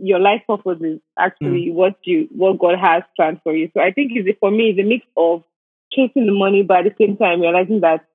your 0.00 0.18
life 0.18 0.42
purpose 0.46 0.80
is 0.82 1.00
actually 1.18 1.70
what 1.70 1.96
you 2.04 2.28
what 2.32 2.58
God 2.58 2.78
has 2.78 3.02
planned 3.16 3.40
for 3.42 3.54
you. 3.54 3.70
So 3.74 3.80
I 3.80 3.92
think 3.92 4.12
it's 4.14 4.28
it 4.28 4.38
for 4.40 4.50
me 4.50 4.70
it's 4.70 4.78
a 4.80 4.82
mix 4.82 5.06
of 5.16 5.44
chasing 5.92 6.26
the 6.26 6.32
money, 6.32 6.62
but 6.62 6.78
at 6.86 6.96
the 6.96 7.04
same 7.06 7.16
time 7.16 7.40
realizing 7.40 7.80
that 7.80 8.06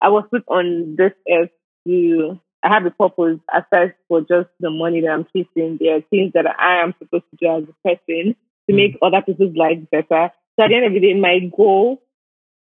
I 0.00 0.08
was 0.08 0.24
put 0.30 0.44
on 0.48 0.96
this 0.96 1.12
earth 1.30 1.50
to 1.86 2.40
I 2.62 2.68
have 2.74 2.86
a 2.86 2.90
purpose 2.90 3.38
aside 3.52 3.94
for 4.08 4.20
just 4.20 4.48
the 4.60 4.70
money 4.70 5.00
that 5.02 5.10
I'm 5.10 5.26
chasing. 5.34 5.78
There 5.80 5.96
are 5.96 6.00
things 6.10 6.32
that 6.34 6.46
I 6.58 6.82
am 6.82 6.94
supposed 6.98 7.24
to 7.30 7.36
do 7.36 7.56
as 7.56 7.64
a 7.64 7.88
person 7.88 8.36
to 8.68 8.72
Mm. 8.72 8.76
make 8.76 8.98
other 9.02 9.22
people's 9.22 9.56
lives 9.56 9.86
better. 9.90 10.32
So 10.56 10.64
at 10.64 10.68
the 10.68 10.76
end 10.76 10.86
of 10.86 10.92
the 10.92 11.00
day, 11.00 11.14
my 11.14 11.38
goal, 11.40 12.02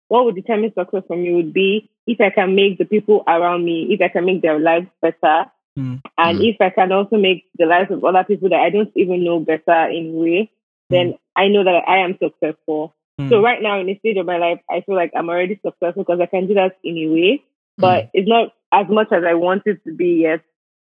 what 0.08 0.24
would 0.24 0.34
determine 0.34 0.72
success 0.74 1.04
for 1.06 1.16
me 1.16 1.32
would 1.34 1.52
be 1.52 1.88
if 2.06 2.20
I 2.20 2.30
can 2.30 2.54
make 2.54 2.78
the 2.78 2.84
people 2.84 3.22
around 3.26 3.64
me, 3.64 3.88
if 3.90 4.00
I 4.00 4.08
can 4.08 4.24
make 4.24 4.42
their 4.42 4.58
lives 4.58 4.86
better, 5.02 5.50
Mm. 5.78 6.00
and 6.16 6.38
Mm. 6.38 6.48
if 6.48 6.60
I 6.60 6.70
can 6.70 6.90
also 6.92 7.16
make 7.18 7.44
the 7.56 7.66
lives 7.66 7.90
of 7.90 8.04
other 8.04 8.24
people 8.24 8.48
that 8.48 8.60
I 8.60 8.70
don't 8.70 8.90
even 8.96 9.22
know 9.22 9.38
better 9.40 9.88
in 9.90 10.14
a 10.14 10.18
way, 10.18 10.50
then 10.90 11.14
I 11.36 11.48
know 11.48 11.62
that 11.64 11.84
I 11.86 11.98
am 11.98 12.18
successful. 12.18 12.94
Hmm. 13.18 13.28
So 13.28 13.42
right 13.42 13.60
now 13.62 13.78
in 13.78 13.86
the 13.86 13.94
stage 13.98 14.16
of 14.16 14.26
my 14.26 14.38
life, 14.38 14.60
I 14.70 14.80
feel 14.80 14.94
like 14.94 15.12
I'm 15.14 15.28
already 15.28 15.56
successful 15.56 16.04
because 16.04 16.20
I 16.20 16.26
can 16.26 16.46
do 16.46 16.54
that 16.54 16.76
in 16.82 16.96
a 16.96 17.06
way, 17.08 17.42
but 17.76 18.10
it's 18.14 18.28
not 18.28 18.52
as 18.72 18.88
much 18.88 19.12
as 19.12 19.22
I 19.24 19.34
want 19.34 19.62
it 19.66 19.84
to 19.84 19.92
be 19.92 20.22
yet. 20.22 20.40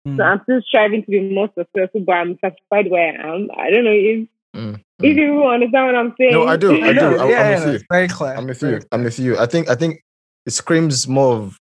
Hmm. 0.05 0.17
So 0.17 0.23
I'm 0.23 0.41
still 0.43 0.61
striving 0.61 1.03
to 1.03 1.11
be 1.11 1.19
more 1.19 1.49
successful, 1.53 2.01
but 2.01 2.13
I'm 2.13 2.39
satisfied 2.39 2.89
where 2.89 3.19
I 3.19 3.35
am. 3.35 3.49
I 3.55 3.69
don't 3.69 3.83
know 3.83 3.91
if 3.91 4.27
Mm. 4.55 4.81
if 5.03 5.15
you 5.15 5.43
understand 5.47 5.85
what 5.85 5.95
I'm 5.95 6.13
saying. 6.19 6.31
No, 6.33 6.47
I 6.47 6.57
do. 6.57 6.83
I 6.83 6.93
do. 6.93 6.99
I'm, 7.19 7.29
yeah, 7.29 7.57
I'm 7.59 7.65
with 7.71 7.81
you. 7.81 7.87
very 7.91 8.07
clear. 8.07 8.33
I'm 8.33 8.47
with 8.47 8.61
you. 8.61 8.79
I'm 8.91 9.03
with 9.03 9.19
you. 9.19 9.37
I 9.37 9.45
think 9.45 9.69
I 9.69 9.75
think 9.75 10.01
it 10.45 10.51
screams 10.51 11.07
more 11.07 11.35
of 11.37 11.57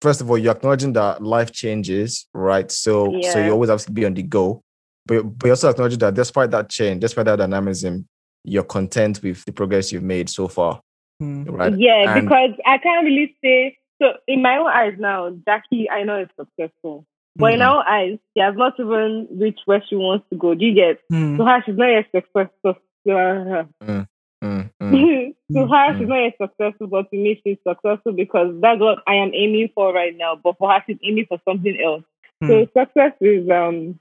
first 0.00 0.20
of 0.20 0.28
all, 0.28 0.36
you're 0.36 0.52
acknowledging 0.52 0.92
that 0.94 1.22
life 1.22 1.52
changes, 1.52 2.26
right? 2.34 2.70
So 2.70 3.20
so 3.22 3.44
you 3.44 3.52
always 3.52 3.70
have 3.70 3.84
to 3.86 3.92
be 3.92 4.04
on 4.04 4.14
the 4.14 4.22
go. 4.22 4.62
But 5.06 5.22
but 5.22 5.46
you 5.46 5.52
also 5.52 5.70
acknowledge 5.70 5.98
that 5.98 6.14
despite 6.14 6.50
that 6.50 6.68
change, 6.68 7.00
despite 7.00 7.26
that 7.26 7.36
dynamism, 7.36 8.06
you're 8.44 8.64
content 8.64 9.22
with 9.22 9.44
the 9.44 9.52
progress 9.52 9.92
you've 9.92 10.02
made 10.02 10.28
so 10.28 10.48
far. 10.48 10.80
Hmm. 11.20 11.44
Right. 11.44 11.78
Yeah, 11.78 12.14
And- 12.16 12.26
because 12.28 12.50
I 12.66 12.78
can't 12.78 13.04
really 13.04 13.36
say. 13.42 13.76
So 14.00 14.14
in 14.26 14.42
my 14.42 14.56
own 14.56 14.66
eyes 14.66 14.94
now, 14.98 15.30
Jackie, 15.46 15.88
I 15.88 16.02
know 16.02 16.22
is 16.22 16.28
successful, 16.36 17.06
but 17.36 17.52
in 17.54 17.60
Mhm. 17.60 17.66
our 17.66 17.88
eyes, 17.88 18.18
she 18.34 18.40
has 18.40 18.54
not 18.56 18.74
even 18.78 19.28
reached 19.38 19.62
where 19.66 19.82
she 19.88 19.96
wants 19.96 20.26
to 20.30 20.36
go. 20.36 20.54
Do 20.54 20.64
you 20.66 20.74
get? 20.74 20.98
Hmm. 21.10 21.36
To 21.38 21.44
her, 21.44 21.62
she's 21.64 21.76
not 21.76 21.86
yet 21.88 22.06
successful. 22.14 22.74
To 23.06 23.10
her, 23.10 23.68
Mm, 23.82 24.06
mm. 24.42 24.70
to 24.80 25.66
her, 25.66 25.92
Mm. 25.92 25.98
she's 25.98 26.08
not 26.08 26.16
yet 26.22 26.34
successful, 26.40 26.86
but 26.86 27.10
to 27.10 27.16
me, 27.16 27.40
she's 27.44 27.58
successful 27.66 28.12
because 28.12 28.54
that's 28.60 28.80
what 28.80 28.98
I 29.06 29.14
am 29.16 29.32
aiming 29.34 29.70
for 29.74 29.92
right 29.92 30.16
now. 30.16 30.36
But 30.42 30.56
for 30.58 30.70
her, 30.70 30.82
she's 30.86 30.98
aiming 31.02 31.26
for 31.26 31.38
something 31.48 31.80
else. 31.80 32.04
Hmm. 32.40 32.48
So 32.48 32.66
success 32.76 33.12
is 33.20 33.48
um, 33.50 33.98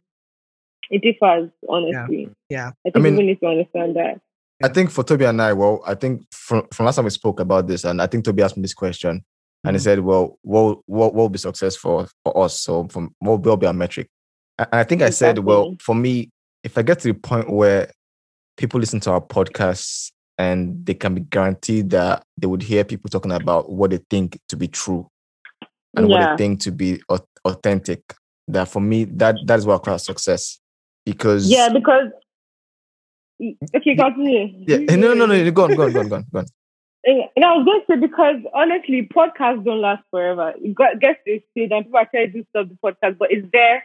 it 0.90 1.02
differs 1.02 1.50
honestly. 1.70 2.30
Yeah. 2.50 2.72
I 2.86 2.90
think 2.92 3.04
mean- 3.04 3.14
people 3.14 3.26
need 3.26 3.40
to 3.40 3.48
understand 3.48 3.96
that. 3.96 4.20
I 4.64 4.68
think 4.68 4.92
for 4.92 5.04
Toby 5.04 5.26
and 5.26 5.42
I, 5.42 5.54
well, 5.54 5.82
I 5.88 5.96
think 5.96 6.22
from, 6.32 6.68
from 6.72 6.86
last 6.86 6.98
time 6.98 7.06
we 7.06 7.10
spoke 7.12 7.40
about 7.40 7.66
this, 7.66 7.84
and 7.84 8.00
I 8.00 8.06
think 8.06 8.24
Toby 8.26 8.44
asked 8.44 8.56
me 8.58 8.62
this 8.62 8.76
question, 8.76 9.24
and 9.64 9.76
he 9.76 9.80
Mhm. 9.80 9.84
said, 9.84 10.00
"Well, 10.00 10.40
what 10.42 10.80
what 10.88 11.14
will 11.14 11.30
be 11.30 11.38
successful 11.38 12.08
for 12.24 12.44
us? 12.46 12.60
So, 12.60 12.88
from 12.88 13.16
what 13.20 13.44
will 13.44 13.58
be 13.58 13.68
our 13.68 13.74
metric?" 13.74 14.08
And 14.58 14.68
I 14.72 14.84
think 14.84 15.02
I 15.02 15.10
said, 15.10 15.40
"Well, 15.40 15.76
for 15.80 15.96
me, 15.96 16.30
if 16.64 16.78
I 16.78 16.82
get 16.82 17.00
to 17.00 17.08
the 17.10 17.14
point 17.14 17.50
where 17.50 17.92
people 18.58 18.80
listen 18.80 19.00
to 19.02 19.12
our 19.12 19.22
podcasts 19.22 20.12
and 20.38 20.86
they 20.86 20.94
can 20.94 21.16
be 21.16 21.22
guaranteed 21.22 21.90
that 21.92 22.24
they 22.38 22.48
would 22.48 22.62
hear 22.64 22.84
people 22.84 23.10
talking 23.10 23.32
about 23.32 23.72
what 23.72 23.92
they 23.92 24.00
think 24.10 24.40
to 24.50 24.56
be 24.58 24.68
true 24.68 25.08
and 25.96 26.10
what 26.10 26.20
they 26.20 26.38
think 26.38 26.60
to 26.62 26.72
be 26.72 27.02
authentic, 27.46 28.02
that 28.48 28.68
for 28.68 28.80
me, 28.82 29.06
that 29.06 29.36
that 29.46 29.60
is 29.60 29.66
what 29.66 29.82
I 29.82 29.84
class 29.84 30.06
success, 30.06 30.60
because 31.06 31.50
Yeah, 31.50 31.70
because 31.70 32.08
okay, 33.76 33.96
continue. 33.96 34.66
yeah, 34.68 34.96
no, 34.96 35.14
no, 35.14 35.26
no, 35.26 35.52
go 35.52 35.66
on, 35.66 35.76
go 35.76 35.84
on, 35.84 35.94
go 35.94 36.00
on, 36.00 36.10
go 36.10 36.16
on, 36.16 36.26
go 36.32 36.40
on. 36.40 36.46
And 37.04 37.44
I 37.44 37.56
was 37.56 37.66
going 37.66 37.82
to 37.82 37.86
say 37.88 37.96
because 38.00 38.36
honestly, 38.54 39.08
podcasts 39.14 39.64
don't 39.66 39.82
last 39.82 40.04
forever. 40.12 40.54
You 40.62 40.74
got 40.74 41.00
gets 41.00 41.20
to 41.26 41.32
a 41.34 41.44
stage 41.52 41.72
and 41.72 41.86
people 41.86 42.00
are 42.00 42.06
trying 42.06 42.28
to 42.28 42.34
do 42.34 42.46
stuff 42.50 42.68
the 42.70 42.78
podcast, 42.84 43.18
but 43.18 43.32
it's 43.32 43.48
there 43.52 43.84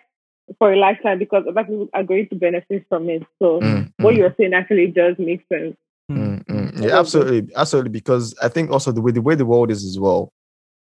for 0.59 0.73
a 0.73 0.77
lifetime 0.77 1.19
because 1.19 1.45
other 1.49 1.65
people 1.65 1.89
are 1.95 2.05
going 2.05 2.29
to 2.29 2.37
benefit 2.37 2.85
from 2.89 3.09
it. 3.09 3.23
So 3.41 3.61
Mm, 3.61 3.93
what 3.99 4.15
mm. 4.15 4.19
you're 4.19 4.35
saying 4.39 4.55
actually 4.55 4.89
does 4.89 5.17
make 5.19 5.45
sense. 5.53 5.77
Mm, 6.11 6.45
mm. 6.45 6.83
Yeah, 6.83 6.99
absolutely, 6.99 7.53
absolutely. 7.57 7.91
Because 7.91 8.35
I 8.43 8.49
think 8.49 8.71
also 8.71 8.93
the 8.93 9.01
way 9.01 9.13
the 9.13 9.23
way 9.23 9.35
the 9.35 9.47
world 9.47 9.71
is 9.71 9.85
as 9.85 9.99
well, 9.99 10.33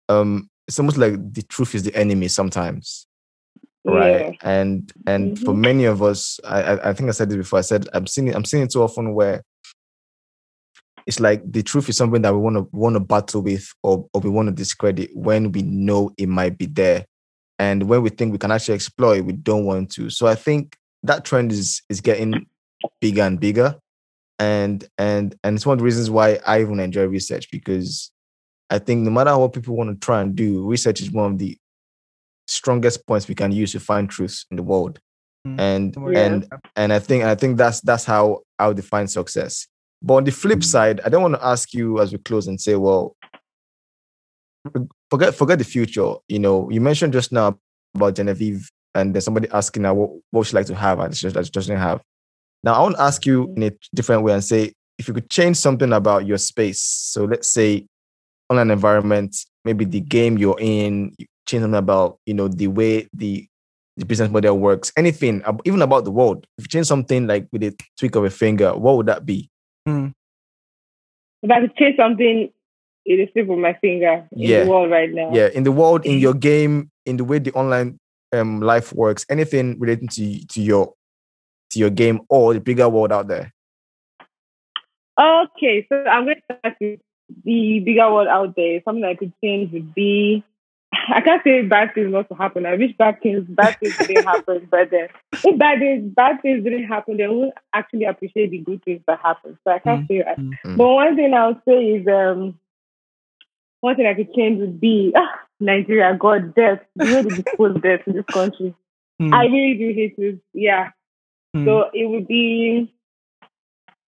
um, 0.08 0.50
it's 0.66 0.78
almost 0.78 0.98
like 0.98 1.14
the 1.32 1.42
truth 1.42 1.74
is 1.74 1.84
the 1.84 1.94
enemy 1.94 2.28
sometimes, 2.28 3.06
right? 3.84 4.36
And 4.42 4.92
and 5.06 5.38
for 5.38 5.54
Mhm. 5.54 5.58
many 5.58 5.84
of 5.84 6.02
us, 6.02 6.40
I, 6.44 6.62
I 6.62 6.90
I 6.90 6.92
think 6.92 7.08
I 7.08 7.12
said 7.12 7.30
this 7.30 7.36
before. 7.38 7.60
I 7.60 7.62
said 7.62 7.88
I'm 7.94 8.06
seeing 8.06 8.28
it, 8.28 8.34
I'm 8.36 8.44
seeing 8.44 8.64
it 8.64 8.70
too 8.70 8.82
often 8.82 9.14
where 9.14 9.42
it's 11.08 11.18
like 11.18 11.42
the 11.50 11.62
truth 11.62 11.88
is 11.88 11.96
something 11.96 12.22
that 12.22 12.34
we 12.34 12.38
want 12.38 12.56
to 12.56 12.68
want 12.70 12.94
to 12.94 13.00
battle 13.00 13.40
with 13.40 13.66
or 13.82 14.06
or 14.12 14.20
we 14.20 14.30
want 14.30 14.48
to 14.48 14.54
discredit 14.54 15.10
when 15.14 15.50
we 15.50 15.62
know 15.62 16.12
it 16.18 16.28
might 16.28 16.58
be 16.58 16.66
there, 16.66 17.06
and 17.58 17.88
when 17.88 18.02
we 18.02 18.10
think 18.10 18.30
we 18.30 18.38
can 18.38 18.52
actually 18.52 18.74
exploit, 18.74 19.24
we 19.24 19.32
don't 19.32 19.64
want 19.64 19.90
to. 19.92 20.10
So 20.10 20.26
I 20.26 20.36
think 20.36 20.76
that 21.02 21.24
trend 21.24 21.50
is 21.50 21.82
is 21.88 22.00
getting 22.00 22.46
bigger 23.00 23.22
and 23.22 23.40
bigger 23.40 23.76
and 24.38 24.86
and 24.98 25.34
and 25.42 25.56
it's 25.56 25.66
one 25.66 25.74
of 25.74 25.78
the 25.78 25.84
reasons 25.84 26.10
why 26.10 26.38
I 26.46 26.60
even 26.60 26.78
enjoy 26.78 27.06
research 27.06 27.50
because 27.50 28.12
I 28.70 28.78
think 28.78 29.02
no 29.02 29.10
matter 29.10 29.36
what 29.36 29.52
people 29.52 29.76
want 29.76 29.90
to 29.90 30.04
try 30.04 30.20
and 30.20 30.34
do, 30.34 30.66
research 30.66 31.00
is 31.00 31.10
one 31.10 31.32
of 31.32 31.38
the 31.38 31.56
strongest 32.46 33.06
points 33.06 33.28
we 33.28 33.34
can 33.34 33.50
use 33.50 33.72
to 33.72 33.80
find 33.80 34.08
truths 34.08 34.46
in 34.50 34.56
the 34.56 34.62
world. 34.62 35.00
Mm. 35.46 35.60
And 35.60 35.96
Yeah. 35.96 36.20
and 36.20 36.52
and 36.76 36.92
I 36.92 36.98
think 36.98 37.24
I 37.24 37.34
think 37.34 37.56
that's 37.56 37.80
that's 37.80 38.04
how 38.04 38.42
I 38.58 38.68
would 38.68 38.76
define 38.76 39.08
success. 39.08 39.66
But 40.00 40.14
on 40.14 40.24
the 40.24 40.32
flip 40.32 40.62
side, 40.62 41.00
I 41.04 41.08
don't 41.08 41.22
want 41.22 41.34
to 41.34 41.44
ask 41.44 41.74
you 41.74 42.00
as 42.00 42.12
we 42.12 42.18
close 42.18 42.46
and 42.46 42.60
say, 42.60 42.76
well, 42.76 43.16
forget 45.10 45.34
forget 45.34 45.58
the 45.58 45.64
future. 45.64 46.14
You 46.28 46.38
know, 46.38 46.70
you 46.70 46.80
mentioned 46.80 47.12
just 47.12 47.32
now 47.32 47.58
about 47.94 48.14
Genevieve, 48.14 48.70
and 48.94 49.14
there's 49.14 49.24
somebody 49.24 49.48
asking 49.50 49.84
her 49.84 49.94
what, 49.94 50.10
what 50.30 50.46
she'd 50.46 50.54
like 50.54 50.66
to 50.66 50.74
have, 50.74 51.00
and 51.00 51.16
she 51.16 51.28
just, 51.28 51.46
she 51.46 51.50
doesn't 51.50 51.76
have. 51.76 52.00
Now, 52.62 52.74
I 52.74 52.80
want 52.80 52.96
to 52.96 53.02
ask 53.02 53.24
you 53.26 53.52
in 53.56 53.62
a 53.62 53.72
different 53.94 54.22
way 54.22 54.32
and 54.32 54.42
say, 54.42 54.72
if 54.98 55.08
you 55.08 55.14
could 55.14 55.30
change 55.30 55.56
something 55.56 55.92
about 55.92 56.26
your 56.26 56.38
space, 56.38 56.80
so 56.80 57.24
let's 57.24 57.48
say 57.48 57.86
online 58.50 58.70
environment, 58.70 59.36
maybe 59.64 59.84
the 59.84 60.00
game 60.00 60.38
you're 60.38 60.58
in, 60.58 61.14
you 61.18 61.26
change 61.46 61.62
something 61.62 61.78
about, 61.78 62.18
you 62.26 62.34
know, 62.34 62.48
the 62.48 62.66
way 62.66 63.08
the 63.12 63.46
the 63.96 64.04
business 64.06 64.30
model 64.30 64.56
works, 64.56 64.92
anything, 64.96 65.42
even 65.64 65.82
about 65.82 66.04
the 66.04 66.10
world. 66.12 66.46
If 66.56 66.64
you 66.64 66.68
change 66.68 66.86
something 66.86 67.26
like 67.26 67.48
with 67.50 67.64
a 67.64 67.74
tweak 67.98 68.14
of 68.14 68.24
a 68.24 68.30
finger, 68.30 68.72
what 68.76 68.96
would 68.96 69.06
that 69.06 69.26
be? 69.26 69.50
Mm. 69.88 70.12
If 71.42 71.50
I 71.50 71.60
could 71.60 71.76
change 71.76 71.96
something 71.96 72.50
in 73.06 73.16
the 73.16 73.28
slip 73.32 73.48
of 73.48 73.58
my 73.58 73.72
finger 73.80 74.28
in 74.32 74.38
Yeah. 74.42 74.64
the 74.64 74.70
world 74.70 74.90
right 74.90 75.10
now. 75.10 75.32
Yeah, 75.32 75.48
in 75.48 75.64
the 75.64 75.72
world, 75.72 76.04
in 76.04 76.18
your 76.18 76.34
game, 76.34 76.90
in 77.06 77.16
the 77.16 77.24
way 77.24 77.38
the 77.38 77.52
online 77.52 77.98
um 78.32 78.60
life 78.60 78.92
works, 78.92 79.24
anything 79.30 79.78
relating 79.80 80.08
to 80.08 80.46
to 80.46 80.60
your 80.60 80.92
to 81.70 81.78
your 81.78 81.90
game 81.90 82.20
or 82.28 82.52
the 82.54 82.60
bigger 82.60 82.88
world 82.88 83.12
out 83.12 83.28
there. 83.28 83.52
Okay, 85.18 85.86
so 85.88 86.04
I'm 86.04 86.24
going 86.24 86.36
to 86.36 86.42
start 86.60 86.76
with 86.80 87.00
the 87.44 87.80
bigger 87.80 88.12
world 88.12 88.28
out 88.28 88.54
there. 88.56 88.80
Something 88.84 89.04
I 89.04 89.14
could 89.14 89.32
change 89.42 89.72
would 89.72 89.94
be 89.94 90.44
I 90.92 91.20
can't 91.20 91.42
say 91.44 91.62
bad 91.62 91.94
things 91.94 92.10
not 92.12 92.28
to 92.28 92.34
happen. 92.34 92.66
I 92.66 92.76
wish 92.76 92.92
bad 92.96 93.20
things 93.22 93.44
bad 93.48 93.78
things 93.80 93.94
didn't 93.98 94.24
happen, 94.24 94.68
but 94.70 94.90
then 94.90 95.08
if 95.44 95.58
bad 95.58 95.78
things 95.80 96.12
bad 96.14 96.40
things 96.42 96.64
didn't 96.64 96.84
happen, 96.86 97.16
then 97.18 97.30
we'll 97.36 97.52
actually 97.74 98.04
appreciate 98.04 98.50
the 98.50 98.58
good 98.58 98.82
things 98.84 99.02
that 99.06 99.20
happen. 99.20 99.58
So 99.64 99.72
I 99.72 99.78
can't 99.78 100.06
say 100.08 100.22
that. 100.22 100.38
mm, 100.38 100.52
mm. 100.64 100.76
But 100.76 100.88
one 100.88 101.16
thing 101.16 101.34
I 101.34 101.48
would 101.48 101.60
say 101.66 101.84
is 101.84 102.06
um 102.08 102.58
one 103.80 103.96
thing 103.96 104.06
I 104.06 104.14
could 104.14 104.32
change 104.34 104.60
would 104.60 104.80
be 104.80 105.12
ah, 105.14 105.40
Nigeria 105.60 106.16
got 106.16 106.54
death. 106.54 106.80
The 106.96 107.06
way 107.06 107.22
they 107.22 107.42
dispose 107.42 107.80
death 107.82 108.00
in 108.06 108.14
this 108.14 108.26
country. 108.32 108.74
Mm. 109.20 109.34
I 109.34 109.44
really 109.46 109.74
do 109.78 109.92
hate 109.92 110.14
it. 110.18 110.40
Yeah. 110.54 110.90
Mm. 111.54 111.64
So 111.64 111.90
it 111.92 112.08
would 112.08 112.26
be 112.26 112.92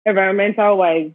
environmental 0.06 0.77
wise 0.77 1.11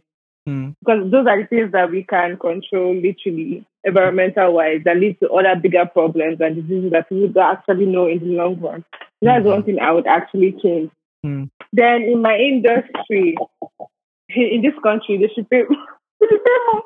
Mm. 0.47 0.75
because 0.79 1.11
those 1.11 1.27
are 1.27 1.41
the 1.41 1.47
things 1.47 1.73
that 1.73 1.91
we 1.91 2.03
can 2.03 2.37
control 2.37 2.95
literally 2.95 3.65
environmental 3.87 4.53
wise 4.53 4.81
that 4.85 4.97
leads 4.97 5.19
to 5.19 5.29
other 5.29 5.55
bigger 5.59 5.85
problems 5.85 6.37
and 6.41 6.55
diseases 6.55 6.91
that 6.91 7.09
people 7.09 7.27
don't 7.29 7.57
actually 7.57 7.85
know 7.85 8.07
in 8.07 8.19
the 8.19 8.35
long 8.35 8.59
run. 8.59 8.83
That's 9.21 9.43
Mhm. 9.45 9.49
one 9.51 9.63
thing 9.63 9.79
I 9.79 9.91
would 9.91 10.07
actually 10.07 10.51
change. 10.61 10.91
Mm. 11.25 11.49
Then 11.73 12.01
in 12.03 12.21
my 12.21 12.37
industry, 12.37 13.35
in 14.29 14.61
this 14.61 14.77
country, 14.83 15.17
they 15.17 15.29
should 15.33 15.49
pay, 15.49 15.63
they 16.19 16.27
should 16.29 16.43
pay 16.45 16.57
more. 16.71 16.83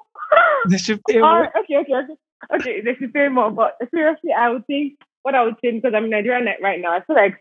They 0.69 0.77
should 0.77 1.01
pay 1.09 1.19
more. 1.19 1.41
right, 1.41 1.51
okay, 1.63 1.77
okay, 1.77 1.93
okay. 1.95 2.13
Okay, 2.53 2.81
they 2.81 2.95
should 2.95 3.13
pay 3.13 3.27
more. 3.27 3.51
But 3.51 3.77
seriously, 3.93 4.31
I 4.33 4.49
would 4.49 4.65
think 4.65 4.93
what 5.23 5.35
I 5.35 5.43
would 5.43 5.59
change 5.63 5.81
because 5.81 5.95
I'm 5.95 6.05
in 6.05 6.09
Nigeria 6.09 6.43
right 6.61 6.79
now. 6.81 6.93
I 6.93 7.01
feel 7.01 7.15
like 7.15 7.37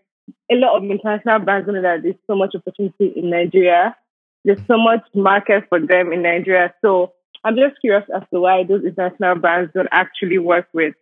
a 0.51 0.55
lot 0.57 0.77
of 0.77 0.85
international 0.85 1.39
brands 1.41 1.67
know 1.69 1.81
that 1.81 2.03
there's 2.03 2.17
so 2.27 2.37
much 2.37 2.55
opportunity 2.55 3.13
in 3.17 3.31
Nigeria. 3.31 3.97
There's 4.45 4.61
so 4.67 4.77
much 4.79 5.03
market 5.15 5.65
for 5.69 5.81
them 5.81 6.13
in 6.13 6.23
Nigeria. 6.23 6.75
So 6.83 7.13
I'm 7.45 7.57
just 7.57 7.81
curious 7.81 8.05
as 8.15 8.23
to 8.33 8.41
why 8.41 8.65
those 8.65 8.85
international 8.85 9.37
brands 9.37 9.73
don't 9.75 9.89
actually 9.93 10.39
work 10.39 10.69
with 10.73 10.95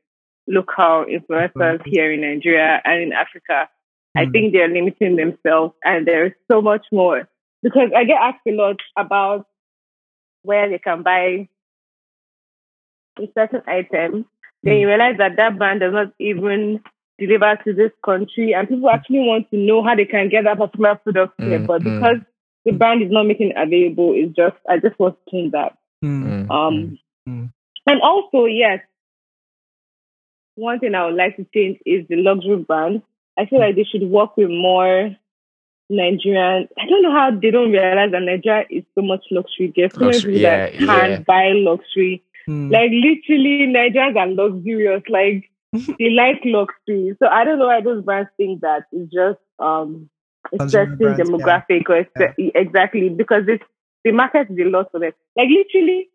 local 0.47 1.05
influencers 1.07 1.83
here 1.85 2.11
in 2.13 2.21
Nigeria 2.23 2.81
and 2.85 3.03
in 3.03 3.13
Africa. 3.13 3.69
I 4.17 4.27
Mm. 4.27 4.33
think 4.33 4.53
they're 4.53 4.69
limiting 4.69 5.17
themselves 5.17 5.75
and 5.85 6.07
there's 6.07 6.33
so 6.51 6.63
much 6.63 6.87
more. 6.93 7.29
Because 7.63 7.91
I 7.95 8.05
get 8.05 8.21
asked 8.21 8.47
a 8.47 8.53
lot 8.53 8.81
about 8.97 9.47
where 10.43 10.69
they 10.69 10.79
can 10.79 11.03
buy 11.03 11.49
a 13.19 13.29
certain 13.35 13.63
item, 13.67 14.25
then 14.63 14.75
Mm. 14.77 14.81
you 14.81 14.87
realize 14.89 15.17
that 15.19 15.37
that 15.37 15.59
brand 15.59 15.81
does 15.81 15.93
not 15.93 16.13
even 16.19 16.81
deliver 17.19 17.57
to 17.65 17.73
this 17.73 17.93
country, 18.05 18.55
and 18.55 18.69
people 18.69 18.89
actually 18.91 19.21
want 19.27 19.51
to 19.51 19.57
know 19.57 19.83
how 19.83 19.95
they 19.97 20.05
can 20.05 20.29
get 20.29 20.45
that 20.45 20.57
particular 20.59 20.95
product 20.95 21.35
here. 21.41 21.59
Mm, 21.59 21.67
But 21.67 21.83
mm. 21.83 21.85
because 21.85 22.21
the 22.65 22.73
brand 22.73 23.03
is 23.03 23.11
not 23.11 23.27
making 23.27 23.51
it 23.51 23.57
available, 23.57 24.13
it's 24.15 24.35
just 24.37 24.57
I 24.69 24.79
just 24.79 24.99
want 25.01 25.17
to 25.19 25.31
change 25.31 25.53
that. 25.53 25.77
Mm. 26.05 26.47
Mm, 26.47 26.51
Um, 26.51 26.99
Mm. 27.29 27.53
and 27.87 28.01
also 28.03 28.47
yes, 28.47 28.81
one 30.55 30.79
thing 30.81 30.95
I 30.95 31.07
would 31.07 31.15
like 31.15 31.37
to 31.37 31.47
change 31.55 31.79
is 31.87 32.07
the 32.09 32.17
luxury 32.17 32.57
brand. 32.57 33.03
I 33.39 33.47
feel 33.47 33.61
like 33.61 33.77
they 33.77 33.85
should 33.85 34.03
work 34.03 34.37
with 34.37 34.49
more 34.51 35.15
Nigerian. 35.91 36.69
I 36.79 36.87
don't 36.87 37.03
know 37.03 37.13
how 37.13 37.31
they 37.31 37.51
don't 37.51 37.71
realize 37.71 38.11
that 38.13 38.23
Nigeria 38.23 38.67
is 38.71 38.85
so 38.95 39.03
much 39.03 39.25
luxury. 39.31 39.73
There's 39.75 39.95
so 39.95 40.01
many 40.01 40.13
Luxury, 40.13 40.33
people 40.35 40.51
that 40.51 40.75
yeah, 40.75 40.87
can't 40.87 41.11
yeah. 41.13 41.19
buy 41.21 41.53
luxury. 41.55 42.23
Mm. 42.49 42.73
Like 42.73 42.91
literally, 42.91 43.67
Nigerians 43.69 44.17
are 44.17 44.27
luxurious. 44.29 45.03
Like 45.09 45.51
they 45.99 46.11
like 46.11 46.41
luxury. 46.45 47.17
So 47.21 47.29
I 47.29 47.45
don't 47.45 47.59
know 47.59 47.67
why 47.69 47.81
those 47.81 48.05
brands 48.05 48.31
think 48.37 48.61
that 48.63 48.85
it's 48.93 49.13
just 49.13 49.39
um 49.59 50.11
a 50.53 50.59
Consumer 50.59 50.71
certain 50.71 50.97
brands, 50.97 51.19
yeah. 51.19 51.25
demographic 51.25 51.89
or 51.89 51.97
it's 51.99 52.53
exactly 52.55 53.09
because 53.09 53.45
it's 53.49 53.65
the 54.09 54.13
market 54.17 54.51
is 54.51 54.59
a 54.59 54.65
lot 54.69 54.91
for 54.91 55.01
them. 55.01 55.13
Like 55.37 55.49
literally, 55.49 56.09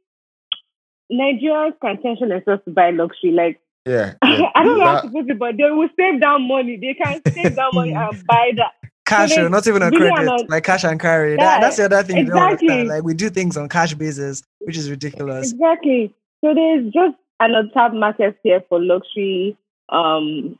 Nigerians 1.12 1.74
can 1.82 2.02
tension 2.02 2.30
themselves 2.30 2.64
to 2.66 2.72
buy 2.72 2.90
luxury. 2.90 3.32
Like 3.32 3.60
Yeah. 3.86 4.14
yeah. 4.24 4.50
I 4.56 4.64
don't 4.64 4.80
know 4.80 4.86
how 4.86 5.02
to 5.02 5.10
put 5.10 5.30
it, 5.30 5.38
but 5.38 5.58
they 5.58 5.70
will 5.70 5.90
save 5.98 6.20
down 6.22 6.48
money. 6.48 6.78
They 6.78 6.96
can 6.96 7.22
save 7.34 7.56
down 7.56 7.70
money 7.74 7.94
and 7.94 8.26
buy 8.26 8.52
that. 8.58 8.74
cash, 9.06 9.36
they 9.36 9.42
oh, 9.42 9.48
not 9.48 9.68
even 9.68 9.84
on 9.84 9.92
really 9.92 10.12
credit, 10.12 10.26
not- 10.26 10.50
like 10.50 10.64
cash 10.64 10.84
and 10.84 11.00
carry. 11.00 11.32
Yeah, 11.32 11.38
that, 11.38 11.62
that's 11.62 11.78
the 11.78 11.86
other 11.86 12.04
thing 12.04 12.18
exactly. 12.18 12.84
Like 12.86 13.04
we 13.04 13.14
do 13.14 13.30
things 13.30 13.58
on 13.58 13.70
cash 13.70 13.94
basis, 13.94 14.42
which 14.60 14.78
is 14.78 14.90
ridiculous. 14.90 15.52
Exactly. 15.52 16.14
So 16.42 16.54
there's 16.54 16.92
just 16.92 17.16
an 17.40 17.54
untapped 17.56 17.96
market 17.96 18.38
here 18.44 18.64
for 18.70 18.82
luxury 18.82 19.58
um 19.90 20.58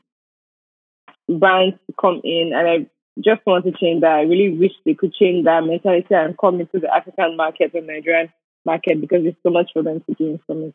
brands 1.28 1.76
to 1.86 1.94
come 1.98 2.20
in 2.22 2.52
and 2.54 2.68
I 2.68 2.86
just 3.22 3.42
want 3.46 3.64
to 3.64 3.72
change 3.72 4.00
that. 4.00 4.12
I 4.12 4.22
really 4.22 4.56
wish 4.56 4.72
they 4.84 4.94
could 4.94 5.14
change 5.14 5.44
that 5.44 5.64
mentality 5.64 6.14
and 6.14 6.36
come 6.36 6.60
into 6.60 6.80
the 6.80 6.92
African 6.94 7.36
market 7.36 7.72
and 7.74 7.86
Nigerian 7.86 8.32
market 8.64 9.00
because 9.00 9.22
there's 9.22 9.36
so 9.42 9.50
much 9.50 9.70
for 9.72 9.82
them 9.82 10.02
to 10.08 10.14
gain 10.14 10.40
from 10.46 10.64
it. 10.64 10.74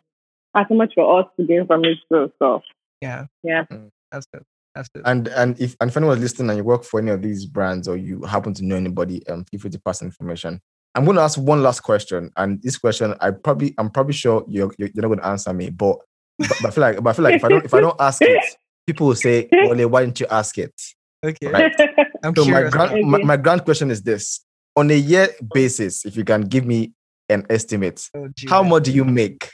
And 0.54 0.66
so 0.68 0.76
much 0.76 0.94
for 0.96 1.20
us 1.20 1.28
to 1.38 1.46
gain 1.46 1.68
from 1.68 1.86
it 1.86 1.98
too. 2.12 2.32
So 2.40 2.62
Yeah, 3.02 3.26
yeah. 3.44 3.66
that's 4.12 4.28
it. 4.34 4.44
That's 4.76 4.90
it. 4.96 5.02
And 5.06 5.28
and 5.30 5.60
if 5.60 5.76
and 5.82 5.90
if 5.90 5.98
anyone 5.98 6.18
is 6.18 6.24
listening 6.24 6.50
and 6.50 6.58
you 6.58 6.64
work 6.64 6.84
for 6.84 7.00
any 7.00 7.12
of 7.12 7.22
these 7.22 7.46
brands 7.46 7.88
or 7.88 7.98
you 7.98 8.22
happen 8.24 8.54
to 8.54 8.66
know 8.66 8.76
anybody, 8.76 9.26
um, 9.28 9.46
feel 9.46 9.60
free 9.60 9.72
to 9.72 9.80
pass 9.80 10.02
information. 10.02 10.62
I'm 10.96 11.06
going 11.06 11.18
to 11.18 11.22
ask 11.22 11.38
one 11.38 11.62
last 11.62 11.82
question, 11.82 12.32
and 12.36 12.62
this 12.64 12.78
question 12.78 13.14
I 13.20 13.32
probably 13.32 13.76
I'm 13.78 13.90
probably 13.90 14.14
sure 14.14 14.44
you're 14.48 14.72
you're 14.78 14.90
you're 14.94 15.02
not 15.02 15.10
going 15.10 15.20
to 15.20 15.28
answer 15.28 15.54
me, 15.54 15.70
but, 15.70 15.98
but 16.40 16.58
but 16.62 16.68
I 16.68 16.72
feel 16.72 16.82
like 16.82 17.04
but 17.04 17.10
I 17.10 17.14
feel 17.14 17.24
like 17.24 17.36
if 17.36 17.44
I 17.44 17.50
don't 17.50 17.66
if 17.66 17.74
I 17.74 17.82
don't 17.82 18.00
ask 18.00 18.22
it, 18.22 18.44
people 18.88 19.08
will 19.08 19.16
say, 19.16 19.50
"Wale, 19.52 19.88
why 19.88 20.06
didn't 20.06 20.20
you 20.20 20.28
ask 20.30 20.58
it?" 20.58 20.74
Okay, 21.24 21.52
Right. 21.52 21.72
I'm 22.24 22.36
So 22.36 22.46
my 22.46 22.70
grand 22.70 23.06
my, 23.06 23.18
Okay. 23.18 23.24
my 23.26 23.38
grand 23.38 23.64
question 23.66 23.92
is 23.92 24.02
this: 24.04 24.42
on 24.76 24.90
a 24.92 24.96
year 24.96 25.30
basis, 25.54 26.06
if 26.06 26.16
you 26.18 26.24
can 26.24 26.42
give 26.42 26.66
me 26.66 26.94
an 27.30 27.46
estimate, 27.50 28.10
Oh, 28.16 28.30
how 28.48 28.64
much 28.64 28.84
do 28.84 28.92
you 28.92 29.06
make? 29.06 29.52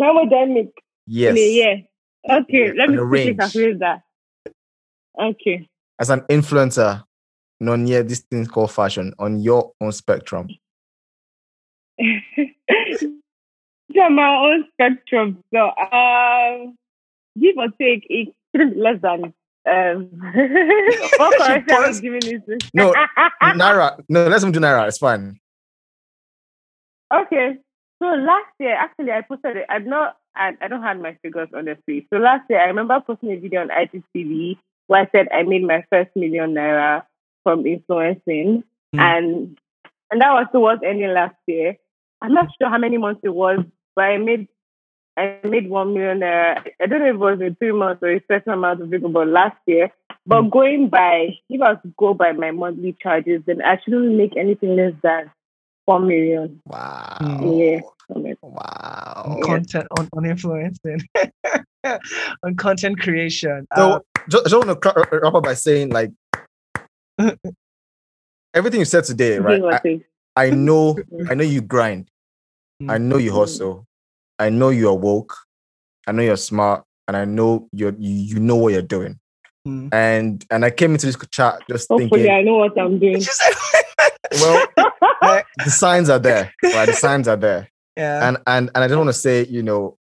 How 0.00 0.12
much 0.12 0.28
do 0.30 0.36
I 0.36 0.44
make 0.46 0.72
Yes, 1.06 1.32
in 1.32 1.36
a 1.38 1.48
year? 1.50 1.82
Okay, 2.28 2.66
Yeah, 2.68 2.72
let 2.76 2.90
me 2.90 2.98
on 2.98 3.04
a 3.04 3.08
quickly 3.08 3.26
range. 3.32 3.38
calculate 3.38 3.78
that. 3.80 4.02
Okay. 5.18 5.68
as 6.00 6.10
an 6.10 6.20
influencer, 6.22 7.04
Nonye 7.62 8.06
this 8.08 8.20
thing 8.20 8.46
called 8.46 8.72
fashion 8.72 9.14
on 9.18 9.40
your 9.40 9.72
own 9.80 9.92
spectrum. 9.92 10.48
to 11.98 13.20
my 14.10 14.36
own 14.36 14.64
spectrum. 14.72 15.42
So, 15.54 15.70
um, 15.76 16.76
give 17.38 17.56
or 17.56 17.68
take, 17.80 18.06
it's 18.10 18.32
less 18.76 19.00
than. 19.00 19.32
Um, 19.66 20.08
what 21.16 21.38
correction 21.38 21.70
I 21.72 21.88
was 21.88 22.00
giving 22.00 22.20
to- 22.20 22.58
No, 22.74 22.92
Naira, 23.42 24.02
no, 24.08 24.26
let's 24.26 24.44
do 24.44 24.60
Naira. 24.60 24.86
It's 24.88 24.98
fine. 24.98 25.40
okay. 27.14 27.56
So 28.02 28.06
last 28.08 28.50
year, 28.58 28.74
actually, 28.74 29.12
I 29.12 29.22
posted 29.22 29.56
it. 29.58 29.66
I'm 29.68 29.88
not. 29.88 30.16
I, 30.36 30.52
I 30.60 30.68
don't 30.68 30.82
have 30.82 30.98
my 30.98 31.16
figures 31.22 31.48
honestly. 31.54 32.06
So 32.12 32.18
last 32.18 32.42
year, 32.50 32.60
I 32.60 32.64
remember 32.66 33.00
posting 33.00 33.30
a 33.32 33.36
video 33.36 33.60
on 33.60 33.68
IGTV 33.68 34.58
where 34.88 35.02
I 35.02 35.08
said 35.12 35.28
I 35.32 35.44
made 35.44 35.62
my 35.62 35.84
first 35.90 36.10
million 36.16 36.54
naira 36.54 37.04
from 37.42 37.66
influencing, 37.66 38.64
Mm. 38.94 39.00
and 39.00 39.58
and 40.10 40.20
that 40.20 40.32
was 40.32 40.46
towards 40.52 40.82
ending 40.84 41.08
last 41.12 41.34
year. 41.46 41.76
I'm 42.20 42.32
not 42.34 42.48
sure 42.60 42.68
how 42.70 42.78
many 42.78 42.96
months 42.98 43.20
it 43.24 43.34
was, 43.34 43.58
but 43.96 44.04
I 44.04 44.18
made 44.18 44.46
I 45.16 45.38
made 45.44 45.68
one 45.68 45.94
million 45.94 46.20
naira. 46.20 46.62
I 46.80 46.86
don't 46.86 47.00
know 47.00 47.08
if 47.08 47.14
it 47.14 47.18
was 47.18 47.40
in 47.40 47.54
three 47.56 47.72
months 47.72 48.02
or 48.02 48.12
a 48.12 48.22
certain 48.28 48.52
amount 48.52 48.82
of 48.82 48.90
people, 48.90 49.10
but 49.10 49.28
last 49.28 49.56
year. 49.66 49.90
But 50.26 50.42
hmm. 50.42 50.48
going 50.48 50.88
by, 50.88 51.38
if 51.48 51.60
I 51.60 51.72
was 51.72 51.78
to 51.82 51.92
go 51.98 52.14
by 52.14 52.32
my 52.32 52.50
monthly 52.50 52.96
charges, 53.00 53.42
then 53.46 53.62
I 53.62 53.78
shouldn't 53.84 54.14
make 54.16 54.36
anything 54.36 54.76
less 54.76 54.94
than 55.02 55.30
one 55.84 56.08
million. 56.08 56.60
Wow. 56.66 57.18
Yeah. 57.42 57.80
Wow. 58.42 59.22
on 59.26 59.42
content 59.42 59.86
on, 59.98 60.08
on 60.12 60.26
influencing 60.26 61.00
on 62.42 62.54
content 62.56 63.00
creation. 63.00 63.66
So, 63.76 63.92
Uh, 63.92 64.00
just, 64.28 64.46
just 64.46 64.66
want 64.66 64.82
to 64.82 65.08
wrap 65.22 65.34
up 65.34 65.42
by 65.42 65.54
saying, 65.54 65.90
like, 65.90 66.10
everything 68.54 68.80
you 68.80 68.84
said 68.84 69.04
today, 69.04 69.38
right? 69.38 69.62
I. 69.84 70.00
I 70.36 70.50
know, 70.50 70.98
I 71.30 71.34
know 71.34 71.44
you 71.44 71.60
grind. 71.60 72.10
I 72.88 72.98
hmm. 72.98 73.08
know 73.08 73.18
you 73.18 73.32
hustle. 73.32 73.86
I 74.38 74.50
know 74.50 74.70
you're 74.70 74.94
woke. 74.94 75.36
I 76.06 76.12
know 76.12 76.22
you're 76.22 76.36
smart, 76.36 76.84
and 77.08 77.16
I 77.16 77.24
know 77.24 77.68
you're 77.72 77.94
you, 77.98 78.34
you 78.34 78.40
know 78.40 78.56
what 78.56 78.72
you're 78.72 78.82
doing. 78.82 79.18
mm. 79.66 79.92
And 79.92 80.44
and 80.50 80.64
I 80.64 80.70
came 80.70 80.92
into 80.92 81.06
this 81.06 81.16
chat 81.30 81.60
just 81.68 81.88
Hopefully, 81.88 82.10
thinking, 82.10 82.34
I 82.34 82.42
know 82.42 82.56
what 82.56 82.78
I'm 82.78 82.98
doing. 82.98 83.22
Well, 84.32 84.66
the 85.64 85.70
signs 85.70 86.10
are 86.10 86.18
there, 86.18 86.52
right? 86.62 86.86
The 86.86 86.92
signs 86.92 87.28
are 87.28 87.36
there. 87.36 87.68
yeah. 87.96 88.28
and 88.28 88.38
and 88.46 88.70
and 88.74 88.84
I 88.84 88.88
just 88.88 88.96
want 88.96 89.08
to 89.08 89.14
say, 89.14 89.46
you 89.46 89.62
know, 89.62 89.96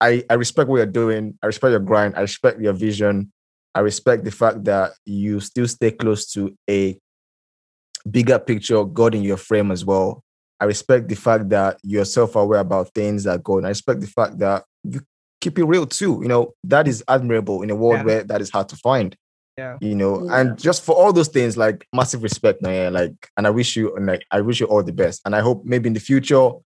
I, 0.00 0.24
I 0.30 0.34
respect 0.34 0.68
what 0.68 0.76
you're 0.76 0.86
doing. 0.86 1.38
I 1.42 1.46
respect 1.46 1.70
your 1.70 1.80
grind. 1.80 2.14
I 2.16 2.20
respect 2.20 2.60
your 2.60 2.72
vision. 2.72 3.32
I 3.74 3.80
respect 3.80 4.24
the 4.24 4.30
fact 4.30 4.64
that 4.64 4.92
you 5.04 5.40
still 5.40 5.68
stay 5.68 5.90
close 5.90 6.30
to 6.32 6.56
a 6.68 6.98
bigger 8.10 8.38
picture, 8.38 8.82
God 8.84 9.14
in 9.14 9.22
your 9.22 9.36
frame 9.36 9.70
as 9.70 9.84
well. 9.84 10.22
I 10.60 10.64
respect 10.64 11.08
the 11.08 11.14
fact 11.16 11.48
that 11.50 11.78
you're 11.82 12.04
self-aware 12.04 12.60
about 12.60 12.92
things 12.94 13.24
that 13.24 13.42
go 13.42 13.58
and 13.58 13.66
I 13.66 13.70
respect 13.70 14.00
the 14.00 14.06
fact 14.08 14.38
that 14.38 14.64
you 14.84 15.00
keep 15.40 15.58
it 15.58 15.64
real 15.64 15.86
too. 15.86 16.18
You 16.22 16.28
know, 16.28 16.54
that 16.64 16.88
is 16.88 17.04
admirable 17.08 17.62
in 17.62 17.70
a 17.70 17.76
world 17.76 17.98
Yeah. 18.00 18.04
where 18.04 18.24
that 18.24 18.40
is 18.40 18.50
hard 18.50 18.68
to 18.70 18.76
find. 18.76 19.14
Yeah. 19.56 19.76
You 19.80 19.94
know, 19.94 20.24
Yeah. 20.24 20.40
and 20.40 20.58
just 20.58 20.82
for 20.84 20.94
all 20.96 21.12
those 21.12 21.28
things, 21.28 21.56
like 21.56 21.86
massive 21.94 22.22
respect, 22.22 22.62
Nonye. 22.62 22.92
Like, 22.92 23.14
and 23.36 23.46
I 23.46 23.50
wish 23.50 23.76
you 23.76 23.94
and 23.96 24.06
like 24.06 24.24
I 24.30 24.40
wish 24.40 24.60
you 24.60 24.66
all 24.66 24.82
the 24.82 24.92
best. 24.92 25.20
And 25.24 25.34
I 25.34 25.40
hope 25.40 25.64
maybe 25.64 25.86
in 25.88 25.94
the 25.94 26.00
future 26.00 26.36
I'll, 26.36 26.64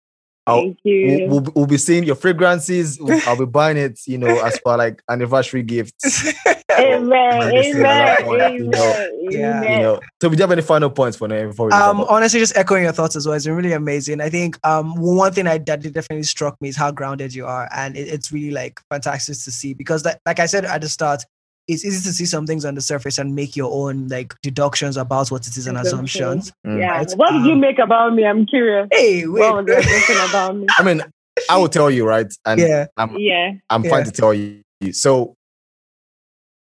Thank 0.56 0.80
you. 0.84 1.28
we'll, 1.30 1.42
we'll, 1.42 1.52
we'll 1.56 1.66
be 1.68 1.78
seeing 1.78 2.04
your 2.04 2.16
fragrances. 2.16 3.00
I'll 3.28 3.38
be 3.38 3.46
buying 3.46 3.78
it, 3.78 4.00
you 4.06 4.18
know, 4.18 4.40
as 4.44 4.60
for 4.60 4.78
like 4.78 5.02
anniversary 5.10 5.64
gifts. 5.64 6.34
Amen. 6.80 7.40
Might 7.40 7.54
just 7.54 7.76
Amen. 7.76 8.54
you 8.54 8.68
know. 8.68 8.80
Amen. 8.80 9.32
Yeah. 9.32 9.62
You 9.62 9.80
know, 9.80 10.00
so 10.22 10.30
we 10.30 10.36
do 10.36 10.42
you 10.42 10.44
have 10.44 10.52
any 10.52 10.62
final 10.62 10.90
points 10.90 11.18
for 11.18 11.28
now 11.28 11.48
before 11.48 11.68
we 11.68 11.74
Um, 11.74 12.02
honestly, 12.02 12.40
just 12.40 12.56
echoing 12.56 12.84
your 12.84 12.92
thoughts 12.92 13.16
as 13.16 13.26
well. 13.26 13.36
It's 13.36 13.46
been 13.46 13.56
really 13.56 13.74
amazing. 13.74 14.22
I 14.22 14.30
think 14.30 14.58
um 14.66 14.96
one 14.96 15.34
thing 15.34 15.48
I, 15.48 15.58
that 15.60 15.82
definitely 15.82 16.24
struck 16.24 16.60
me 16.62 16.70
is 16.70 16.78
how 16.78 16.92
grounded 16.92 17.34
you 17.34 17.46
are, 17.46 17.68
and 17.76 17.96
it, 17.98 18.08
it's 18.08 18.32
really 18.32 18.52
like 18.52 18.80
fantastic 18.90 19.36
to 19.36 19.52
see 19.52 19.74
because, 19.74 20.04
that, 20.04 20.22
like 20.26 20.40
I 20.40 20.46
said 20.46 20.66
at 20.66 20.82
the 20.82 20.90
start, 20.90 21.24
it's 21.70 21.86
easy 21.86 22.02
to 22.10 22.14
see 22.14 22.26
some 22.26 22.48
things 22.48 22.66
on 22.66 22.74
the 22.76 22.82
surface 22.82 23.20
and 23.20 23.36
make 23.36 23.56
your 23.56 23.72
own 23.72 24.08
like 24.08 24.34
deductions 24.42 24.98
about 24.98 25.30
what 25.30 25.46
it 25.48 25.56
is 25.56 25.68
and 25.68 25.78
Assumptions. 25.78 26.50
assumptions. 26.50 26.54
Mm. 26.66 26.80
Yeah. 26.80 26.92
Right. 26.98 27.12
What 27.14 27.32
did 27.32 27.46
you 27.46 27.54
Um, 27.54 27.60
make 27.60 27.78
about 27.80 28.14
me? 28.16 28.26
I'm 28.26 28.46
curious. 28.48 28.88
Hey, 28.92 29.28
wait, 29.28 29.40
What 29.40 29.66
was 29.68 30.30
about 30.30 30.56
me? 30.56 30.66
I 30.78 30.84
mean, 30.84 31.04
I 31.50 31.58
will 31.58 31.70
tell 31.70 31.92
you, 31.92 32.06
right? 32.08 32.32
And 32.46 32.60
yeah, 32.60 32.88
I'm 32.98 33.16
Yeah. 33.18 33.54
I'm 33.70 33.84
Yeah. 33.84 33.90
fine 33.90 34.04
to 34.06 34.12
tell 34.12 34.34
you. 34.34 34.62
So 34.92 35.36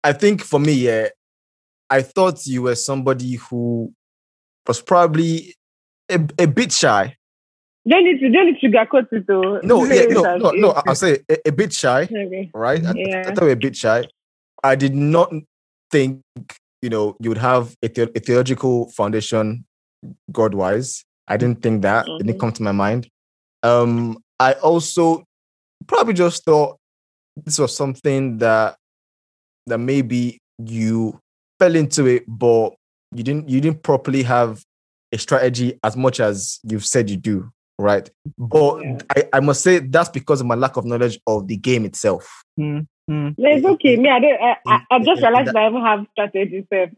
I 0.03 0.13
think 0.13 0.41
for 0.41 0.59
me, 0.59 0.73
yeah, 0.73 1.09
I 1.89 2.01
thought 2.01 2.45
you 2.45 2.61
were 2.63 2.75
somebody 2.75 3.35
who 3.35 3.93
was 4.67 4.81
probably 4.81 5.53
a, 6.09 6.19
a 6.39 6.47
bit 6.47 6.71
shy. 6.71 7.17
Don't 7.85 8.05
need 8.05 8.19
to 8.21 8.29
don't 8.29 8.45
need 8.53 8.59
to 8.61 8.67
sugarcoat 8.69 9.11
it 9.11 9.27
though. 9.27 9.59
No, 9.61 9.83
yeah, 9.85 10.05
no, 10.09 10.37
no, 10.37 10.51
no. 10.51 10.69
I'll 10.87 10.95
say 10.95 11.19
a, 11.29 11.49
a 11.49 11.51
bit 11.51 11.73
shy, 11.73 12.03
Okay. 12.03 12.49
right? 12.53 12.83
I, 12.85 12.89
I 12.91 12.93
Yeah. 12.95 13.23
thought 13.33 13.41
you 13.41 13.47
were 13.47 13.51
a 13.53 13.55
bit 13.57 13.75
shy. 13.75 14.07
I 14.63 14.75
did 14.75 14.95
not 14.95 15.31
think, 15.91 16.21
you 16.81 16.89
know, 16.89 17.15
you 17.19 17.29
would 17.29 17.37
have 17.37 17.75
a, 17.83 17.87
the- 17.89 18.11
a 18.15 18.19
theological 18.19 18.89
foundation 18.91 19.65
God 20.31 20.53
wise. 20.53 21.03
I 21.27 21.37
didn't 21.37 21.61
think 21.61 21.81
that. 21.83 22.05
It 22.19 22.23
didn't 22.27 22.39
come 22.39 22.51
to 22.53 22.63
my 22.63 22.71
mind. 22.73 23.07
Um, 23.61 24.17
I 24.39 24.53
also 24.53 25.23
probably 25.87 26.13
just 26.13 26.43
thought 26.43 26.77
this 27.45 27.57
was 27.59 27.75
something 27.75 28.37
that 28.39 28.75
that 29.67 29.77
maybe 29.77 30.39
you 30.59 31.19
fell 31.59 31.75
into 31.75 32.05
it, 32.05 32.23
but 32.27 32.73
you 33.15 33.23
didn't 33.23 33.47
you 33.49 33.61
didn't 33.61 33.81
properly 33.83 34.23
have 34.23 34.61
a 35.13 35.17
strategy 35.17 35.79
as 35.83 35.95
much 35.95 36.19
as 36.19 36.59
you've 36.63 36.85
said 36.85 37.09
you 37.09 37.15
do, 37.17 37.49
right? 37.79 38.09
But 38.37 38.81
Yeah. 38.83 38.97
I, 39.15 39.23
I 39.33 39.39
must 39.39 39.61
say 39.63 39.79
that's 39.79 40.09
because 40.09 40.41
of 40.41 40.47
my 40.47 40.55
lack 40.55 40.75
of 40.75 40.83
knowledge 40.85 41.19
of 41.27 41.47
the 41.47 41.55
game 41.55 41.85
itself. 41.85 42.43
Mm, 42.59 42.87
mm. 43.09 43.35
No, 43.37 43.49
it's 43.49 43.65
okay. 43.65 43.95
Me, 43.97 44.09
I 44.09 44.19
don't. 44.19 44.41
I, 44.41 44.55
I, 44.67 44.81
I 44.91 44.99
just 44.99 45.09
in- 45.09 45.17
in 45.17 45.23
realized 45.23 45.47
that- 45.47 45.53
that 45.53 45.63
I 45.63 45.69
even 45.69 45.81
have 45.81 46.05
strategy. 46.11 46.67
Self. 46.71 46.89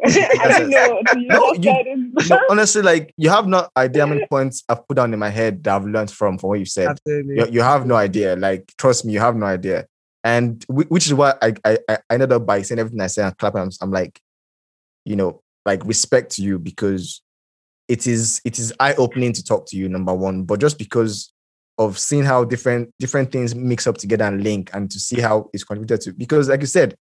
I 0.41 0.59
don't 0.59 0.69
know. 0.69 1.01
You 1.15 1.27
No, 1.27 1.53
you- 1.53 2.11
No, 2.29 2.39
honestly, 2.49 2.81
like 2.81 3.13
you 3.17 3.29
have 3.29 3.47
no 3.47 3.67
idea 3.77 4.03
how 4.05 4.13
many 4.13 4.25
points 4.27 4.63
I've 4.69 4.87
put 4.87 4.97
down 4.97 5.13
in 5.13 5.19
my 5.19 5.29
head 5.29 5.63
that 5.63 5.75
I've 5.75 5.85
learned 5.85 6.11
from 6.11 6.37
from 6.37 6.49
what 6.49 6.59
you 6.59 6.65
said. 6.65 6.89
Absolutely. 6.89 7.35
You, 7.37 7.45
you 7.51 7.61
have 7.61 7.85
no 7.85 7.95
idea. 7.95 8.35
Like, 8.35 8.71
trust 8.77 9.05
me, 9.05 9.13
you 9.13 9.19
have 9.19 9.35
no 9.35 9.45
idea. 9.45 9.87
And 10.23 10.63
whi- 10.67 10.85
which 10.89 11.05
is 11.07 11.13
why 11.13 11.35
I, 11.41 11.53
I 11.63 11.77
I 11.89 11.97
ended 12.09 12.31
up 12.31 12.45
by 12.45 12.61
saying 12.61 12.79
everything 12.79 13.01
I 13.01 13.07
say 13.07 13.23
and 13.23 13.37
clapping. 13.37 13.61
I'm, 13.61 13.69
I'm 13.81 13.91
like, 13.91 14.19
you 15.05 15.15
know, 15.15 15.41
like 15.65 15.83
respect 15.85 16.31
to 16.35 16.41
you 16.41 16.59
because 16.59 17.21
it 17.87 18.07
is 18.07 18.41
it 18.43 18.57
is 18.57 18.73
eye 18.79 18.95
opening 18.95 19.33
to 19.33 19.43
talk 19.43 19.67
to 19.67 19.77
you. 19.77 19.87
Number 19.87 20.13
one, 20.13 20.43
but 20.43 20.59
just 20.59 20.77
because 20.79 21.31
of 21.77 21.97
seeing 21.99 22.23
how 22.23 22.43
different 22.45 22.89
different 22.99 23.31
things 23.31 23.53
mix 23.55 23.85
up 23.87 23.97
together 23.97 24.25
and 24.25 24.43
link, 24.43 24.69
and 24.73 24.89
to 24.91 24.99
see 24.99 25.19
how 25.19 25.49
it's 25.53 25.63
contributed 25.63 26.01
to. 26.01 26.13
Because, 26.13 26.49
like 26.49 26.61
you 26.61 26.67
said, 26.67 26.95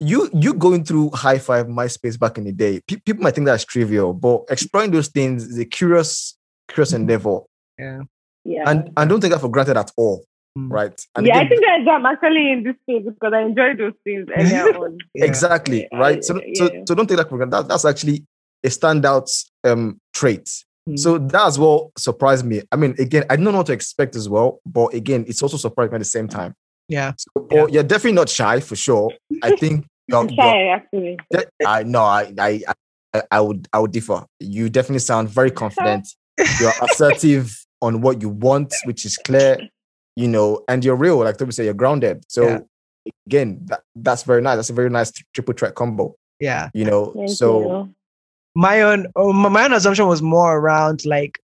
you 0.00 0.30
you 0.32 0.54
going 0.54 0.84
through 0.84 1.10
hi5 1.10 1.66
MySpace 1.68 2.18
back 2.18 2.38
in 2.38 2.44
the 2.44 2.52
day. 2.52 2.80
pe- 2.86 2.96
people 2.96 3.22
might 3.22 3.34
think 3.34 3.46
that's 3.46 3.64
trivial, 3.64 4.12
but 4.14 4.42
exploring 4.48 4.90
those 4.90 5.08
things 5.08 5.44
is 5.44 5.58
a 5.58 5.64
curious 5.64 6.36
curious 6.68 6.92
endeavor, 6.92 7.40
Yeah. 7.78 8.00
Yeah. 8.44 8.64
and 8.66 8.90
and 8.96 9.10
don't 9.10 9.20
take 9.20 9.32
that 9.32 9.40
for 9.40 9.48
granted 9.50 9.76
at 9.76 9.90
all, 9.96 10.24
Mm. 10.58 10.70
right? 10.70 11.00
And 11.16 11.26
yeah, 11.26 11.38
I 11.38 11.48
think 11.48 11.60
that's 11.60 11.86
I'm 11.88 12.06
actually 12.06 12.50
in 12.52 12.62
this 12.64 12.76
space 12.82 13.04
because 13.04 13.32
I 13.34 13.42
enjoy 13.42 13.76
those 13.76 13.92
things. 14.04 14.26
Yeah. 14.36 14.66
exactly 15.26 15.86
Yeah, 15.92 15.98
right 15.98 16.24
so, 16.24 16.40
yeah, 16.44 16.54
so 16.54 16.84
so 16.88 16.94
don't 16.94 17.06
take 17.08 17.18
that 17.18 17.28
for 17.28 17.36
granted 17.36 17.52
that, 17.56 17.68
that's 17.68 17.84
actually 17.84 18.24
a 18.64 18.68
standout 18.68 19.28
um 19.64 20.00
trait 20.14 20.48
Mm. 20.88 20.98
so 20.98 21.18
that's 21.18 21.58
what 21.58 21.90
surprised 21.98 22.44
me 22.46 22.62
i 22.72 22.76
mean 22.76 22.94
again 22.98 23.24
i 23.28 23.36
don't 23.36 23.44
know 23.44 23.52
what 23.52 23.66
to 23.66 23.72
expect 23.72 24.16
as 24.16 24.28
well 24.30 24.60
but 24.64 24.94
again 24.94 25.26
it's 25.28 25.42
also 25.42 25.58
surprised 25.58 25.92
me 25.92 25.96
at 25.96 25.98
the 25.98 26.04
same 26.06 26.26
time 26.26 26.54
Yeah. 26.88 27.12
so 27.18 27.46
but 27.50 27.70
you're 27.72 27.82
definitely 27.82 28.12
not 28.12 28.30
shy 28.30 28.60
for 28.60 28.76
sure 28.76 29.12
i 29.42 29.54
think 29.60 29.84
you're, 30.08 30.18
I'm 30.18 30.28
you're 30.30 30.36
shy 30.36 30.62
actually. 30.68 31.18
de- 31.30 31.46
i 31.66 31.82
know 31.82 32.02
I, 32.02 32.32
I 32.38 32.62
i 33.14 33.22
i 33.30 33.40
would 33.40 33.68
i 33.74 33.78
would 33.78 33.92
differ 33.92 34.24
you 34.38 34.70
definitely 34.70 35.00
sound 35.00 35.28
very 35.28 35.50
confident 35.50 36.08
you're 36.60 36.72
assertive 36.80 37.54
on 37.82 38.00
what 38.00 38.22
you 38.22 38.30
want 38.30 38.72
which 38.84 39.04
is 39.04 39.18
clear 39.18 39.58
you 40.16 40.28
know 40.28 40.64
and 40.66 40.82
you're 40.84 40.96
real 40.96 41.18
like 41.18 41.36
Toby 41.36 41.52
said 41.52 41.64
you're 41.66 41.74
grounded 41.74 42.24
so 42.28 42.42
Yeah. 42.42 42.58
again 43.26 43.60
that, 43.66 43.82
that's 43.96 44.22
very 44.22 44.40
nice 44.40 44.56
that's 44.56 44.70
a 44.70 44.74
very 44.74 44.88
nice 44.90 45.12
triple 45.34 45.52
threat 45.54 45.74
combo 45.74 46.14
Yeah. 46.40 46.70
you 46.72 46.86
know 46.86 47.12
Thank 47.14 47.30
so 47.30 47.60
you. 47.60 47.94
My 48.54 48.82
own 48.82 49.06
oh, 49.16 49.32
my 49.32 49.48
my 49.48 49.64
own 49.64 49.72
assumption 49.72 50.06
was 50.06 50.22
more 50.22 50.58
around 50.58 51.04
like 51.06 51.40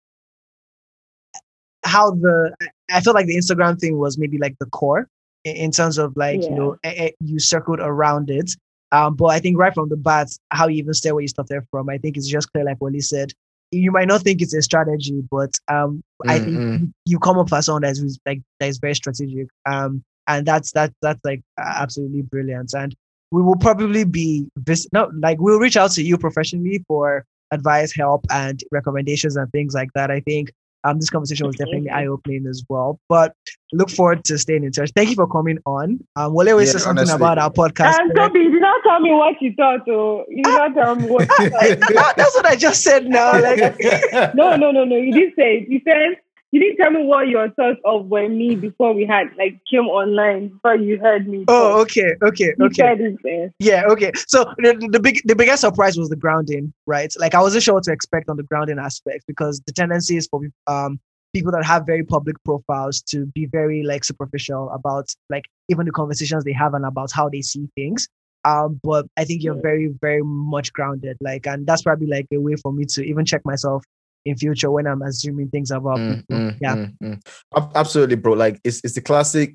how 1.84 2.10
the 2.10 2.54
I 2.90 3.00
felt 3.00 3.14
like 3.14 3.26
the 3.26 3.36
Instagram 3.36 3.78
thing 3.78 3.98
was 3.98 4.18
maybe 4.18 4.38
like 4.38 4.56
the 4.58 4.66
core 4.66 5.08
in, 5.44 5.56
in 5.56 5.70
terms 5.70 5.98
of 5.98 6.16
like 6.16 6.42
you 6.42 6.50
know 6.50 6.76
eh, 6.84 6.94
eh, 6.96 7.10
you 7.20 7.38
circled 7.38 7.80
around 7.80 8.30
it. 8.30 8.50
Um, 8.92 9.14
but 9.16 9.26
I 9.26 9.40
think 9.40 9.58
right 9.58 9.74
from 9.74 9.88
the 9.88 9.96
bat, 9.96 10.28
how 10.50 10.68
you 10.68 10.78
even 10.78 10.94
stay 10.94 11.10
where 11.12 11.20
you 11.20 11.28
started 11.28 11.62
from, 11.70 11.88
I 11.88 11.98
think 11.98 12.16
it's 12.16 12.28
just 12.28 12.52
clear, 12.52 12.64
like 12.64 12.76
what 12.78 12.92
Wale 12.92 13.00
said. 13.00 13.32
You 13.72 13.90
might 13.90 14.06
not 14.06 14.22
think 14.22 14.40
it's 14.40 14.54
a 14.54 14.62
strategy, 14.62 15.22
but 15.28 15.50
um, 15.66 16.02
I 16.26 16.38
think 16.38 16.52
you, 16.52 16.92
you 17.04 17.18
come 17.18 17.36
up 17.36 17.52
as 17.52 17.66
someone 17.66 17.82
that 17.82 17.90
is 17.92 18.18
like 18.24 18.40
that 18.60 18.68
is 18.68 18.78
very 18.78 18.94
strategic. 18.94 19.48
Um, 19.68 20.04
and 20.28 20.46
that's 20.46 20.72
that 20.72 20.92
that's 21.02 21.20
like 21.24 21.42
absolutely 21.58 22.22
brilliant. 22.22 22.74
And 22.74 22.94
we 23.36 23.42
will 23.42 23.60
probably 23.66 24.04
be 24.04 24.28
vis- 24.68 24.88
no 24.96 25.02
like 25.26 25.38
we'll 25.44 25.58
reach 25.66 25.76
out 25.76 25.90
to 25.92 26.02
you 26.02 26.16
professionally 26.26 26.78
for 26.88 27.24
advice, 27.52 27.90
help, 27.94 28.22
and 28.30 28.56
recommendations 28.72 29.36
and 29.36 29.50
things 29.52 29.72
like 29.74 29.90
that. 29.94 30.10
I 30.10 30.20
think 30.20 30.50
um 30.84 30.98
this 31.00 31.10
conversation 31.10 31.46
was 31.46 31.56
definitely 31.56 31.90
eye 31.90 32.06
opening 32.06 32.46
as 32.52 32.64
well. 32.70 32.98
But 33.08 33.34
look 33.72 33.90
forward 33.90 34.24
to 34.28 34.38
staying 34.38 34.64
in 34.64 34.72
touch. 34.72 34.90
Thank 34.96 35.10
you 35.10 35.16
for 35.22 35.26
coming 35.26 35.58
on. 35.66 35.98
Um, 36.16 36.32
Wale 36.34 36.50
always 36.52 36.68
Yeah, 36.68 36.72
said 36.72 36.80
something 36.88 37.00
honestly. 37.10 37.16
about 37.24 37.38
our 37.38 37.50
podcast. 37.60 37.98
And 38.00 38.12
Toby, 38.16 38.38
you 38.40 38.52
did 38.52 38.62
not 38.62 38.80
tell 38.88 39.00
me 39.00 39.12
what 39.12 39.34
you 39.42 39.52
thought. 39.54 39.86
Oh, 39.88 40.24
you 40.28 40.44
did 40.44 40.54
not 40.62 40.74
tell 40.74 40.94
me 40.94 41.08
what 41.08 41.28
you 41.38 41.50
thought. 41.94 42.16
That's 42.16 42.34
what 42.36 42.46
I 42.46 42.56
just 42.56 42.82
said 42.82 43.06
now. 43.06 43.32
Like, 43.48 43.58
no, 44.34 44.56
no, 44.56 44.70
no, 44.70 44.84
no. 44.84 44.96
You 44.96 45.12
didn't 45.12 45.34
say 45.36 45.58
it. 45.58 45.68
You 45.68 45.80
said 45.84 46.16
you 46.56 46.62
didn't 46.62 46.78
tell 46.78 46.90
me 46.90 47.04
what 47.04 47.28
your 47.28 47.50
thoughts 47.50 47.80
of 47.84 48.06
were 48.06 48.30
me 48.30 48.54
before 48.56 48.94
we 48.94 49.04
had 49.04 49.26
like 49.36 49.60
came 49.70 49.84
online 49.84 50.48
before 50.48 50.74
you 50.74 50.98
heard 50.98 51.28
me. 51.28 51.44
oh, 51.48 51.82
okay, 51.82 52.14
okay, 52.22 52.54
okay. 52.58 53.50
Yeah, 53.58 53.84
okay. 53.90 54.10
So 54.26 54.44
the, 54.56 54.88
the 54.90 54.98
big 54.98 55.20
the 55.26 55.36
biggest 55.36 55.60
surprise 55.60 55.98
was 55.98 56.08
the 56.08 56.16
grounding, 56.16 56.72
right? 56.86 57.12
Like 57.18 57.34
I 57.34 57.42
wasn't 57.42 57.62
sure 57.62 57.74
what 57.74 57.84
to 57.84 57.92
expect 57.92 58.30
on 58.30 58.38
the 58.38 58.42
grounding 58.44 58.78
aspect 58.78 59.24
because 59.26 59.60
the 59.66 59.72
tendency 59.72 60.16
is 60.16 60.28
for 60.30 60.40
um 60.66 60.98
people 61.34 61.52
that 61.52 61.62
have 61.62 61.84
very 61.84 62.02
public 62.02 62.42
profiles 62.42 63.02
to 63.02 63.26
be 63.26 63.44
very 63.44 63.82
like 63.82 64.02
superficial 64.02 64.70
about 64.70 65.14
like 65.28 65.44
even 65.68 65.84
the 65.84 65.92
conversations 65.92 66.42
they 66.44 66.54
have 66.54 66.72
and 66.72 66.86
about 66.86 67.12
how 67.12 67.28
they 67.28 67.42
see 67.42 67.68
things. 67.76 68.08
Um, 68.46 68.80
but 68.82 69.06
I 69.18 69.24
think 69.24 69.42
you're 69.42 69.60
very, 69.60 69.88
very 70.00 70.22
much 70.22 70.72
grounded. 70.72 71.18
Like, 71.20 71.46
and 71.48 71.66
that's 71.66 71.82
probably 71.82 72.06
like 72.06 72.26
a 72.32 72.38
way 72.38 72.54
for 72.54 72.72
me 72.72 72.84
to 72.90 73.02
even 73.02 73.26
check 73.26 73.42
myself 73.44 73.82
in 74.26 74.36
future 74.36 74.70
when 74.70 74.86
I'm 74.86 75.02
assuming 75.02 75.48
things 75.48 75.70
about 75.70 76.00
Mm, 76.00 76.16
people. 76.18 76.36
mm, 76.36 76.58
Yeah. 76.60 76.74
mm, 76.76 77.20
mm. 77.54 77.72
Absolutely, 77.74 78.16
bro. 78.16 78.32
Like 78.34 78.60
it's 78.64 78.80
it's 78.84 78.94
the 78.94 79.00
classic, 79.00 79.54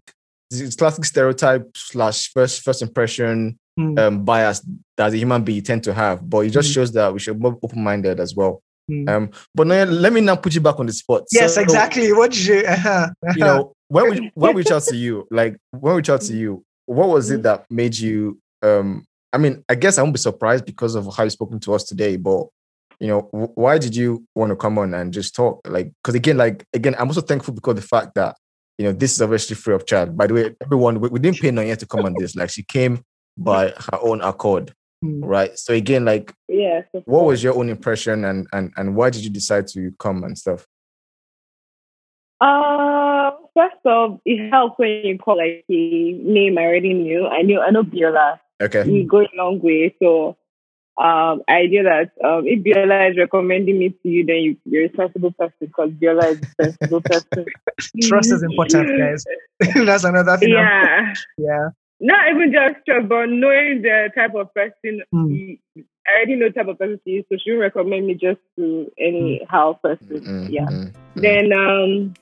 it's 0.50 0.76
classic 0.76 1.06
stereotype 1.06 1.70
slash 1.76 2.32
first 2.32 2.62
first 2.64 2.82
impression 2.82 3.58
Mm, 3.80 3.98
um 3.98 4.26
bias 4.26 4.60
that 4.98 5.12
the 5.12 5.18
human 5.18 5.44
being 5.44 5.62
tend 5.64 5.84
to 5.84 5.94
have. 5.94 6.28
But 6.30 6.40
it 6.46 6.50
just 6.50 6.70
Mm. 6.70 6.74
shows 6.74 6.92
that 6.94 7.14
we 7.14 7.20
should 7.20 7.40
be 7.40 7.46
open 7.48 7.84
minded 7.84 8.20
as 8.20 8.36
well. 8.36 8.62
Um, 9.08 9.32
but 9.56 9.68
now 9.68 9.84
let 9.86 10.12
me 10.12 10.20
now 10.20 10.36
put 10.36 10.54
you 10.54 10.60
back 10.60 10.78
on 10.80 10.86
the 10.86 10.92
spot. 10.92 11.24
yes, 11.32 11.56
So, 11.56 11.62
exactly. 11.62 12.12
What 12.14 12.32
did 12.32 12.46
you? 12.46 12.64
Uh-huh, 12.68 13.10
You 13.36 13.44
know, 13.46 13.74
when 13.88 14.10
we 14.10 14.32
when 14.36 14.54
we 14.54 14.64
out 14.72 14.84
to 14.84 14.96
you, 14.96 15.28
like 15.32 15.56
when 15.72 15.96
we 15.96 16.02
out 16.10 16.22
to 16.22 16.34
you, 16.34 16.64
what 16.86 17.08
was 17.10 17.32
it 17.32 17.44
that 17.44 17.70
made 17.72 17.98
you? 17.98 18.40
Um, 18.62 19.06
I 19.34 19.38
mean, 19.38 19.64
I 19.70 19.76
guess 19.76 19.98
I 19.98 20.02
won't 20.02 20.14
be 20.14 20.20
surprised 20.20 20.66
because 20.66 20.96
of 20.96 21.16
how 21.16 21.24
you've 21.24 21.32
spoken 21.32 21.60
to 21.62 21.74
us 21.74 21.86
today, 21.86 22.18
but 22.18 22.48
you 23.02 23.08
know, 23.08 23.22
wh- 23.32 23.58
why 23.58 23.78
did 23.80 23.96
you 23.96 24.24
want 24.36 24.52
to 24.52 24.56
come 24.56 24.78
on 24.78 24.94
and 24.94 25.12
just 25.12 25.36
talk? 25.36 25.60
Like, 25.68 25.92
because 26.02 26.16
again, 26.16 26.38
like 26.38 26.66
again, 26.74 26.96
I'm 27.00 27.08
also 27.08 27.22
thankful 27.22 27.54
because 27.54 27.72
of 27.72 27.76
the 27.78 27.88
fact 27.88 28.16
that 28.16 28.38
you 28.78 28.86
know, 28.86 28.94
this 28.94 29.14
is 29.14 29.22
obviously 29.22 29.56
free 29.56 29.76
of 29.76 29.86
charge. 29.86 30.16
By 30.16 30.28
the 30.28 30.34
way, 30.34 30.56
everyone, 30.62 31.00
we, 31.02 31.10
we 31.10 31.20
didn't 31.20 31.40
pay 31.40 31.50
Nonye 31.52 31.78
to 31.78 31.86
come 31.86 32.06
on 32.06 32.16
this. 32.18 32.36
Like 32.36 32.50
she 32.50 32.64
came 32.64 33.04
by 33.38 33.70
her 33.70 34.00
own 34.02 34.22
accord, 34.22 34.74
Mm. 35.04 35.22
right? 35.24 35.58
So 35.58 35.74
again, 35.74 36.06
like, 36.06 36.32
yeah. 36.48 36.82
what 37.06 37.26
was 37.26 37.44
your 37.44 37.58
own 37.58 37.70
impression, 37.70 38.24
and 38.24 38.46
and 38.54 38.72
and 38.78 38.96
why 38.96 39.10
did 39.10 39.24
you 39.24 39.32
decide 39.32 39.66
to 39.70 39.92
come 39.98 40.24
and 40.24 40.38
stuff? 40.38 40.68
Uh, 42.40 43.32
first 43.56 43.86
off, 43.86 44.20
it 44.26 44.50
helps 44.50 44.78
when 44.80 44.90
you 45.06 45.18
call 45.18 45.38
like 45.38 45.66
a 45.70 46.12
name 46.14 46.58
I 46.58 46.64
already 46.64 46.94
knew. 46.94 47.28
I 47.28 47.42
knew 47.42 47.60
I 47.60 47.72
know 47.72 47.84
Biola. 47.84 48.40
Okay. 48.62 48.84
We 48.84 49.04
go 49.04 49.22
a 49.22 49.28
long 49.36 49.60
way. 49.60 49.96
So 50.02 50.38
um 51.02 51.42
I 51.48 51.66
knew 51.68 51.84
that 51.84 52.12
um 52.24 52.46
if 52.48 52.64
Biola 52.64 53.12
is 53.12 53.18
recommending 53.18 53.80
me 53.80 53.90
to 53.90 54.08
you, 54.10 54.26
then 54.26 54.36
you, 54.38 54.58
you're 54.66 54.84
a 54.86 54.88
responsible 54.88 55.32
person 55.32 55.58
because 55.62 55.90
Biola 55.92 56.34
is 56.34 56.40
a 56.60 56.64
responsible 56.66 57.02
person. 57.10 57.46
Trust 58.04 58.32
is 58.32 58.44
important, 58.44 58.90
guys. 58.98 59.24
That's 59.86 60.04
another 60.04 60.38
thing. 60.38 60.54
I'm- 60.54 60.66
Yeah. 60.66 61.14
Yeah. 61.38 61.70
Not 62.04 62.30
even 62.32 62.52
just 62.52 62.86
trust, 62.86 63.08
but 63.10 63.30
knowing 63.30 63.82
the 63.84 64.10
type 64.16 64.34
of 64.36 64.54
person 64.54 65.02
Mm. 65.14 65.30
you, 65.30 65.58
I 66.08 66.18
already 66.18 66.36
know 66.36 66.48
the 66.50 66.54
type 66.54 66.68
of 66.68 66.80
person 66.80 67.00
she 67.06 67.12
is, 67.18 67.26
so 67.30 67.38
she 67.38 67.52
won't 67.52 67.62
recommend 67.62 68.08
me 68.08 68.16
just 68.16 68.40
to 68.58 68.92
any 68.98 69.42
how 69.48 69.74
person. 69.84 70.22
Mm, 70.22 70.48
Yeah. 70.50 70.66
mm, 70.66 70.92
mm. 70.92 71.22
Then 71.26 71.54
um 71.54 72.14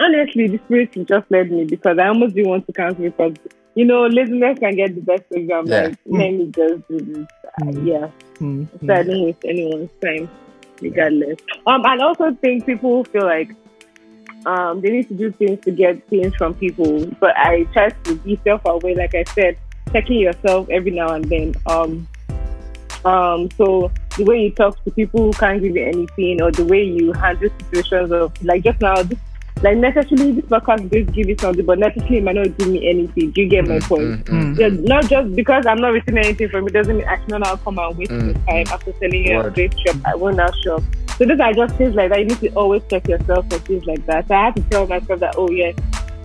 honestly 0.00 0.48
the 0.48 0.58
spirit 0.64 0.92
just 1.06 1.30
led 1.30 1.50
me 1.50 1.64
because 1.64 1.98
I 1.98 2.08
almost 2.08 2.34
didn't 2.34 2.50
want 2.50 2.66
to 2.66 2.72
cancel 2.72 3.04
because 3.04 3.34
you 3.74 3.84
know 3.84 4.06
laziness 4.06 4.58
can 4.58 4.76
get 4.76 4.94
the 4.94 5.00
best 5.00 5.24
of 5.32 5.42
you. 5.42 5.52
I'm 5.54 5.66
Yeah. 5.66 5.82
like, 5.88 5.98
let 6.06 6.32
me 6.32 6.46
just 6.54 6.88
do 6.88 6.98
this. 6.98 7.26
Mm. 7.60 7.86
yeah. 7.86 8.08
Mm, 8.40 8.68
So 8.80 8.86
mm. 8.86 8.98
I 8.98 9.02
don't 9.02 9.24
waste 9.24 9.44
anyone's 9.44 9.90
time 10.02 10.28
regardless. 10.80 11.38
Um 11.66 11.84
and 11.84 12.02
I 12.02 12.04
also 12.04 12.34
think 12.40 12.66
people 12.66 13.04
feel 13.04 13.24
like 13.24 13.50
um 14.46 14.80
they 14.80 14.90
need 14.90 15.08
to 15.08 15.14
do 15.14 15.30
things 15.32 15.60
to 15.64 15.70
get 15.70 16.06
things 16.08 16.34
from 16.36 16.54
people. 16.54 17.06
But 17.20 17.36
I 17.36 17.64
try 17.72 17.90
to 17.90 18.14
be 18.16 18.40
self 18.44 18.62
aware, 18.64 18.94
like 18.94 19.14
I 19.14 19.24
said, 19.34 19.56
checking 19.92 20.18
yourself 20.20 20.68
every 20.70 20.90
now 20.90 21.14
and 21.14 21.24
then. 21.26 21.54
Um 21.66 22.08
um 23.04 23.48
so 23.56 23.90
the 24.16 24.24
way 24.24 24.42
you 24.42 24.50
talk 24.52 24.82
to 24.84 24.90
people 24.92 25.24
who 25.24 25.32
can't 25.32 25.60
give 25.62 25.74
you 25.74 25.84
anything 25.84 26.40
or 26.42 26.50
the 26.52 26.64
way 26.64 26.82
you 26.84 27.12
handle 27.12 27.50
situations 27.58 28.12
of 28.12 28.30
like 28.44 28.62
just 28.64 28.80
now 28.80 29.02
this 29.02 29.18
like 29.62 29.76
necessarily 29.76 30.32
this 30.32 30.44
podcast 30.46 30.90
does 30.90 31.06
give 31.14 31.28
you 31.28 31.36
something 31.38 31.64
but 31.64 31.78
necessarily 31.78 32.18
it 32.18 32.24
might 32.24 32.34
not 32.34 32.56
give 32.58 32.68
me 32.68 32.88
anything. 32.88 33.30
Do 33.30 33.42
you 33.42 33.48
get 33.48 33.66
my 33.68 33.78
Mm, 33.78 33.88
point? 33.88 34.24
mm, 34.26 34.56
mm. 34.56 34.58
Yeah, 34.58 34.68
not 34.94 35.08
just 35.08 35.34
because 35.36 35.66
I'm 35.66 35.80
not 35.80 35.88
receiving 35.92 36.18
anything 36.24 36.48
from 36.48 36.66
it 36.66 36.72
doesn't 36.72 36.96
mean 36.96 37.06
I 37.06 37.18
should 37.20 37.28
not 37.38 37.62
come 37.64 37.78
and 37.78 37.96
waste 37.96 38.10
Mm, 38.10 38.34
my 38.46 38.52
time 38.64 38.66
after 38.74 38.92
selling 38.98 39.24
you 39.26 39.40
a 39.40 39.50
great 39.50 39.74
shop. 39.86 39.96
I 40.04 40.14
will 40.16 40.32
not 40.34 40.54
shop. 40.64 40.82
So 41.18 41.26
these 41.26 41.38
are 41.40 41.52
just 41.52 41.76
things 41.76 41.94
like 41.94 42.10
that. 42.10 42.18
You 42.20 42.24
need 42.26 42.40
to 42.40 42.48
always 42.54 42.82
check 42.90 43.06
yourself 43.06 43.48
for 43.48 43.58
things 43.58 43.84
like 43.86 44.04
that. 44.06 44.26
So 44.28 44.34
I 44.34 44.44
have 44.46 44.54
to 44.56 44.62
tell 44.62 44.86
myself 44.86 45.20
that, 45.20 45.34
oh 45.36 45.50
yes, 45.50 45.74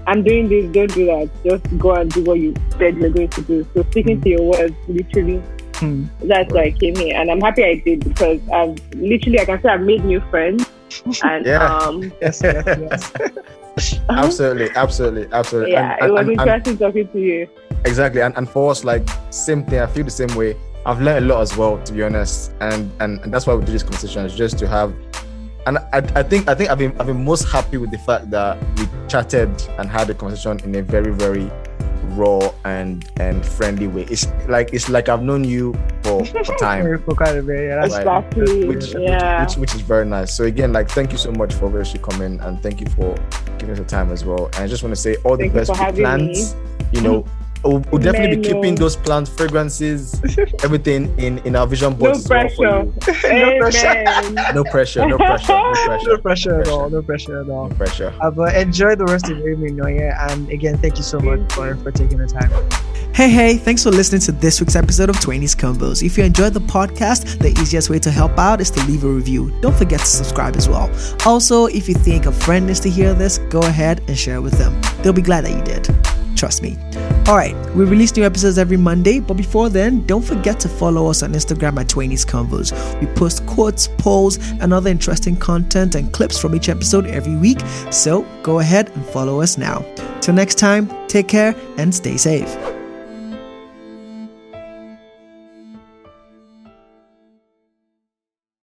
I'm 0.07 0.23
doing 0.23 0.47
this, 0.49 0.72
don't 0.72 0.93
do 0.93 1.05
that. 1.07 1.30
Just 1.45 1.77
go 1.77 1.93
and 1.93 2.09
do 2.11 2.23
what 2.23 2.39
you 2.39 2.55
said 2.80 2.95
you're 2.97 3.09
going 3.11 3.27
to 3.30 3.41
do. 3.41 3.68
So 3.73 3.84
sticking 3.91 4.22
to 4.22 4.30
your 4.30 4.41
words, 4.43 4.73
literally, 4.88 5.41
Mm. 5.77 6.07
that's 6.23 6.51
why 6.51 6.64
I 6.64 6.72
came 6.72 6.95
here. 6.95 7.15
And 7.15 7.30
I'm 7.30 7.39
happy 7.39 7.64
I 7.64 7.76
did 7.85 8.03
because 8.03 8.39
I've 8.51 8.76
literally 8.95 9.39
I 9.39 9.45
can 9.45 9.61
say 9.61 9.69
I've 9.69 9.81
made 9.81 10.03
new 10.05 10.19
friends. 10.31 10.65
And 11.24 11.45
Yeah. 11.45 11.78
um 11.78 12.11
Yes, 12.22 12.41
yes, 12.44 12.64
yes. 12.65 13.99
absolutely, 14.10 14.69
absolutely, 14.76 15.28
absolutely. 15.32 15.72
yeah, 15.74 15.98
And- 16.02 16.10
it 16.10 16.11
was 16.11 16.22
and- 16.22 16.30
and- 16.32 16.40
interesting 16.41 16.78
talking 16.78 17.07
to 17.10 17.19
you. 17.19 17.48
Exactly, 17.86 18.22
and, 18.22 18.36
and 18.38 18.49
for 18.49 18.72
us, 18.72 18.84
like 18.84 19.07
same 19.30 19.64
thing. 19.64 19.80
I 19.80 19.86
feel 19.88 20.03
the 20.03 20.11
same 20.11 20.34
way. 20.36 20.56
I've 20.86 21.02
learned 21.02 21.26
a 21.26 21.28
lot 21.34 21.41
as 21.41 21.56
well, 21.56 21.78
to 21.84 21.94
be 21.94 22.02
honest, 22.03 22.52
and 22.61 22.90
and, 22.99 23.19
and 23.22 23.32
that's 23.34 23.45
why 23.45 23.53
we 23.56 23.64
do 23.65 23.72
this 23.72 23.84
conversation 23.84 24.26
is 24.26 24.34
just 24.36 24.57
to 24.60 24.68
have. 24.68 24.94
And 25.68 25.78
I, 25.78 25.98
I 26.15 26.24
think 26.24 26.48
I 26.49 26.56
think 26.56 26.69
I've 26.69 26.78
been 26.80 26.95
I've 26.99 27.07
been 27.07 27.24
most 27.24 27.44
happy 27.49 27.78
with 27.78 27.91
the 27.91 27.98
fact 27.99 28.30
that 28.32 28.57
we 28.78 28.88
chatted 29.07 29.49
and 29.78 29.90
had 29.90 30.10
a 30.10 30.14
conversation 30.14 30.60
in 30.64 30.74
a 30.76 30.82
very 30.82 31.11
very 31.14 31.52
raw 32.15 32.51
and 32.65 33.09
and 33.19 33.45
friendly 33.45 33.88
way. 33.88 34.03
It's 34.09 34.27
like 34.47 34.73
it's 34.73 34.89
like 34.89 35.09
I've 35.09 35.23
known 35.23 35.43
you 35.43 35.73
for, 36.03 36.25
for 36.25 36.43
time. 36.59 36.84
For 37.03 37.15
quite 37.15 37.38
a 37.38 37.41
bit, 37.41 37.67
yeah, 37.67 37.81
that's 37.81 38.05
Right. 38.05 38.38
Which, 38.38 38.93
yeah. 38.93 39.41
which, 39.41 39.49
which, 39.49 39.57
which 39.57 39.75
is 39.75 39.81
very 39.81 40.05
nice. 40.05 40.34
So 40.34 40.45
again, 40.45 40.73
like 40.73 40.89
thank 40.89 41.11
you 41.11 41.17
so 41.17 41.31
much 41.31 41.53
for 41.53 41.65
obviously 41.65 41.99
coming 41.99 42.39
and 42.41 42.61
thank 42.61 42.79
you 42.79 42.88
for 42.88 43.15
giving 43.57 43.71
us 43.71 43.79
the 43.79 43.85
time 43.85 44.11
as 44.11 44.23
well. 44.23 44.45
And 44.47 44.57
I 44.57 44.67
just 44.67 44.84
want 44.84 44.95
to 44.95 45.01
say 45.01 45.15
all 45.23 45.38
Thank 45.38 45.53
the 45.53 45.59
best 45.59 45.67
for 45.67 45.85
with 45.85 45.95
the 45.95 46.07
having 46.07 46.27
plans. 46.27 46.55
You 46.91 47.01
know, 47.01 47.25
we'll, 47.63 47.79
we'll 47.91 48.01
definitely 48.01 48.38
be 48.38 48.43
keeping 48.43 48.75
those 48.75 48.95
plants, 48.95 49.29
fragrances, 49.29 50.19
everything 50.63 51.17
in 51.19 51.39
in 51.39 51.55
our 51.55 51.67
vision 51.67 51.91
no 51.91 51.97
boards. 51.97 52.29
as 52.31 52.57
well 52.57 52.91
for 53.01 53.11
pressure. 53.11 53.23
no 53.34 53.57
pressure. 53.59 54.53
No 54.53 54.63
pressure. 54.63 55.07
No 55.07 55.17
pressure. 55.17 55.53
No 55.53 55.77
pressure. 55.85 56.07
No 56.07 56.17
pressure 56.17 56.61
at 56.61 56.67
all. 56.67 56.89
No 56.89 57.01
pressure 57.01 57.41
at 57.41 57.49
all. 57.49 57.69
No 57.69 57.75
pressure. 57.75 58.13
Uh, 58.21 58.31
but 58.31 58.55
enjoy 58.55 58.95
the 58.95 59.05
rest 59.05 59.29
of 59.29 59.38
your 59.38 59.49
evening, 59.49 59.77
Nonye. 59.77 60.31
And 60.31 60.49
again, 60.49 60.77
thank 60.77 60.97
you 60.97 61.03
so 61.03 61.19
much 61.19 61.51
for, 61.53 61.75
for 61.77 61.91
taking 61.91 62.17
the 62.17 62.27
time. 62.27 62.51
Hey, 63.13 63.29
hey, 63.29 63.57
thanks 63.57 63.81
for 63.81 63.89
listening 63.89 64.21
to 64.21 64.31
this 64.31 64.59
week's 64.59 64.75
episode 64.75 65.09
of 65.09 65.15
20s 65.15 65.55
Convos. 65.55 66.03
If 66.05 66.19
you 66.19 66.23
enjoyed 66.23 66.53
the 66.53 66.59
podcast, 66.61 67.39
the 67.39 67.49
easiest 67.59 67.89
way 67.89 67.97
to 67.97 68.11
help 68.11 68.38
out 68.38 68.61
is 68.61 68.69
to 68.71 68.84
leave 68.85 69.03
a 69.03 69.07
review. 69.07 69.51
Don't 69.59 69.75
forget 69.75 70.01
to 70.01 70.05
subscribe 70.05 70.55
as 70.55 70.69
well. 70.69 70.91
Also, 71.25 71.65
if 71.65 71.89
you 71.89 71.95
think 71.95 72.27
a 72.27 72.31
friend 72.31 72.67
needs 72.67 72.79
to 72.81 72.91
hear 72.91 73.15
this, 73.15 73.39
go 73.49 73.59
ahead 73.61 74.03
and 74.07 74.15
share 74.15 74.35
it 74.35 74.41
with 74.41 74.53
them. 74.59 74.79
They'll 75.01 75.13
be 75.13 75.23
glad 75.23 75.45
that 75.45 75.51
you 75.51 75.63
did. 75.63 75.89
Trust 76.38 76.61
me. 76.61 76.77
Alright, 77.27 77.57
we 77.75 77.83
release 77.83 78.15
new 78.15 78.23
episodes 78.23 78.57
every 78.57 78.77
Monday, 78.77 79.19
but 79.19 79.33
before 79.33 79.67
then, 79.67 80.05
don't 80.05 80.23
forget 80.23 80.61
to 80.61 80.69
follow 80.69 81.09
us 81.09 81.23
on 81.23 81.33
Instagram 81.33 81.77
at 81.77 81.87
20s 81.87 82.25
Convos. 82.25 82.71
We 83.01 83.07
post 83.07 83.45
quotes, 83.45 83.89
polls, 83.97 84.37
and 84.61 84.71
other 84.71 84.89
interesting 84.89 85.35
content 85.35 85.95
and 85.95 86.13
clips 86.13 86.39
from 86.39 86.55
each 86.55 86.69
episode 86.69 87.05
every 87.05 87.35
week, 87.35 87.59
so 87.91 88.25
go 88.43 88.59
ahead 88.59 88.91
and 88.91 89.05
follow 89.07 89.41
us 89.41 89.57
now. 89.57 89.85
Till 90.21 90.35
next 90.35 90.55
time, 90.55 90.89
take 91.09 91.27
care 91.27 91.53
and 91.77 91.93
stay 91.93 92.15
safe. 92.15 92.76